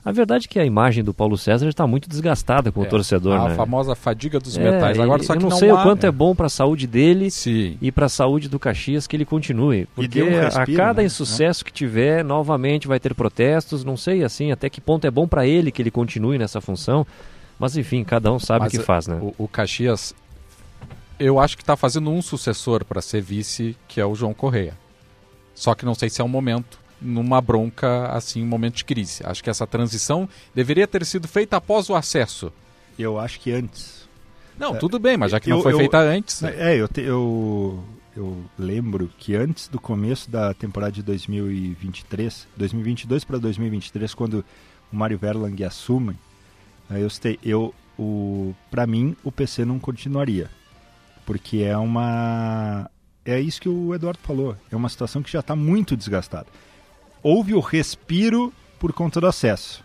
A 0.06 0.12
verdade 0.12 0.46
é 0.46 0.52
que 0.52 0.60
a 0.60 0.66
imagem 0.66 1.02
do 1.02 1.14
Paulo 1.14 1.38
César 1.38 1.68
está 1.70 1.88
muito 1.88 2.10
desgastada 2.10 2.72
com 2.74 2.84
É, 2.84 2.86
o 2.86 2.90
torcedor, 2.90 3.40
a 3.40 3.50
né? 3.50 3.56
famosa 3.56 3.96
fadiga 3.96 4.38
dos 4.38 4.58
É, 4.58 4.72
metais. 4.72 5.00
Agora 5.00 5.22
e 5.22 5.26
só 5.26 5.34
que 5.34 5.38
eu 5.40 5.44
não, 5.44 5.50
não 5.52 5.58
sei 5.58 5.70
há- 5.70 5.76
o 5.76 5.84
quanto 5.84 6.04
é 6.06 6.12
bom 6.12 6.36
para 6.36 6.48
a 6.48 6.50
saúde 6.50 6.86
dele 6.86 7.32
Sim. 7.32 7.78
e 7.82 7.90
para 7.90 8.08
a 8.08 8.10
saúde 8.10 8.50
do 8.50 8.60
Caxias 8.60 9.08
que 9.08 9.16
ele 9.16 9.24
continue, 9.24 9.88
porque 9.96 10.22
um 10.22 10.30
respiro, 10.30 10.74
a 10.74 10.86
cada 10.86 11.02
né? 11.02 11.06
insucesso 11.06 11.64
que 11.64 11.72
tiver, 11.72 12.22
novamente 12.24 12.86
vai 12.88 13.00
ter 13.00 13.14
protestos. 13.16 13.86
Não 13.86 13.96
sei 13.96 14.26
assim 14.26 14.52
até 14.52 14.70
que 14.70 14.82
ponto 14.82 15.08
é 15.08 15.12
bom 15.12 15.26
para 15.26 15.48
ele 15.48 15.72
que 15.72 15.82
ele 15.82 15.92
continue 15.92 16.38
nessa 16.38 16.60
função, 16.60 17.08
mas 17.58 17.78
enfim, 17.78 18.04
cada 18.04 18.30
um 18.30 18.40
sabe 18.40 18.68
o 18.68 18.70
que 18.70 18.80
faz, 18.80 19.08
né? 19.08 19.18
O, 19.22 19.34
o 19.46 19.48
Caxias, 19.48 20.14
eu 21.18 21.40
acho 21.40 21.56
que 21.56 21.64
está 21.64 21.78
fazendo 21.78 22.10
um 22.12 22.22
sucessor 22.22 22.84
para 22.84 23.02
ser 23.02 23.22
vice, 23.22 23.78
que 23.88 24.02
é 24.02 24.06
o 24.06 24.14
João 24.16 24.34
Correia. 24.34 24.74
Só 25.56 25.74
que 25.76 25.86
não 25.86 25.96
sei 25.96 26.10
se 26.10 26.20
é 26.20 26.24
um 26.26 26.28
momento, 26.28 26.78
numa 27.04 27.42
bronca 27.42 28.08
assim, 28.08 28.42
um 28.44 28.48
momento 28.48 28.76
de 28.78 28.86
crise. 28.86 29.22
Acho 29.26 29.44
que 29.44 29.50
essa 29.50 29.68
transição 29.68 30.28
deveria 30.56 30.88
ter 30.88 31.06
sido 31.06 31.28
feita 31.28 31.58
após 31.58 31.90
o 31.90 31.96
acesso. 31.96 32.52
Eu 32.98 33.20
acho 33.20 33.40
que 33.40 33.52
antes. 33.52 34.08
Não, 34.58 34.76
É, 34.76 34.78
tudo 34.80 35.00
bem, 35.00 35.18
mas 35.18 35.32
já 35.32 35.40
que 35.40 35.50
não 35.50 35.58
eu- 35.58 35.64
foi 35.64 35.74
eu- 35.74 35.78
feita 35.78 35.98
antes. 36.00 36.42
É, 36.44 36.76
eu, 36.76 36.88
te- 36.88 37.02
eu, 37.02 37.84
eu 38.16 38.38
lembro 38.58 39.10
que 39.18 39.36
antes 39.36 39.68
do 39.68 39.80
começo 39.80 40.30
da 40.30 40.54
temporada 40.54 40.92
de 40.92 41.02
2023, 41.02 42.48
2022 42.56 43.24
para 43.24 43.38
2023, 43.40 44.14
quando 44.14 44.46
o 44.92 44.96
Mário 44.96 45.18
Verlang 45.18 45.64
assume, 45.64 46.16
eu, 46.92 47.10
eu 47.44 47.74
o 47.98 48.54
para 48.72 48.86
mim 48.88 49.16
o 49.24 49.32
PC 49.32 49.66
não 49.66 49.80
continuaria, 49.80 50.50
porque 51.26 51.58
é 51.60 51.78
uma 51.78 52.90
é 53.26 53.40
isso 53.40 53.62
que 53.62 53.70
o 53.70 53.94
Eduardo 53.96 54.20
falou, 54.22 54.56
é 54.72 54.76
uma 54.76 54.90
situação 54.90 55.22
que 55.24 55.32
já 55.32 55.40
está 55.40 55.56
muito 55.56 55.96
desgastada. 55.96 56.48
Houve 57.24 57.54
o 57.54 57.62
respiro 57.62 58.54
por 58.78 58.92
conta 58.92 59.22
do 59.22 59.28
acesso 59.28 59.84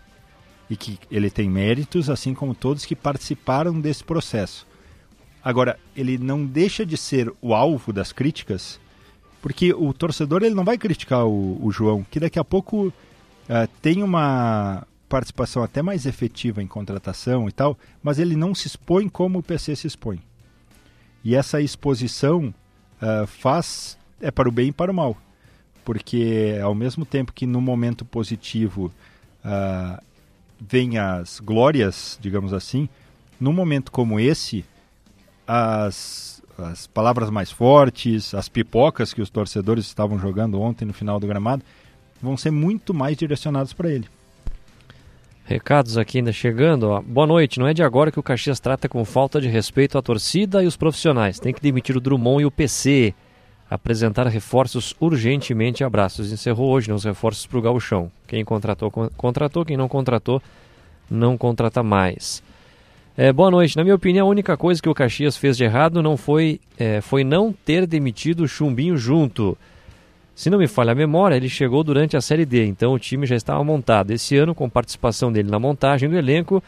e 0.69 0.75
que 0.75 0.99
ele 1.09 1.29
tem 1.29 1.49
méritos, 1.49 2.09
assim 2.09 2.33
como 2.33 2.53
todos 2.53 2.85
que 2.85 2.95
participaram 2.95 3.79
desse 3.79 4.03
processo. 4.03 4.67
Agora, 5.43 5.79
ele 5.95 6.17
não 6.17 6.45
deixa 6.45 6.85
de 6.85 6.97
ser 6.97 7.33
o 7.41 7.55
alvo 7.55 7.91
das 7.91 8.11
críticas, 8.11 8.79
porque 9.41 9.73
o 9.73 9.93
torcedor 9.93 10.43
ele 10.43 10.53
não 10.53 10.65
vai 10.65 10.77
criticar 10.77 11.25
o, 11.25 11.57
o 11.65 11.71
João, 11.71 12.03
que 12.03 12.19
daqui 12.19 12.37
a 12.37 12.43
pouco 12.43 12.93
eh, 13.47 13.67
tem 13.81 14.03
uma 14.03 14.85
participação 15.07 15.63
até 15.63 15.81
mais 15.81 16.05
efetiva 16.05 16.61
em 16.61 16.67
contratação 16.67 17.47
e 17.47 17.51
tal, 17.51 17.77
mas 18.03 18.19
ele 18.19 18.35
não 18.35 18.53
se 18.53 18.67
expõe 18.67 19.09
como 19.09 19.39
o 19.39 19.43
PC 19.43 19.75
se 19.75 19.87
expõe. 19.87 20.21
E 21.23 21.35
essa 21.35 21.61
exposição 21.61 22.53
eh, 23.01 23.25
faz 23.25 23.97
é 24.21 24.29
para 24.29 24.49
o 24.49 24.51
bem 24.51 24.67
e 24.67 24.71
para 24.73 24.91
o 24.91 24.93
mal, 24.93 25.17
porque 25.89 26.55
ao 26.61 26.75
mesmo 26.75 27.03
tempo 27.03 27.33
que 27.33 27.47
no 27.47 27.59
momento 27.59 28.05
positivo 28.05 28.91
ah, 29.43 29.99
vem 30.61 30.99
as 30.99 31.39
glórias, 31.39 32.15
digamos 32.21 32.53
assim, 32.53 32.87
num 33.39 33.51
momento 33.51 33.91
como 33.91 34.19
esse, 34.19 34.63
as, 35.47 36.43
as 36.59 36.85
palavras 36.85 37.31
mais 37.31 37.49
fortes, 37.49 38.35
as 38.35 38.47
pipocas 38.47 39.15
que 39.15 39.19
os 39.19 39.31
torcedores 39.31 39.87
estavam 39.87 40.19
jogando 40.19 40.61
ontem 40.61 40.85
no 40.85 40.93
final 40.93 41.19
do 41.19 41.25
gramado, 41.25 41.63
vão 42.21 42.37
ser 42.37 42.51
muito 42.51 42.93
mais 42.93 43.17
direcionadas 43.17 43.73
para 43.73 43.89
ele. 43.89 44.07
Recados 45.43 45.97
aqui 45.97 46.19
ainda 46.19 46.31
chegando. 46.31 46.83
Ó. 46.83 47.01
Boa 47.01 47.25
noite. 47.25 47.57
Não 47.57 47.65
é 47.65 47.73
de 47.73 47.81
agora 47.81 48.11
que 48.11 48.19
o 48.19 48.23
Caxias 48.23 48.59
trata 48.59 48.87
com 48.87 49.03
falta 49.03 49.41
de 49.41 49.47
respeito 49.47 49.97
a 49.97 50.03
torcida 50.03 50.63
e 50.63 50.67
os 50.67 50.77
profissionais. 50.77 51.39
Tem 51.39 51.51
que 51.51 51.59
demitir 51.59 51.97
o 51.97 51.99
Drummond 51.99 52.43
e 52.43 52.45
o 52.45 52.51
PC. 52.51 53.15
Apresentar 53.69 54.25
reforços 54.27 54.95
urgentemente. 54.99 55.83
Abraços. 55.83 56.31
Encerrou 56.31 56.71
hoje 56.71 56.89
né, 56.89 56.95
os 56.95 57.03
reforços 57.03 57.45
para 57.45 57.59
o 57.59 57.61
Gauchão. 57.61 58.11
Quem 58.27 58.43
contratou, 58.43 58.89
con- 58.89 59.09
contratou. 59.15 59.63
Quem 59.63 59.77
não 59.77 59.87
contratou, 59.87 60.41
não 61.09 61.37
contrata 61.37 61.83
mais. 61.83 62.41
É, 63.15 63.31
boa 63.31 63.51
noite. 63.51 63.75
Na 63.75 63.83
minha 63.83 63.95
opinião, 63.95 64.27
a 64.27 64.29
única 64.29 64.55
coisa 64.57 64.81
que 64.81 64.89
o 64.89 64.93
Caxias 64.93 65.35
fez 65.37 65.57
de 65.57 65.65
errado 65.65 66.01
não 66.01 66.15
foi, 66.17 66.59
é, 66.77 67.01
foi 67.01 67.23
não 67.23 67.53
ter 67.53 67.85
demitido 67.85 68.43
o 68.43 68.47
Chumbinho 68.47 68.97
junto. 68.97 69.57
Se 70.33 70.49
não 70.49 70.57
me 70.57 70.67
falha 70.67 70.93
a 70.93 70.95
memória, 70.95 71.35
ele 71.35 71.49
chegou 71.49 71.83
durante 71.83 72.15
a 72.15 72.21
Série 72.21 72.45
D, 72.45 72.65
então 72.65 72.93
o 72.93 72.99
time 72.99 73.25
já 73.27 73.35
estava 73.35 73.61
montado. 73.61 74.11
Esse 74.11 74.37
ano, 74.37 74.55
com 74.55 74.69
participação 74.69 75.33
dele 75.33 75.51
na 75.51 75.59
montagem 75.59 76.07
do 76.09 76.17
elenco, 76.17 76.63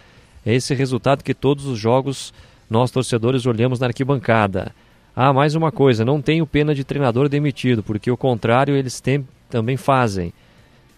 é 0.45 0.53
esse 0.53 0.73
resultado 0.75 1.23
que 1.23 1.33
todos 1.33 1.65
os 1.65 1.79
jogos 1.79 2.33
nós 2.69 2.91
torcedores 2.91 3.45
olhamos 3.45 3.79
na 3.79 3.87
arquibancada. 3.87 4.73
Ah, 5.15 5.33
mais 5.33 5.55
uma 5.55 5.71
coisa, 5.71 6.05
não 6.05 6.21
tenho 6.21 6.45
pena 6.47 6.73
de 6.73 6.83
treinador 6.83 7.27
demitido, 7.27 7.83
porque 7.83 8.09
o 8.09 8.17
contrário 8.17 8.75
eles 8.75 8.99
tem- 9.01 9.27
também 9.49 9.75
fazem. 9.77 10.31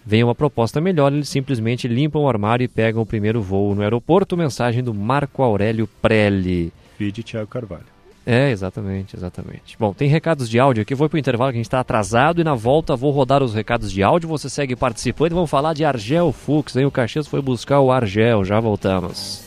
Vem 0.06 0.24
uma 0.24 0.36
proposta 0.36 0.80
melhor, 0.82 1.12
eles 1.14 1.30
simplesmente 1.30 1.88
limpam 1.88 2.20
o 2.20 2.28
armário 2.30 2.64
e 2.64 2.68
pegam 2.68 3.02
o 3.02 3.06
primeiro 3.06 3.42
voo 3.42 3.74
no 3.74 3.82
aeroporto. 3.82 4.36
Mensagem 4.38 4.84
do 4.84 4.94
Marco 4.94 5.42
Aurélio 5.42 5.88
Prelli. 6.02 6.72
Vide 7.00 7.24
Thiago 7.24 7.48
Carvalho. 7.48 7.86
É, 8.26 8.52
exatamente, 8.52 9.16
exatamente. 9.16 9.76
Bom, 9.80 9.94
tem 9.94 10.08
recados 10.10 10.50
de 10.50 10.60
áudio 10.60 10.82
aqui. 10.84 10.94
Eu 10.94 10.98
vou 10.98 11.10
pro 11.10 11.18
intervalo 11.18 11.52
que 11.52 11.58
a 11.58 11.60
gente 11.60 11.66
está 11.66 11.80
atrasado 11.80 12.40
e 12.40 12.44
na 12.44 12.54
volta 12.54 12.96
vou 12.96 13.12
rodar 13.12 13.42
os 13.44 13.54
recados 13.54 13.92
de 13.92 14.02
áudio. 14.04 14.30
Você 14.30 14.50
segue 14.50 14.76
participando. 14.76 15.34
Vamos 15.36 15.50
falar 15.50 15.74
de 15.74 15.84
Argel 15.84 16.32
Fux. 16.32 16.76
Hein? 16.76 16.86
O 16.86 16.92
Caxias 16.92 17.28
foi 17.28 17.42
buscar 17.42 17.80
o 17.82 17.92
Argel. 17.92 18.46
Já 18.46 18.60
voltamos. 18.62 19.42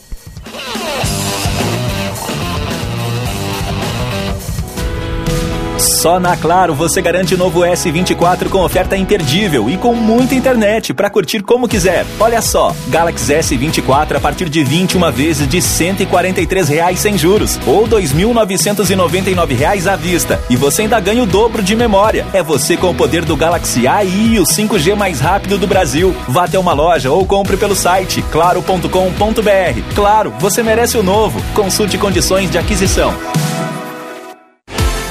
Só 6.07 6.21
na 6.21 6.37
Claro 6.37 6.73
você 6.73 7.03
garante 7.03 7.37
novo 7.37 7.63
S24 7.63 8.49
com 8.49 8.61
oferta 8.61 8.97
imperdível 8.97 9.69
e 9.69 9.77
com 9.77 9.93
muita 9.93 10.37
internet 10.37 10.95
para 10.95 11.11
curtir 11.11 11.43
como 11.43 11.67
quiser. 11.67 12.07
Olha 12.21 12.41
só, 12.41 12.73
Galaxy 12.87 13.33
S24 13.33 14.15
a 14.15 14.21
partir 14.21 14.49
de 14.49 14.63
21 14.63 15.11
vezes 15.11 15.49
de 15.49 15.61
143 15.61 16.69
reais 16.69 17.01
sem 17.01 17.19
juros 17.19 17.59
ou 17.67 17.89
2.999 17.89 19.57
reais 19.57 19.89
à 19.89 19.97
vista. 19.97 20.41
E 20.49 20.55
você 20.55 20.83
ainda 20.83 21.01
ganha 21.01 21.25
o 21.25 21.27
dobro 21.27 21.61
de 21.61 21.75
memória. 21.75 22.25
É 22.33 22.41
você 22.41 22.77
com 22.77 22.91
o 22.91 22.95
poder 22.95 23.25
do 23.25 23.35
Galaxy 23.35 23.89
AI 23.89 24.07
e 24.07 24.39
o 24.39 24.45
5G 24.45 24.95
mais 24.95 25.19
rápido 25.19 25.59
do 25.59 25.67
Brasil. 25.67 26.15
Vá 26.29 26.45
até 26.45 26.57
uma 26.57 26.73
loja 26.73 27.11
ou 27.11 27.27
compre 27.27 27.57
pelo 27.57 27.75
site 27.75 28.23
claro.com.br. 28.31 29.95
Claro, 29.97 30.33
você 30.39 30.63
merece 30.63 30.97
o 30.97 31.03
novo. 31.03 31.43
Consulte 31.53 31.99
condições 31.99 32.49
de 32.49 32.59
aquisição. 32.59 33.13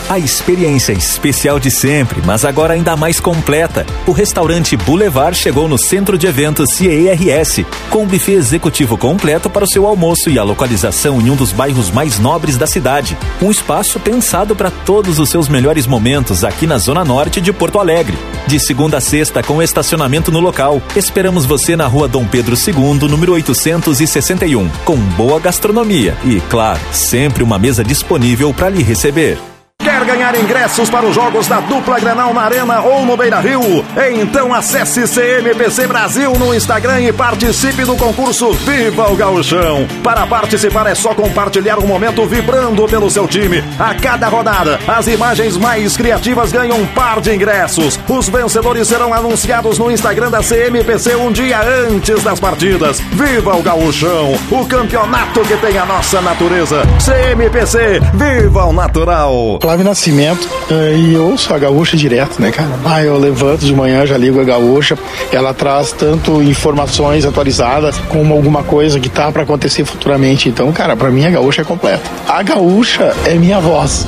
A 0.07 0.19
experiência 0.19 0.94
especial 0.94 1.60
de 1.60 1.72
sempre, 1.72 2.22
mas 2.23 2.45
agora 2.45 2.76
ainda 2.76 2.95
mais 2.95 3.19
completa. 3.19 3.88
O 4.06 4.11
restaurante 4.11 4.77
Boulevard 4.77 5.36
chegou 5.36 5.68
no 5.68 5.80
centro 5.80 6.15
de 6.15 6.27
eventos 6.27 6.76
CERS, 6.76 7.65
com 7.90 8.03
um 8.03 8.06
buffet 8.06 8.34
executivo 8.34 8.99
completo 8.99 9.49
para 9.49 9.64
o 9.64 9.68
seu 9.68 9.88
almoço 9.88 10.30
e 10.30 10.38
a 10.38 10.44
localização 10.44 11.19
em 11.19 11.32
um 11.32 11.36
dos 11.36 11.52
bairros 11.52 11.90
mais 11.90 12.19
nobres 12.19 12.56
da 12.56 12.68
cidade. 12.68 13.18
Um 13.41 13.49
espaço 13.49 13.99
pensado 13.99 14.56
para 14.56 14.69
todos 14.69 15.18
os 15.18 15.27
seus 15.27 15.49
melhores 15.49 15.88
momentos 15.88 16.44
aqui 16.44 16.68
na 16.68 16.77
zona 16.77 17.03
norte 17.03 17.41
de 17.41 17.52
Porto 17.52 17.80
Alegre. 17.80 18.15
De 18.45 18.60
segunda 18.60 18.98
a 18.98 19.02
sexta, 19.02 19.41
com 19.41 19.60
estacionamento 19.60 20.32
no 20.32 20.40
local. 20.40 20.84
Esperamos 20.95 21.48
você 21.48 21.76
na 21.76 21.88
rua 21.88 22.07
Dom 22.07 22.27
Pedro 22.27 22.56
II, 22.56 23.10
número 23.10 23.34
861, 23.34 24.69
com 24.86 24.98
boa 24.98 25.40
gastronomia 25.40 26.15
e, 26.23 26.40
claro, 26.41 26.80
sempre 26.91 27.41
uma 27.41 27.57
mesa 27.57 27.84
disponível 27.84 28.53
para 28.53 28.69
lhe 28.69 28.84
receber. 28.84 29.55
Quer 29.86 30.03
ganhar 30.03 30.36
ingressos 30.36 30.90
para 30.90 31.06
os 31.06 31.14
jogos 31.14 31.48
da 31.48 31.60
dupla 31.60 31.99
Granal 31.99 32.34
na 32.34 32.41
Arena 32.41 32.82
ou 32.82 33.06
no 33.06 33.16
Beira 33.16 33.40
Rio? 33.40 33.86
Então 34.20 34.52
acesse 34.52 35.07
CMPC 35.07 35.86
Brasil 35.86 36.34
no 36.40 36.56
Instagram 36.56 37.02
e 37.02 37.14
participe 37.14 37.86
do 37.86 37.95
concurso 37.95 38.52
Viva 38.52 39.12
o 39.12 39.16
Gauchão. 39.16 39.86
Para 40.03 40.26
participar 40.26 40.88
é 40.88 40.95
só 40.95 41.14
compartilhar 41.14 41.78
um 41.78 41.86
momento 41.86 42.26
vibrando 42.26 42.88
pelo 42.88 43.12
seu 43.12 43.28
time. 43.28 43.64
A 43.78 43.94
cada 43.94 44.28
rodada, 44.28 44.80
as 44.88 45.06
imagens 45.06 45.56
mais 45.56 45.95
criativas 45.95 46.52
ganham 46.52 46.80
um 46.80 46.88
par 46.88 47.22
de 47.22 47.36
ingressos. 47.36 47.99
Os 48.10 48.28
vencedores 48.28 48.88
serão 48.88 49.14
anunciados 49.14 49.78
no 49.78 49.91
Instagram 49.91 50.32
da 50.32 50.41
CMPC 50.41 51.16
um 51.16 51.32
dia 51.32 51.62
antes 51.62 52.24
das 52.24 52.40
partidas. 52.40 52.99
Viva 53.12 53.56
o 53.56 53.62
Gauchão, 53.62 54.34
o 54.49 54.66
campeonato 54.66 55.41
que 55.41 55.56
tem 55.57 55.78
a 55.78 55.86
nossa 55.86 56.20
natureza. 56.22 56.82
CMPC, 57.06 58.02
viva 58.16 58.66
o 58.66 58.74
natural. 58.74 59.60
Flávio 59.76 59.89
Nascimento 59.89 60.49
eh, 60.72 60.95
e 60.95 61.14
eu 61.15 61.31
ouço 61.31 61.53
a 61.53 61.60
gaúcha 61.60 61.97
direto, 61.97 62.41
né, 62.41 62.49
cara? 62.49 62.69
Ah, 62.85 63.03
eu 63.03 63.19
levanto 63.19 63.65
de 63.65 63.76
manhã, 63.76 64.06
já 64.06 64.18
ligo 64.18 64.39
a 64.39 64.43
gaúcha, 64.45 64.97
ela 65.34 65.53
traz 65.53 65.91
tanto 65.91 66.41
informações 66.41 67.26
atualizadas 67.26 67.97
como 68.07 68.34
alguma 68.34 68.64
coisa 68.64 69.02
que 69.02 69.10
tá 69.10 69.30
para 69.34 69.43
acontecer 69.43 69.84
futuramente. 69.84 70.47
Então, 70.47 70.72
cara, 70.72 70.95
para 70.95 71.11
mim 71.11 71.26
a 71.26 71.30
gaúcha 71.30 71.61
é 71.61 71.65
completa. 71.65 72.10
A 72.26 72.41
gaúcha 72.41 73.14
é 73.26 73.34
minha 73.34 73.60
voz. 73.60 74.07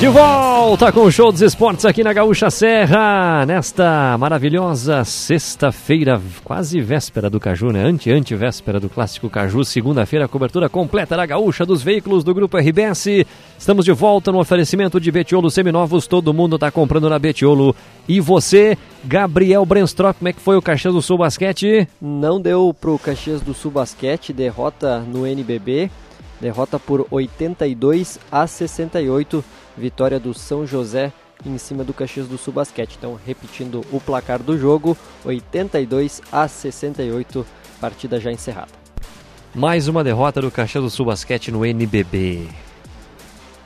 De 0.00 0.06
volta 0.06 0.92
com 0.92 1.00
o 1.00 1.10
show 1.10 1.32
dos 1.32 1.42
esportes 1.42 1.84
aqui 1.84 2.04
na 2.04 2.12
Gaúcha 2.12 2.48
Serra, 2.50 3.44
nesta 3.44 4.16
maravilhosa 4.16 5.04
sexta-feira, 5.04 6.22
quase 6.44 6.80
véspera 6.80 7.28
do 7.28 7.40
Caju, 7.40 7.72
né? 7.72 7.82
Ante-ante-véspera 7.82 8.78
do 8.78 8.88
Clássico 8.88 9.28
Caju, 9.28 9.64
segunda-feira, 9.64 10.28
cobertura 10.28 10.68
completa 10.68 11.16
da 11.16 11.26
Gaúcha 11.26 11.66
dos 11.66 11.82
veículos 11.82 12.22
do 12.22 12.32
Grupo 12.32 12.56
RBS. 12.56 13.26
Estamos 13.58 13.84
de 13.84 13.90
volta 13.90 14.30
no 14.30 14.38
oferecimento 14.38 15.00
de 15.00 15.10
Betiolo 15.10 15.50
Seminovos, 15.50 16.06
todo 16.06 16.32
mundo 16.32 16.54
está 16.54 16.70
comprando 16.70 17.10
na 17.10 17.18
Betiolo. 17.18 17.74
E 18.06 18.20
você, 18.20 18.78
Gabriel 19.04 19.66
Brenstrop, 19.66 20.16
como 20.16 20.28
é 20.28 20.32
que 20.32 20.40
foi 20.40 20.56
o 20.56 20.62
Caxias 20.62 20.94
do 20.94 21.02
Sul 21.02 21.18
Basquete? 21.18 21.88
Não 22.00 22.40
deu 22.40 22.72
pro 22.72 23.00
Caxias 23.00 23.40
do 23.40 23.52
Sul 23.52 23.72
Basquete, 23.72 24.32
derrota 24.32 25.00
no 25.00 25.26
NBB, 25.26 25.90
derrota 26.40 26.78
por 26.78 27.04
82 27.10 28.20
a 28.30 28.46
68 28.46 29.44
vitória 29.78 30.20
do 30.20 30.34
São 30.34 30.66
José 30.66 31.12
em 31.46 31.56
cima 31.56 31.84
do 31.84 31.94
Caxias 31.94 32.26
do 32.26 32.36
Sul 32.36 32.52
Basquete. 32.52 32.96
Então, 32.98 33.18
repetindo 33.24 33.84
o 33.92 34.00
placar 34.00 34.42
do 34.42 34.58
jogo, 34.58 34.96
82 35.24 36.20
a 36.32 36.48
68, 36.48 37.46
partida 37.80 38.20
já 38.20 38.30
encerrada. 38.32 38.72
Mais 39.54 39.88
uma 39.88 40.04
derrota 40.04 40.42
do 40.42 40.50
Caxias 40.50 40.84
do 40.84 40.90
Sul 40.90 41.06
Basquete 41.06 41.50
no 41.50 41.64
NBB. 41.64 42.48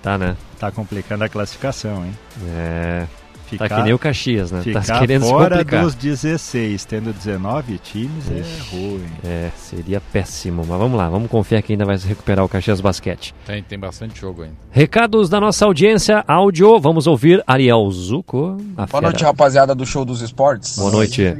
Tá, 0.03 0.19
né? 0.19 0.37
Tá 0.59 0.71
complicando 0.71 1.25
a 1.25 1.29
classificação, 1.29 2.05
hein? 2.05 2.17
É. 2.49 3.07
Ficar, 3.53 3.69
tá 3.69 3.77
que 3.77 3.83
nem 3.83 3.93
o 3.93 3.99
Caxias, 3.99 4.51
né? 4.51 4.63
Ficar 4.63 4.83
tá 4.83 4.99
querendo 4.99 5.27
fora 5.27 5.57
se 5.57 5.63
complicar. 5.63 5.85
dos 5.85 5.95
16, 5.95 6.85
tendo 6.85 7.13
19 7.13 7.79
times 7.79 8.31
é 8.31 8.75
ruim. 8.75 9.05
É, 9.25 9.51
seria 9.57 10.01
péssimo. 10.01 10.65
Mas 10.67 10.79
vamos 10.79 10.97
lá, 10.97 11.09
vamos 11.09 11.31
confiar 11.31 11.63
que 11.63 11.73
ainda 11.73 11.85
vai 11.85 11.99
se 11.99 12.07
recuperar 12.07 12.45
o 12.45 12.49
Caxias 12.49 12.81
Basquete. 12.81 13.35
Tem, 13.47 13.63
tem 13.63 13.79
bastante 13.79 14.19
jogo 14.19 14.43
ainda. 14.43 14.57
Recados 14.71 15.29
da 15.29 15.41
nossa 15.41 15.67
audiência, 15.67 16.25
áudio. 16.27 16.81
Vamos 16.81 17.07
ouvir 17.07 17.43
Ariel 17.47 17.91
Zuco. 17.91 18.57
Boa 18.59 18.87
fera. 18.87 19.03
noite, 19.03 19.25
rapaziada 19.25 19.75
do 19.75 19.85
Show 19.85 20.05
dos 20.05 20.23
Esportes. 20.23 20.77
Boa 20.79 20.91
noite. 20.91 21.37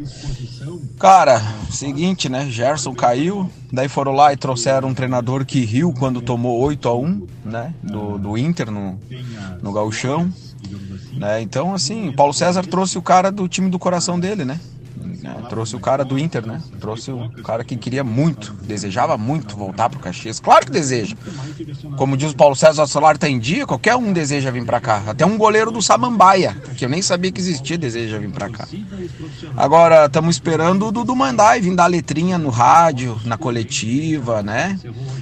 Cara, 0.99 1.41
seguinte, 1.71 2.29
né? 2.29 2.47
Gerson 2.49 2.95
caiu, 2.95 3.51
daí 3.73 3.89
foram 3.89 4.13
lá 4.13 4.33
e 4.33 4.37
trouxeram 4.37 4.89
um 4.89 4.95
treinador 4.95 5.45
que 5.45 5.65
riu 5.65 5.93
quando 5.93 6.21
tomou 6.21 6.61
8 6.61 6.89
a 6.89 6.95
1 6.97 7.27
né? 7.45 7.75
Do, 7.83 8.19
do 8.19 8.39
Inter 8.39 8.71
no, 8.71 8.99
no 9.63 9.73
Gauchão. 9.73 10.33
Né? 11.13 11.43
Então, 11.43 11.75
assim, 11.75 12.11
Paulo 12.13 12.33
César 12.33 12.65
trouxe 12.67 12.99
o 12.99 13.03
cara 13.03 13.31
do 13.31 13.49
time 13.49 13.71
do 13.71 13.79
coração 13.79 14.19
dele, 14.19 14.45
né? 14.45 14.59
Trouxe 15.49 15.77
o 15.77 15.81
cara 15.81 16.05
do 16.05 16.19
Inter, 16.19 16.47
né? 16.47 16.61
Trouxe 16.81 17.11
o 17.11 17.29
cara 17.45 17.63
que 17.63 17.77
queria 17.77 18.03
muito, 18.03 18.53
desejava 18.63 19.17
muito 19.17 19.57
voltar 19.57 19.89
pro 19.89 20.01
Caxias. 20.01 20.41
Claro 20.41 20.67
que 20.67 20.73
deseja. 20.73 21.15
Como 21.97 22.17
diz 22.17 22.33
o 22.33 22.37
Paulo 22.37 22.57
César, 22.57 22.83
o 22.83 22.87
salário 22.87 23.21
tá 23.21 23.29
em 23.29 23.39
dia, 23.39 23.67
qualquer 23.67 23.95
um 23.95 24.13
deseja 24.13 24.51
vir 24.51 24.65
para 24.65 24.81
cá. 24.81 25.03
Até 25.07 25.25
um 25.25 25.37
goleiro 25.37 25.71
do 25.71 25.83
Samambaia, 25.83 26.57
que 26.77 26.85
eu 26.85 26.89
nem 26.89 27.03
sabia 27.03 27.31
que 27.31 27.41
existia, 27.41 27.79
deseja 27.79 28.19
vir 28.19 28.31
para 28.31 28.49
cá. 28.49 28.67
Agora, 29.57 30.07
estamos 30.07 30.37
esperando 30.37 30.87
o 30.87 30.93
Dudu 30.93 31.15
Mandai 31.15 31.61
vir 31.61 31.75
dar 31.75 31.87
letrinha 31.87 32.39
no 32.39 32.49
rádio, 32.49 33.21
na 33.25 33.37
coletiva, 33.37 34.43
né? 34.43 34.79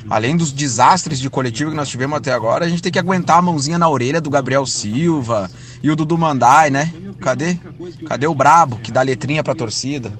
Além 0.08 0.36
dos 0.36 0.52
desastres 0.52 1.18
de 1.18 1.28
coletiva 1.28 1.70
que 1.70 1.76
nós 1.76 1.88
tivemos 1.88 2.16
até 2.16 2.32
agora, 2.32 2.64
a 2.64 2.68
gente 2.68 2.82
tem 2.82 2.92
que 2.92 2.98
aguentar 2.98 3.38
a 3.38 3.42
mãozinha 3.42 3.78
na 3.78 3.88
orelha 3.88 4.20
do 4.20 4.30
Gabriel 4.30 4.64
Silva 4.64 5.50
e 5.82 5.90
o 5.90 5.96
Dudu 5.96 6.16
Mandai, 6.18 6.70
né? 6.70 6.92
Cadê? 7.20 7.58
Cadê 8.06 8.26
o 8.26 8.34
brabo 8.34 8.76
que 8.76 8.90
dá 8.92 9.02
letrinha 9.02 9.42
pra 9.42 9.54
torcida? 9.54 10.12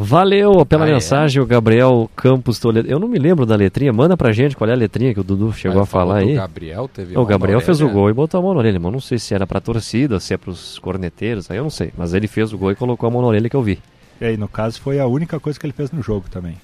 Valeu 0.00 0.64
pela 0.64 0.84
Ah, 0.84 0.88
é? 0.88 0.92
mensagem, 0.92 1.42
o 1.42 1.46
Gabriel 1.46 2.08
Campos 2.14 2.60
Toledo. 2.60 2.88
Eu 2.88 3.00
não 3.00 3.08
me 3.08 3.18
lembro 3.18 3.44
da 3.44 3.56
letrinha, 3.56 3.92
manda 3.92 4.16
pra 4.16 4.30
gente 4.30 4.56
qual 4.56 4.70
é 4.70 4.72
a 4.72 4.76
letrinha 4.76 5.12
que 5.12 5.18
o 5.18 5.24
Dudu 5.24 5.52
chegou 5.52 5.80
Ah, 5.80 5.82
a 5.82 5.86
falar 5.86 6.18
aí. 6.18 6.34
Gabriel, 6.34 6.86
teve 6.88 7.18
o 7.18 7.24
Gabriel 7.26 7.60
fez 7.60 7.80
o 7.80 7.88
gol 7.88 8.08
e 8.08 8.12
botou 8.12 8.38
a 8.38 8.42
mão 8.42 8.52
na 8.54 8.60
orelha, 8.60 8.78
mas 8.78 8.92
não 8.92 9.00
sei 9.00 9.18
se 9.18 9.34
era 9.34 9.44
pra 9.44 9.60
torcida, 9.60 10.20
se 10.20 10.32
é 10.32 10.36
pros 10.36 10.78
corneteiros, 10.78 11.50
aí 11.50 11.56
eu 11.56 11.64
não 11.64 11.70
sei. 11.70 11.92
Mas 11.98 12.14
ele 12.14 12.28
fez 12.28 12.52
o 12.52 12.58
gol 12.58 12.70
e 12.70 12.76
colocou 12.76 13.08
a 13.08 13.10
mão 13.10 13.20
na 13.22 13.26
orelha 13.28 13.50
que 13.50 13.56
eu 13.56 13.62
vi. 13.62 13.80
E 14.20 14.24
aí, 14.24 14.36
no 14.36 14.46
caso, 14.46 14.80
foi 14.80 15.00
a 15.00 15.06
única 15.06 15.40
coisa 15.40 15.58
que 15.58 15.66
ele 15.66 15.72
fez 15.72 15.90
no 15.90 16.00
jogo 16.00 16.26
também. 16.30 16.56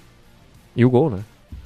E 0.77 0.85
o 0.85 0.91
gol, 0.91 1.11
né? 1.11 1.19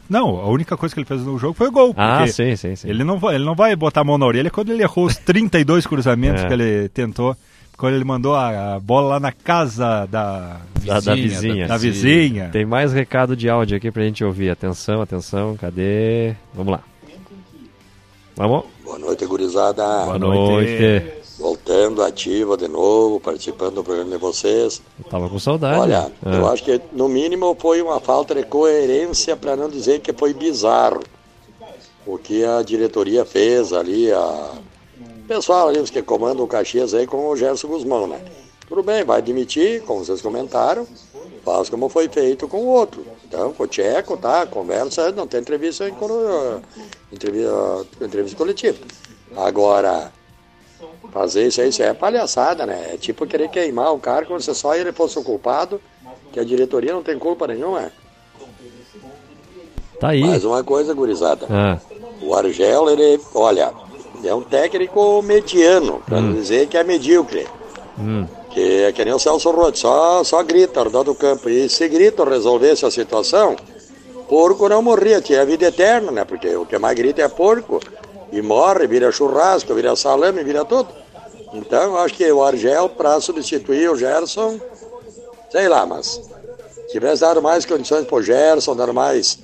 Não, 0.09 0.37
a 0.39 0.49
única 0.49 0.77
coisa 0.77 0.95
que 0.95 1.01
ele 1.01 1.07
fez 1.07 1.23
no 1.23 1.39
jogo 1.39 1.53
foi 1.55 1.69
o 1.69 1.73
gol. 1.73 1.95
Ah, 1.97 2.27
sim, 2.27 2.57
sim, 2.57 2.75
sim. 2.77 2.89
Ele 2.89 3.05
não, 3.05 3.19
vai, 3.19 3.35
ele 3.35 3.45
não 3.45 3.55
vai 3.55 3.77
botar 3.77 4.01
a 4.01 4.05
mão 4.05 4.17
na 4.17 4.25
orelha 4.27 4.51
quando 4.51 4.71
ele 4.73 4.83
errou 4.83 5.05
os 5.07 5.17
32 5.21 5.87
cruzamentos 5.87 6.43
É. 6.43 6.47
que 6.47 6.53
ele 6.53 6.89
tentou. 6.89 7.37
Quando 7.77 7.95
ele 7.95 8.05
mandou 8.05 8.35
a, 8.35 8.75
a 8.75 8.81
bola 8.81 9.11
lá 9.11 9.21
na 9.21 9.31
casa 9.31 10.07
da 10.07 10.61
Da, 10.85 10.99
da 10.99 11.15
vizinha. 11.15 11.69
Da 11.69 11.77
vizinha. 11.77 12.49
Tem 12.51 12.65
mais 12.65 12.93
recado 12.93 13.37
de 13.37 13.49
áudio 13.49 13.77
aqui 13.77 13.91
pra 13.91 14.03
gente 14.03 14.25
ouvir. 14.25 14.51
Atenção, 14.51 15.01
atenção, 15.01 15.57
cadê? 15.57 16.35
Vamos 16.55 16.73
lá. 16.73 16.81
Vamos? 18.35 18.65
Boa 18.85 18.99
noite, 18.99 19.27
gurizada. 19.27 19.83
Boa 20.07 20.19
noite. 20.19 21.18
Voltando 21.39 22.03
ativa 22.03 22.57
de 22.57 22.67
novo, 22.67 23.21
participando 23.21 23.77
do 23.77 23.85
programa 23.85 24.11
de 24.11 24.17
vocês. 24.17 24.83
Eu 24.99 25.09
tava 25.09 25.29
com 25.29 25.39
saudade. 25.39 25.79
Olha, 25.81 26.11
Ah. 26.25 26.35
eu 26.35 26.49
acho 26.49 26.65
que 26.65 26.81
no 26.93 27.09
mínimo 27.09 27.57
foi 27.61 27.81
uma 27.81 28.01
falta 28.01 28.35
de 28.35 28.43
coerência, 28.43 29.37
para 29.37 29.55
não 29.55 29.69
dizer 29.69 30.01
que 30.01 30.13
foi 30.13 30.35
bizarro. 30.35 31.01
O 32.05 32.19
que 32.19 32.45
a 32.45 32.63
diretoria 32.63 33.25
fez 33.25 33.73
ali, 33.73 34.11
a... 34.11 34.51
o 34.99 35.29
pessoal 35.29 35.69
ali, 35.69 35.79
os 35.79 35.91
que 35.91 36.03
comandam 36.03 36.45
o 36.45 36.49
Caxias 36.49 36.93
aí 36.93 37.07
com 37.07 37.29
o 37.29 37.37
Gerson 37.37 37.69
Guzmão, 37.69 38.07
né? 38.07 38.21
Tudo 38.67 38.83
bem, 38.83 39.05
vai 39.05 39.19
admitir, 39.19 39.83
como 39.83 40.05
vocês 40.05 40.21
comentaram, 40.21 40.87
faz 41.45 41.71
como 41.71 41.89
foi 41.89 42.09
feito 42.09 42.49
com 42.49 42.59
o 42.59 42.67
outro. 42.67 43.05
Então, 43.27 43.53
com 43.53 43.63
o 43.63 43.67
Tcheco, 43.67 44.17
tá, 44.17 44.45
conversa, 44.47 45.13
não 45.13 45.27
tem 45.27 45.41
entrevista, 45.41 45.89
em, 45.89 45.95
entrevista, 47.13 47.87
entrevista 48.01 48.37
coletiva. 48.37 48.79
Agora, 49.37 50.13
fazer 51.13 51.47
isso 51.47 51.61
aí, 51.61 51.69
isso 51.69 51.83
é 51.83 51.93
palhaçada, 51.93 52.67
né? 52.67 52.91
É 52.95 52.97
tipo 52.97 53.27
querer 53.27 53.49
queimar 53.49 53.93
o 53.93 53.99
cara 53.99 54.27
como 54.27 54.41
se 54.41 54.55
só 54.55 54.75
ele 54.75 54.93
fosse 54.93 55.19
o 55.19 55.25
culpado, 55.25 55.81
que 56.33 56.41
a 56.41 56.45
diretoria 56.45 56.93
não 56.93 57.03
tem 57.03 57.19
culpa 57.19 57.47
nenhuma. 57.47 57.91
Tá 59.99 60.11
aí. 60.11 60.25
Mais 60.25 60.45
uma 60.45 60.63
coisa, 60.63 60.95
gurizada. 60.95 61.47
Ah. 61.51 61.79
O 62.23 62.35
Argel, 62.35 62.89
ele, 62.91 63.21
olha, 63.35 63.73
é 64.25 64.35
um 64.35 64.43
técnico 64.43 65.23
mediano, 65.23 66.03
para 66.07 66.21
não 66.21 66.33
dizer 66.35 66.69
que 66.69 66.77
é 66.77 66.85
medíocre. 66.85 67.47
Hum. 67.99 68.27
Que 68.51 68.85
é 68.85 68.93
que 68.93 69.05
nem 69.05 69.13
o 69.13 69.19
Celso 69.19 69.51
Rotti, 69.51 69.81
só, 69.81 70.23
só 70.25 70.43
grita 70.43 70.81
ao 70.81 70.87
redor 70.87 71.05
do 71.05 71.15
campo. 71.15 71.49
E 71.49 71.69
se 71.69 71.89
grita 71.89 72.25
resolvesse 72.25 72.87
a 72.87 72.91
situação, 72.91 73.57
porco 74.29 74.69
não 74.69 74.83
morria, 74.83 75.21
tinha 75.21 75.45
vida 75.45 75.67
eterna, 75.67 76.11
né? 76.11 76.25
Porque 76.25 76.55
o 76.57 76.65
que 76.65 76.79
mais 76.79 76.97
grita 76.97 77.23
é 77.23 77.29
porco. 77.29 77.81
E 78.33 78.43
morre, 78.43 78.87
vira 78.87 79.11
churrasco, 79.11 79.75
vira 79.75 79.97
salame, 79.97 80.45
vira 80.45 80.65
tudo. 80.65 80.89
Então, 81.55 81.83
eu 81.83 81.99
acho 81.99 82.15
que 82.15 82.31
o 82.31 82.43
Argel, 82.43 82.89
para 82.91 83.21
substituir 83.21 83.91
o 83.91 83.97
Gerson, 83.97 84.61
sei 85.51 85.69
lá, 85.69 85.87
mas 85.87 86.21
tivesse 86.91 87.23
dado 87.23 87.41
mais 87.41 87.65
condições 87.65 88.07
pro 88.07 88.23
Gerson, 88.23 88.77
dado 88.77 88.93
mais, 88.93 89.39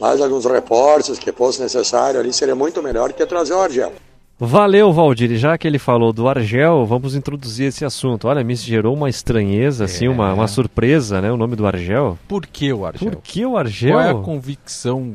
mais 0.00 0.20
alguns 0.20 0.44
reforços 0.44 1.18
que 1.18 1.32
fosse 1.32 1.62
necessário 1.62 2.20
ali, 2.20 2.32
seria 2.32 2.54
muito 2.54 2.82
melhor 2.82 3.12
que 3.12 3.24
trazer 3.24 3.54
o 3.54 3.60
Argel. 3.60 3.92
Valeu, 4.38 4.92
Valdir. 4.92 5.30
E 5.30 5.36
Já 5.36 5.56
que 5.56 5.66
ele 5.66 5.78
falou 5.78 6.12
do 6.12 6.28
Argel, 6.28 6.84
vamos 6.84 7.14
introduzir 7.14 7.68
esse 7.68 7.84
assunto. 7.84 8.26
Olha, 8.26 8.42
me 8.42 8.56
gerou 8.56 8.94
uma 8.94 9.08
estranheza, 9.08 9.84
assim, 9.84 10.08
uma, 10.08 10.34
uma 10.34 10.48
surpresa, 10.48 11.20
né? 11.20 11.30
O 11.30 11.36
nome 11.36 11.54
do 11.54 11.66
Argel. 11.66 12.18
Por 12.26 12.44
que 12.44 12.72
o 12.72 12.84
Argel? 12.84 13.12
Por 13.12 13.22
que 13.22 13.46
o 13.46 13.56
Argel? 13.56 13.92
Qual 13.92 14.02
é 14.02 14.10
a 14.10 14.14
convicção? 14.14 15.14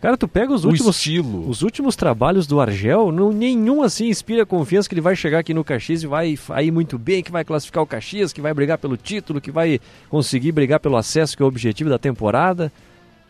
Cara, 0.00 0.16
tu 0.16 0.26
pega 0.26 0.52
os 0.52 0.64
últimos 0.64 0.96
estilo. 0.96 1.48
os 1.48 1.62
últimos 1.62 1.94
trabalhos 1.94 2.46
do 2.46 2.58
Argel, 2.60 3.12
não, 3.12 3.30
nenhum 3.32 3.82
assim 3.82 4.08
inspira 4.08 4.46
confiança 4.46 4.88
que 4.88 4.94
ele 4.94 5.00
vai 5.02 5.14
chegar 5.14 5.40
aqui 5.40 5.52
no 5.52 5.62
Caxias 5.62 6.02
e 6.02 6.06
vai 6.06 6.36
ir 6.62 6.70
muito 6.70 6.98
bem, 6.98 7.22
que 7.22 7.30
vai 7.30 7.44
classificar 7.44 7.82
o 7.82 7.86
Caxias, 7.86 8.32
que 8.32 8.40
vai 8.40 8.54
brigar 8.54 8.78
pelo 8.78 8.96
título, 8.96 9.40
que 9.40 9.50
vai 9.50 9.78
conseguir 10.08 10.52
brigar 10.52 10.80
pelo 10.80 10.96
acesso, 10.96 11.36
que 11.36 11.42
é 11.42 11.44
o 11.44 11.48
objetivo 11.48 11.90
da 11.90 11.98
temporada. 11.98 12.72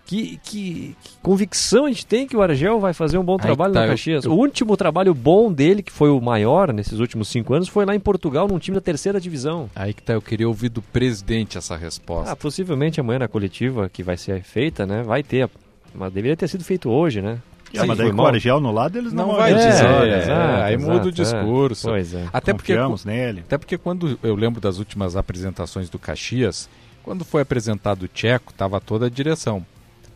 Que, 0.07 0.41
que- 0.43 0.97
que 1.05 1.11
convicção 1.23 1.85
a 1.85 1.89
gente 1.89 2.05
tem 2.05 2.27
que 2.27 2.37
o 2.37 2.43
Argel 2.43 2.81
vai 2.81 2.93
fazer 2.93 3.17
um 3.17 3.23
bom 3.23 3.35
Aí 3.35 3.41
trabalho 3.43 3.73
tá, 3.75 3.83
no 3.83 3.89
Caxias. 3.89 4.25
eu- 4.25 4.33
O 4.33 4.37
último 4.37 4.77
trabalho 4.77 5.15
bom 5.15 5.53
dele, 5.53 5.83
que 5.85 5.93
foi 5.93 6.11
o 6.11 6.21
maior 6.21 6.73
nesses 6.73 6.99
últimos 6.99 7.29
cinco 7.29 7.55
anos, 7.55 7.69
foi 7.69 7.85
lá 7.85 7.95
em 7.95 8.01
Portugal, 8.01 8.49
num 8.49 8.59
time 8.59 8.75
da 8.75 8.81
terceira 8.81 9.21
divisão. 9.21 9.71
Aí 9.75 9.93
que 9.95 10.03
tá, 10.03 10.13
eu 10.15 10.23
queria 10.23 10.49
ouvir 10.49 10.69
do 10.69 10.83
presidente 10.83 11.57
essa 11.59 11.77
resposta. 11.77 12.33
Ah, 12.33 12.35
possivelmente 12.37 12.99
amanhã 13.01 13.21
na 13.21 13.29
coletiva 13.29 13.89
que 13.89 14.03
vai 14.03 14.17
ser 14.17 14.43
feita, 14.43 14.85
né? 14.85 15.03
Vai 15.05 15.23
ter. 15.23 15.49
Mas 15.95 16.13
deveria 16.13 16.37
ter 16.37 16.49
sido 16.49 16.65
feito 16.65 16.89
hoje, 16.91 17.21
né? 17.21 17.39
É, 17.73 17.85
mas 17.85 17.99
daí 17.99 18.13
com 18.13 18.23
o. 18.23 18.27
Argel 18.27 18.61
no 18.61 18.73
lado, 18.73 18.99
eles 18.99 19.13
não, 19.13 19.27
Não 19.27 19.33
vão 19.33 19.41
vai 19.41 19.55
dizer. 19.55 19.85
É, 19.85 20.09
é, 20.09 20.19
exato, 20.19 20.63
aí 20.63 20.75
exato, 20.75 20.93
muda 20.93 21.07
o 21.07 21.09
é. 21.09 21.13
discurso. 21.13 21.89
Pois 21.89 22.15
é. 22.15 22.29
Até 22.33 22.53
porque, 22.53 22.75
nele. 23.05 23.41
até 23.41 23.59
porque 23.59 23.79
quando 23.79 24.19
eu 24.23 24.35
lembro 24.35 24.61
das 24.61 24.79
últimas 24.79 25.17
apresentações 25.17 25.89
do 25.89 25.99
Caxias, 25.99 26.69
quando 27.03 27.25
foi 27.25 27.43
apresentado 27.43 28.05
o 28.05 28.09
Tcheco, 28.09 28.53
tava 28.53 28.81
toda 28.81 29.07
a 29.07 29.11
direção. 29.11 29.65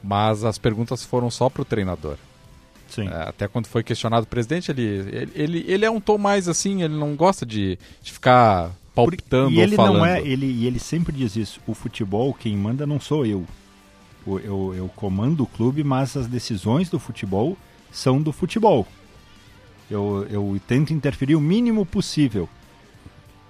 Mas 0.03 0.45
as 0.45 0.59
perguntas 0.59 1.05
foram 1.05 1.31
só 1.31 1.49
pro 1.49 1.65
treinador. 1.65 2.17
Sim. 2.89 3.09
É, 3.09 3.29
até 3.29 3.49
quando 3.49 3.67
foi 3.67 3.83
questionado 3.83 4.25
o 4.25 4.29
presidente, 4.29 4.71
ele, 4.71 4.83
ele, 4.83 5.33
ele, 5.35 5.65
ele 5.67 5.85
é 5.85 5.91
um 5.91 6.01
tom 6.01 6.19
mais 6.19 6.49
assim, 6.49 6.83
ele 6.83 6.95
não 6.95 7.17
gosta 7.17 7.47
de, 7.47 7.79
de 8.03 8.13
ficar 8.13 8.71
palpitando 8.95 9.51
E 9.51 9.61
ele 9.61 9.73
ou 9.73 9.77
falando. 9.77 9.99
não 9.99 10.07
é, 10.07 10.21
ele, 10.21 10.47
e 10.47 10.67
ele 10.67 10.79
sempre 10.79 11.13
diz 11.13 11.37
isso. 11.37 11.61
O 11.67 11.75
futebol, 11.75 12.35
quem 12.35 12.57
manda 12.57 12.87
não 12.87 13.01
sou 13.01 13.25
eu. 13.25 13.45
Eu, 14.27 14.75
eu 14.75 14.91
comando 14.97 15.43
o 15.43 15.47
clube, 15.47 15.85
mas 15.85 16.17
as 16.17 16.27
decisões 16.27 16.89
do 16.89 16.99
futebol 16.99 17.57
são 17.93 18.21
do 18.21 18.33
futebol. 18.33 18.87
Eu, 19.91 20.27
eu 20.31 20.61
tento 20.67 20.93
interferir 20.93 21.37
o 21.37 21.41
mínimo 21.41 21.85
possível. 21.85 22.49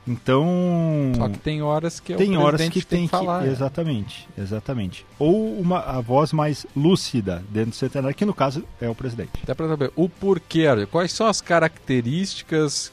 Então. 0.07 1.13
Só 1.17 1.29
que 1.29 1.39
tem 1.39 1.63
horas 1.63 1.99
que 1.99 2.13
é 2.13 2.17
o 2.17 2.19
tem 2.19 2.37
horas 2.37 2.69
que 2.69 2.85
tem 2.85 3.05
que, 3.05 3.09
falar. 3.09 3.47
é. 3.47 3.51
exatamente, 3.51 4.29
exatamente. 4.37 5.07
Ou 5.19 5.59
uma 5.59 5.81
a 5.81 6.01
voz 6.01 6.33
mais 6.33 6.67
lúcida 6.77 7.43
dentro 7.49 7.71
do 7.71 7.77
centenário, 7.77 8.15
que 8.15 8.25
no 8.25 8.35
caso 8.35 8.65
é 8.81 8.89
o 8.89 8.95
presidente. 8.95 9.31
Dá 9.47 9.55
pra 9.55 9.67
saber 9.67 9.91
o 9.97 10.09
porquê, 10.09 10.67
quais 10.91 11.13
são 11.13 11.27
as 11.27 11.41
características 11.41 12.93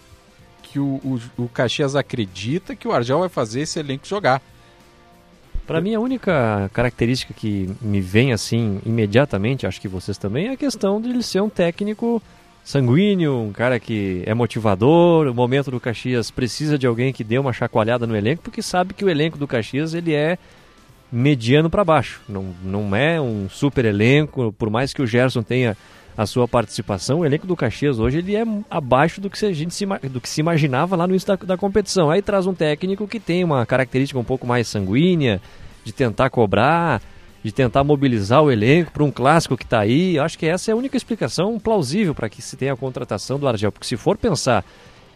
que 0.63 0.79
o, 0.79 1.01
o, 1.03 1.19
o 1.43 1.49
Caxias 1.49 1.95
acredita 1.97 2.75
que 2.75 2.87
o 2.87 2.93
Argel 2.93 3.19
vai 3.19 3.29
fazer 3.29 3.61
esse 3.61 3.77
elenco 3.77 4.07
jogar. 4.07 4.41
Pra 5.71 5.79
mim, 5.79 5.95
a 5.95 6.01
única 6.01 6.69
característica 6.73 7.33
que 7.33 7.69
me 7.81 8.01
vem 8.01 8.33
assim 8.33 8.81
imediatamente, 8.85 9.65
acho 9.65 9.79
que 9.79 9.87
vocês 9.87 10.17
também, 10.17 10.47
é 10.47 10.51
a 10.51 10.57
questão 10.57 10.99
de 10.99 11.09
ele 11.09 11.23
ser 11.23 11.41
um 11.41 11.47
técnico 11.47 12.21
sanguíneo, 12.61 13.39
um 13.39 13.53
cara 13.53 13.79
que 13.79 14.21
é 14.25 14.33
motivador. 14.33 15.27
O 15.27 15.33
momento 15.33 15.71
do 15.71 15.79
Caxias 15.79 16.29
precisa 16.29 16.77
de 16.77 16.85
alguém 16.85 17.13
que 17.13 17.23
dê 17.23 17.39
uma 17.39 17.53
chacoalhada 17.53 18.05
no 18.05 18.17
elenco, 18.17 18.43
porque 18.43 18.61
sabe 18.61 18.93
que 18.93 19.05
o 19.05 19.09
elenco 19.09 19.37
do 19.37 19.47
Caxias 19.47 19.93
ele 19.93 20.13
é 20.13 20.37
mediano 21.09 21.69
para 21.69 21.85
baixo. 21.85 22.19
Não, 22.27 22.53
não 22.61 22.93
é 22.93 23.21
um 23.21 23.47
super 23.49 23.85
elenco, 23.85 24.51
por 24.51 24.69
mais 24.69 24.91
que 24.91 25.01
o 25.01 25.07
Gerson 25.07 25.41
tenha 25.41 25.77
a 26.17 26.25
sua 26.25 26.47
participação, 26.47 27.19
o 27.19 27.25
elenco 27.25 27.47
do 27.47 27.55
Caxias 27.55 27.97
hoje 27.97 28.17
ele 28.17 28.35
é 28.35 28.43
abaixo 28.69 29.21
do 29.21 29.29
que, 29.29 29.45
a 29.45 29.53
gente 29.53 29.73
se, 29.73 29.85
do 29.85 30.19
que 30.19 30.27
se 30.27 30.41
imaginava 30.41 30.97
lá 30.97 31.07
no 31.07 31.13
início 31.13 31.27
da, 31.27 31.35
da 31.35 31.57
competição. 31.57 32.11
Aí 32.11 32.21
traz 32.21 32.45
um 32.45 32.53
técnico 32.53 33.07
que 33.07 33.19
tem 33.19 33.43
uma 33.43 33.65
característica 33.65 34.19
um 34.19 34.23
pouco 34.23 34.45
mais 34.45 34.67
sanguínea, 34.67 35.41
de 35.83 35.91
tentar 35.91 36.29
cobrar, 36.29 37.01
de 37.43 37.51
tentar 37.51 37.83
mobilizar 37.83 38.41
o 38.41 38.51
elenco 38.51 38.91
para 38.91 39.03
um 39.03 39.11
clássico 39.11 39.57
que 39.57 39.63
está 39.63 39.79
aí. 39.79 40.15
Eu 40.15 40.23
acho 40.23 40.37
que 40.37 40.45
essa 40.45 40.71
é 40.71 40.73
a 40.73 40.77
única 40.77 40.95
explicação 40.95 41.59
plausível 41.59 42.13
para 42.13 42.29
que 42.29 42.41
se 42.41 42.55
tenha 42.55 42.73
a 42.73 42.77
contratação 42.77 43.39
do 43.39 43.47
Argel. 43.47 43.71
Porque 43.71 43.87
se 43.87 43.97
for 43.97 44.17
pensar 44.17 44.63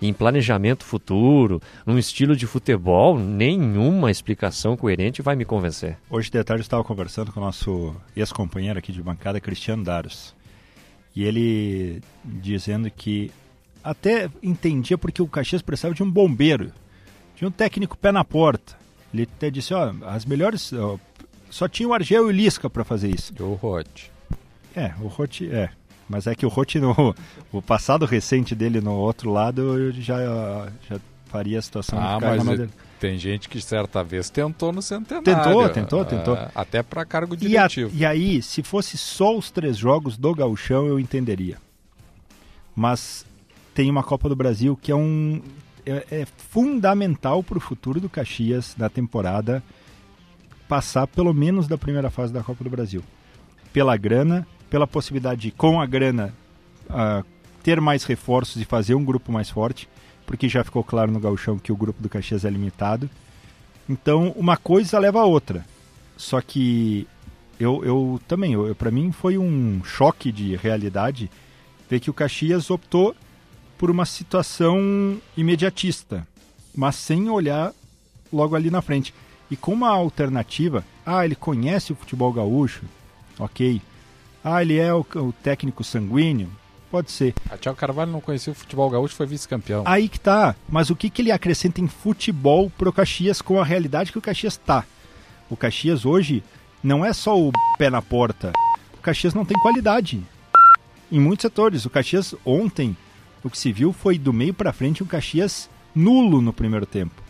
em 0.02 0.12
planejamento 0.14 0.84
futuro, 0.84 1.62
num 1.86 1.98
estilo 1.98 2.36
de 2.36 2.46
futebol, 2.46 3.18
nenhuma 3.18 4.12
explicação 4.12 4.76
coerente 4.76 5.22
vai 5.22 5.36
me 5.36 5.46
convencer. 5.46 5.98
Hoje 6.10 6.30
de 6.30 6.44
tarde 6.44 6.62
eu 6.62 6.66
estava 6.66 6.84
conversando 6.84 7.32
com 7.32 7.40
o 7.40 7.44
nosso 7.44 7.96
ex-companheiro 8.16 8.80
aqui 8.80 8.92
de 8.92 9.02
bancada, 9.02 9.40
Cristiano 9.40 9.84
Daros. 9.84 10.36
E 11.16 11.24
ele 11.24 12.02
dizendo 12.24 12.90
que 12.92 13.32
até 13.84 14.30
entendia 14.44 14.98
porque 14.98 15.22
o 15.22 15.28
Caxias 15.28 15.62
precisava 15.62 15.94
de 15.94 16.04
um 16.04 16.12
bombeiro, 16.12 16.72
de 17.36 17.46
um 17.46 17.52
técnico 17.52 17.98
pé 17.98 18.12
na 18.12 18.24
porta. 18.24 18.85
Ele 19.16 19.30
até 19.36 19.50
disse, 19.50 19.74
ó, 19.74 19.94
as 20.08 20.26
melhores... 20.26 20.74
ó, 20.74 20.98
só 21.50 21.68
tinha 21.68 21.88
o 21.88 21.94
Argel 21.94 22.26
e 22.26 22.28
o 22.28 22.32
Lisca 22.32 22.70
para 22.70 22.84
fazer 22.84 23.10
isso. 23.10 23.34
O 23.42 23.54
Rote. 23.54 24.12
É, 24.76 24.92
o 25.00 25.08
Rote, 25.08 25.50
é. 25.50 25.70
Mas 26.10 26.28
é 26.28 26.36
que 26.36 26.46
o 26.46 26.50
Rote, 26.50 26.80
no, 26.80 27.16
o 27.52 27.62
passado 27.62 28.06
recente 28.06 28.54
dele 28.54 28.82
no 28.82 28.92
outro 28.94 29.32
lado, 29.32 29.92
já, 29.94 30.18
já 30.90 31.00
faria 31.28 31.58
a 31.58 31.62
situação 31.62 31.98
Ah, 31.98 32.16
ficar 32.20 32.44
mas 32.44 32.70
tem 33.00 33.18
gente 33.18 33.48
que 33.50 33.62
certa 33.62 34.04
vez 34.04 34.30
tentou 34.30 34.72
no 34.72 34.82
centenário. 34.82 35.24
Tentou, 35.24 35.70
tentou, 35.70 36.02
Ah, 36.02 36.06
tentou. 36.06 36.38
Até 36.54 36.84
para 36.84 37.06
cargo 37.06 37.36
E, 37.36 37.58
a- 37.58 37.68
diretivo. 37.68 37.92
e 37.96 38.06
aí, 38.06 38.42
se 38.42 38.62
fosse 38.64 38.98
só 38.98 39.36
os 39.36 39.50
três 39.50 39.78
jogos 39.78 40.18
do 40.18 40.34
Gauchão, 40.36 40.86
eu 40.88 41.00
entenderia. 41.00 41.58
Mas 42.76 43.26
tem 43.74 43.90
uma 43.90 44.04
Copa 44.04 44.28
do 44.30 44.36
Brasil 44.36 44.78
que 44.82 44.92
é 44.92 44.96
um 44.96 45.42
é, 45.86 46.22
é 46.22 46.26
fundamental 46.26 47.44
para 47.44 47.58
o 47.58 47.62
futuro 47.62 48.00
do 48.00 48.10
Caxias 48.10 48.76
na 48.78 48.90
temporada 48.90 49.64
passar 50.68 51.08
pelo 51.08 51.34
menos 51.34 51.68
da 51.68 51.78
primeira 51.78 52.10
fase 52.10 52.34
da 52.34 52.44
Copa 52.44 52.64
do 52.64 52.70
Brasil. 52.70 53.04
Pela 53.72 53.96
grana, 53.96 54.48
pela 54.70 54.88
possibilidade 54.88 55.42
de, 55.42 55.52
com 55.52 55.80
a 55.80 55.86
grana, 55.86 56.34
ah, 56.90 57.24
ter 57.64 57.80
mais 57.80 58.04
reforços 58.04 58.62
e 58.62 58.66
fazer 58.66 58.96
um 58.96 59.06
grupo 59.06 59.32
mais 59.32 59.50
forte, 59.50 59.88
porque 60.26 60.50
já 60.50 60.64
ficou 60.64 60.84
claro 60.84 61.12
no 61.12 61.20
Gauchão 61.20 61.60
que 61.60 61.72
o 61.72 61.76
grupo 61.76 62.02
do 62.02 62.10
Caxias 62.10 62.46
é 62.46 62.50
limitado. 62.50 63.10
Então, 63.88 64.34
uma 64.36 64.58
coisa 64.58 64.98
leva 64.98 65.22
a 65.22 65.26
outra. 65.26 65.66
Só 66.18 66.42
que 66.42 67.08
eu, 67.60 67.84
eu 67.86 68.20
também, 68.28 68.54
eu, 68.54 68.74
para 68.76 68.90
mim 68.90 69.12
foi 69.12 69.38
um 69.38 69.84
choque 69.84 70.32
de 70.32 70.56
realidade 70.56 71.30
ver 71.90 72.00
que 72.00 72.10
o 72.10 72.14
Caxias 72.14 72.72
optou 72.72 73.16
por 73.78 73.92
uma 73.92 74.06
situação 74.06 75.20
imediatista, 75.36 76.28
mas 76.74 76.96
sem 76.96 77.30
olhar 77.30 77.74
logo 78.32 78.56
ali 78.56 78.70
na 78.70 78.82
frente. 78.82 79.14
E 79.50 79.56
com 79.56 79.74
uma 79.74 79.90
alternativa, 79.90 80.84
ah, 81.06 81.24
ele 81.24 81.36
conhece 81.36 81.94
o 81.94 81.96
futebol 81.96 82.32
gaúcho, 82.34 82.84
ok. 83.38 83.82
Ah, 84.44 84.62
ele 84.62 84.78
é 84.78 84.94
o, 84.94 85.06
o 85.16 85.34
técnico 85.44 85.84
sanguíneo, 85.84 86.50
pode 86.90 87.12
ser. 87.12 87.34
A 87.50 87.58
Thiago 87.58 87.78
Carvalho 87.78 88.12
não 88.12 88.22
conhecia 88.22 88.54
o 88.54 88.56
futebol 88.56 88.90
gaúcho 88.90 89.16
foi 89.16 89.26
vice-campeão. 89.26 89.84
Aí 89.86 90.08
que 90.08 90.20
tá. 90.20 90.56
Mas 90.68 90.90
o 90.90 90.96
que, 90.96 91.10
que 91.10 91.22
ele 91.22 91.32
acrescenta 91.32 91.82
em 91.82 91.88
futebol 91.88 92.72
pro 92.78 92.94
Caxias 92.94 93.42
com 93.42 93.60
a 93.60 93.66
realidade 93.66 94.12
que 94.12 94.18
o 94.18 94.22
Caxias 94.22 94.58
tá? 94.58 94.84
O 95.50 95.58
Caxias 95.58 96.06
hoje 96.06 96.44
não 96.84 97.04
é 97.04 97.12
só 97.14 97.40
o 97.40 97.52
pé 97.78 97.90
na 97.90 98.02
porta. 98.02 98.54
O 98.94 99.02
Caxias 99.02 99.34
não 99.34 99.46
tem 99.46 99.60
qualidade. 99.60 100.22
Em 101.12 101.20
muitos 101.20 101.42
setores. 101.42 101.86
O 101.86 101.90
Caxias 101.90 102.34
ontem, 102.46 102.96
o 103.46 103.50
que 103.50 103.58
se 103.60 103.72
viu 103.72 103.94
foi 103.94 104.18
do 104.18 104.34
meio 104.34 104.56
para 104.56 104.74
frente 104.74 105.04
um 105.04 105.06
Caxias 105.06 105.70
nulo 105.94 106.42
no 106.42 106.52
primeiro 106.52 106.86
tempo. 106.88 107.22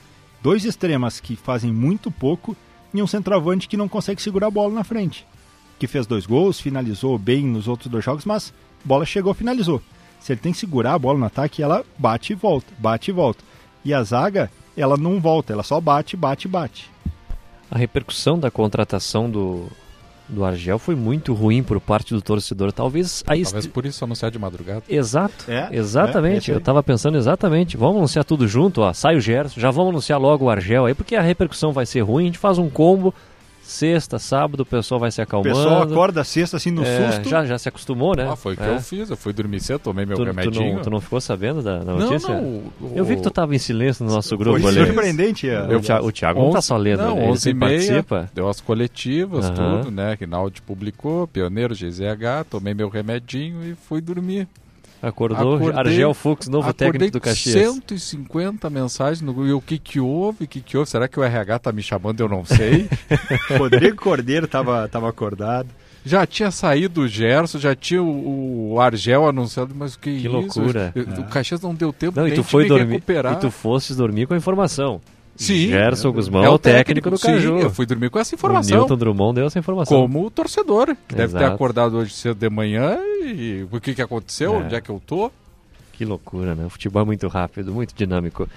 Dois 0.41 0.63
extremas 0.63 1.19
que 1.19 1.35
fazem 1.35 1.73
muito 1.73 2.09
pouco 2.09 2.55
e 2.93 3.01
um 3.01 3.07
centroavante 3.07 3.67
que 3.67 3.75
não 3.75 3.89
consegue 3.89 4.21
segurar 4.21 4.47
a 4.47 4.51
bola 4.51 4.73
na 4.73 4.85
frente. 4.85 5.27
Que 5.77 5.87
fez 5.87 6.07
dois 6.07 6.25
gols, 6.25 6.59
finalizou 6.59 7.17
bem 7.17 7.45
nos 7.45 7.67
outros 7.67 7.91
dois 7.91 8.05
jogos, 8.05 8.23
mas 8.23 8.53
bola 8.83 9.05
chegou, 9.05 9.33
finalizou. 9.33 9.81
Se 10.21 10.31
ele 10.31 10.39
tem 10.39 10.53
que 10.53 10.57
segurar 10.57 10.93
a 10.93 10.99
bola 10.99 11.19
no 11.19 11.25
ataque, 11.25 11.61
ela 11.61 11.83
bate 11.97 12.31
e 12.31 12.35
volta, 12.35 12.73
bate 12.79 13.11
e 13.11 13.13
volta. 13.13 13.43
E 13.83 13.93
a 13.93 14.01
zaga, 14.01 14.49
ela 14.77 14.95
não 14.95 15.19
volta, 15.19 15.51
ela 15.51 15.63
só 15.63 15.81
bate, 15.81 16.15
bate, 16.15 16.47
bate. 16.47 16.89
A 17.69 17.77
repercussão 17.77 18.39
da 18.39 18.49
contratação 18.49 19.29
do, 19.29 19.67
do 20.27 20.43
Argel 20.43 20.80
foi 20.80 20.95
muito 20.95 21.34
ruim 21.34 21.61
por 21.64 21.80
parte 21.80 22.14
do 22.14 22.22
torcedor. 22.22 22.72
Talvez 22.72 23.23
aí 23.27 23.43
Talvez 23.43 23.68
por 23.68 23.85
isso 23.85 24.03
anunciar 24.03 24.31
de 24.31 24.39
madrugada. 24.39 24.84
Exato. 24.89 25.45
É, 25.47 25.69
exatamente. 25.72 26.52
é, 26.52 26.53
é 26.53 26.57
eu 26.57 26.61
tava 26.61 26.81
pensando 26.81 27.18
exatamente. 27.18 27.77
Vamos 27.77 27.97
anunciar 27.97 28.26
tudo 28.26 28.47
junto, 28.47 28.81
ó. 28.81 28.93
Sai 28.93 29.15
o 29.15 29.22
Gerson, 29.22 29.60
já 29.60 29.72
vamos 29.72 29.89
anunciar 29.91 30.19
logo 30.19 30.45
o 30.45 30.49
Argel 30.49 30.85
aí, 30.85 30.93
porque 30.93 31.15
a 31.15 31.22
repercussão 31.22 31.72
vai 31.72 31.85
ser 31.85 32.02
ruim. 32.02 32.23
A 32.23 32.27
gente 32.27 32.39
faz 32.39 32.57
um 32.57 32.69
combo. 32.69 33.14
Sexta, 33.67 34.19
sábado, 34.19 34.59
o 34.61 34.65
pessoal 34.65 34.99
vai 34.99 35.09
se 35.09 35.19
O 35.19 35.23
acalmando. 35.23 35.55
pessoal 35.55 35.81
acorda 35.81 36.23
sexta 36.23 36.55
assim 36.57 36.69
no 36.69 36.83
É, 36.83 37.11
susto. 37.11 37.27
Já, 37.29 37.43
já 37.45 37.57
se 37.57 37.67
acostumou, 37.67 38.15
né? 38.15 38.29
Ah, 38.31 38.35
foi 38.35 38.53
o 38.53 38.57
que 38.57 38.61
É. 38.63 38.69
eu 38.75 38.79
fiz. 38.79 39.09
Eu 39.09 39.17
fui 39.17 39.33
dormir 39.33 39.59
cedo, 39.59 39.79
tomei 39.79 40.05
meu 40.05 40.15
Tu, 40.15 40.23
tu, 40.23 40.25
remedinho. 40.27 40.75
não, 40.75 40.81
tu 40.83 40.89
não 40.91 41.01
ficou 41.01 41.19
sabendo 41.19 41.63
da, 41.63 41.79
da 41.79 41.93
Não, 41.93 41.97
notícia? 41.99 42.29
não, 42.33 42.43
o- 42.43 42.71
Eu 42.95 43.03
vi 43.03 43.15
que 43.15 43.23
tu 43.23 43.31
tava 43.31 43.55
em 43.55 43.57
silêncio 43.57 44.05
no 44.05 44.11
nosso 44.13 44.37
grupo 44.37 44.59
Foi 44.59 44.69
ali. 44.69 44.85
surpreendente, 44.85 45.49
é. 45.49 45.59
O, 45.75 45.81
Thiago, 45.81 46.07
o 46.07 46.11
Thiago 46.11 46.39
não 46.43 46.51
tá 46.51 46.61
só 46.61 46.77
lendo, 46.77 47.01
não, 47.01 47.17
ele 47.17 47.27
11 47.31 47.49
e 47.49 47.53
meia, 47.55 47.69
participa. 47.71 48.29
deu 48.35 48.47
as 48.47 48.61
coletivas, 48.61 49.45
Aham. 49.45 49.79
tudo, 49.81 49.91
né? 49.91 50.15
Que 50.15 50.27
Naldi 50.27 50.61
publicou, 50.61 51.25
Pioneiro, 51.27 51.73
GZH, 51.73 52.43
tomei 52.47 52.75
meu 52.75 52.87
remedinho 52.87 53.63
e 53.65 53.73
fui 53.73 53.99
dormir. 53.99 54.47
Acordou, 55.07 55.72
Argel 55.77 56.14
Fux, 56.14 56.48
novo 56.48 56.73
técnico 56.73 56.95
acordei 56.95 57.11
do 57.11 57.22
Caxias. 57.22 57.73
150 57.73 58.69
mensagens 58.69 59.22
no 59.22 59.34
Google. 59.34 59.49
E 59.49 59.53
o 59.53 59.61
que 59.61 59.77
que 59.77 59.99
houve? 59.99 60.45
O 60.45 60.48
que 60.48 60.60
que 60.61 60.76
houve? 60.77 60.90
Será 60.90 61.07
que 61.07 61.19
o 61.19 61.23
RH 61.23 61.60
tá 61.60 61.72
me 61.72 61.84
chamando? 61.84 62.19
Eu 62.22 62.27
não 62.27 62.44
sei. 62.44 62.90
Rodrigo 63.57 63.98
Cordeiro 63.98 64.48
tava, 64.48 64.88
tava 64.88 65.07
acordado. 65.10 65.69
Já 66.03 66.26
tinha 66.26 66.52
saído 66.52 67.02
o 67.02 67.07
Gerson, 67.07 67.57
já 67.57 67.76
tinha 67.76 68.02
o, 68.02 68.73
o 68.73 68.80
Argel 68.80 69.27
anunciado, 69.27 69.73
mas 69.76 69.95
o 69.95 69.99
que, 69.99 70.11
Que 70.11 70.27
isso? 70.27 70.30
loucura. 70.30 70.94
O 71.18 71.23
Caxias 71.23 71.61
não 71.61 71.73
deu 71.73 71.91
tempo 71.91 72.19
Não, 72.19 72.27
e 72.27 72.32
tu 72.32 72.41
de 72.44 72.48
foi 72.48 72.68
dormir. 72.68 72.94
recuperar. 72.94 73.34
E 73.34 73.38
tu 73.38 73.49
fosses 73.49 73.98
dormir 73.98 74.27
com 74.27 74.34
a 74.36 74.38
informação. 74.38 75.02
Sim. 75.35 75.67
Gerson 75.67 76.11
Guzmão 76.13 76.43
É 76.43 76.49
o 76.49 76.53
o 76.53 76.57
técnico 76.59 77.09
do 77.09 77.17
sim, 77.17 77.27
Caju. 77.27 77.57
eu 77.59 77.69
fui 77.69 77.85
dormir 77.85 78.09
com 78.09 78.17
essa 78.19 78.33
O 78.33 78.37
informação. 78.37 78.77
Newton 78.79 78.97
Drummond 78.97 79.35
deu 79.35 79.45
essa 79.47 79.59
informação. 79.59 80.01
Como 80.01 80.25
o 80.25 80.31
torcedor, 80.31 80.95
que 81.07 81.13
deve 81.15 81.33
ter 81.33 81.39
Exato. 81.39 81.53
acordado 81.55 81.97
hoje 81.97 82.13
cedo 82.13 82.37
de 82.37 82.49
manhã 82.49 82.97
e 83.25 83.67
o 83.69 83.81
que, 83.81 83.93
que 83.93 84.01
aconteceu, 84.01 84.53
É. 84.53 84.57
onde 84.57 84.75
é 84.75 84.81
que 84.81 84.89
eu 84.89 85.01
tô. 85.05 85.29
Que 85.91 86.03
loucura, 86.05 86.55
né? 86.55 86.65
O 86.65 86.69
futebol 86.69 87.01
é 87.01 87.05
muito 87.05 87.27
rápido, 87.27 87.73
muito 87.73 87.93
dinâmico. 87.95 88.47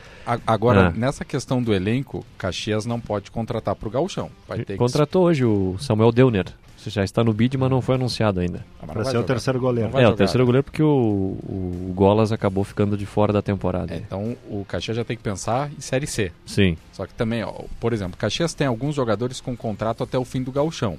Agora, 0.47 0.89
Ah. 0.89 0.91
nessa 0.91 1.25
questão 1.25 1.63
do 1.63 1.73
elenco, 1.73 2.25
Caxias 2.37 2.85
não 2.85 2.99
pode 3.01 3.31
contratar 3.31 3.75
pro 3.77 3.89
Gauchão. 3.91 4.29
Vai 4.49 4.59
ter 4.59 4.73
que 4.73 4.77
Contratou 4.79 5.25
hoje 5.27 5.45
o 5.45 5.77
Samuel 5.79 6.11
Deuner. 6.13 6.47
Você 6.79 6.91
já 6.91 7.03
está 7.03 7.25
no 7.25 7.33
bid, 7.33 7.59
mas 7.59 7.69
não 7.69 7.83
foi 7.83 7.97
anunciado 7.97 8.39
ainda. 8.39 8.65
Ah, 8.81 8.87
vai 8.87 9.05
ser 9.05 9.11
o 9.11 9.13
jogar. 9.15 9.27
terceiro 9.27 9.59
goleiro. 9.59 9.91
É, 9.95 9.99
o 9.99 10.03
jogar. 10.03 10.17
terceiro 10.17 10.47
goleiro 10.47 10.63
porque 10.63 10.83
o, 10.83 10.87
o 10.87 11.93
Golas 11.93 12.31
acabou 12.31 12.63
ficando 12.63 12.97
de 12.97 13.05
fora 13.05 13.33
da 13.33 13.43
temporada. 13.43 13.97
Então 13.97 14.37
o 14.49 14.65
Caxias 14.65 14.97
já 14.97 15.05
tem 15.05 15.17
que 15.17 15.23
pensar 15.23 15.73
em 15.77 15.81
Série 15.81 16.07
C. 16.07 16.31
Sim. 16.47 16.77
Só 16.93 17.05
que 17.05 17.15
também, 17.15 17.43
ó, 17.43 17.53
por 17.81 17.93
exemplo, 17.93 18.17
Caxias 18.17 18.55
tem 18.55 18.67
alguns 18.67 18.95
jogadores 18.95 19.41
com 19.41 19.57
contrato 19.57 20.05
até 20.05 20.17
o 20.17 20.25
fim 20.25 20.41
do 20.41 20.53
Gauchão. 20.53 20.99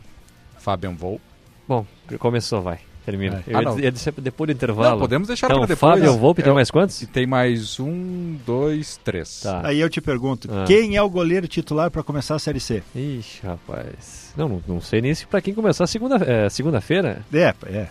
Fabian 0.57 0.93
Vol. 0.93 1.21
Bom, 1.65 1.85
começou, 2.19 2.61
vai. 2.61 2.79
Termina. 3.05 3.43
É. 3.47 3.53
Eu 3.53 3.57
Ah, 3.57 3.61
ia 3.61 3.69
dizer- 3.69 3.83
ia 3.83 3.91
dizer 3.91 4.13
depois 4.17 4.47
do 4.47 4.53
intervalo. 4.53 4.91
Não, 4.91 4.99
podemos 4.99 5.27
deixar 5.27 5.47
então, 5.47 5.59
para 5.59 5.67
depois. 5.67 5.93
Fábio 5.99 6.17
Volpe 6.17 6.43
tem 6.43 6.51
É, 6.51 6.53
mais 6.53 6.69
quantos? 6.69 7.01
E 7.01 7.07
tem 7.07 7.25
mais 7.25 7.79
um, 7.79 8.35
dois, 8.45 8.97
três. 9.03 9.41
Tá. 9.41 9.61
Aí 9.65 9.79
eu 9.79 9.89
te 9.89 9.99
pergunto, 10.01 10.47
Ah. 10.51 10.65
quem 10.67 10.95
é 10.95 11.01
o 11.01 11.09
goleiro 11.09 11.47
titular 11.47 11.89
para 11.89 12.03
começar 12.03 12.35
a 12.35 12.39
Série 12.39 12.59
C? 12.59 12.83
Ixi, 12.95 13.41
rapaz. 13.45 14.33
Não, 14.37 14.47
não, 14.47 14.61
não 14.67 14.81
sei 14.81 15.01
nem 15.01 15.13
se 15.15 15.25
pra 15.25 15.41
quem 15.41 15.53
começar 15.53 15.87
segunda, 15.87 16.17
é, 16.17 16.49
segunda-feira. 16.49 17.23
É, 17.33 17.53
é. 17.65 17.87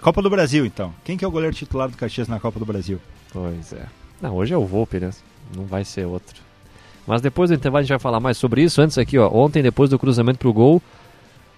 Copa 0.00 0.20
do 0.22 0.28
Brasil, 0.30 0.64
então. 0.66 0.92
Quem 1.04 1.16
que 1.16 1.24
é 1.24 1.28
o 1.28 1.30
goleiro 1.30 1.54
titular 1.54 1.88
do 1.88 1.96
Caxias 1.96 2.26
na 2.28 2.40
Copa 2.40 2.58
do 2.58 2.64
Brasil? 2.66 2.98
Pois 3.32 3.72
é. 3.72 3.84
Não, 4.20 4.34
hoje 4.34 4.52
é 4.52 4.56
o 4.58 4.64
Volpe, 4.66 4.98
né? 4.98 5.10
Não 5.56 5.64
vai 5.64 5.84
ser 5.84 6.06
outro. 6.06 6.40
Mas 7.06 7.20
depois 7.22 7.50
do 7.50 7.54
intervalo 7.56 7.80
a 7.80 7.82
gente 7.82 7.90
vai 7.90 7.98
falar 7.98 8.20
mais 8.20 8.36
sobre 8.36 8.62
isso. 8.62 8.80
Antes 8.80 8.98
aqui, 8.98 9.18
ó, 9.18 9.28
ontem 9.32 9.62
depois 9.62 9.90
do 9.90 9.98
cruzamento 9.98 10.38
pro 10.38 10.52
gol, 10.52 10.82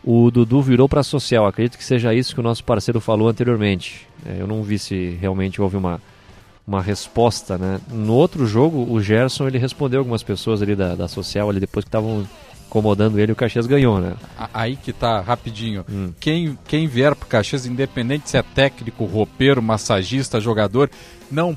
o 0.04 0.30
Dudu 0.30 0.60
virou 0.62 0.88
pra 0.88 1.02
social. 1.02 1.46
Acredito 1.46 1.78
que 1.78 1.84
seja 1.84 2.14
isso 2.14 2.34
que 2.34 2.40
o 2.40 2.42
nosso 2.42 2.64
parceiro 2.64 3.00
falou 3.00 3.28
anteriormente. 3.28 4.06
É, 4.26 4.40
eu 4.40 4.46
não 4.46 4.62
vi 4.62 4.78
se 4.78 5.16
realmente 5.20 5.60
houve 5.60 5.76
uma, 5.76 6.00
uma 6.66 6.82
resposta, 6.82 7.56
né? 7.58 7.80
No 7.90 8.14
outro 8.14 8.46
jogo, 8.46 8.86
o 8.90 9.00
Gerson 9.00 9.46
ele 9.46 9.58
respondeu 9.58 10.00
algumas 10.00 10.22
pessoas 10.22 10.62
ali 10.62 10.74
da, 10.74 10.94
da 10.94 11.08
social 11.08 11.48
ali 11.48 11.60
depois 11.60 11.84
que 11.84 11.88
estavam 11.88 12.26
incomodando 12.66 13.20
ele, 13.20 13.32
o 13.32 13.36
Caxias 13.36 13.66
ganhou, 13.66 14.00
né? 14.00 14.14
Aí 14.54 14.76
que 14.76 14.94
tá, 14.94 15.20
rapidinho. 15.20 15.84
Hum. 15.90 16.10
Quem, 16.18 16.58
quem 16.66 16.86
vier 16.86 17.14
pro 17.14 17.28
Caxias, 17.28 17.66
independente 17.66 18.30
se 18.30 18.38
é 18.38 18.42
técnico, 18.42 19.04
roupeiro, 19.04 19.60
massagista, 19.60 20.40
jogador, 20.40 20.90
não 21.32 21.56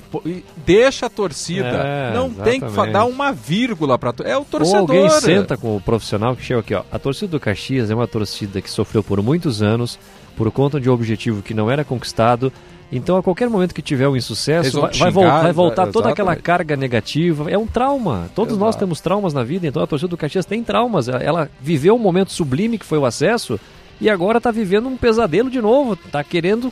deixa 0.66 1.06
a 1.06 1.10
torcida. 1.10 1.68
É, 1.68 2.14
não 2.14 2.30
tem 2.32 2.60
que 2.60 2.66
exatamente. 2.66 2.94
dar 2.94 3.06
uma 3.06 3.32
vírgula 3.32 4.00
pra 4.00 4.12
to- 4.14 4.24
É 4.24 4.36
o 4.36 4.40
Ou 4.40 4.46
torcedor. 4.46 4.80
alguém 4.80 5.10
senta 5.10 5.58
com 5.58 5.76
o 5.76 5.82
profissional 5.82 6.36
que 6.36 6.44
chega 6.44 6.60
aqui, 6.62 6.74
ó. 6.74 6.84
A 6.92 6.98
torcida 6.98 7.32
do 7.32 7.40
Caxias 7.40 7.92
é 7.92 7.96
uma 7.96 8.08
torcida 8.08 8.62
que 8.62 8.70
sofreu 8.70 9.04
por 9.04 9.22
muitos 9.22 9.62
anos 9.62 10.00
por 10.36 10.52
conta 10.52 10.80
de 10.80 10.90
um 10.90 10.94
objetivo 10.94 11.42
que 11.42 11.54
não 11.54 11.70
era 11.70 11.84
conquistado. 11.84 12.52
Então, 12.92 13.18
a 13.18 13.24
qualquer 13.24 13.50
momento 13.50 13.74
que 13.74 13.82
tiver 13.82 14.08
um 14.08 14.16
insucesso, 14.16 14.80
vai, 14.82 14.94
xingar, 14.94 15.42
vai 15.42 15.52
voltar 15.52 15.88
toda 15.88 16.10
aquela 16.10 16.32
exatamente. 16.34 16.44
carga 16.44 16.76
negativa. 16.76 17.50
É 17.50 17.58
um 17.58 17.66
trauma. 17.66 18.30
Todos 18.36 18.58
nós 18.58 18.70
Exato. 18.70 18.80
temos 18.86 19.02
traumas 19.02 19.34
na 19.34 19.44
vida, 19.44 19.66
então 19.68 19.82
a 19.82 19.88
torcida 19.88 20.08
do 20.10 20.16
Caxias 20.18 20.46
tem 20.46 20.64
traumas. 20.64 21.08
Ela 21.10 21.50
viveu 21.60 21.96
um 21.96 22.00
momento 22.00 22.32
sublime 22.32 22.78
que 22.78 22.86
foi 22.86 22.98
o 23.00 23.06
acesso 23.06 23.60
e 24.00 24.08
agora 24.10 24.38
está 24.38 24.52
vivendo 24.52 24.88
um 24.88 24.98
pesadelo 24.98 25.50
de 25.50 25.60
novo. 25.60 25.94
Está 26.06 26.24
querendo 26.24 26.72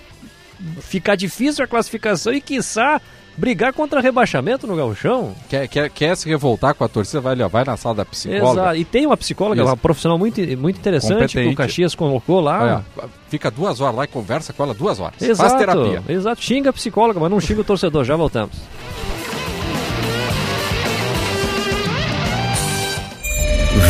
ficar 0.81 1.15
difícil 1.15 1.63
a 1.63 1.67
classificação 1.67 2.33
e, 2.33 2.41
quiçá, 2.41 3.01
brigar 3.37 3.73
contra 3.73 3.99
rebaixamento 3.99 4.67
no 4.67 4.75
gauchão. 4.75 5.35
Quer, 5.49 5.67
quer, 5.67 5.89
quer 5.89 6.15
se 6.15 6.27
revoltar 6.27 6.73
com 6.75 6.83
a 6.83 6.87
torcida, 6.87 7.19
vai, 7.19 7.39
ó, 7.41 7.47
vai 7.47 7.63
na 7.63 7.75
sala 7.77 7.95
da 7.95 8.05
psicóloga. 8.05 8.61
Exato. 8.61 8.75
E 8.77 8.85
tem 8.85 9.05
uma 9.05 9.17
psicóloga, 9.17 9.61
Isso. 9.61 9.69
uma 9.69 9.77
profissional 9.77 10.17
muito, 10.17 10.39
muito 10.57 10.77
interessante 10.79 11.17
que 11.17 11.23
o 11.23 11.43
Competente. 11.43 11.55
Caxias 11.55 11.95
colocou 11.95 12.39
lá. 12.39 12.83
Olha, 12.97 13.09
fica 13.29 13.49
duas 13.49 13.81
horas 13.81 13.95
lá 13.95 14.03
e 14.03 14.07
conversa 14.07 14.53
com 14.53 14.63
ela 14.63 14.73
duas 14.73 14.99
horas. 14.99 15.21
Exato, 15.21 15.49
Faz 15.49 15.59
terapia. 15.59 16.03
Exato. 16.07 16.41
Xinga 16.41 16.69
a 16.69 16.73
psicóloga, 16.73 17.19
mas 17.19 17.31
não 17.31 17.39
xinga 17.39 17.61
o 17.61 17.63
torcedor. 17.63 18.03
Já 18.03 18.15
voltamos. 18.15 18.55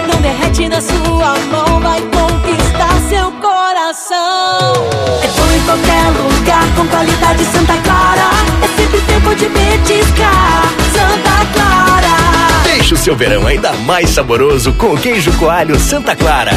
Não 0.06 0.20
derrete 0.20 0.68
na 0.68 0.80
sua 0.80 1.34
mão, 1.50 1.80
vai 1.80 2.00
conquistar 2.00 2.94
seu 3.08 3.32
coração. 3.42 4.72
É 5.20 5.26
bom 5.26 5.52
em 5.52 5.60
qualquer 5.64 6.06
lugar. 6.22 6.76
Com 6.76 6.86
qualidade 6.86 7.44
Santa 7.46 7.76
Clara. 7.78 8.30
É 8.62 8.80
sempre 8.80 9.00
tempo 9.00 9.34
de 9.34 9.46
petiscar. 9.46 10.62
Santa 10.92 11.44
Clara. 11.52 12.62
Deixe 12.62 12.94
o 12.94 12.96
seu 12.96 13.16
verão 13.16 13.44
ainda 13.48 13.72
mais 13.84 14.10
saboroso 14.10 14.72
com 14.74 14.94
o 14.94 14.96
queijo 14.96 15.32
coalho 15.38 15.76
Santa 15.80 16.14
Clara. 16.14 16.52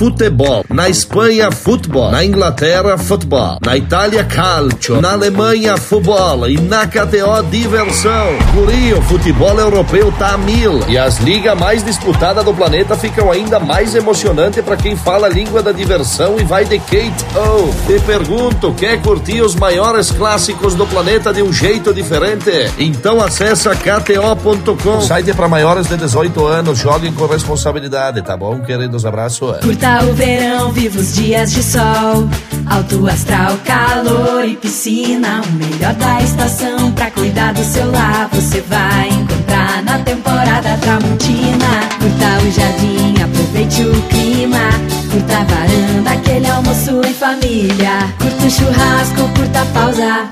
Futebol. 0.00 0.64
Na 0.70 0.88
Espanha, 0.88 1.52
futebol. 1.52 2.10
Na 2.10 2.24
Inglaterra, 2.24 2.96
futebol. 2.96 3.58
Na 3.62 3.76
Itália, 3.76 4.24
calcio. 4.24 4.98
Na 4.98 5.12
Alemanha, 5.12 5.76
futebol. 5.76 6.48
E 6.48 6.58
na 6.58 6.86
KTO, 6.86 7.42
diversão. 7.50 8.28
Guri, 8.54 8.94
o 8.94 9.02
futebol 9.02 9.60
europeu 9.60 10.10
tá 10.12 10.30
a 10.30 10.38
mil. 10.38 10.80
E 10.88 10.96
as 10.96 11.18
ligas 11.18 11.58
mais 11.58 11.84
disputadas 11.84 12.42
do 12.42 12.54
planeta 12.54 12.96
ficam 12.96 13.30
ainda 13.30 13.60
mais 13.60 13.94
emocionantes 13.94 14.64
para 14.64 14.74
quem 14.74 14.96
fala 14.96 15.26
a 15.26 15.30
língua 15.30 15.62
da 15.62 15.70
diversão 15.70 16.40
e 16.40 16.44
vai 16.44 16.64
de 16.64 16.78
Kate 16.78 17.22
O. 17.36 17.70
Te 17.86 18.00
pergunto, 18.00 18.72
quer 18.72 19.02
curtir 19.02 19.42
os 19.42 19.54
maiores 19.54 20.10
clássicos 20.10 20.74
do 20.74 20.86
planeta 20.86 21.30
de 21.30 21.42
um 21.42 21.52
jeito 21.52 21.92
diferente? 21.92 22.50
Então 22.78 23.20
acessa 23.20 23.76
kto.com. 23.76 25.02
Site 25.02 25.34
para 25.34 25.46
maiores 25.46 25.86
de 25.88 25.98
18 25.98 26.46
anos. 26.46 26.78
Joguem 26.78 27.12
com 27.12 27.26
responsabilidade, 27.26 28.22
tá 28.22 28.34
bom, 28.34 28.60
queridos? 28.60 29.04
Abraço. 29.04 29.54
Curta 29.60 29.89
o 29.98 30.14
verão, 30.14 30.70
viva 30.72 30.98
os 30.98 31.14
dias 31.14 31.52
de 31.52 31.62
sol. 31.62 32.28
Alto 32.66 33.08
astral, 33.08 33.58
calor 33.64 34.44
e 34.44 34.56
piscina. 34.56 35.42
O 35.44 35.52
melhor 35.52 35.94
da 35.94 36.22
estação 36.22 36.92
pra 36.92 37.10
cuidar 37.10 37.52
do 37.52 37.64
seu 37.64 37.90
lar. 37.90 38.28
Você 38.32 38.60
vai 38.60 39.08
encontrar 39.08 39.82
na 39.82 39.98
temporada 39.98 40.78
Tramontina. 40.80 41.88
Curta 41.98 42.46
o 42.46 42.50
jardim, 42.52 43.14
aproveite 43.22 43.82
o 43.82 44.02
clima. 44.02 44.70
Curta 45.10 45.38
a 45.38 45.44
varanda, 45.44 46.10
aquele 46.12 46.48
almoço 46.48 47.00
em 47.04 47.14
família. 47.14 48.14
Curta 48.18 48.46
o 48.46 48.50
churrasco, 48.50 49.28
curta 49.36 49.62
a 49.62 49.66
pausa. 49.66 50.28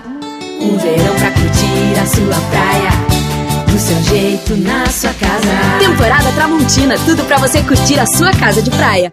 Um 0.61 0.77
verão 0.79 1.15
pra 1.17 1.31
curtir 1.33 2.01
a 2.01 2.07
sua 2.07 2.41
praia. 2.51 2.91
Do 3.67 3.79
seu 3.79 4.03
jeito, 4.05 4.57
na 4.57 4.87
sua 4.87 5.13
casa. 5.15 5.79
Temporada 5.79 6.31
Tramontina, 6.33 6.97
tudo 7.05 7.25
pra 7.25 7.39
você 7.39 7.63
curtir 7.63 7.99
a 7.99 8.07
sua 8.07 8.31
casa 8.33 8.63
de 8.63 8.71
praia. 8.71 9.13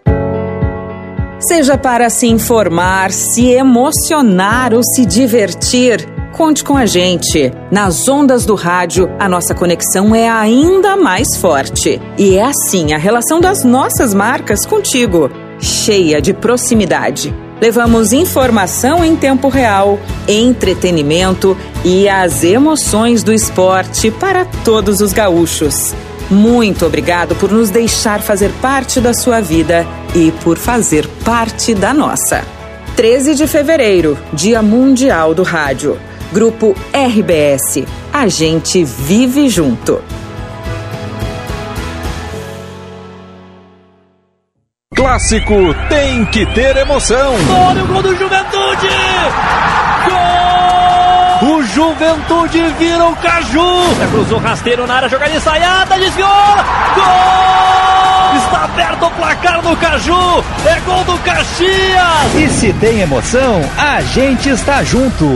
Seja 1.38 1.76
para 1.76 2.08
se 2.08 2.26
informar, 2.26 3.12
se 3.12 3.50
emocionar 3.50 4.72
ou 4.72 4.82
se 4.82 5.04
divertir, 5.04 6.08
conte 6.32 6.64
com 6.64 6.76
a 6.76 6.86
gente. 6.86 7.52
Nas 7.70 8.08
ondas 8.08 8.46
do 8.46 8.54
rádio, 8.54 9.10
a 9.18 9.28
nossa 9.28 9.54
conexão 9.54 10.14
é 10.14 10.28
ainda 10.28 10.96
mais 10.96 11.36
forte. 11.36 12.00
E 12.16 12.36
é 12.36 12.42
assim 12.42 12.94
a 12.94 12.98
relação 12.98 13.38
das 13.38 13.64
nossas 13.64 14.14
marcas 14.14 14.64
contigo, 14.64 15.30
cheia 15.60 16.22
de 16.22 16.32
proximidade. 16.32 17.34
Levamos 17.60 18.12
informação 18.14 19.04
em 19.04 19.14
tempo 19.14 19.48
real, 19.48 19.98
entretenimento 20.26 21.56
e 21.84 22.08
as 22.08 22.44
emoções 22.44 23.22
do 23.22 23.32
esporte 23.32 24.10
para 24.10 24.46
todos 24.64 25.02
os 25.02 25.12
gaúchos. 25.12 25.94
Muito 26.30 26.84
obrigado 26.84 27.36
por 27.36 27.52
nos 27.52 27.70
deixar 27.70 28.20
fazer 28.20 28.50
parte 28.60 29.00
da 29.00 29.14
sua 29.14 29.40
vida 29.40 29.86
e 30.14 30.32
por 30.42 30.58
fazer 30.58 31.06
parte 31.24 31.74
da 31.74 31.94
nossa. 31.94 32.44
13 32.96 33.34
de 33.34 33.46
fevereiro, 33.46 34.18
Dia 34.32 34.62
Mundial 34.62 35.34
do 35.34 35.42
Rádio. 35.42 35.98
Grupo 36.32 36.74
RBS. 36.92 37.84
A 38.12 38.26
gente 38.26 38.82
vive 38.82 39.48
junto. 39.48 40.02
Clássico 44.94 45.54
tem 45.88 46.24
que 46.26 46.44
ter 46.54 46.76
emoção. 46.78 47.34
Olha 47.68 47.84
o 47.84 47.86
gol 47.86 48.02
do 48.02 48.16
Juventude! 48.16 48.88
Gol! 50.08 50.55
O 51.42 51.62
Juventude 51.62 52.62
vira 52.78 53.04
o 53.04 53.16
Caju! 53.16 53.60
Cruzou 54.10 54.38
rasteiro 54.38 54.86
na 54.86 54.94
área, 54.94 55.08
jogada 55.08 55.34
ensaiada, 55.34 55.98
desviou! 55.98 56.28
Gol! 56.94 58.36
Está 58.38 58.64
aberto 58.64 59.06
o 59.06 59.10
placar 59.10 59.62
no 59.62 59.76
Caju! 59.76 60.44
É 60.64 60.80
gol 60.80 61.04
do 61.04 61.18
Caxias! 61.18 62.34
E 62.34 62.48
se 62.48 62.72
tem 62.74 63.00
emoção, 63.00 63.60
a 63.76 64.00
gente 64.00 64.48
está 64.48 64.82
junto. 64.82 65.26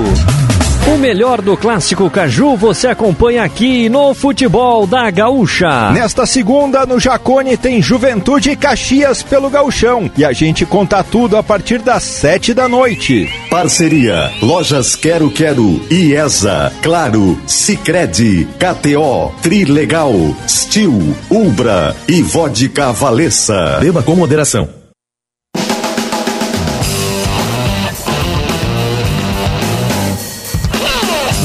O 0.86 0.96
melhor 0.98 1.40
do 1.40 1.56
clássico 1.56 2.10
Caju 2.10 2.56
você 2.56 2.88
acompanha 2.88 3.44
aqui 3.44 3.88
no 3.88 4.12
Futebol 4.12 4.86
da 4.86 5.08
Gaúcha. 5.10 5.92
Nesta 5.92 6.26
segunda, 6.26 6.84
no 6.84 6.98
Jacone, 6.98 7.56
tem 7.56 7.80
Juventude 7.80 8.50
e 8.50 8.56
Caxias 8.56 9.22
pelo 9.22 9.48
Gauchão. 9.50 10.10
E 10.16 10.24
a 10.24 10.32
gente 10.32 10.66
conta 10.66 11.04
tudo 11.04 11.36
a 11.36 11.42
partir 11.42 11.78
das 11.78 12.02
sete 12.02 12.52
da 12.52 12.68
noite. 12.68 13.28
Parceria: 13.48 14.32
Lojas 14.42 14.96
Quero 14.96 15.30
Quero, 15.30 15.80
IESA, 15.90 16.72
Claro, 16.82 17.38
Sicredi, 17.46 18.48
KTO, 18.58 19.32
Trilegal, 19.42 20.12
Stil, 20.48 21.14
Ubra 21.30 21.94
e 22.08 22.20
Vodka 22.22 22.90
Valessa. 22.92 23.78
Beba 23.80 24.02
com 24.02 24.16
moderação. 24.16 24.79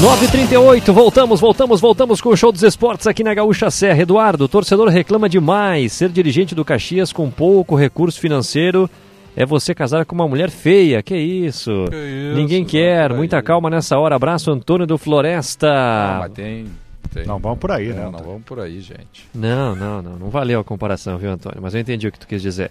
9h38, 0.06 0.92
voltamos, 0.92 1.40
voltamos, 1.40 1.80
voltamos 1.80 2.20
com 2.20 2.28
o 2.28 2.36
show 2.36 2.52
dos 2.52 2.62
esportes 2.62 3.08
aqui 3.08 3.24
na 3.24 3.34
Gaúcha 3.34 3.68
Serra. 3.72 4.02
Eduardo, 4.02 4.44
o 4.44 4.48
torcedor 4.48 4.86
reclama 4.86 5.28
demais. 5.28 5.92
Ser 5.94 6.10
dirigente 6.10 6.54
do 6.54 6.64
Caxias 6.64 7.12
com 7.12 7.28
pouco 7.28 7.74
recurso 7.74 8.20
financeiro 8.20 8.88
é 9.34 9.44
você 9.44 9.74
casar 9.74 10.04
com 10.06 10.14
uma 10.14 10.28
mulher 10.28 10.48
feia. 10.48 11.02
Que 11.02 11.16
isso? 11.16 11.86
Que 11.90 11.96
isso 11.96 12.36
Ninguém 12.36 12.64
quer. 12.64 13.12
Muita 13.12 13.42
calma 13.42 13.68
nessa 13.68 13.98
hora. 13.98 14.14
Abraço, 14.14 14.48
Antônio 14.52 14.86
do 14.86 14.96
Floresta. 14.96 15.72
Ah, 15.72 16.18
mas 16.20 16.32
tem, 16.34 16.66
tem. 17.12 17.26
Não 17.26 17.40
vamos 17.40 17.58
por 17.58 17.72
aí, 17.72 17.90
É, 17.90 17.94
né? 17.94 18.04
Não 18.04 18.20
vamos 18.20 18.42
por 18.44 18.60
aí, 18.60 18.80
gente. 18.80 19.26
Não, 19.34 19.74
não, 19.74 20.00
não. 20.02 20.16
Não 20.20 20.30
valeu 20.30 20.60
a 20.60 20.64
comparação, 20.64 21.18
viu, 21.18 21.32
Antônio? 21.32 21.58
Mas 21.60 21.74
eu 21.74 21.80
entendi 21.80 22.06
o 22.06 22.12
que 22.12 22.18
tu 22.20 22.28
quis 22.28 22.40
dizer. 22.40 22.70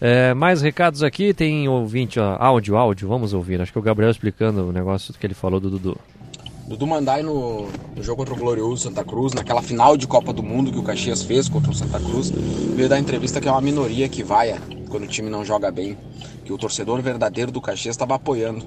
É, 0.00 0.32
mais 0.34 0.62
recados 0.62 1.02
aqui, 1.02 1.32
tem 1.34 1.66
ouvinte, 1.68 2.20
ó, 2.20 2.36
áudio, 2.38 2.76
áudio, 2.76 3.08
vamos 3.08 3.32
ouvir. 3.32 3.60
Acho 3.60 3.72
que 3.72 3.78
é 3.78 3.80
o 3.80 3.84
Gabriel 3.84 4.10
explicando 4.10 4.68
o 4.68 4.72
negócio 4.72 5.14
que 5.14 5.26
ele 5.26 5.34
falou 5.34 5.58
do 5.58 5.70
Dudu. 5.70 5.96
Dudu 6.66 6.86
Mandai 6.86 7.22
no, 7.22 7.68
no 7.94 8.02
jogo 8.02 8.18
contra 8.18 8.32
o 8.32 8.38
Glorioso 8.38 8.84
Santa 8.84 9.04
Cruz, 9.04 9.34
naquela 9.34 9.60
final 9.60 9.98
de 9.98 10.06
Copa 10.06 10.32
do 10.32 10.42
Mundo 10.42 10.72
que 10.72 10.78
o 10.78 10.82
Caxias 10.82 11.22
fez 11.22 11.46
contra 11.46 11.70
o 11.70 11.74
Santa 11.74 12.00
Cruz, 12.00 12.30
veio 12.30 12.88
dar 12.88 12.98
entrevista 12.98 13.38
que 13.38 13.46
é 13.46 13.50
uma 13.50 13.60
minoria 13.60 14.08
que 14.08 14.22
vai 14.22 14.58
quando 14.88 15.04
o 15.04 15.08
time 15.08 15.28
não 15.28 15.44
joga 15.44 15.70
bem, 15.70 15.98
que 16.42 16.52
o 16.52 16.56
torcedor 16.56 17.02
verdadeiro 17.02 17.52
do 17.52 17.60
Caxias 17.60 17.94
estava 17.94 18.14
apoiando. 18.14 18.64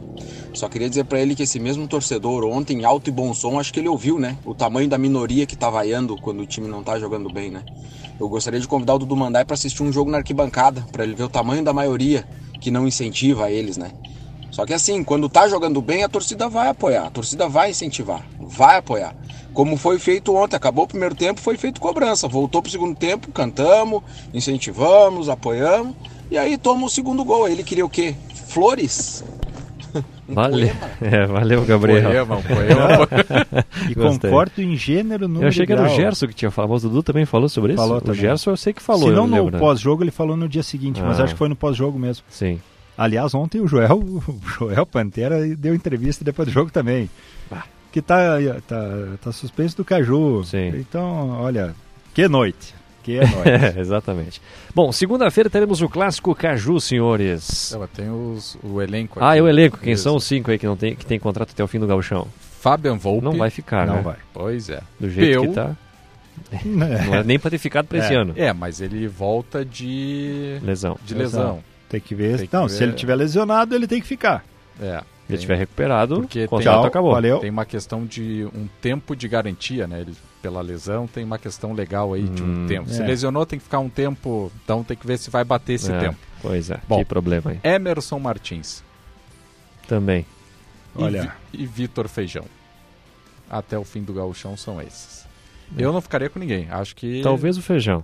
Só 0.53 0.69
queria 0.69 0.89
dizer 0.89 1.05
para 1.05 1.19
ele 1.19 1.33
que 1.33 1.43
esse 1.43 1.59
mesmo 1.59 1.87
torcedor 1.87 2.43
ontem, 2.43 2.81
em 2.81 2.85
alto 2.85 3.09
e 3.09 3.11
bom 3.11 3.33
som, 3.33 3.59
acho 3.59 3.73
que 3.73 3.79
ele 3.79 3.87
ouviu, 3.87 4.19
né? 4.19 4.37
O 4.45 4.53
tamanho 4.53 4.89
da 4.89 4.97
minoria 4.97 5.45
que 5.45 5.55
tá 5.55 5.69
vaiando 5.69 6.17
quando 6.17 6.41
o 6.41 6.45
time 6.45 6.67
não 6.67 6.83
tá 6.83 6.99
jogando 6.99 7.31
bem, 7.31 7.49
né? 7.49 7.63
Eu 8.19 8.27
gostaria 8.29 8.59
de 8.59 8.67
convidar 8.67 8.95
o 8.95 8.99
Dudu 8.99 9.15
Mandai 9.15 9.45
para 9.45 9.53
assistir 9.53 9.81
um 9.81 9.91
jogo 9.91 10.11
na 10.11 10.17
arquibancada, 10.17 10.85
para 10.91 11.03
ele 11.03 11.15
ver 11.15 11.23
o 11.23 11.29
tamanho 11.29 11.63
da 11.63 11.73
maioria 11.73 12.27
que 12.59 12.69
não 12.69 12.87
incentiva 12.87 13.49
eles, 13.49 13.77
né? 13.77 13.91
Só 14.51 14.65
que 14.65 14.73
assim, 14.73 15.03
quando 15.03 15.29
tá 15.29 15.47
jogando 15.47 15.81
bem, 15.81 16.03
a 16.03 16.09
torcida 16.09 16.49
vai 16.49 16.69
apoiar, 16.69 17.07
a 17.07 17.11
torcida 17.11 17.47
vai 17.47 17.69
incentivar, 17.71 18.25
vai 18.39 18.77
apoiar. 18.77 19.15
Como 19.53 19.75
foi 19.77 19.97
feito 19.99 20.35
ontem, 20.35 20.55
acabou 20.55 20.85
o 20.85 20.87
primeiro 20.87 21.15
tempo, 21.15 21.39
foi 21.41 21.57
feito 21.57 21.81
cobrança. 21.81 22.27
Voltou 22.27 22.61
pro 22.61 22.71
segundo 22.71 22.95
tempo, 22.95 23.31
cantamos, 23.31 24.03
incentivamos, 24.33 25.29
apoiamos. 25.29 25.95
E 26.29 26.37
aí 26.37 26.57
toma 26.57 26.85
o 26.85 26.89
segundo 26.89 27.23
gol. 27.25 27.47
Ele 27.47 27.63
queria 27.63 27.85
o 27.85 27.89
quê? 27.89 28.15
Flores? 28.47 29.23
Valeu, 30.29 30.69
é, 31.01 31.25
valeu 31.25 31.63
Gabriel. 31.65 32.03
Poema, 32.03 32.35
um 32.37 32.41
poema. 32.43 33.65
E 33.89 33.93
Gostei. 33.93 34.29
concordo 34.29 34.61
em 34.61 34.75
gênero, 34.75 35.25
número 35.27 35.45
Eu 35.45 35.47
achei 35.47 35.65
que 35.65 35.71
era 35.71 35.83
o. 35.83 35.87
Gerson 35.87 36.27
que 36.27 36.33
tinha 36.33 36.51
falado, 36.51 36.71
mas 36.71 36.83
o 36.83 36.89
Dudu 36.89 37.01
também 37.01 37.25
falou 37.25 37.47
sobre 37.47 37.73
isso? 37.73 37.81
Falou 37.81 37.97
o 37.97 38.01
também. 38.01 38.19
Gerson 38.19 38.51
eu 38.51 38.57
sei 38.57 38.73
que 38.73 38.81
falou. 38.81 39.07
Se 39.07 39.15
não 39.15 39.25
no 39.25 39.49
né? 39.49 39.57
pós-jogo, 39.57 40.03
ele 40.03 40.11
falou 40.11 40.35
no 40.35 40.49
dia 40.49 40.61
seguinte, 40.63 41.01
mas 41.01 41.19
Ah. 41.19 41.23
acho 41.23 41.33
que 41.33 41.37
foi 41.37 41.47
no 41.47 41.55
pós-jogo 41.55 41.97
mesmo. 41.97 42.25
Sim. 42.29 42.59
Aliás, 42.97 43.33
ontem 43.35 43.61
o 43.61 43.67
Joel, 43.67 43.99
o 43.99 44.39
Joel 44.57 44.85
Pantera 44.85 45.45
deu 45.55 45.75
entrevista 45.75 46.25
depois 46.25 46.47
do 46.47 46.51
jogo 46.53 46.71
também. 46.71 47.09
Que 47.91 48.01
tá, 48.01 48.37
tá, 48.67 48.85
tá 49.21 49.31
suspenso 49.31 49.77
do 49.77 49.85
Caju. 49.85 50.43
Sim. 50.43 50.69
Então, 50.75 51.29
olha, 51.39 51.73
que 52.13 52.27
noite. 52.27 52.75
Que 53.01 53.17
noite. 53.19 53.49
É, 53.49 53.75
exatamente. 53.79 54.41
Bom, 54.75 54.91
segunda-feira 54.91 55.49
teremos 55.49 55.81
o 55.81 55.87
clássico 55.87 56.35
Caju, 56.35 56.79
senhores. 56.81 57.71
É, 57.73 57.77
mas 57.77 57.89
tem 57.91 58.09
os, 58.09 58.57
o 58.61 58.81
elenco 58.81 59.19
Ah, 59.21 59.29
aqui. 59.31 59.39
é 59.39 59.41
o 59.41 59.47
elenco. 59.47 59.77
Quem 59.77 59.93
Isso. 59.93 60.03
são 60.03 60.17
os 60.17 60.25
cinco 60.25 60.51
aí 60.51 60.59
que, 60.59 60.65
não 60.67 60.75
tem, 60.75 60.95
que 60.95 61.05
tem 61.05 61.17
contrato 61.17 61.51
até 61.51 61.63
o 61.63 61.67
fim 61.67 61.79
do 61.79 61.87
gauchão? 61.87 62.27
Fabian 62.59 62.97
Volpe. 62.97 63.23
Não 63.23 63.37
vai 63.37 63.49
ficar, 63.49 63.87
Não 63.87 63.95
né? 63.95 64.01
vai. 64.01 64.15
Pois 64.33 64.69
é. 64.69 64.81
Do 64.99 65.09
jeito 65.09 65.39
Peu. 65.41 65.49
que 65.49 65.55
tá. 65.55 65.75
Não 66.65 67.15
é 67.15 67.23
nem 67.23 67.39
pra 67.39 67.49
ter 67.49 67.57
ficado 67.57 67.87
pra 67.87 67.97
esse 67.99 68.13
É, 68.13 68.17
ano. 68.17 68.33
É, 68.35 68.51
mas 68.53 68.79
ele 68.81 69.07
volta 69.07 69.63
de... 69.65 70.59
Lesão. 70.61 70.99
De 71.05 71.15
lesão. 71.15 71.63
Tem 71.89 71.99
que 72.01 72.13
ver. 72.15 72.37
Tem 72.37 72.47
que 72.47 72.53
não, 72.55 72.67
ver. 72.67 72.73
se 72.73 72.83
ele 72.83 72.93
tiver 72.93 73.15
lesionado, 73.15 73.73
ele 73.75 73.87
tem 73.87 74.01
que 74.01 74.07
ficar. 74.07 74.43
É. 74.81 74.99
Se 75.27 75.33
ele 75.33 75.37
tiver 75.41 75.55
recuperado, 75.57 76.21
Porque 76.21 76.45
o 76.45 76.49
contrato 76.49 76.79
tem, 76.79 76.87
acabou. 76.87 77.11
valeu. 77.13 77.39
Tem 77.39 77.49
uma 77.49 77.65
questão 77.65 78.05
de 78.05 78.47
um 78.55 78.67
tempo 78.81 79.15
de 79.15 79.27
garantia, 79.27 79.85
né? 79.87 80.01
Ele, 80.01 80.13
pela 80.41 80.61
lesão 80.61 81.05
tem 81.07 81.23
uma 81.23 81.37
questão 81.37 81.73
legal 81.73 82.13
aí 82.13 82.23
de 82.23 82.41
um 82.41 82.63
Hum, 82.63 82.67
tempo. 82.67 82.89
Se 82.89 83.01
é. 83.01 83.05
lesionou, 83.05 83.45
tem 83.45 83.59
que 83.59 83.63
ficar 83.65 83.79
um 83.79 83.89
tempo. 83.89 84.51
Então 84.63 84.83
tem 84.83 84.95
que 84.95 85.05
ver 85.05 85.17
se 85.17 85.29
vai 85.29 85.43
bater 85.43 85.73
esse 85.73 85.91
É, 85.91 85.99
tempo. 85.99 86.17
Pois 86.41 86.69
é, 86.69 86.79
Bom. 86.87 86.99
que 86.99 87.05
problema 87.05 87.51
aí. 87.51 87.59
Emerson 87.63 88.19
Martins 88.19 88.83
Também. 89.87 90.25
e 90.97 91.03
Olha. 91.03 91.33
Vi- 91.51 91.63
e 91.63 91.65
Vitor 91.65 92.07
Feijão. 92.07 92.45
Até 93.49 93.77
o 93.77 93.83
fim 93.83 94.03
do 94.03 94.13
gauchão 94.13 94.55
são 94.57 94.81
esses. 94.81 95.25
Eu 95.77 95.91
não 95.91 95.99
ficaria 96.01 96.29
com 96.29 96.39
ninguém. 96.39 96.67
Acho 96.69 96.95
que. 96.95 97.21
Talvez 97.21 97.57
o 97.57 97.61
feijão. 97.61 98.03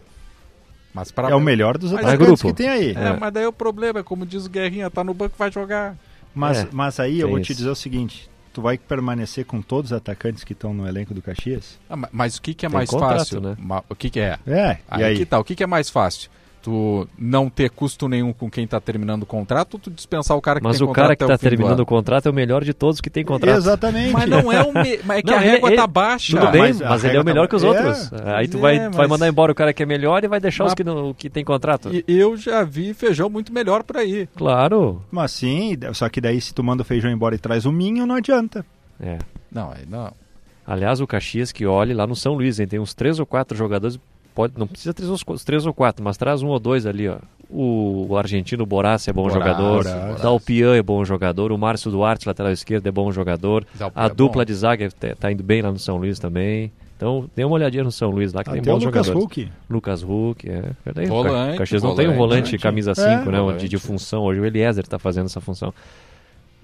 Mas 0.93 1.11
pra... 1.11 1.29
É 1.29 1.35
o 1.35 1.39
melhor 1.39 1.77
dos 1.77 1.91
Mas 1.91 2.05
atacantes 2.05 2.43
é 2.43 2.47
que 2.47 2.53
tem 2.53 2.69
aí. 2.69 2.91
É, 2.91 3.17
mas 3.19 3.33
daí 3.33 3.45
o 3.45 3.53
problema 3.53 3.99
é, 3.99 4.03
como 4.03 4.25
diz 4.25 4.45
o 4.45 4.49
Guerrinha, 4.49 4.89
tá 4.91 5.03
no 5.03 5.13
banco 5.13 5.35
vai 5.37 5.51
jogar. 5.51 5.95
Mas, 6.35 6.59
É, 6.59 6.67
mas 6.71 6.99
aí 6.99 7.19
eu 7.19 7.29
vou 7.29 7.39
te 7.39 7.51
isso. 7.51 7.59
dizer 7.59 7.69
o 7.69 7.75
seguinte: 7.75 8.29
tu 8.53 8.61
vai 8.61 8.77
permanecer 8.77 9.45
com 9.45 9.61
todos 9.61 9.91
os 9.91 9.97
atacantes 9.97 10.43
que 10.43 10.53
estão 10.53 10.73
no 10.73 10.87
elenco 10.87 11.13
do 11.13 11.21
Caxias? 11.21 11.79
Ah, 11.89 11.95
ma- 11.95 12.09
mas 12.11 12.37
o 12.37 12.41
que, 12.41 12.53
que 12.53 12.65
é 12.65 12.69
Tem 12.69 12.77
mais 12.77 12.89
contrato, 12.89 13.17
fácil? 13.17 13.41
né? 13.41 13.55
O 13.89 13.95
que, 13.95 14.09
que 14.09 14.19
é? 14.19 14.37
É, 14.45 14.71
e 14.71 14.77
aí, 14.89 15.03
aí? 15.05 15.17
que 15.17 15.25
tá. 15.25 15.39
O 15.39 15.43
que, 15.43 15.55
que 15.55 15.63
é 15.63 15.67
mais 15.67 15.89
fácil? 15.89 16.29
Tu 16.63 17.05
não 17.19 17.49
ter 17.49 17.69
custo 17.69 18.07
nenhum 18.07 18.31
com 18.31 18.49
quem 18.49 18.65
tá 18.65 18.79
terminando 18.79 19.23
o 19.23 19.25
contrato 19.25 19.73
ou 19.73 19.79
tu 19.81 19.91
dispensar 19.91 20.37
o 20.37 20.41
cara 20.41 20.61
que 20.61 20.65
Mas 20.65 20.77
tem 20.77 20.85
o 20.85 20.87
contrato 20.87 21.03
cara 21.07 21.15
que 21.17 21.23
até 21.25 21.33
tá 21.33 21.35
o 21.35 21.37
fim 21.37 21.45
do 21.45 21.49
terminando 21.49 21.73
ano? 21.73 21.83
o 21.83 21.85
contrato 21.85 22.25
é 22.27 22.31
o 22.31 22.33
melhor 22.33 22.63
de 22.63 22.73
todos 22.73 23.01
que 23.01 23.09
tem 23.09 23.25
contrato. 23.25 23.57
Exatamente. 23.57 24.13
Mas 24.13 24.29
não 24.29 24.49
é 24.49 24.63
o 24.63 24.71
me... 24.71 24.97
mas 25.03 25.17
é 25.17 25.21
que 25.21 25.29
Não, 25.29 25.37
a 25.37 25.41
régua 25.41 25.69
ele- 25.69 25.75
tá 25.75 25.85
baixa. 25.85 26.39
Tudo 26.39 26.51
bem, 26.53 26.61
mas 26.61 26.79
mas, 26.79 27.03
ele 27.03 27.17
é 27.17 27.19
o 27.19 27.23
tá 27.23 27.29
melhor 27.29 27.41
ba- 27.43 27.47
que 27.49 27.55
os 27.57 27.63
É, 27.65 27.67
outros. 27.67 28.13
Aí 28.13 28.47
tu 28.47 28.57
é, 28.59 28.61
vai, 28.61 28.79
vai 28.79 28.89
mas- 28.99 29.09
mandar 29.09 29.27
embora 29.27 29.51
o 29.51 29.55
cara 29.55 29.73
que 29.73 29.83
é 29.83 29.85
melhor 29.85 30.23
e 30.23 30.27
vai 30.29 30.39
deixar 30.39 30.63
os 30.63 30.69
Mas- 30.69 30.73
que, 30.75 30.85
não, 30.85 31.13
que 31.13 31.29
tem 31.29 31.43
contrato. 31.43 31.89
E 31.93 32.03
eu 32.07 32.37
já 32.37 32.63
vi 32.63 32.93
feijão 32.93 33.29
muito 33.29 33.51
melhor 33.51 33.83
por 33.83 33.97
aí. 33.97 34.29
Claro. 34.33 35.01
Mas 35.11 35.31
sim, 35.33 35.77
só 35.91 36.07
que 36.07 36.21
daí 36.21 36.39
se 36.39 36.53
tu 36.53 36.63
manda 36.63 36.81
o 36.81 36.85
feijão 36.85 37.11
embora 37.11 37.35
e 37.35 37.39
traz 37.39 37.65
o 37.65 37.73
minho, 37.73 38.05
não 38.05 38.15
adianta. 38.15 38.65
É. 39.01 39.17
Não, 39.51 39.73
não. 39.89 40.13
Aliás, 40.65 41.01
o 41.01 41.05
Caxias 41.07 41.51
que 41.51 41.65
olhe 41.65 41.93
lá 41.93 42.07
no 42.07 42.15
São 42.15 42.35
Luís, 42.35 42.57
hein, 42.57 42.65
tem 42.67 42.79
uns 42.79 42.93
três 42.93 43.19
ou 43.19 43.25
quatro 43.25 43.57
jogadores, 43.57 43.99
pode, 44.33 44.53
não 44.57 44.67
precisa 44.67 44.93
ter 44.93 45.03
os, 45.03 45.23
três 45.43 45.65
ou 45.65 45.73
quatro, 45.73 46.03
mas 46.03 46.17
traz 46.17 46.41
um 46.41 46.47
ou 46.47 46.59
dois 46.59 46.85
ali, 46.85 47.07
ó. 47.07 47.17
O, 47.49 48.07
o 48.09 48.17
argentino 48.17 48.65
Borassi 48.65 49.09
é 49.09 49.13
bom 49.13 49.23
Borassi, 49.23 49.39
jogador, 49.39 49.83
Borassi. 49.83 50.21
Dalpian 50.23 50.75
é 50.75 50.81
bom 50.81 51.05
jogador, 51.05 51.51
o 51.51 51.57
Márcio 51.57 51.91
Duarte, 51.91 52.27
lateral 52.27 52.51
esquerdo, 52.51 52.87
é 52.87 52.91
bom 52.91 53.11
jogador, 53.11 53.65
Dalpian 53.75 54.01
a 54.01 54.05
é 54.07 54.09
dupla 54.09 54.41
bom. 54.41 54.45
de 54.45 54.53
zaga 54.55 54.89
tá, 54.91 55.15
tá 55.19 55.31
indo 55.31 55.43
bem 55.43 55.61
lá 55.61 55.71
no 55.71 55.77
São 55.77 55.97
Luís 55.97 56.17
também. 56.19 56.71
Então, 56.97 57.29
dê 57.35 57.43
uma 57.43 57.55
olhadinha 57.55 57.83
no 57.83 57.91
São 57.91 58.09
Luís 58.09 58.31
lá 58.33 58.43
que 58.43 58.49
tem 58.49 58.59
Até 58.61 58.71
o 58.71 58.75
bons 58.75 58.85
Lucas 58.85 59.05
jogadores. 59.07 59.25
Huck. 59.37 59.51
Lucas 59.69 60.03
Huck, 60.03 60.49
é 60.49 60.71
verdade. 60.85 61.07
Volante, 61.07 61.55
o 61.55 61.57
Caxias 61.57 61.83
não 61.83 61.95
tem 61.95 62.07
um 62.07 62.13
volante. 62.15 62.43
volante 62.51 62.57
camisa 62.57 62.91
É, 62.91 62.95
5, 62.95 63.29
né, 63.29 63.39
volante. 63.39 63.59
de, 63.61 63.69
de 63.69 63.77
função. 63.77 64.23
Hoje 64.23 64.39
o 64.39 64.45
Eliezer 64.45 64.87
tá 64.87 64.97
fazendo 64.97 65.25
essa 65.25 65.41
função. 65.41 65.73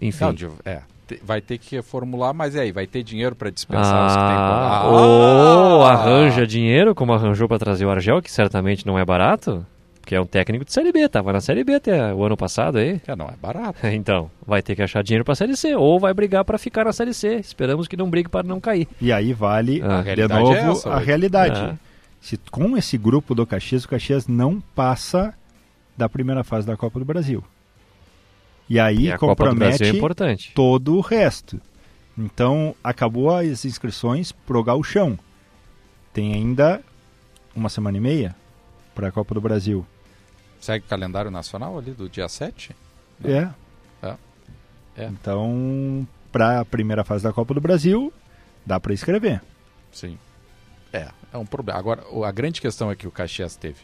Enfim. 0.01 0.23
Não, 0.25 0.33
de- 0.33 0.47
é, 0.65 0.81
te- 1.15 1.19
vai 1.23 1.41
ter 1.41 1.57
que 1.57 1.76
reformular, 1.76 2.34
mas 2.34 2.53
e 2.56 2.60
aí, 2.60 2.72
vai 2.72 2.86
ter 2.88 3.02
dinheiro 3.03 3.36
para 3.36 3.49
dispensar 3.49 4.07
os 4.07 4.14
que 4.14 4.19
tem 4.19 4.27
Ah, 4.38 4.84
ou 4.88 5.84
Ah! 5.84 5.94
arranja 5.94 6.45
dinheiro, 6.45 6.94
como 6.94 7.14
arranjou 7.14 7.48
para 7.48 7.57
trazer 7.60 7.86
o 7.86 7.90
Argel, 7.90 8.22
que 8.22 8.31
certamente 8.31 8.86
não 8.86 8.98
é 8.99 9.03
barato, 9.03 9.65
que 10.06 10.15
é 10.15 10.22
um 10.22 10.26
técnico 10.26 10.64
de 10.65 10.72
Série 10.73 10.91
B, 10.91 11.07
tava 11.10 11.34
na 11.34 11.41
Série 11.41 11.64
B 11.64 11.76
até 11.76 12.14
o 12.14 12.23
ano 12.23 12.38
passado 12.38 12.77
aí. 12.77 12.99
Que 12.99 13.15
não 13.15 13.26
é 13.27 13.34
barato. 13.41 13.80
Então, 13.88 14.30
vai 14.45 14.61
ter 14.61 14.76
que 14.76 14.81
achar 14.81 15.03
dinheiro 15.03 15.26
para 15.26 15.36
Série 15.36 15.56
C, 15.56 15.76
ou 15.76 15.99
vai 15.99 16.14
brigar 16.14 16.44
para 16.45 16.57
ficar 16.57 16.86
na 16.86 16.94
Série 16.94 17.14
C. 17.14 17.36
Esperamos 17.36 17.88
que 17.88 17.98
não 17.98 18.10
brigue 18.10 18.30
para 18.30 18.48
não 18.48 18.60
cair. 18.60 18.88
E 19.02 19.11
aí 19.11 19.34
vale, 19.34 19.81
Ah. 19.84 19.98
A 19.99 20.02
de 20.02 20.06
realidade 20.07 20.41
novo, 20.44 20.53
é 20.56 20.72
essa 20.72 20.90
a 20.94 20.98
hoje. 20.98 21.06
realidade. 21.06 21.60
É. 21.60 21.73
Se, 22.22 22.38
com 22.52 22.76
esse 22.77 22.98
grupo 22.98 23.34
do 23.34 23.45
Caxias, 23.45 23.84
o 23.86 23.90
Caxias 23.90 24.27
não 24.27 24.60
passa 24.76 25.34
da 25.98 26.10
primeira 26.10 26.44
fase 26.44 26.65
da 26.68 26.76
Copa 26.77 26.99
do 26.99 27.06
Brasil. 27.06 27.44
E 28.69 28.79
aí 28.79 29.05
E 29.05 29.11
a 29.11 29.17
Copa 29.17 29.45
do 29.45 29.49
compromete 29.49 29.83
é 29.83 29.89
importante. 29.89 30.51
todo 30.53 30.95
o 30.95 31.01
resto. 31.01 31.59
Então, 32.17 32.75
acabou 32.83 33.35
as 33.35 33.65
inscrições 33.65 34.31
pro 34.31 34.63
Gauchão. 34.63 35.17
Tem 36.13 36.33
ainda 36.33 36.81
uma 37.55 37.69
semana 37.69 37.97
e 37.97 38.01
meia 38.01 38.35
para 38.93 39.07
a 39.07 39.11
Copa 39.11 39.33
do 39.33 39.41
Brasil. 39.41 39.85
Segue 40.59 40.85
o 40.85 40.89
calendário 40.89 41.31
nacional 41.31 41.77
ali 41.77 41.91
do 41.91 42.09
dia 42.09 42.27
7? 42.27 42.75
É. 43.23 43.49
É. 44.03 44.15
É. 44.97 45.05
Então, 45.05 46.05
para 46.31 46.59
a 46.59 46.65
primeira 46.65 47.03
fase 47.05 47.23
da 47.23 47.31
Copa 47.31 47.53
do 47.53 47.61
Brasil, 47.61 48.11
dá 48.65 48.79
para 48.79 48.93
escrever. 48.93 49.41
Sim. 49.91 50.17
É, 50.91 51.07
é 51.31 51.37
um 51.37 51.45
problema. 51.45 51.79
Agora, 51.79 52.03
a 52.25 52.31
grande 52.31 52.59
questão 52.59 52.91
é 52.91 52.95
que 52.95 53.07
o 53.07 53.11
Caxias 53.11 53.55
teve 53.55 53.77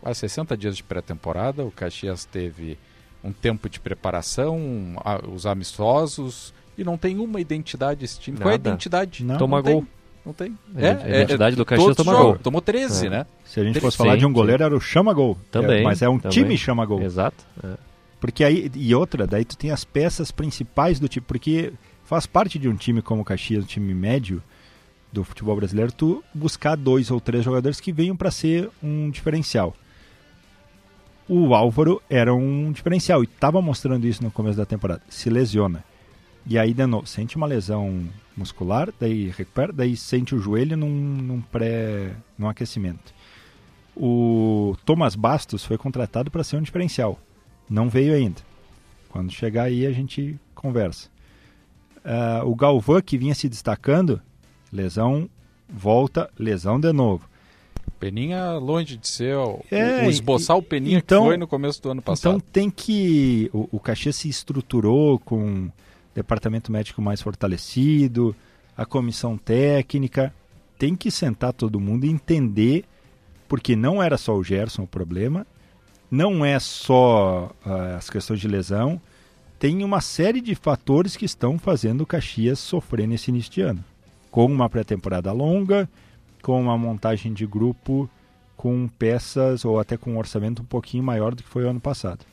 quase 0.00 0.20
60 0.20 0.56
dias 0.56 0.76
de 0.76 0.82
pré-temporada, 0.82 1.64
o 1.64 1.70
Caxias 1.70 2.24
teve 2.24 2.76
um 3.22 3.32
tempo 3.32 3.68
de 3.68 3.80
preparação, 3.80 4.60
a- 5.04 5.20
os 5.28 5.46
amistosos, 5.46 6.52
e 6.76 6.84
não 6.84 6.96
tem 6.96 7.18
uma 7.18 7.40
identidade 7.40 8.04
esse 8.04 8.18
time. 8.20 8.38
Qual 8.38 8.50
é 8.50 8.54
a 8.54 8.58
Nada. 8.58 8.70
identidade? 8.70 9.24
Não. 9.24 9.36
Toma 9.38 9.62
tem. 9.62 9.72
gol. 9.74 9.86
Não 10.24 10.32
tem. 10.32 10.56
A 10.76 11.08
identidade 11.08 11.56
do 11.56 11.64
Caxias 11.64 11.84
todos 11.86 11.96
toma 12.04 12.12
jogam. 12.12 12.26
gol. 12.32 12.38
Tomou 12.38 12.60
13, 12.60 13.06
É. 13.06 13.10
né? 13.10 13.26
Se 13.44 13.58
a 13.60 13.64
gente 13.64 13.74
Sim, 13.74 13.80
fosse 13.80 13.96
falar 13.96 14.16
de 14.16 14.26
um 14.26 14.28
sim. 14.28 14.34
goleiro, 14.34 14.62
era 14.62 14.76
o 14.76 14.80
chama-gol. 14.80 15.38
Também, 15.50 15.80
É, 15.80 15.82
mas 15.82 16.02
é 16.02 16.08
um 16.08 16.18
também. 16.18 16.32
time 16.42 16.56
chama-gol. 16.58 17.00
Exato. 17.02 17.44
é. 17.64 17.76
Porque 18.20 18.42
aí, 18.44 18.70
e 18.74 18.92
outra, 18.94 19.26
daí 19.28 19.44
tu 19.44 19.56
tem 19.56 19.70
as 19.70 19.84
peças 19.84 20.30
principais 20.32 20.98
do 20.98 21.08
time, 21.08 21.24
porque 21.26 21.72
faz 22.04 22.26
parte 22.26 22.58
de 22.58 22.68
um 22.68 22.74
time 22.74 23.00
como 23.00 23.22
o 23.22 23.24
Caxias, 23.24 23.62
um 23.64 23.66
time 23.66 23.94
médio 23.94 24.42
do 25.12 25.22
futebol 25.24 25.54
brasileiro, 25.56 25.92
tu 25.92 26.22
buscar 26.34 26.76
dois 26.76 27.10
ou 27.12 27.20
três 27.20 27.44
jogadores 27.44 27.80
que 27.80 27.92
venham 27.92 28.16
para 28.16 28.30
ser 28.32 28.68
um 28.82 29.08
diferencial. 29.08 29.74
O 31.28 31.54
Álvaro 31.54 32.00
era 32.08 32.34
um 32.34 32.72
diferencial 32.72 33.22
e 33.22 33.26
estava 33.26 33.60
mostrando 33.60 34.06
isso 34.06 34.22
no 34.22 34.30
começo 34.30 34.56
da 34.56 34.64
temporada. 34.64 35.02
Se 35.10 35.28
lesiona. 35.28 35.84
E 36.46 36.58
aí, 36.58 36.72
de 36.72 36.86
novo, 36.86 37.06
sente 37.06 37.36
uma 37.36 37.46
lesão 37.46 38.08
muscular, 38.34 38.88
daí 38.98 39.28
recupera, 39.28 39.70
daí 39.70 39.94
sente 39.94 40.34
o 40.34 40.38
joelho 40.38 40.74
num, 40.76 40.88
num 40.88 41.40
pré. 41.42 42.14
num 42.38 42.48
aquecimento. 42.48 43.12
O 43.94 44.74
Thomas 44.86 45.14
Bastos 45.14 45.64
foi 45.64 45.76
contratado 45.76 46.30
para 46.30 46.42
ser 46.42 46.56
um 46.56 46.62
diferencial. 46.62 47.18
Não 47.68 47.90
veio 47.90 48.14
ainda. 48.14 48.40
Quando 49.10 49.30
chegar 49.30 49.64
aí 49.64 49.84
a 49.84 49.92
gente 49.92 50.40
conversa. 50.54 51.10
Ah, 52.02 52.42
o 52.44 52.54
Galvão, 52.54 53.02
que 53.02 53.18
vinha 53.18 53.34
se 53.34 53.48
destacando, 53.48 54.22
lesão, 54.72 55.28
volta, 55.68 56.30
lesão 56.38 56.80
de 56.80 56.90
novo. 56.90 57.27
Peninha 57.98 58.52
longe 58.52 58.96
de 58.96 59.08
ser 59.08 59.36
o, 59.36 59.60
É, 59.70 60.06
o 60.06 60.10
esboçar 60.10 60.56
o 60.56 60.62
Peninha 60.62 60.98
então- 60.98 61.22
que 61.22 61.28
foi 61.28 61.36
no 61.36 61.46
começo 61.46 61.82
do 61.82 61.90
ano 61.90 62.02
passado. 62.02 62.36
Então 62.36 62.40
tem 62.52 62.70
que. 62.70 63.50
O, 63.52 63.68
o 63.72 63.80
Caxias 63.80 64.16
se 64.16 64.28
estruturou 64.28 65.18
com 65.18 65.38
um 65.38 65.70
departamento 66.14 66.70
médico 66.72 67.00
mais 67.02 67.20
fortalecido, 67.22 68.34
a 68.76 68.84
comissão 68.86 69.36
técnica. 69.36 70.32
Tem 70.78 70.94
que 70.94 71.10
sentar 71.10 71.52
todo 71.52 71.80
mundo 71.80 72.04
e 72.06 72.08
entender, 72.08 72.84
porque 73.48 73.74
não 73.74 74.02
era 74.02 74.16
só 74.16 74.34
o 74.36 74.44
Gerson 74.44 74.82
o 74.84 74.86
problema, 74.86 75.44
não 76.10 76.44
é 76.44 76.58
só 76.60 77.50
ah, 77.66 77.96
as 77.96 78.08
questões 78.08 78.38
de 78.40 78.46
lesão, 78.46 79.00
tem 79.58 79.82
uma 79.82 80.00
série 80.00 80.40
de 80.40 80.54
fatores 80.54 81.16
que 81.16 81.24
estão 81.24 81.58
fazendo 81.58 82.02
o 82.02 82.06
Caxias 82.06 82.60
sofrer 82.60 83.08
nesse 83.08 83.30
início 83.32 83.50
de 83.52 83.60
ano. 83.60 83.84
Com 84.30 84.46
uma 84.46 84.68
pré-temporada 84.70 85.32
longa, 85.32 85.88
com 86.42 86.60
uma 86.60 86.76
montagem 86.78 87.32
de 87.32 87.46
grupo 87.46 88.08
com 88.56 88.88
peças 88.98 89.64
ou 89.64 89.78
até 89.78 89.96
com 89.96 90.12
um 90.12 90.18
orçamento 90.18 90.62
um 90.62 90.64
pouquinho 90.64 91.02
maior 91.04 91.34
do 91.34 91.42
que 91.42 91.48
foi 91.48 91.64
o 91.64 91.68
ano 91.68 91.80
passado. 91.80 92.24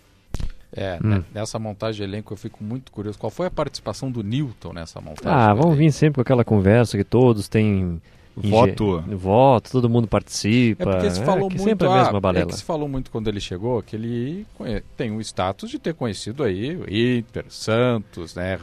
É, 0.77 0.98
Hum. 1.02 1.07
né, 1.10 1.23
nessa 1.34 1.57
montagem 1.57 1.98
de 1.98 2.03
elenco 2.11 2.34
eu 2.34 2.38
fico 2.38 2.64
muito 2.64 2.91
curioso. 2.91 3.18
Qual 3.18 3.30
foi 3.30 3.48
a 3.48 3.52
participação 3.52 4.11
do 4.11 4.22
Newton 4.23 4.73
nessa 4.73 4.99
montagem? 4.99 5.32
Ah, 5.32 5.52
elenco? 5.52 5.72
vir 5.72 5.91
sempre 5.91 6.15
com 6.15 6.22
aquela 6.22 6.44
conversa 6.44 6.98
que 6.98 7.03
todos 7.03 7.48
têm 7.48 8.02
inge- 8.38 8.49
Voto. 8.49 9.02
voto, 9.15 9.72
todo 9.72 9.90
mundo 9.90 10.06
participa. 10.07 10.84
É 10.84 10.91
porque 10.94 11.10
se 11.11 11.23
falou 11.23 11.48
que 11.48 11.56
muito, 11.56 11.69
sempre 11.69 11.88
a 11.88 11.91
ah, 11.94 12.03
mesma 12.03 12.19
balela. 12.19 12.44
é 12.45 12.48
que 12.49 12.56
se 12.57 12.64
falou 12.64 12.90
muito 12.90 13.10
quando 13.10 13.30
ele 13.30 13.40
chegou 13.40 13.82
que 13.82 13.95
ele 13.95 14.45
conhe- 14.56 14.84
tem 14.98 15.11
o 15.15 15.22
status 15.22 15.69
de 15.69 15.80
ter 15.80 15.94
conhecido 15.94 16.44
aí 16.44 16.76
o 16.76 16.84
Inter, 16.94 17.45
Santos, 17.48 18.36
né? 18.36 18.60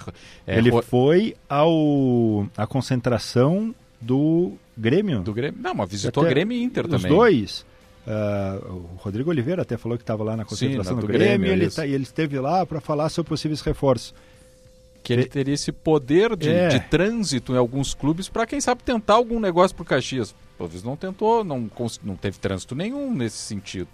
É, 0.46 0.58
Ele 0.58 0.68
ro- 0.68 0.82
foi 0.82 1.34
ao 1.48 2.46
a 2.56 2.66
concentração 2.66 3.74
do 4.00 4.52
Grêmio. 4.76 5.20
do 5.20 5.32
Grêmio. 5.34 5.60
Não, 5.60 5.74
mas 5.74 5.90
visitou 5.90 6.22
Até 6.22 6.30
Grêmio 6.34 6.56
e 6.56 6.62
Inter 6.62 6.84
Os 6.86 6.90
também. 6.90 7.10
dois. 7.10 7.64
Ah, 8.06 8.58
o 8.64 8.96
Rodrigo 8.98 9.30
Oliveira 9.30 9.62
até 9.62 9.76
falou 9.76 9.96
que 9.96 10.02
estava 10.02 10.24
lá 10.24 10.36
na 10.36 10.44
concentração 10.44 10.94
na 10.96 11.00
do, 11.00 11.06
do 11.06 11.12
Grêmio, 11.12 11.38
Grêmio, 11.38 11.48
e 11.48 11.52
ele, 11.52 11.70
tá- 11.70 11.86
e 11.86 11.92
ele 11.92 12.02
esteve 12.02 12.38
lá 12.40 12.66
para 12.66 12.80
falar 12.80 13.08
sobre 13.08 13.28
possíveis 13.28 13.60
reforços. 13.60 14.12
Que 15.04 15.12
ele 15.12 15.24
teria 15.24 15.54
esse 15.54 15.72
poder 15.72 16.36
de, 16.36 16.48
É. 16.48 16.68
de 16.68 16.80
trânsito 16.80 17.52
em 17.52 17.56
alguns 17.56 17.92
clubes 17.92 18.28
para 18.28 18.46
quem 18.46 18.60
sabe 18.60 18.82
tentar 18.84 19.14
algum 19.14 19.40
negócio 19.40 19.74
pro 19.76 19.84
Caxias. 19.84 20.34
Talvez 20.56 20.82
não 20.84 20.96
tentou, 20.96 21.42
não, 21.42 21.68
não 22.04 22.14
teve 22.16 22.38
trânsito 22.38 22.74
nenhum 22.74 23.12
nesse 23.12 23.36
sentido. 23.38 23.88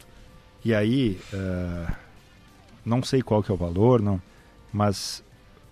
E 0.65 0.75
aí, 0.75 1.19
ah, 1.33 1.95
não 2.85 3.03
sei 3.03 3.23
qual 3.23 3.43
que 3.43 3.51
é 3.51 3.55
o 3.55 3.57
valor, 3.57 4.03
não, 4.03 4.21
mas 4.73 5.23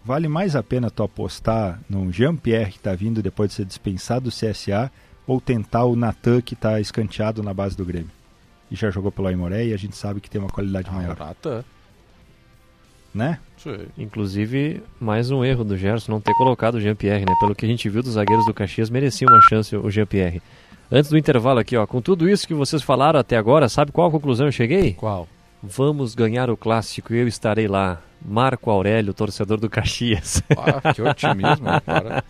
vale 0.06 0.28
mais 0.28 0.54
a 0.54 0.62
pena 0.62 0.88
tu 0.88 1.02
apostar 1.02 1.80
no 1.90 2.12
Jean-Pierre 2.12 2.70
que 2.70 2.78
está 2.78 2.94
vindo 2.94 3.20
depois 3.20 3.50
de 3.50 3.56
ser 3.56 3.64
dispensado 3.64 4.30
do 4.30 4.30
CSA 4.30 4.90
ou 5.26 5.40
tentar 5.40 5.84
o 5.84 5.96
Natan 5.96 6.40
que 6.40 6.54
está 6.54 6.80
escanteado 6.80 7.42
na 7.42 7.52
base 7.52 7.76
do 7.76 7.84
Grêmio. 7.84 8.10
E 8.70 8.76
já 8.76 8.88
jogou 8.88 9.10
pelo 9.10 9.26
Aimoré 9.26 9.66
e 9.66 9.74
a 9.74 9.76
gente 9.76 9.96
sabe 9.96 10.20
que 10.20 10.30
tem 10.30 10.40
uma 10.40 10.48
qualidade 10.50 10.88
maior, 10.92 11.18
Natan. 11.18 11.64
né? 13.12 13.40
Sim. 13.56 13.78
Inclusive, 13.98 14.80
mais 15.00 15.32
um 15.32 15.44
erro 15.44 15.64
do 15.64 15.76
Gerson 15.76 16.12
não 16.12 16.20
ter 16.20 16.34
colocado 16.34 16.76
o 16.76 16.80
Jean-Pierre, 16.80 17.24
né? 17.24 17.34
Pelo 17.40 17.54
que 17.54 17.64
a 17.64 17.68
gente 17.68 17.88
viu 17.88 18.02
dos 18.02 18.12
zagueiros 18.12 18.46
do 18.46 18.54
Caxias, 18.54 18.88
merecia 18.90 19.26
uma 19.26 19.40
chance 19.48 19.74
o 19.74 19.90
Jean-Pierre. 19.90 20.40
Antes 20.90 21.10
do 21.10 21.18
intervalo 21.18 21.58
aqui, 21.58 21.76
ó, 21.76 21.84
com 21.84 22.00
tudo 22.00 22.28
isso 22.28 22.46
que 22.46 22.54
vocês 22.54 22.80
falaram 22.80 23.18
até 23.18 23.36
agora, 23.36 23.68
sabe 23.68 23.90
qual 23.90 24.06
a 24.06 24.10
conclusão 24.10 24.46
eu 24.46 24.52
cheguei? 24.52 24.92
Qual? 24.94 25.26
Vamos 25.62 26.14
ganhar 26.14 26.50
o 26.50 26.56
clássico 26.56 27.14
e 27.14 27.18
eu 27.18 27.28
estarei 27.28 27.66
lá. 27.66 27.98
Marco 28.24 28.70
Aurélio, 28.70 29.12
torcedor 29.14 29.58
do 29.60 29.68
Caxias. 29.68 30.42
Ah, 30.56 30.92
que 30.92 31.02
otimismo, 31.02 31.66
cara. 31.84 32.24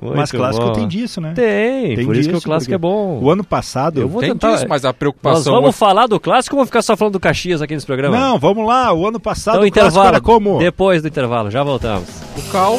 Muito 0.00 0.16
Mas 0.16 0.30
clássico 0.30 0.64
bom. 0.66 0.72
tem 0.72 0.86
disso, 0.86 1.20
né? 1.20 1.32
Tem, 1.34 2.04
por 2.04 2.16
isso 2.16 2.28
que 2.30 2.36
o 2.36 2.40
clássico 2.40 2.72
é 2.72 2.78
bom. 2.78 3.18
O 3.20 3.30
ano 3.30 3.42
passado. 3.42 4.00
Eu 4.00 4.08
vou 4.08 4.20
Tem 4.20 4.30
tentar. 4.30 4.52
disso, 4.52 4.66
mas 4.68 4.84
a 4.84 4.88
Nós 4.88 4.96
preocupação... 4.96 5.52
vamos 5.52 5.76
falar 5.76 6.06
do 6.06 6.20
clássico 6.20 6.54
ou 6.54 6.58
vamos 6.58 6.68
ficar 6.68 6.82
só 6.82 6.96
falando 6.96 7.14
do 7.14 7.20
Caxias 7.20 7.60
aqui 7.60 7.74
nesse 7.74 7.86
programa? 7.86 8.16
Não, 8.16 8.38
vamos 8.38 8.64
lá. 8.64 8.92
O 8.92 9.06
ano 9.08 9.18
passado 9.18 9.66
então 9.66 9.68
o 9.68 9.72
clássico 9.72 9.88
intervalo. 9.90 10.08
era 10.08 10.20
como? 10.20 10.58
Depois 10.58 11.02
do 11.02 11.08
intervalo, 11.08 11.50
já 11.50 11.64
voltamos. 11.64 12.08
O 12.36 12.42
Cal... 12.52 12.78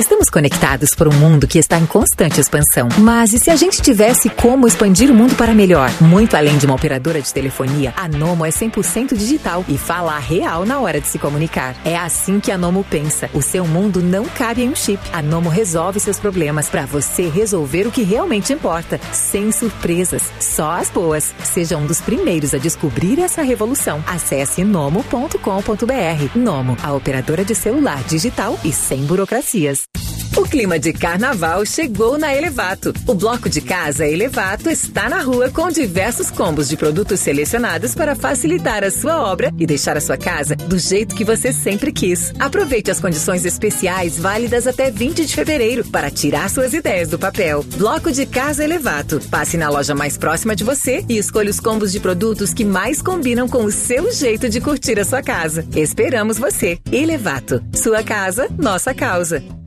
Estamos 0.00 0.30
conectados 0.30 0.94
por 0.94 1.08
um 1.08 1.12
mundo 1.12 1.46
que 1.46 1.58
está 1.58 1.78
em 1.78 1.84
constante 1.84 2.40
expansão. 2.40 2.88
Mas 3.00 3.34
e 3.34 3.38
se 3.38 3.50
a 3.50 3.54
gente 3.54 3.82
tivesse 3.82 4.30
como 4.30 4.66
expandir 4.66 5.10
o 5.10 5.14
mundo 5.14 5.36
para 5.36 5.52
melhor? 5.52 5.90
Muito 6.00 6.34
além 6.38 6.56
de 6.56 6.64
uma 6.64 6.74
operadora 6.74 7.20
de 7.20 7.30
telefonia, 7.30 7.92
a 7.94 8.08
Nomo 8.08 8.46
é 8.46 8.48
100% 8.48 9.14
digital 9.14 9.62
e 9.68 9.76
fala 9.76 10.18
real 10.18 10.64
na 10.64 10.80
hora 10.80 11.02
de 11.02 11.06
se 11.06 11.18
comunicar. 11.18 11.76
É 11.84 11.98
assim 11.98 12.40
que 12.40 12.50
a 12.50 12.56
Nomo 12.56 12.82
pensa. 12.82 13.28
O 13.34 13.42
seu 13.42 13.66
mundo 13.66 14.00
não 14.00 14.24
cabe 14.24 14.62
em 14.62 14.70
um 14.70 14.74
chip. 14.74 14.98
A 15.12 15.20
Nomo 15.20 15.50
resolve 15.50 16.00
seus 16.00 16.18
problemas 16.18 16.70
para 16.70 16.86
você 16.86 17.28
resolver 17.28 17.86
o 17.86 17.92
que 17.92 18.02
realmente 18.02 18.54
importa, 18.54 18.98
sem 19.12 19.52
surpresas, 19.52 20.22
só 20.40 20.70
as 20.70 20.88
boas. 20.88 21.34
Seja 21.44 21.76
um 21.76 21.84
dos 21.84 22.00
primeiros 22.00 22.54
a 22.54 22.58
descobrir 22.58 23.20
essa 23.20 23.42
revolução. 23.42 24.02
Acesse 24.06 24.64
nomo.com.br. 24.64 26.34
Nomo, 26.34 26.78
a 26.82 26.90
operadora 26.94 27.44
de 27.44 27.54
celular 27.54 28.02
digital 28.04 28.58
e 28.64 28.72
sem 28.72 29.04
burocracias. 29.04 29.89
O 30.36 30.42
clima 30.44 30.78
de 30.78 30.92
carnaval 30.92 31.66
chegou 31.66 32.16
na 32.16 32.34
Elevato. 32.34 32.94
O 33.06 33.14
bloco 33.14 33.48
de 33.48 33.60
casa 33.60 34.06
Elevato 34.06 34.70
está 34.70 35.08
na 35.08 35.20
rua 35.22 35.50
com 35.50 35.68
diversos 35.68 36.30
combos 36.30 36.68
de 36.68 36.76
produtos 36.76 37.20
selecionados 37.20 37.94
para 37.94 38.14
facilitar 38.14 38.84
a 38.84 38.90
sua 38.90 39.20
obra 39.20 39.52
e 39.58 39.66
deixar 39.66 39.96
a 39.96 40.00
sua 40.00 40.16
casa 40.16 40.54
do 40.54 40.78
jeito 40.78 41.14
que 41.14 41.24
você 41.24 41.52
sempre 41.52 41.92
quis. 41.92 42.32
Aproveite 42.38 42.90
as 42.90 43.00
condições 43.00 43.44
especiais 43.44 44.18
válidas 44.18 44.66
até 44.66 44.90
20 44.90 45.26
de 45.26 45.34
fevereiro 45.34 45.84
para 45.84 46.10
tirar 46.10 46.48
suas 46.48 46.74
ideias 46.74 47.08
do 47.08 47.18
papel. 47.18 47.64
Bloco 47.76 48.12
de 48.12 48.24
casa 48.24 48.62
Elevato. 48.62 49.20
Passe 49.30 49.56
na 49.56 49.68
loja 49.68 49.94
mais 49.94 50.16
próxima 50.16 50.54
de 50.54 50.62
você 50.62 51.04
e 51.08 51.18
escolha 51.18 51.50
os 51.50 51.60
combos 51.60 51.90
de 51.90 51.98
produtos 51.98 52.54
que 52.54 52.64
mais 52.64 53.02
combinam 53.02 53.48
com 53.48 53.64
o 53.64 53.72
seu 53.72 54.12
jeito 54.12 54.48
de 54.48 54.60
curtir 54.60 54.98
a 55.00 55.04
sua 55.04 55.22
casa. 55.22 55.66
Esperamos 55.74 56.38
você. 56.38 56.78
Elevato. 56.90 57.62
Sua 57.74 58.02
casa, 58.02 58.48
nossa 58.56 58.94
causa. 58.94 59.59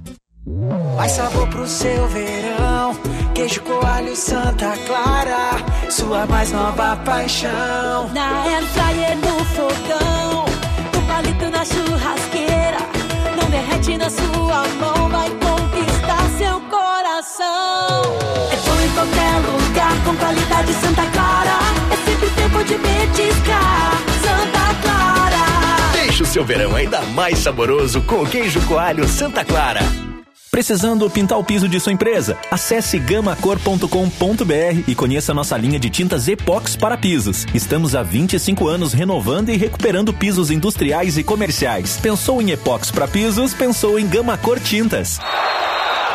Mais 0.45 1.14
sabor 1.14 1.48
pro 1.48 1.65
seu 1.65 2.07
verão. 2.10 2.94
Queijo 3.34 3.61
coalho 3.61 4.14
Santa 4.15 4.74
Clara. 4.86 5.52
Sua 5.90 6.26
mais 6.26 6.52
nova 6.52 6.98
paixão. 6.98 8.10
Na 8.14 8.44
air 8.44 8.64
fryer 8.64 9.18
no 9.18 9.45
fogão, 9.45 10.45
no 10.94 11.07
palito 11.07 11.49
na 11.49 11.64
churrasqueira. 11.64 12.78
Não 13.38 13.49
derrete 13.49 13.98
na 13.98 14.10
sua 14.10 14.68
mão, 14.80 15.10
vai 15.10 15.30
conquistar 15.30 16.30
seu 16.38 16.60
coração. 16.70 18.02
É 18.52 18.56
bom 18.57 18.82
em 18.82 18.90
qualquer 18.94 19.36
lugar, 19.49 20.03
com 20.03 20.15
qualidade 20.18 20.74
Santa 20.74 21.06
Clara. 21.11 21.60
É 21.90 21.95
sempre 22.06 22.30
tempo 22.32 22.64
de 22.65 22.76
petiscar. 22.76 23.94
Santa 24.22 24.82
Clara. 24.82 25.91
Deixe 25.94 26.24
o 26.24 26.26
seu 26.26 26.44
verão 26.44 26.76
ainda 26.76 27.02
mais 27.14 27.40
saboroso 27.40 28.02
com 28.02 28.24
o 28.24 28.28
queijo 28.28 28.60
coalho 28.68 29.07
Santa 29.07 29.45
Clara. 29.45 29.82
Precisando 30.53 31.09
pintar 31.09 31.39
o 31.39 31.43
piso 31.43 31.67
de 31.67 31.80
sua 31.80 31.91
empresa? 31.91 32.38
Acesse 32.51 32.99
gamacor.com.br 32.99 34.84
e 34.88 34.93
conheça 34.93 35.34
nossa 35.34 35.57
linha 35.57 35.80
de 35.80 35.89
tintas 35.89 36.27
Epox 36.27 36.75
para 36.75 36.95
pisos. 36.95 37.47
Estamos 37.55 37.95
há 37.95 38.03
25 38.03 38.67
anos 38.67 38.93
renovando 38.93 39.49
e 39.49 39.57
recuperando 39.57 40.13
pisos 40.13 40.51
industriais 40.51 41.17
e 41.17 41.23
comerciais. 41.23 41.97
Pensou 41.99 42.39
em 42.39 42.51
Epox 42.51 42.91
para 42.91 43.07
pisos? 43.07 43.51
Pensou 43.51 43.97
em 43.97 44.07
Gamacor 44.07 44.59
Tintas. 44.59 45.19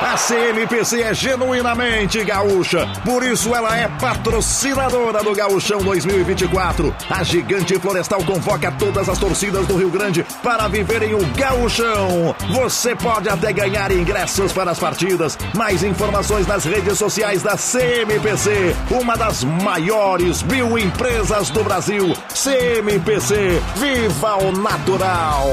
A 0.01 0.17
CMPC 0.17 1.03
é 1.03 1.13
genuinamente 1.13 2.23
gaúcha, 2.23 2.87
por 3.05 3.23
isso 3.25 3.53
ela 3.53 3.77
é 3.77 3.89
patrocinadora 3.89 5.25
do 5.25 5.35
Gaúchão 5.35 5.81
2024. 5.81 6.95
A 7.11 7.25
Gigante 7.25 7.79
Florestal 7.81 8.23
convoca 8.23 8.71
todas 8.71 9.09
as 9.09 9.19
torcidas 9.19 9.67
do 9.67 9.77
Rio 9.77 9.91
Grande 9.91 10.25
para 10.41 10.69
viverem 10.69 11.15
o 11.15 11.27
Gaúchão. 11.35 12.35
Você 12.53 12.95
pode 12.95 13.29
até 13.29 13.53
ganhar 13.53 13.91
ingressos 13.91 14.53
para 14.53 14.71
as 14.71 14.79
partidas. 14.79 15.37
Mais 15.55 15.83
informações 15.83 16.47
nas 16.47 16.65
redes 16.65 16.97
sociais 16.97 17.43
da 17.43 17.57
CMPC, 17.57 18.77
uma 18.91 19.17
das 19.17 19.43
maiores 19.43 20.45
mil 20.45 20.79
empresas 20.79 21.51
do 21.51 21.65
Brasil. 21.65 22.15
CMPC, 22.33 23.61
viva 23.77 24.37
o 24.37 24.53
natural! 24.53 25.49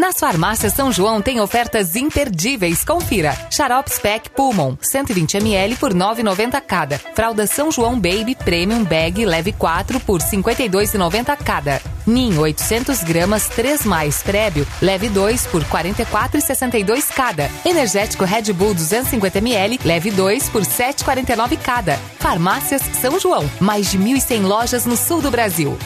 Nas 0.00 0.18
farmácias 0.18 0.72
São 0.72 0.90
João 0.90 1.20
tem 1.20 1.42
ofertas 1.42 1.94
imperdíveis. 1.94 2.82
Confira. 2.82 3.36
Xarope 3.50 3.92
Spec 3.92 4.30
Pulmon, 4.30 4.74
120ml 4.76 5.76
por 5.76 5.92
9,90 5.92 6.58
cada. 6.62 6.98
Fralda 7.14 7.46
São 7.46 7.70
João 7.70 8.00
Baby 8.00 8.34
Premium 8.34 8.82
Bag 8.82 9.26
Leve 9.26 9.52
4 9.52 10.00
por 10.00 10.22
52,90 10.22 11.36
cada. 11.44 11.82
Nin 12.06 12.38
800 12.38 13.04
gramas 13.04 13.46
3 13.48 13.84
mais 13.84 14.22
Prébio 14.22 14.66
Leve 14.80 15.10
2 15.10 15.46
por 15.48 15.62
44,62 15.64 17.04
cada. 17.14 17.50
Energético 17.62 18.24
Red 18.24 18.54
Bull 18.54 18.74
250ml 18.74 19.80
Leve 19.84 20.10
2 20.12 20.48
por 20.48 20.62
7,49 20.62 21.58
cada. 21.58 21.98
Farmácias 22.18 22.80
São 23.02 23.20
João. 23.20 23.44
Mais 23.60 23.90
de 23.90 23.98
1.100 23.98 24.46
lojas 24.46 24.86
no 24.86 24.96
sul 24.96 25.20
do 25.20 25.30
Brasil. 25.30 25.76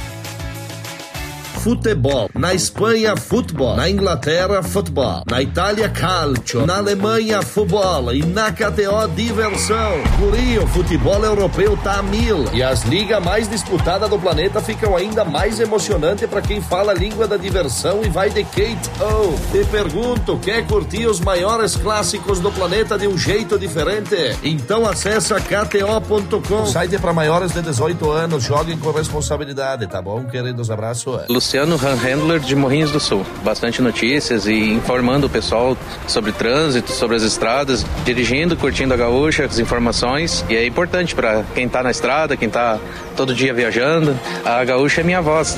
Futebol. 1.64 2.28
Na 2.34 2.52
Espanha, 2.52 3.16
futebol. 3.16 3.74
Na 3.74 3.88
Inglaterra, 3.88 4.62
futebol. 4.62 5.22
Na 5.26 5.40
Itália, 5.40 5.88
calcio. 5.88 6.66
Na 6.66 6.76
Alemanha, 6.76 7.40
futebol. 7.40 8.12
E 8.12 8.22
na 8.22 8.52
KTO, 8.52 9.08
diversão. 9.16 9.92
Por 10.18 10.34
o 10.34 10.66
futebol 10.66 11.24
europeu 11.24 11.74
tá 11.78 12.00
a 12.00 12.02
mil. 12.02 12.44
E 12.52 12.62
as 12.62 12.82
ligas 12.82 13.24
mais 13.24 13.48
disputadas 13.48 14.10
do 14.10 14.18
planeta 14.18 14.60
ficam 14.60 14.94
ainda 14.94 15.24
mais 15.24 15.58
emocionantes 15.58 16.28
para 16.28 16.42
quem 16.42 16.60
fala 16.60 16.92
a 16.92 16.94
língua 16.94 17.26
da 17.26 17.38
diversão 17.38 18.02
e 18.04 18.10
vai 18.10 18.28
de 18.28 18.44
Kate 18.44 18.90
O. 19.00 19.32
Te 19.50 19.64
pergunto, 19.70 20.38
quer 20.40 20.66
curtir 20.66 21.06
os 21.06 21.18
maiores 21.18 21.76
clássicos 21.76 22.40
do 22.40 22.52
planeta 22.52 22.98
de 22.98 23.08
um 23.08 23.16
jeito 23.16 23.58
diferente? 23.58 24.36
Então 24.42 24.86
acessa 24.86 25.36
kto.com. 25.40 26.66
Site 26.66 26.98
para 26.98 27.14
maiores 27.14 27.52
de 27.52 27.62
18 27.62 28.10
anos. 28.10 28.44
Joguem 28.44 28.76
com 28.76 28.90
responsabilidade, 28.90 29.86
tá 29.86 30.02
bom, 30.02 30.24
queridos? 30.24 30.70
Abraço. 30.70 31.20
Luciano 31.30 31.53
Handler 31.62 32.40
de 32.40 32.56
Morrinhos 32.56 32.90
do 32.90 32.98
Sul. 32.98 33.24
Bastante 33.44 33.80
notícias 33.80 34.46
e 34.46 34.72
informando 34.72 35.28
o 35.28 35.30
pessoal 35.30 35.76
sobre 36.08 36.32
trânsito, 36.32 36.90
sobre 36.90 37.16
as 37.16 37.22
estradas, 37.22 37.86
dirigindo, 38.04 38.56
curtindo 38.56 38.92
a 38.92 38.96
gaúcha, 38.96 39.44
as 39.44 39.60
informações. 39.60 40.44
E 40.48 40.56
é 40.56 40.66
importante 40.66 41.14
para 41.14 41.44
quem 41.54 41.68
tá 41.68 41.82
na 41.82 41.92
estrada, 41.92 42.36
quem 42.36 42.50
tá 42.50 42.80
todo 43.16 43.32
dia 43.32 43.54
viajando. 43.54 44.18
A 44.44 44.64
gaúcha 44.64 45.00
é 45.00 45.04
minha 45.04 45.22
voz. 45.22 45.56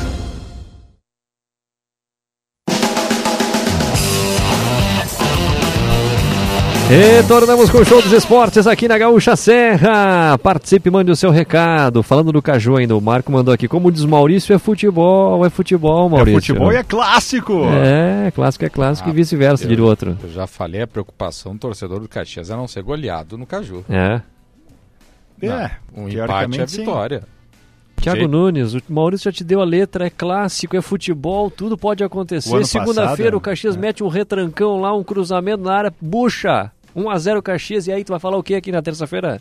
Retornamos 6.88 7.68
com 7.68 7.78
o 7.78 7.84
show 7.84 8.00
dos 8.00 8.12
esportes 8.12 8.64
aqui 8.64 8.86
na 8.86 8.96
Gaúcha 8.96 9.34
Serra. 9.34 10.38
Participe, 10.38 10.88
mande 10.88 11.10
o 11.10 11.16
seu 11.16 11.32
recado. 11.32 12.00
Falando 12.00 12.30
do 12.30 12.40
Caju 12.40 12.76
ainda, 12.76 12.96
o 12.96 13.00
Marco 13.00 13.32
mandou 13.32 13.52
aqui. 13.52 13.66
Como 13.66 13.90
diz 13.90 14.04
Maurício, 14.04 14.54
é 14.54 14.58
futebol, 14.58 15.44
é 15.44 15.50
futebol, 15.50 16.08
Maurício. 16.08 16.38
É 16.38 16.40
futebol 16.40 16.72
e 16.72 16.76
é 16.76 16.84
clássico. 16.84 17.64
É, 17.84 18.30
clássico 18.30 18.64
é 18.64 18.68
clássico 18.68 19.08
Ah, 19.08 19.12
e 19.12 19.14
vice-versa, 19.16 19.66
o 19.66 19.84
outro. 19.84 20.16
Eu 20.22 20.30
já 20.30 20.46
falei 20.46 20.82
a 20.82 20.86
preocupação 20.86 21.54
do 21.54 21.58
torcedor 21.58 21.98
do 21.98 22.08
Caxias 22.08 22.50
é 22.50 22.56
não 22.56 22.68
ser 22.68 22.84
goleado 22.84 23.36
no 23.36 23.46
Caju. 23.46 23.84
É. 23.88 24.20
Não, 25.42 25.54
É, 25.54 25.72
um 25.94 26.08
empate 26.08 26.60
é 26.60 26.66
sim. 26.68 26.78
vitória. 26.78 27.22
Tiago. 28.00 28.28
Nunes, 28.28 28.74
o 28.74 28.82
Maurício 28.88 29.24
já 29.24 29.32
te 29.32 29.42
deu 29.42 29.60
a 29.60 29.64
letra, 29.64 30.06
é 30.06 30.10
clássico, 30.10 30.76
é 30.76 30.82
futebol, 30.82 31.50
tudo 31.50 31.76
pode 31.76 32.04
acontecer. 32.04 32.64
Segunda-feira 32.64 33.36
o 33.36 33.40
Caxias 33.40 33.76
mete 33.76 34.04
um 34.04 34.08
retrancão 34.08 34.80
lá, 34.80 34.94
um 34.94 35.02
cruzamento 35.02 35.64
na 35.64 35.74
área, 35.74 35.94
bucha. 36.00 36.70
1x0 36.96 37.42
Caxias, 37.42 37.86
e 37.86 37.92
aí 37.92 38.02
tu 38.04 38.10
vai 38.10 38.18
falar 38.20 38.36
o 38.36 38.42
que 38.42 38.54
aqui 38.54 38.72
na 38.72 38.82
terça-feira? 38.82 39.40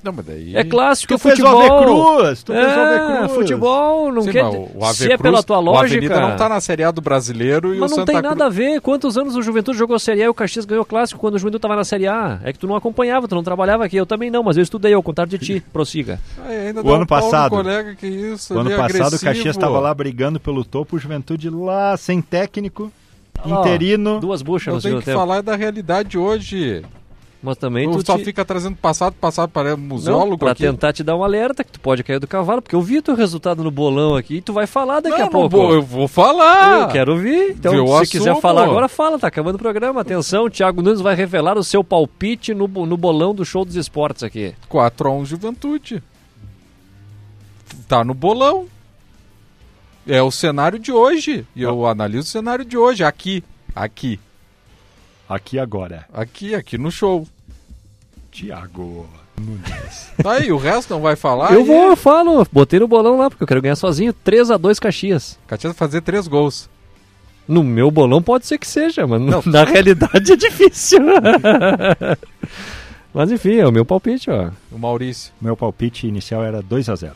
Não, 0.00 0.12
mas 0.12 0.26
daí... 0.26 0.54
É 0.54 0.62
clássico, 0.62 1.12
Tu 1.12 1.16
é 1.16 1.18
fez 1.18 1.40
o 1.40 1.42
futebol. 1.42 1.60
Avecruz, 1.60 2.42
tu 2.44 2.52
fez 2.52 2.64
o 2.64 2.68
é, 2.70 2.98
Avecruz. 3.00 3.32
futebol, 3.32 4.12
não 4.12 4.22
Sim, 4.22 4.30
quer 4.30 4.44
mas 4.44 4.54
o 4.54 4.94
se 4.94 5.10
é 5.10 5.18
pela 5.18 5.42
tua 5.42 5.58
O 5.58 5.60
lógica. 5.60 5.96
Avenida 5.96 6.20
não 6.20 6.36
tá 6.36 6.48
na 6.48 6.60
Série 6.60 6.84
A 6.84 6.92
do 6.92 7.00
Brasileiro 7.00 7.74
e 7.74 7.78
Mas 7.80 7.90
o 7.90 7.96
não 7.96 8.02
Santa 8.02 8.12
tem 8.12 8.20
Cruz... 8.22 8.30
nada 8.30 8.46
a 8.46 8.48
ver. 8.48 8.80
Quantos 8.80 9.18
anos 9.18 9.34
o 9.34 9.42
Juventude 9.42 9.76
jogou 9.76 9.98
Série 9.98 10.22
A 10.22 10.26
e 10.26 10.28
o 10.28 10.34
Caxias 10.34 10.64
ganhou 10.64 10.84
clássico 10.84 11.18
quando 11.18 11.34
o 11.34 11.38
Juventude 11.38 11.58
estava 11.58 11.74
na 11.74 11.82
Série 11.82 12.06
A? 12.06 12.38
É 12.44 12.52
que 12.52 12.60
tu 12.60 12.68
não 12.68 12.76
acompanhava, 12.76 13.26
tu 13.26 13.34
não 13.34 13.42
trabalhava 13.42 13.84
aqui. 13.86 13.96
Eu 13.96 14.06
também 14.06 14.30
não, 14.30 14.44
mas 14.44 14.56
eu 14.56 14.62
estudei 14.62 14.94
ao 14.94 15.02
contrário 15.02 15.36
de 15.36 15.38
ti. 15.44 15.64
Prossiga. 15.72 16.20
Ai, 16.46 16.68
ainda 16.68 16.80
O 16.80 16.92
ano 16.94 17.02
um 17.02 17.06
passado. 17.06 17.50
colega, 17.50 17.96
que 17.96 18.06
isso, 18.06 18.54
O 18.54 18.58
ano 18.60 18.68
ali, 18.68 18.78
passado 18.78 19.00
o 19.00 19.06
agressivo. 19.06 19.24
Caxias 19.24 19.56
estava 19.56 19.80
lá 19.80 19.92
brigando 19.92 20.38
pelo 20.38 20.64
topo, 20.64 20.94
o 20.94 20.98
Juventude 21.00 21.50
lá 21.50 21.96
sem 21.96 22.22
técnico, 22.22 22.92
interino. 23.46 24.20
Duas 24.20 24.42
buchas 24.42 24.66
Eu 24.68 24.74
no 24.74 24.80
tenho 24.80 24.92
segundo 24.92 25.00
que 25.00 25.06
tempo. 25.06 25.18
falar 25.18 25.40
da 25.42 25.56
realidade 25.56 26.16
hoje. 26.18 26.82
Mas 27.40 27.56
também 27.56 27.88
Tu 27.88 27.98
tu 27.98 28.04
só 28.06 28.18
te- 28.18 28.24
fica 28.24 28.44
trazendo 28.44 28.74
passado, 28.74 29.12
passado 29.14 29.48
para 29.50 29.70
Não, 29.70 29.76
musólogo 29.76 30.36
pra 30.36 30.50
aqui. 30.50 30.62
tentar 30.64 30.92
te 30.92 31.04
dar 31.04 31.14
um 31.16 31.22
alerta 31.22 31.62
que 31.62 31.70
tu 31.70 31.78
pode 31.78 32.02
cair 32.02 32.18
do 32.18 32.26
cavalo, 32.26 32.60
porque 32.60 32.74
eu 32.74 32.82
vi 32.82 33.00
teu 33.00 33.14
resultado 33.14 33.62
no 33.62 33.70
bolão 33.70 34.16
aqui 34.16 34.38
e 34.38 34.40
tu 34.40 34.52
vai 34.52 34.66
falar 34.66 34.98
daqui 34.98 35.18
Não, 35.20 35.26
a 35.26 35.30
pouco. 35.30 35.48
vou- 35.48 35.72
eu 35.74 35.80
vou 35.80 36.08
falar. 36.08 36.80
Eu 36.80 36.88
quero 36.88 37.12
ouvir. 37.12 37.50
Então, 37.52 37.72
Eu 37.72 38.04
se 38.04 38.10
quiser 38.10 38.34
falar 38.40 38.64
agora, 38.64 38.88
fala. 38.88 39.20
Tá 39.20 39.28
acabando 39.28 39.54
o 39.54 39.58
programa. 39.58 40.00
Atenção, 40.00 40.50
Thiago 40.50 40.82
Nunes 40.82 41.00
vai 41.00 41.14
revelar 41.14 41.56
o 41.56 41.62
seu 41.62 41.84
palpite 41.84 42.52
no, 42.52 42.66
no 42.66 42.96
bolão 42.96 43.32
do 43.32 43.44
show 43.44 43.64
dos 43.64 43.76
esportes 43.76 44.24
aqui. 44.24 44.52
4x1 44.68 45.24
Juventude. 45.24 46.02
Tá 47.86 48.02
no 48.02 48.14
bolão. 48.14 48.66
É 50.08 50.22
o 50.22 50.30
cenário 50.30 50.78
de 50.78 50.90
hoje. 50.90 51.46
E 51.54 51.62
eu 51.62 51.86
analiso 51.86 52.22
o 52.24 52.30
cenário 52.30 52.64
de 52.64 52.76
hoje. 52.78 53.04
Aqui. 53.04 53.44
Aqui. 53.74 54.18
Aqui 55.28 55.58
agora. 55.58 56.06
Aqui, 56.12 56.54
aqui 56.54 56.78
no 56.78 56.90
show. 56.90 57.26
Tiago 58.32 59.06
Nunes. 59.38 60.08
Tá 60.22 60.32
aí, 60.32 60.50
o 60.50 60.56
resto 60.56 60.92
não 60.94 61.00
vai 61.00 61.14
falar. 61.14 61.52
eu 61.52 61.60
e- 61.60 61.64
vou, 61.64 61.90
eu 61.90 61.96
falo. 61.96 62.44
Botei 62.50 62.80
no 62.80 62.88
bolão 62.88 63.18
lá, 63.18 63.28
porque 63.30 63.42
eu 63.42 63.46
quero 63.46 63.62
ganhar 63.62 63.76
sozinho. 63.76 64.12
3x2 64.24 64.78
Caxias. 64.80 65.38
Caxias 65.46 65.72
vai 65.72 65.78
fazer 65.78 66.00
três 66.00 66.26
gols. 66.26 66.68
No 67.46 67.62
meu 67.62 67.90
bolão 67.90 68.20
pode 68.22 68.46
ser 68.46 68.58
que 68.58 68.66
seja, 68.66 69.06
mas 69.06 69.20
no- 69.20 69.42
na 69.50 69.64
realidade 69.64 70.32
é 70.32 70.36
difícil. 70.36 71.00
mas 73.12 73.30
enfim, 73.30 73.56
é 73.56 73.66
o 73.66 73.72
meu 73.72 73.84
palpite, 73.84 74.30
ó. 74.30 74.50
O 74.72 74.78
Maurício. 74.78 75.32
Meu 75.40 75.56
palpite 75.56 76.06
inicial 76.06 76.42
era 76.44 76.62
2 76.62 76.88
a 76.88 76.94
0 76.96 77.14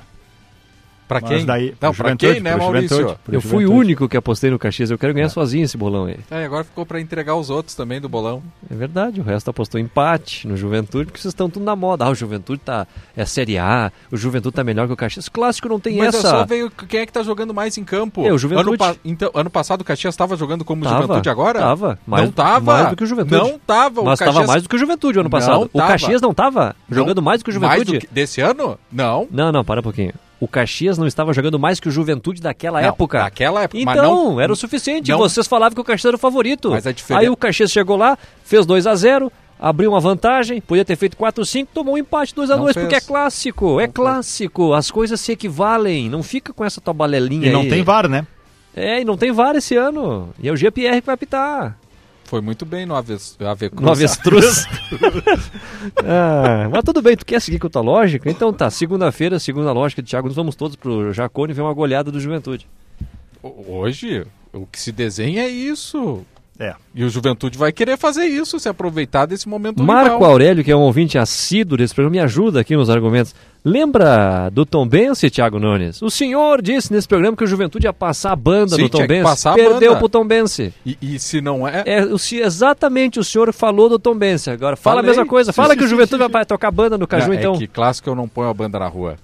Pra 1.13 1.21
Mas 1.29 1.31
quem? 1.39 1.47
daí- 1.47 1.75
não, 1.81 1.93
Juventude, 1.93 2.33
quem, 2.33 2.41
né, 2.43 2.57
Maurício? 2.57 2.97
Juventude, 2.97 3.19
Eu 3.31 3.41
fui 3.41 3.51
o 3.51 3.61
Juventude. 3.63 3.79
único 3.81 4.09
que 4.09 4.17
apostei 4.17 4.51
no 4.51 4.59
Caxias. 4.59 4.91
Eu 4.91 4.99
quero 4.99 5.13
ganhar 5.15 5.29
sozinho 5.29 5.65
esse 5.65 5.77
bolão 5.77 6.07
aí. 6.07 6.17
É, 6.31 6.45
agora 6.45 6.65
ficou 6.65 6.87
pra 6.87 7.01
entregar 7.01 7.35
os 7.37 7.51
outros 7.51 7.75
também 7.75 8.01
do 8.01 8.09
bolão. 8.09 8.43
É 8.71 8.75
verdade, 8.75 9.21
o 9.21 9.25
resto 9.25 9.51
apostou 9.51 9.81
empate 9.81 10.47
no 10.49 10.57
Juventude, 10.57 11.07
porque 11.07 11.21
vocês 11.21 11.33
estão 11.33 11.51
tudo 11.51 11.65
na 11.65 11.77
moda. 11.77 12.05
Ah, 12.05 12.11
o 12.11 12.15
Juventude 12.15 12.61
tá. 12.65 12.87
É 13.17 13.25
Série 13.25 13.59
A, 13.59 13.93
o 14.11 14.17
Juventude 14.17 14.55
tá 14.55 14.65
melhor 14.65 14.87
que 14.87 14.93
o 14.93 14.97
Caxias. 14.97 15.29
Clássico 15.29 15.69
não 15.69 15.79
tem 15.81 15.97
Mas 15.99 16.15
essa. 16.15 16.27
é 16.27 16.31
só 16.31 16.45
ver 16.47 16.71
quem 16.89 17.01
é 17.01 17.07
que 17.07 17.13
tá 17.13 17.23
jogando 17.23 17.53
mais 17.53 17.77
em 17.77 17.85
campo. 17.85 18.27
É, 18.27 18.33
o 18.33 18.39
Juventude. 18.39 18.69
Ano, 18.71 18.79
pa- 18.79 18.95
então, 19.05 19.31
ano 19.35 19.51
passado 19.51 19.83
o 19.83 19.85
Caxias 19.85 20.17
tava 20.17 20.37
jogando 20.37 20.65
como 20.65 20.83
Tava, 20.85 21.03
Juventude 21.03 21.29
agora? 21.29 21.59
Tava. 21.61 21.99
Mais, 22.07 22.25
não 22.25 22.33
tava. 22.33 22.73
Mais 22.73 22.89
do 22.91 22.97
que 22.97 23.05
o 23.05 23.07
Juventude. 23.07 23.37
Não 23.51 23.59
tava. 23.59 24.01
O 24.01 24.05
Mas 24.05 24.19
Caxias... 24.19 24.35
tava 24.37 24.47
mais 24.47 24.63
do 24.63 24.69
que 24.69 24.77
o 24.77 24.79
Juventude 24.79 25.19
o 25.19 25.21
ano 25.21 25.25
Não 25.25 25.31
passado. 25.31 25.71
O 25.73 25.79
tava. 25.79 25.93
Caxias 25.93 26.21
não 26.23 26.33
tava 26.35 26.75
Não. 26.89 26.97
jogando 26.99 27.23
mais 27.23 27.41
do 27.41 27.45
que 27.45 27.51
o 27.57 27.61
Mais 27.61 27.73
Juventude? 27.81 27.99
do 27.99 28.09
que- 28.09 28.15
Desse 28.15 28.41
ano? 28.41 28.79
Não. 28.91 29.27
Não, 29.31 29.51
não, 29.53 29.65
para 29.65 29.81
um 29.81 29.83
pouquinho. 29.83 30.13
O 30.43 30.49
Caxias 30.49 30.99
não 30.99 31.07
estava 31.07 31.33
jogando 31.33 31.57
mais 31.57 31.79
que 31.79 31.89
o 31.89 31.91
Juventude 31.93 32.43
daquela 32.43 32.81
Não, 32.83 32.89
época. 32.89 33.21
naquela 33.23 33.63
época, 33.63 33.81
mas 33.85 33.97
Então, 33.97 34.31
não- 34.33 34.41
era 34.41 34.53
o 34.53 34.57
suficiente. 34.57 35.09
não- 35.09 35.19
Vocês 35.19 35.47
falavam 35.47 35.75
que 35.77 35.81
o 35.81 35.85
Caxias 35.85 36.07
era 36.07 36.17
o 36.17 36.19
favorito. 36.19 36.71
Mas 36.71 36.85
a 36.85 36.91
diferença- 36.91 37.21
Aí 37.23 37.29
o 37.31 37.37
Caxias 37.37 37.71
chegou 37.71 37.97
lá, 37.97 38.19
fez 38.45 38.67
2 38.67 38.85
a 38.89 38.95
0 38.97 39.31
abriu 39.61 39.91
uma 39.93 40.01
vantagem, 40.01 40.61
podia 40.61 40.85
ter 40.85 40.97
feito 40.97 41.17
4-5, 41.17 41.69
tomou 41.73 41.95
um 41.95 41.99
empate 41.99 42.35
2 42.35 42.51
a 42.51 42.57
Não 42.57 42.65
2 42.65 42.75
fez. 42.75 42.85
porque 42.85 42.97
é 42.97 43.01
clássico. 43.01 43.79
é 43.81 43.87
clássico. 43.87 44.73
As 44.75 44.91
coisas 44.91 45.21
se 45.21 45.31
equivalem. 45.31 46.09
Não 46.11 46.25
fica 46.25 46.53
com 46.53 46.65
essa 46.65 46.81
tua 46.81 46.93
balelinha 46.93 47.47
E 47.47 47.53
não 47.53 47.61
aí. 47.61 47.69
tem 47.69 47.85
VAR, 47.85 48.09
né? 48.09 48.27
É, 48.75 49.01
e 49.01 49.05
não 49.05 49.17
tem 49.17 49.31
VAR 49.31 49.55
esse 49.55 49.77
ano. 49.77 50.31
E 50.43 50.49
é 50.49 50.53
o 50.53 50.57
GPR 50.57 51.01
que 51.01 51.07
vai 51.07 51.15
apitar. 51.15 51.79
Foi 52.33 52.41
muito 52.41 52.65
bem 52.65 52.87
no 52.87 52.95
Aves, 52.95 53.37
Avecruz. 53.39 53.85
No 53.85 53.93
avestruz. 53.93 54.65
ah, 56.03 56.67
mas 56.73 56.83
tudo 56.83 57.03
bem, 57.03 57.15
tu 57.15 57.27
quer 57.27 57.39
seguir 57.43 57.59
com 57.59 57.67
a 57.67 57.71
tua 57.71 57.83
lógica? 57.83 58.31
Então 58.31 58.51
tá, 58.51 58.71
segunda-feira, 58.71 59.39
segunda 59.39 59.71
lógica 59.71 60.01
de 60.01 60.09
Thiago, 60.09 60.29
nós 60.29 60.37
vamos 60.37 60.57
todos 60.57 60.75
pro 60.75 61.13
Jacone 61.13 61.53
ver 61.53 61.61
uma 61.61 61.75
goleada 61.75 62.11
do 62.11 62.19
Juventude. 62.19 62.67
Hoje, 63.43 64.27
o 64.51 64.65
que 64.65 64.81
se 64.81 64.91
desenha 64.91 65.43
é 65.43 65.49
isso. 65.49 66.25
É. 66.59 66.75
E 66.95 67.05
o 67.05 67.11
Juventude 67.11 67.59
vai 67.59 67.71
querer 67.71 67.99
fazer 67.99 68.25
isso, 68.25 68.59
se 68.59 68.67
aproveitar 68.67 69.27
desse 69.27 69.47
momento 69.47 69.83
Marco 69.83 70.15
rival. 70.15 70.31
Aurélio, 70.31 70.65
que 70.65 70.73
é 70.73 70.77
um 70.77 70.81
ouvinte 70.81 71.19
assíduo 71.19 71.77
desse 71.77 71.95
programa, 71.95 72.13
me 72.17 72.21
ajuda 72.21 72.61
aqui 72.61 72.75
nos 72.75 72.89
argumentos. 72.89 73.35
Lembra 73.65 74.51
do 74.51 74.67
Tom 74.67 74.87
Bense, 74.89 75.31
Thiago 75.31 75.59
Nunes? 75.61 76.03
O 76.03 76.11
senhor 76.11 76.61
disse 76.61 76.93
nesse 76.93 77.07
programa 77.07 77.37
que 77.37 77.45
o 77.45 77.47
Juventude 77.47 77.87
ia 77.87 77.93
passar 77.93 78.33
a 78.33 78.37
banda 78.37 78.75
Sim, 78.75 78.83
no 78.83 78.89
Tom 78.89 79.07
Bense. 79.07 79.49
Perdeu 79.55 79.97
pro 79.99 80.09
Tom 80.09 80.27
Bense. 80.27 80.75
E, 80.85 80.99
e 81.01 81.19
se 81.19 81.41
não 81.41 81.67
é... 81.67 81.85
É 81.87 82.05
o, 82.05 82.19
se- 82.19 82.41
exatamente 82.41 83.21
o 83.21 83.25
senhor 83.25 83.53
falou 83.53 83.89
do 83.89 84.01
Tom 84.01 84.17
Bense. 84.17 84.51
Agora 84.51 84.75
fala 84.75 84.97
Falei. 84.97 85.11
a 85.11 85.13
mesma 85.13 85.27
coisa. 85.27 85.53
Fala 85.53 85.71
sim, 85.75 85.79
que 85.79 85.85
o 85.85 85.87
sim, 85.87 85.91
Juventude 85.91 86.25
sim, 86.25 86.29
vai 86.29 86.45
tocar 86.45 86.73
banda 86.73 86.99
no 86.99 87.07
Caju, 87.07 87.29
Não, 87.29 87.35
então. 87.35 87.55
É 87.55 87.59
que 87.59 87.67
clássico 87.69 88.11
eu 88.11 88.17
não 88.17 88.27
ponho 88.27 88.49
a 88.49 88.55
banda 88.55 88.81
na 88.81 88.89
rua. 88.89 89.17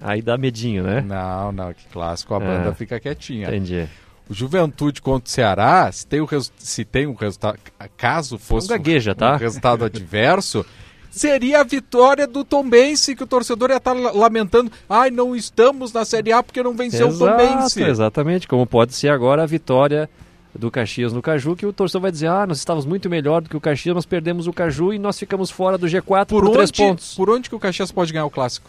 Aí 0.00 0.22
dá 0.22 0.38
medinho, 0.38 0.84
né? 0.84 1.04
Não, 1.06 1.50
não, 1.50 1.74
que 1.74 1.84
clássico 1.92 2.32
a 2.34 2.36
Ah, 2.36 2.40
banda 2.40 2.72
fica 2.74 3.00
quietinha. 3.00 3.48
Entendi. 3.48 3.86
O 4.28 4.32
Juventude 4.32 5.02
contra 5.02 5.26
o 5.26 5.30
Ceará, 5.30 5.90
se 5.90 6.06
tem, 6.06 6.20
o 6.20 6.24
resu- 6.24 6.52
se 6.56 6.84
tem 6.84 7.04
um 7.08 7.14
resultado, 7.14 7.58
caso 7.96 8.38
fosse 8.38 8.70
Não 8.70 8.76
gagueja, 8.76 9.12
tá? 9.12 9.34
um 9.34 9.38
resultado 9.38 9.84
adverso, 9.84 10.64
seria 11.10 11.60
a 11.60 11.64
vitória 11.64 12.26
do 12.26 12.44
Tombense, 12.44 13.14
que 13.16 13.24
o 13.24 13.26
torcedor 13.26 13.70
ia 13.70 13.76
estar 13.76 13.92
la- 13.92 14.12
lamentando. 14.12 14.70
Ai, 14.88 15.10
não 15.10 15.34
estamos 15.34 15.92
na 15.92 16.04
Série 16.04 16.32
A 16.32 16.42
porque 16.42 16.62
não 16.62 16.74
venceu 16.74 17.08
o 17.08 17.18
Tombense. 17.18 17.82
Exatamente, 17.82 18.46
como 18.48 18.66
pode 18.66 18.94
ser 18.94 19.08
agora 19.08 19.42
a 19.42 19.46
vitória 19.46 20.08
do 20.54 20.70
Caxias 20.70 21.12
no 21.12 21.22
Caju, 21.22 21.54
que 21.54 21.64
o 21.64 21.72
torcedor 21.72 22.02
vai 22.02 22.10
dizer, 22.10 22.26
ah, 22.28 22.44
nós 22.46 22.58
estávamos 22.58 22.84
muito 22.84 23.08
melhor 23.08 23.40
do 23.40 23.48
que 23.48 23.56
o 23.56 23.60
Caxias, 23.60 23.94
nós 23.94 24.04
perdemos 24.06 24.46
o 24.48 24.52
Caju 24.52 24.92
e 24.92 24.98
nós 24.98 25.18
ficamos 25.18 25.48
fora 25.50 25.78
do 25.78 25.86
G4 25.86 26.26
por, 26.26 26.42
Por, 26.44 26.50
três 26.52 26.70
onde, 26.70 26.82
pontos. 26.82 27.14
por 27.14 27.30
onde 27.30 27.48
que 27.48 27.54
o 27.54 27.58
Caxias 27.60 27.92
pode 27.92 28.12
ganhar 28.12 28.24
o 28.24 28.30
clássico? 28.30 28.68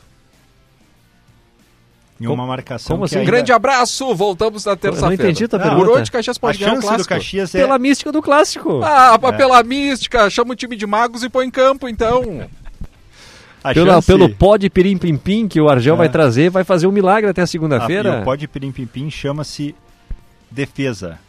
Em 2.25 2.27
uma 2.27 2.45
marcação 2.45 2.95
como 2.95 3.05
assim? 3.05 3.15
Um 3.15 3.19
ainda- 3.19 3.31
grande 3.31 3.51
abraço, 3.51 4.13
voltamos 4.15 4.65
na 4.65 4.75
terça-feira. 4.75 5.13
entendi 5.23 5.47
tua 5.47 5.59
Por 5.59 5.69
pergunta. 5.69 5.99
onde 5.99 6.09
o 6.09 6.13
Caxias 6.13 6.37
pode 6.37 6.57
A 6.57 6.59
ganhar 6.59 6.71
o 6.71 6.75
chance 6.75 6.87
do 6.87 6.89
clássico? 6.89 7.09
Caxias 7.13 7.55
é... 7.55 7.59
Pela 7.61 7.79
mística 7.79 8.11
do 8.11 8.21
clássico. 8.21 8.81
Ah, 8.83 9.17
É. 9.21 9.31
pela 9.31 9.63
mística, 9.63 10.29
chama 10.29 10.53
o 10.53 10.55
time 10.55 10.75
de 10.75 10.85
magos 10.85 11.23
e 11.23 11.29
põe 11.29 11.45
em 11.47 11.51
campo, 11.51 11.87
então. 11.89 12.21
a 13.63 13.73
Pela- 13.73 13.93
chance- 13.95 14.07
Pelo 14.07 14.29
pó 14.29 14.57
de 14.57 14.69
pirim 14.69 14.97
pim 14.97 15.15
pim 15.17 15.47
que 15.47 15.59
o 15.61 15.69
Argel 15.69 15.95
É. 15.95 15.97
vai 15.97 16.09
trazer, 16.09 16.49
vai 16.49 16.63
fazer 16.63 16.87
um 16.87 16.91
milagre 16.91 17.29
até 17.29 17.41
a 17.41 17.43
Ah, 17.43 17.47
segunda-feira. 17.47 18.21
o 18.21 18.23
pode 18.23 18.47
pirim 18.47 18.71
pim 18.71 18.85
pim 18.85 19.09
chama-se 19.09 19.75
defesa. 20.49 21.19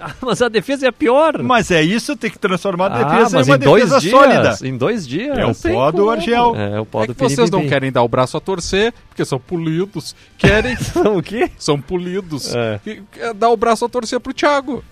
Ah, 0.00 0.12
mas 0.22 0.40
a 0.42 0.48
defesa 0.48 0.86
é 0.86 0.88
a 0.88 0.92
pior. 0.92 1.42
Mas 1.42 1.70
é 1.70 1.82
isso, 1.82 2.16
tem 2.16 2.30
que 2.30 2.38
transformar 2.38 2.92
a 2.92 2.94
Ah, 3.00 3.04
defesa 3.04 3.36
mas 3.38 3.48
em 3.48 3.50
uma 3.52 3.56
em 3.56 3.60
dois 3.60 3.82
defesa 3.84 4.00
dias, 4.00 4.12
sólida. 4.12 4.58
Em 4.62 4.76
dois 4.76 5.06
dias. 5.06 5.38
É 5.38 5.46
o 5.46 5.54
Sem 5.54 5.72
pó 5.72 5.90
do 5.90 5.98
como. 5.98 6.10
Argel. 6.10 6.54
É 6.56 6.80
o 6.80 6.86
pó 6.86 7.04
É 7.04 7.06
do 7.06 7.14
que 7.14 7.20
vocês 7.22 7.50
não 7.50 7.66
querem 7.66 7.90
dar 7.92 8.02
o 8.02 8.08
braço 8.08 8.36
a 8.36 8.40
torcer, 8.40 8.92
porque 9.08 9.24
são 9.24 9.38
polidos. 9.38 10.14
Querem. 10.38 10.76
São 10.94 11.16
o 11.16 11.22
quê? 11.22 11.50
são 11.58 11.80
polidos. 11.80 12.54
É. 12.54 12.80
E 12.86 13.02
quer 13.12 13.34
dar 13.34 13.50
o 13.50 13.56
braço 13.56 13.84
a 13.84 13.88
torcer 13.88 14.20
pro 14.20 14.32
Thiago. 14.32 14.82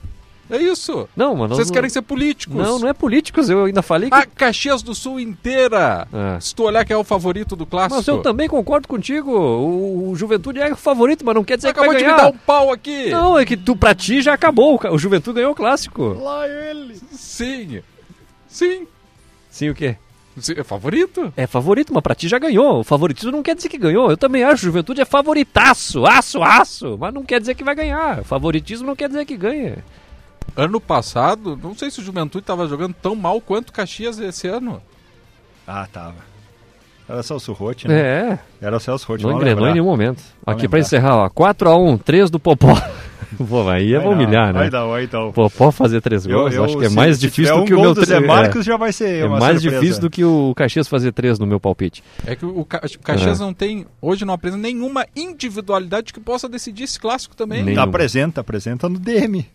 É 0.53 0.59
isso. 0.59 1.09
Não, 1.17 1.35
mano. 1.35 1.55
Vocês 1.55 1.71
querem 1.71 1.89
ser 1.89 2.03
políticos. 2.03 2.55
Não, 2.55 2.79
não 2.79 2.87
é 2.87 2.93
políticos, 2.93 3.49
eu 3.49 3.65
ainda 3.65 3.81
falei 3.81 4.11
que... 4.11 4.15
A 4.15 4.27
Caxias 4.27 4.83
do 4.83 4.95
Sul 4.95 5.19
inteira. 5.19 6.07
É. 6.13 6.39
Se 6.41 6.55
tu 6.55 6.65
olhar 6.65 6.85
que 6.85 6.93
é 6.93 6.97
o 6.97 7.03
favorito 7.03 7.57
do 7.57 7.65
clássico. 7.65 7.97
Mas 7.97 8.07
eu 8.07 8.21
também 8.21 8.49
concordo 8.49 8.87
contigo. 8.87 9.31
O, 9.33 10.11
o 10.11 10.15
Juventude 10.15 10.61
é 10.61 10.71
o 10.71 10.77
favorito, 10.77 11.25
mas 11.25 11.35
não 11.35 11.43
quer 11.43 11.57
dizer 11.57 11.69
Você 11.69 11.73
que 11.75 11.81
vai 11.81 11.89
acabou 11.89 11.99
de 11.99 12.05
me 12.05 12.11
ganhar. 12.17 12.31
dar 12.31 12.37
um 12.37 12.39
pau 12.47 12.71
aqui. 12.71 13.09
Não, 13.09 13.39
é 13.39 13.47
que 13.47 13.57
tu, 13.57 13.75
pra 13.75 13.95
ti 13.95 14.21
já 14.21 14.35
acabou. 14.35 14.79
O 14.91 14.99
Juventude 14.99 15.37
ganhou 15.37 15.53
o 15.53 15.57
clássico. 15.57 16.19
Lá 16.21 16.47
ele. 16.47 17.01
Sim. 17.13 17.81
Sim. 18.47 18.87
Sim, 19.51 19.71
o 19.71 19.75
quê? 19.75 19.97
É 20.57 20.63
favorito? 20.63 21.33
É 21.37 21.47
favorito, 21.47 21.93
mas 21.93 22.03
pra 22.03 22.15
ti 22.15 22.27
já 22.29 22.39
ganhou. 22.39 22.81
O 22.81 22.85
favoritismo 22.85 23.31
não 23.33 23.43
quer 23.43 23.55
dizer 23.55 23.69
que 23.69 23.77
ganhou. 23.79 24.11
Eu 24.11 24.17
também 24.17 24.43
acho. 24.45 24.63
O 24.63 24.67
Juventude 24.67 25.01
é 25.01 25.05
favoritaço, 25.05 26.07
aço, 26.07 26.43
aço. 26.43 26.97
Mas 26.99 27.13
não 27.13 27.23
quer 27.23 27.41
dizer 27.41 27.55
que 27.55 27.65
vai 27.65 27.75
ganhar. 27.75 28.21
O 28.21 28.25
favoritismo 28.25 28.87
não 28.87 28.97
quer 28.97 29.09
dizer 29.09 29.25
que 29.27 29.37
ganha. 29.37 29.85
Ano 30.57 30.81
passado, 30.81 31.59
não 31.63 31.75
sei 31.75 31.91
se 31.91 32.01
o 32.01 32.05
Juventude 32.05 32.43
estava 32.43 32.67
jogando 32.69 32.95
tão 33.01 33.15
mal 33.17 33.41
quanto 33.41 33.71
o 33.71 33.73
Caxias 33.73 34.19
esse 34.19 34.47
ano. 34.47 34.83
Ah, 35.67 35.87
tava. 35.91 36.17
Era 37.09 37.21
o 37.21 37.23
Celso 37.23 37.53
Rotti, 37.53 37.89
né? 37.89 37.99
É. 38.01 38.39
Era 38.61 38.77
o 38.77 38.81
Celso 38.81 39.07
Rotti. 39.07 39.23
Não 39.25 39.31
vamos 39.31 39.43
engrenou 39.43 39.69
em 39.69 39.73
nenhum 39.73 39.85
momento. 39.87 40.23
Aqui 40.47 40.69
pra 40.69 40.77
lembrar. 40.77 40.79
encerrar, 40.81 41.17
ó. 41.17 41.29
4x1, 41.31 42.01
3 42.03 42.31
do 42.31 42.39
Popó. 42.39 42.75
Pô, 43.49 43.67
aí 43.69 43.95
é 43.95 43.99
Vai 43.99 44.05
dar, 44.09 44.11
humilhar, 44.15 44.47
né? 44.53 44.59
Vai 44.61 44.71
dar, 44.71 44.85
vai 44.87 45.07
dar. 45.07 45.33
Popó 45.33 45.71
fazer 45.73 46.03
três 46.03 46.27
Eu- 46.27 46.37
gols, 46.39 46.55
eu- 46.55 46.65
acho 46.65 46.77
que 46.79 46.85
é 46.85 46.89
se- 46.91 46.95
mais 46.95 47.17
se 47.17 47.21
difícil 47.23 47.57
do 47.57 47.63
um 47.63 47.65
que 47.65 47.75
o 47.75 47.81
meu 47.81 47.95
do 47.95 48.05
Zé 48.05 48.19
tre- 48.19 48.27
Marcos, 48.27 48.61
é. 48.61 48.63
já 48.65 48.77
vai 48.77 48.93
ser 48.93 49.25
É 49.25 49.29
mais 49.29 49.43
surpresa. 49.63 49.71
difícil 49.81 50.01
do 50.03 50.11
que 50.11 50.23
o 50.23 50.53
Caxias 50.55 50.87
fazer 50.87 51.13
três 51.13 51.39
no 51.39 51.47
meu 51.47 51.59
palpite. 51.59 52.05
É 52.27 52.37
que 52.37 52.45
o 52.45 52.63
Ca- 52.65 52.83
o 52.85 52.99
Caxias 53.01 53.41
É. 53.41 53.43
não 53.43 53.55
tem, 53.55 53.87
hoje 54.03 54.27
não 54.27 54.35
apresenta 54.35 54.63
nenhuma 54.63 55.07
individualidade 55.17 56.13
que 56.13 56.21
possa 56.21 56.47
decidir 56.47 56.85
esse 56.85 57.01
clássico 57.01 57.35
também. 57.35 57.63
Nenhum. 57.63 57.81
Apresenta, 57.81 58.43
apresenta 58.43 58.87
no 58.89 58.99
DM. 58.99 59.47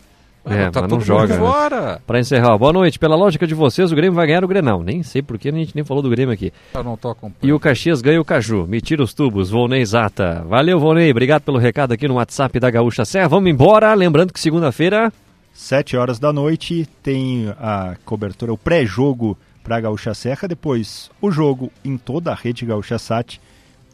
É, 0.49 0.69
tá 0.69 0.81
mas 0.81 0.89
todo 0.89 0.99
não 0.99 1.01
joga. 1.01 1.35
mundo 1.35 1.45
né? 1.45 1.51
fora. 1.51 2.01
Pra 2.05 2.19
encerrar, 2.19 2.57
boa 2.57 2.73
noite. 2.73 2.97
Pela 2.97 3.15
lógica 3.15 3.45
de 3.45 3.53
vocês, 3.53 3.91
o 3.91 3.95
Grêmio 3.95 4.13
vai 4.15 4.27
ganhar 4.27 4.43
o 4.43 4.47
Grenal. 4.47 4.83
Nem 4.83 5.03
sei 5.03 5.21
porque 5.21 5.49
a 5.49 5.51
gente 5.51 5.75
nem 5.75 5.83
falou 5.83 6.01
do 6.01 6.09
Grêmio 6.09 6.33
aqui. 6.33 6.51
Eu 6.73 6.83
não 6.83 6.97
tô 6.97 7.09
acompanhando. 7.09 7.43
E 7.43 7.53
o 7.53 7.59
Caxias 7.59 8.01
ganha 8.01 8.19
o 8.21 8.25
Caju. 8.25 8.65
Me 8.67 8.81
tira 8.81 9.03
os 9.03 9.13
tubos, 9.13 9.49
Volney 9.49 9.85
Zata. 9.85 10.43
Valeu, 10.47 10.79
Volney. 10.79 11.11
Obrigado 11.11 11.41
pelo 11.43 11.57
recado 11.57 11.91
aqui 11.93 12.07
no 12.07 12.15
WhatsApp 12.15 12.59
da 12.59 12.69
Gaúcha 12.69 13.05
Serra. 13.05 13.27
Vamos 13.27 13.49
embora. 13.49 13.93
Lembrando 13.93 14.33
que 14.33 14.39
segunda-feira. 14.39 15.11
Sete 15.53 15.97
horas 15.97 16.19
da 16.19 16.31
noite 16.31 16.87
tem 17.01 17.51
a 17.59 17.95
cobertura, 18.05 18.53
o 18.53 18.57
pré-jogo 18.57 19.35
para 19.63 19.81
Gaúcha 19.81 20.13
Serra, 20.13 20.47
depois 20.47 21.09
o 21.19 21.31
jogo 21.31 21.71
em 21.83 21.97
toda 21.97 22.31
a 22.31 22.35
rede 22.35 22.63
Gaúcha 22.63 22.99
Sat 22.99 23.41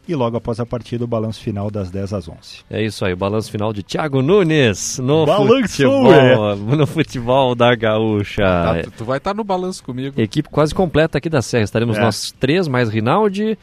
e 0.06 0.14
logo 0.14 0.36
após 0.36 0.60
a 0.60 0.66
partida 0.66 1.04
o 1.04 1.06
balanço 1.06 1.40
final 1.40 1.70
das 1.70 1.90
10 1.90 2.12
às 2.12 2.28
11. 2.28 2.36
É 2.70 2.82
isso 2.82 3.04
aí, 3.04 3.12
o 3.12 3.16
balanço 3.16 3.50
final 3.50 3.72
de 3.72 3.82
Thiago 3.82 4.22
Nunes 4.22 4.98
no 4.98 5.24
Balançou, 5.26 5.62
futebol, 5.62 6.12
é. 6.14 6.76
no 6.76 6.86
futebol 6.86 7.54
da 7.54 7.74
Gaúcha. 7.74 8.42
Tá, 8.42 8.82
tu, 8.84 8.90
tu 8.98 9.04
vai 9.04 9.18
estar 9.18 9.34
no 9.34 9.44
balanço 9.44 9.82
comigo. 9.82 10.20
Equipe 10.20 10.48
quase 10.48 10.74
completa 10.74 11.18
aqui 11.18 11.28
da 11.28 11.42
Serra. 11.42 11.64
Estaremos 11.64 11.96
É. 11.96 12.00
nós 12.00 12.32
três, 12.38 12.68
mais 12.68 12.88
Rinaldi, 12.88 13.58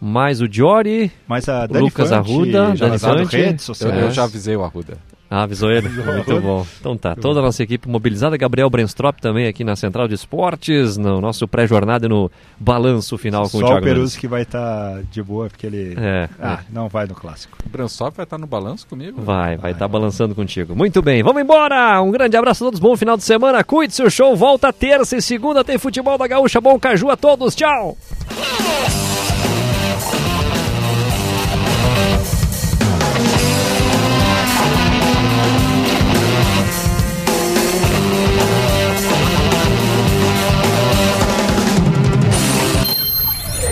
mais 0.00 0.40
o 0.40 0.48
Diori, 0.48 1.10
mais 1.26 1.48
a 1.48 1.66
Dani 1.66 1.84
Lucas 1.84 2.10
Fante, 2.10 2.30
Arruda, 2.30 2.76
já 2.76 2.88
Dani 2.88 2.98
Fante. 2.98 3.36
redes 3.36 3.64
sociais. 3.64 3.94
Eu, 3.94 4.00
eu 4.02 4.10
já 4.10 4.24
avisei 4.24 4.56
o 4.56 4.62
Arruda. 4.64 4.98
Ah, 5.36 5.42
avisou 5.42 5.68
ele? 5.70 5.88
Muito 5.88 6.40
bom. 6.40 6.64
Então 6.78 6.96
tá, 6.96 7.16
toda 7.16 7.40
a 7.40 7.42
nossa 7.42 7.60
equipe 7.60 7.88
mobilizada. 7.88 8.36
Gabriel 8.36 8.70
Brenstrop 8.70 9.18
também 9.20 9.48
aqui 9.48 9.64
na 9.64 9.74
Central 9.74 10.06
de 10.06 10.14
Esportes, 10.14 10.96
no 10.96 11.20
nosso 11.20 11.48
pré-jornada 11.48 12.06
e 12.06 12.08
no 12.08 12.30
balanço 12.56 13.18
final 13.18 13.42
com 13.42 13.48
Só 13.48 13.58
o 13.58 13.60
o 13.62 13.66
Thiago 13.66 13.82
Peruzzi 13.82 13.98
Nunes. 14.00 14.16
que 14.16 14.28
vai 14.28 14.42
estar 14.42 15.02
de 15.10 15.22
boa, 15.22 15.48
porque 15.48 15.66
ele 15.66 15.94
É, 15.98 16.28
ah, 16.40 16.60
é. 16.60 16.72
não 16.72 16.88
vai 16.88 17.06
no 17.06 17.14
clássico. 17.16 17.58
O 17.66 17.68
Bransop 17.68 18.16
vai 18.16 18.22
estar 18.24 18.38
no 18.38 18.46
balanço 18.46 18.86
comigo? 18.86 19.20
Vai, 19.22 19.56
vai 19.56 19.72
estar 19.72 19.88
balançando 19.88 20.36
contigo. 20.36 20.76
Muito 20.76 21.02
bem, 21.02 21.22
vamos 21.24 21.42
embora! 21.42 22.00
Um 22.00 22.12
grande 22.12 22.36
abraço 22.36 22.62
a 22.62 22.66
todos, 22.68 22.78
bom 22.78 22.96
final 22.96 23.16
de 23.16 23.24
semana. 23.24 23.64
Cuide-se, 23.64 24.04
o 24.04 24.10
show 24.10 24.36
volta 24.36 24.72
terça 24.72 25.16
e 25.16 25.22
segunda. 25.22 25.64
Tem 25.64 25.78
futebol 25.78 26.16
da 26.16 26.28
Gaúcha. 26.28 26.60
Bom 26.60 26.78
caju 26.78 27.10
a 27.10 27.16
todos, 27.16 27.56
tchau! 27.56 27.96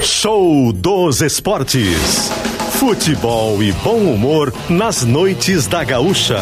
Show 0.02 0.72
dos 0.72 1.22
Esportes. 1.22 2.32
Futebol 2.72 3.62
e 3.62 3.70
bom 3.70 3.98
humor 3.98 4.52
nas 4.68 5.04
noites 5.04 5.68
da 5.68 5.84
Gaúcha. 5.84 6.40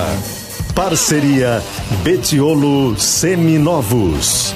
Parceria 0.75 1.63
Betiolo 2.03 2.99
Seminovos. 2.99 4.55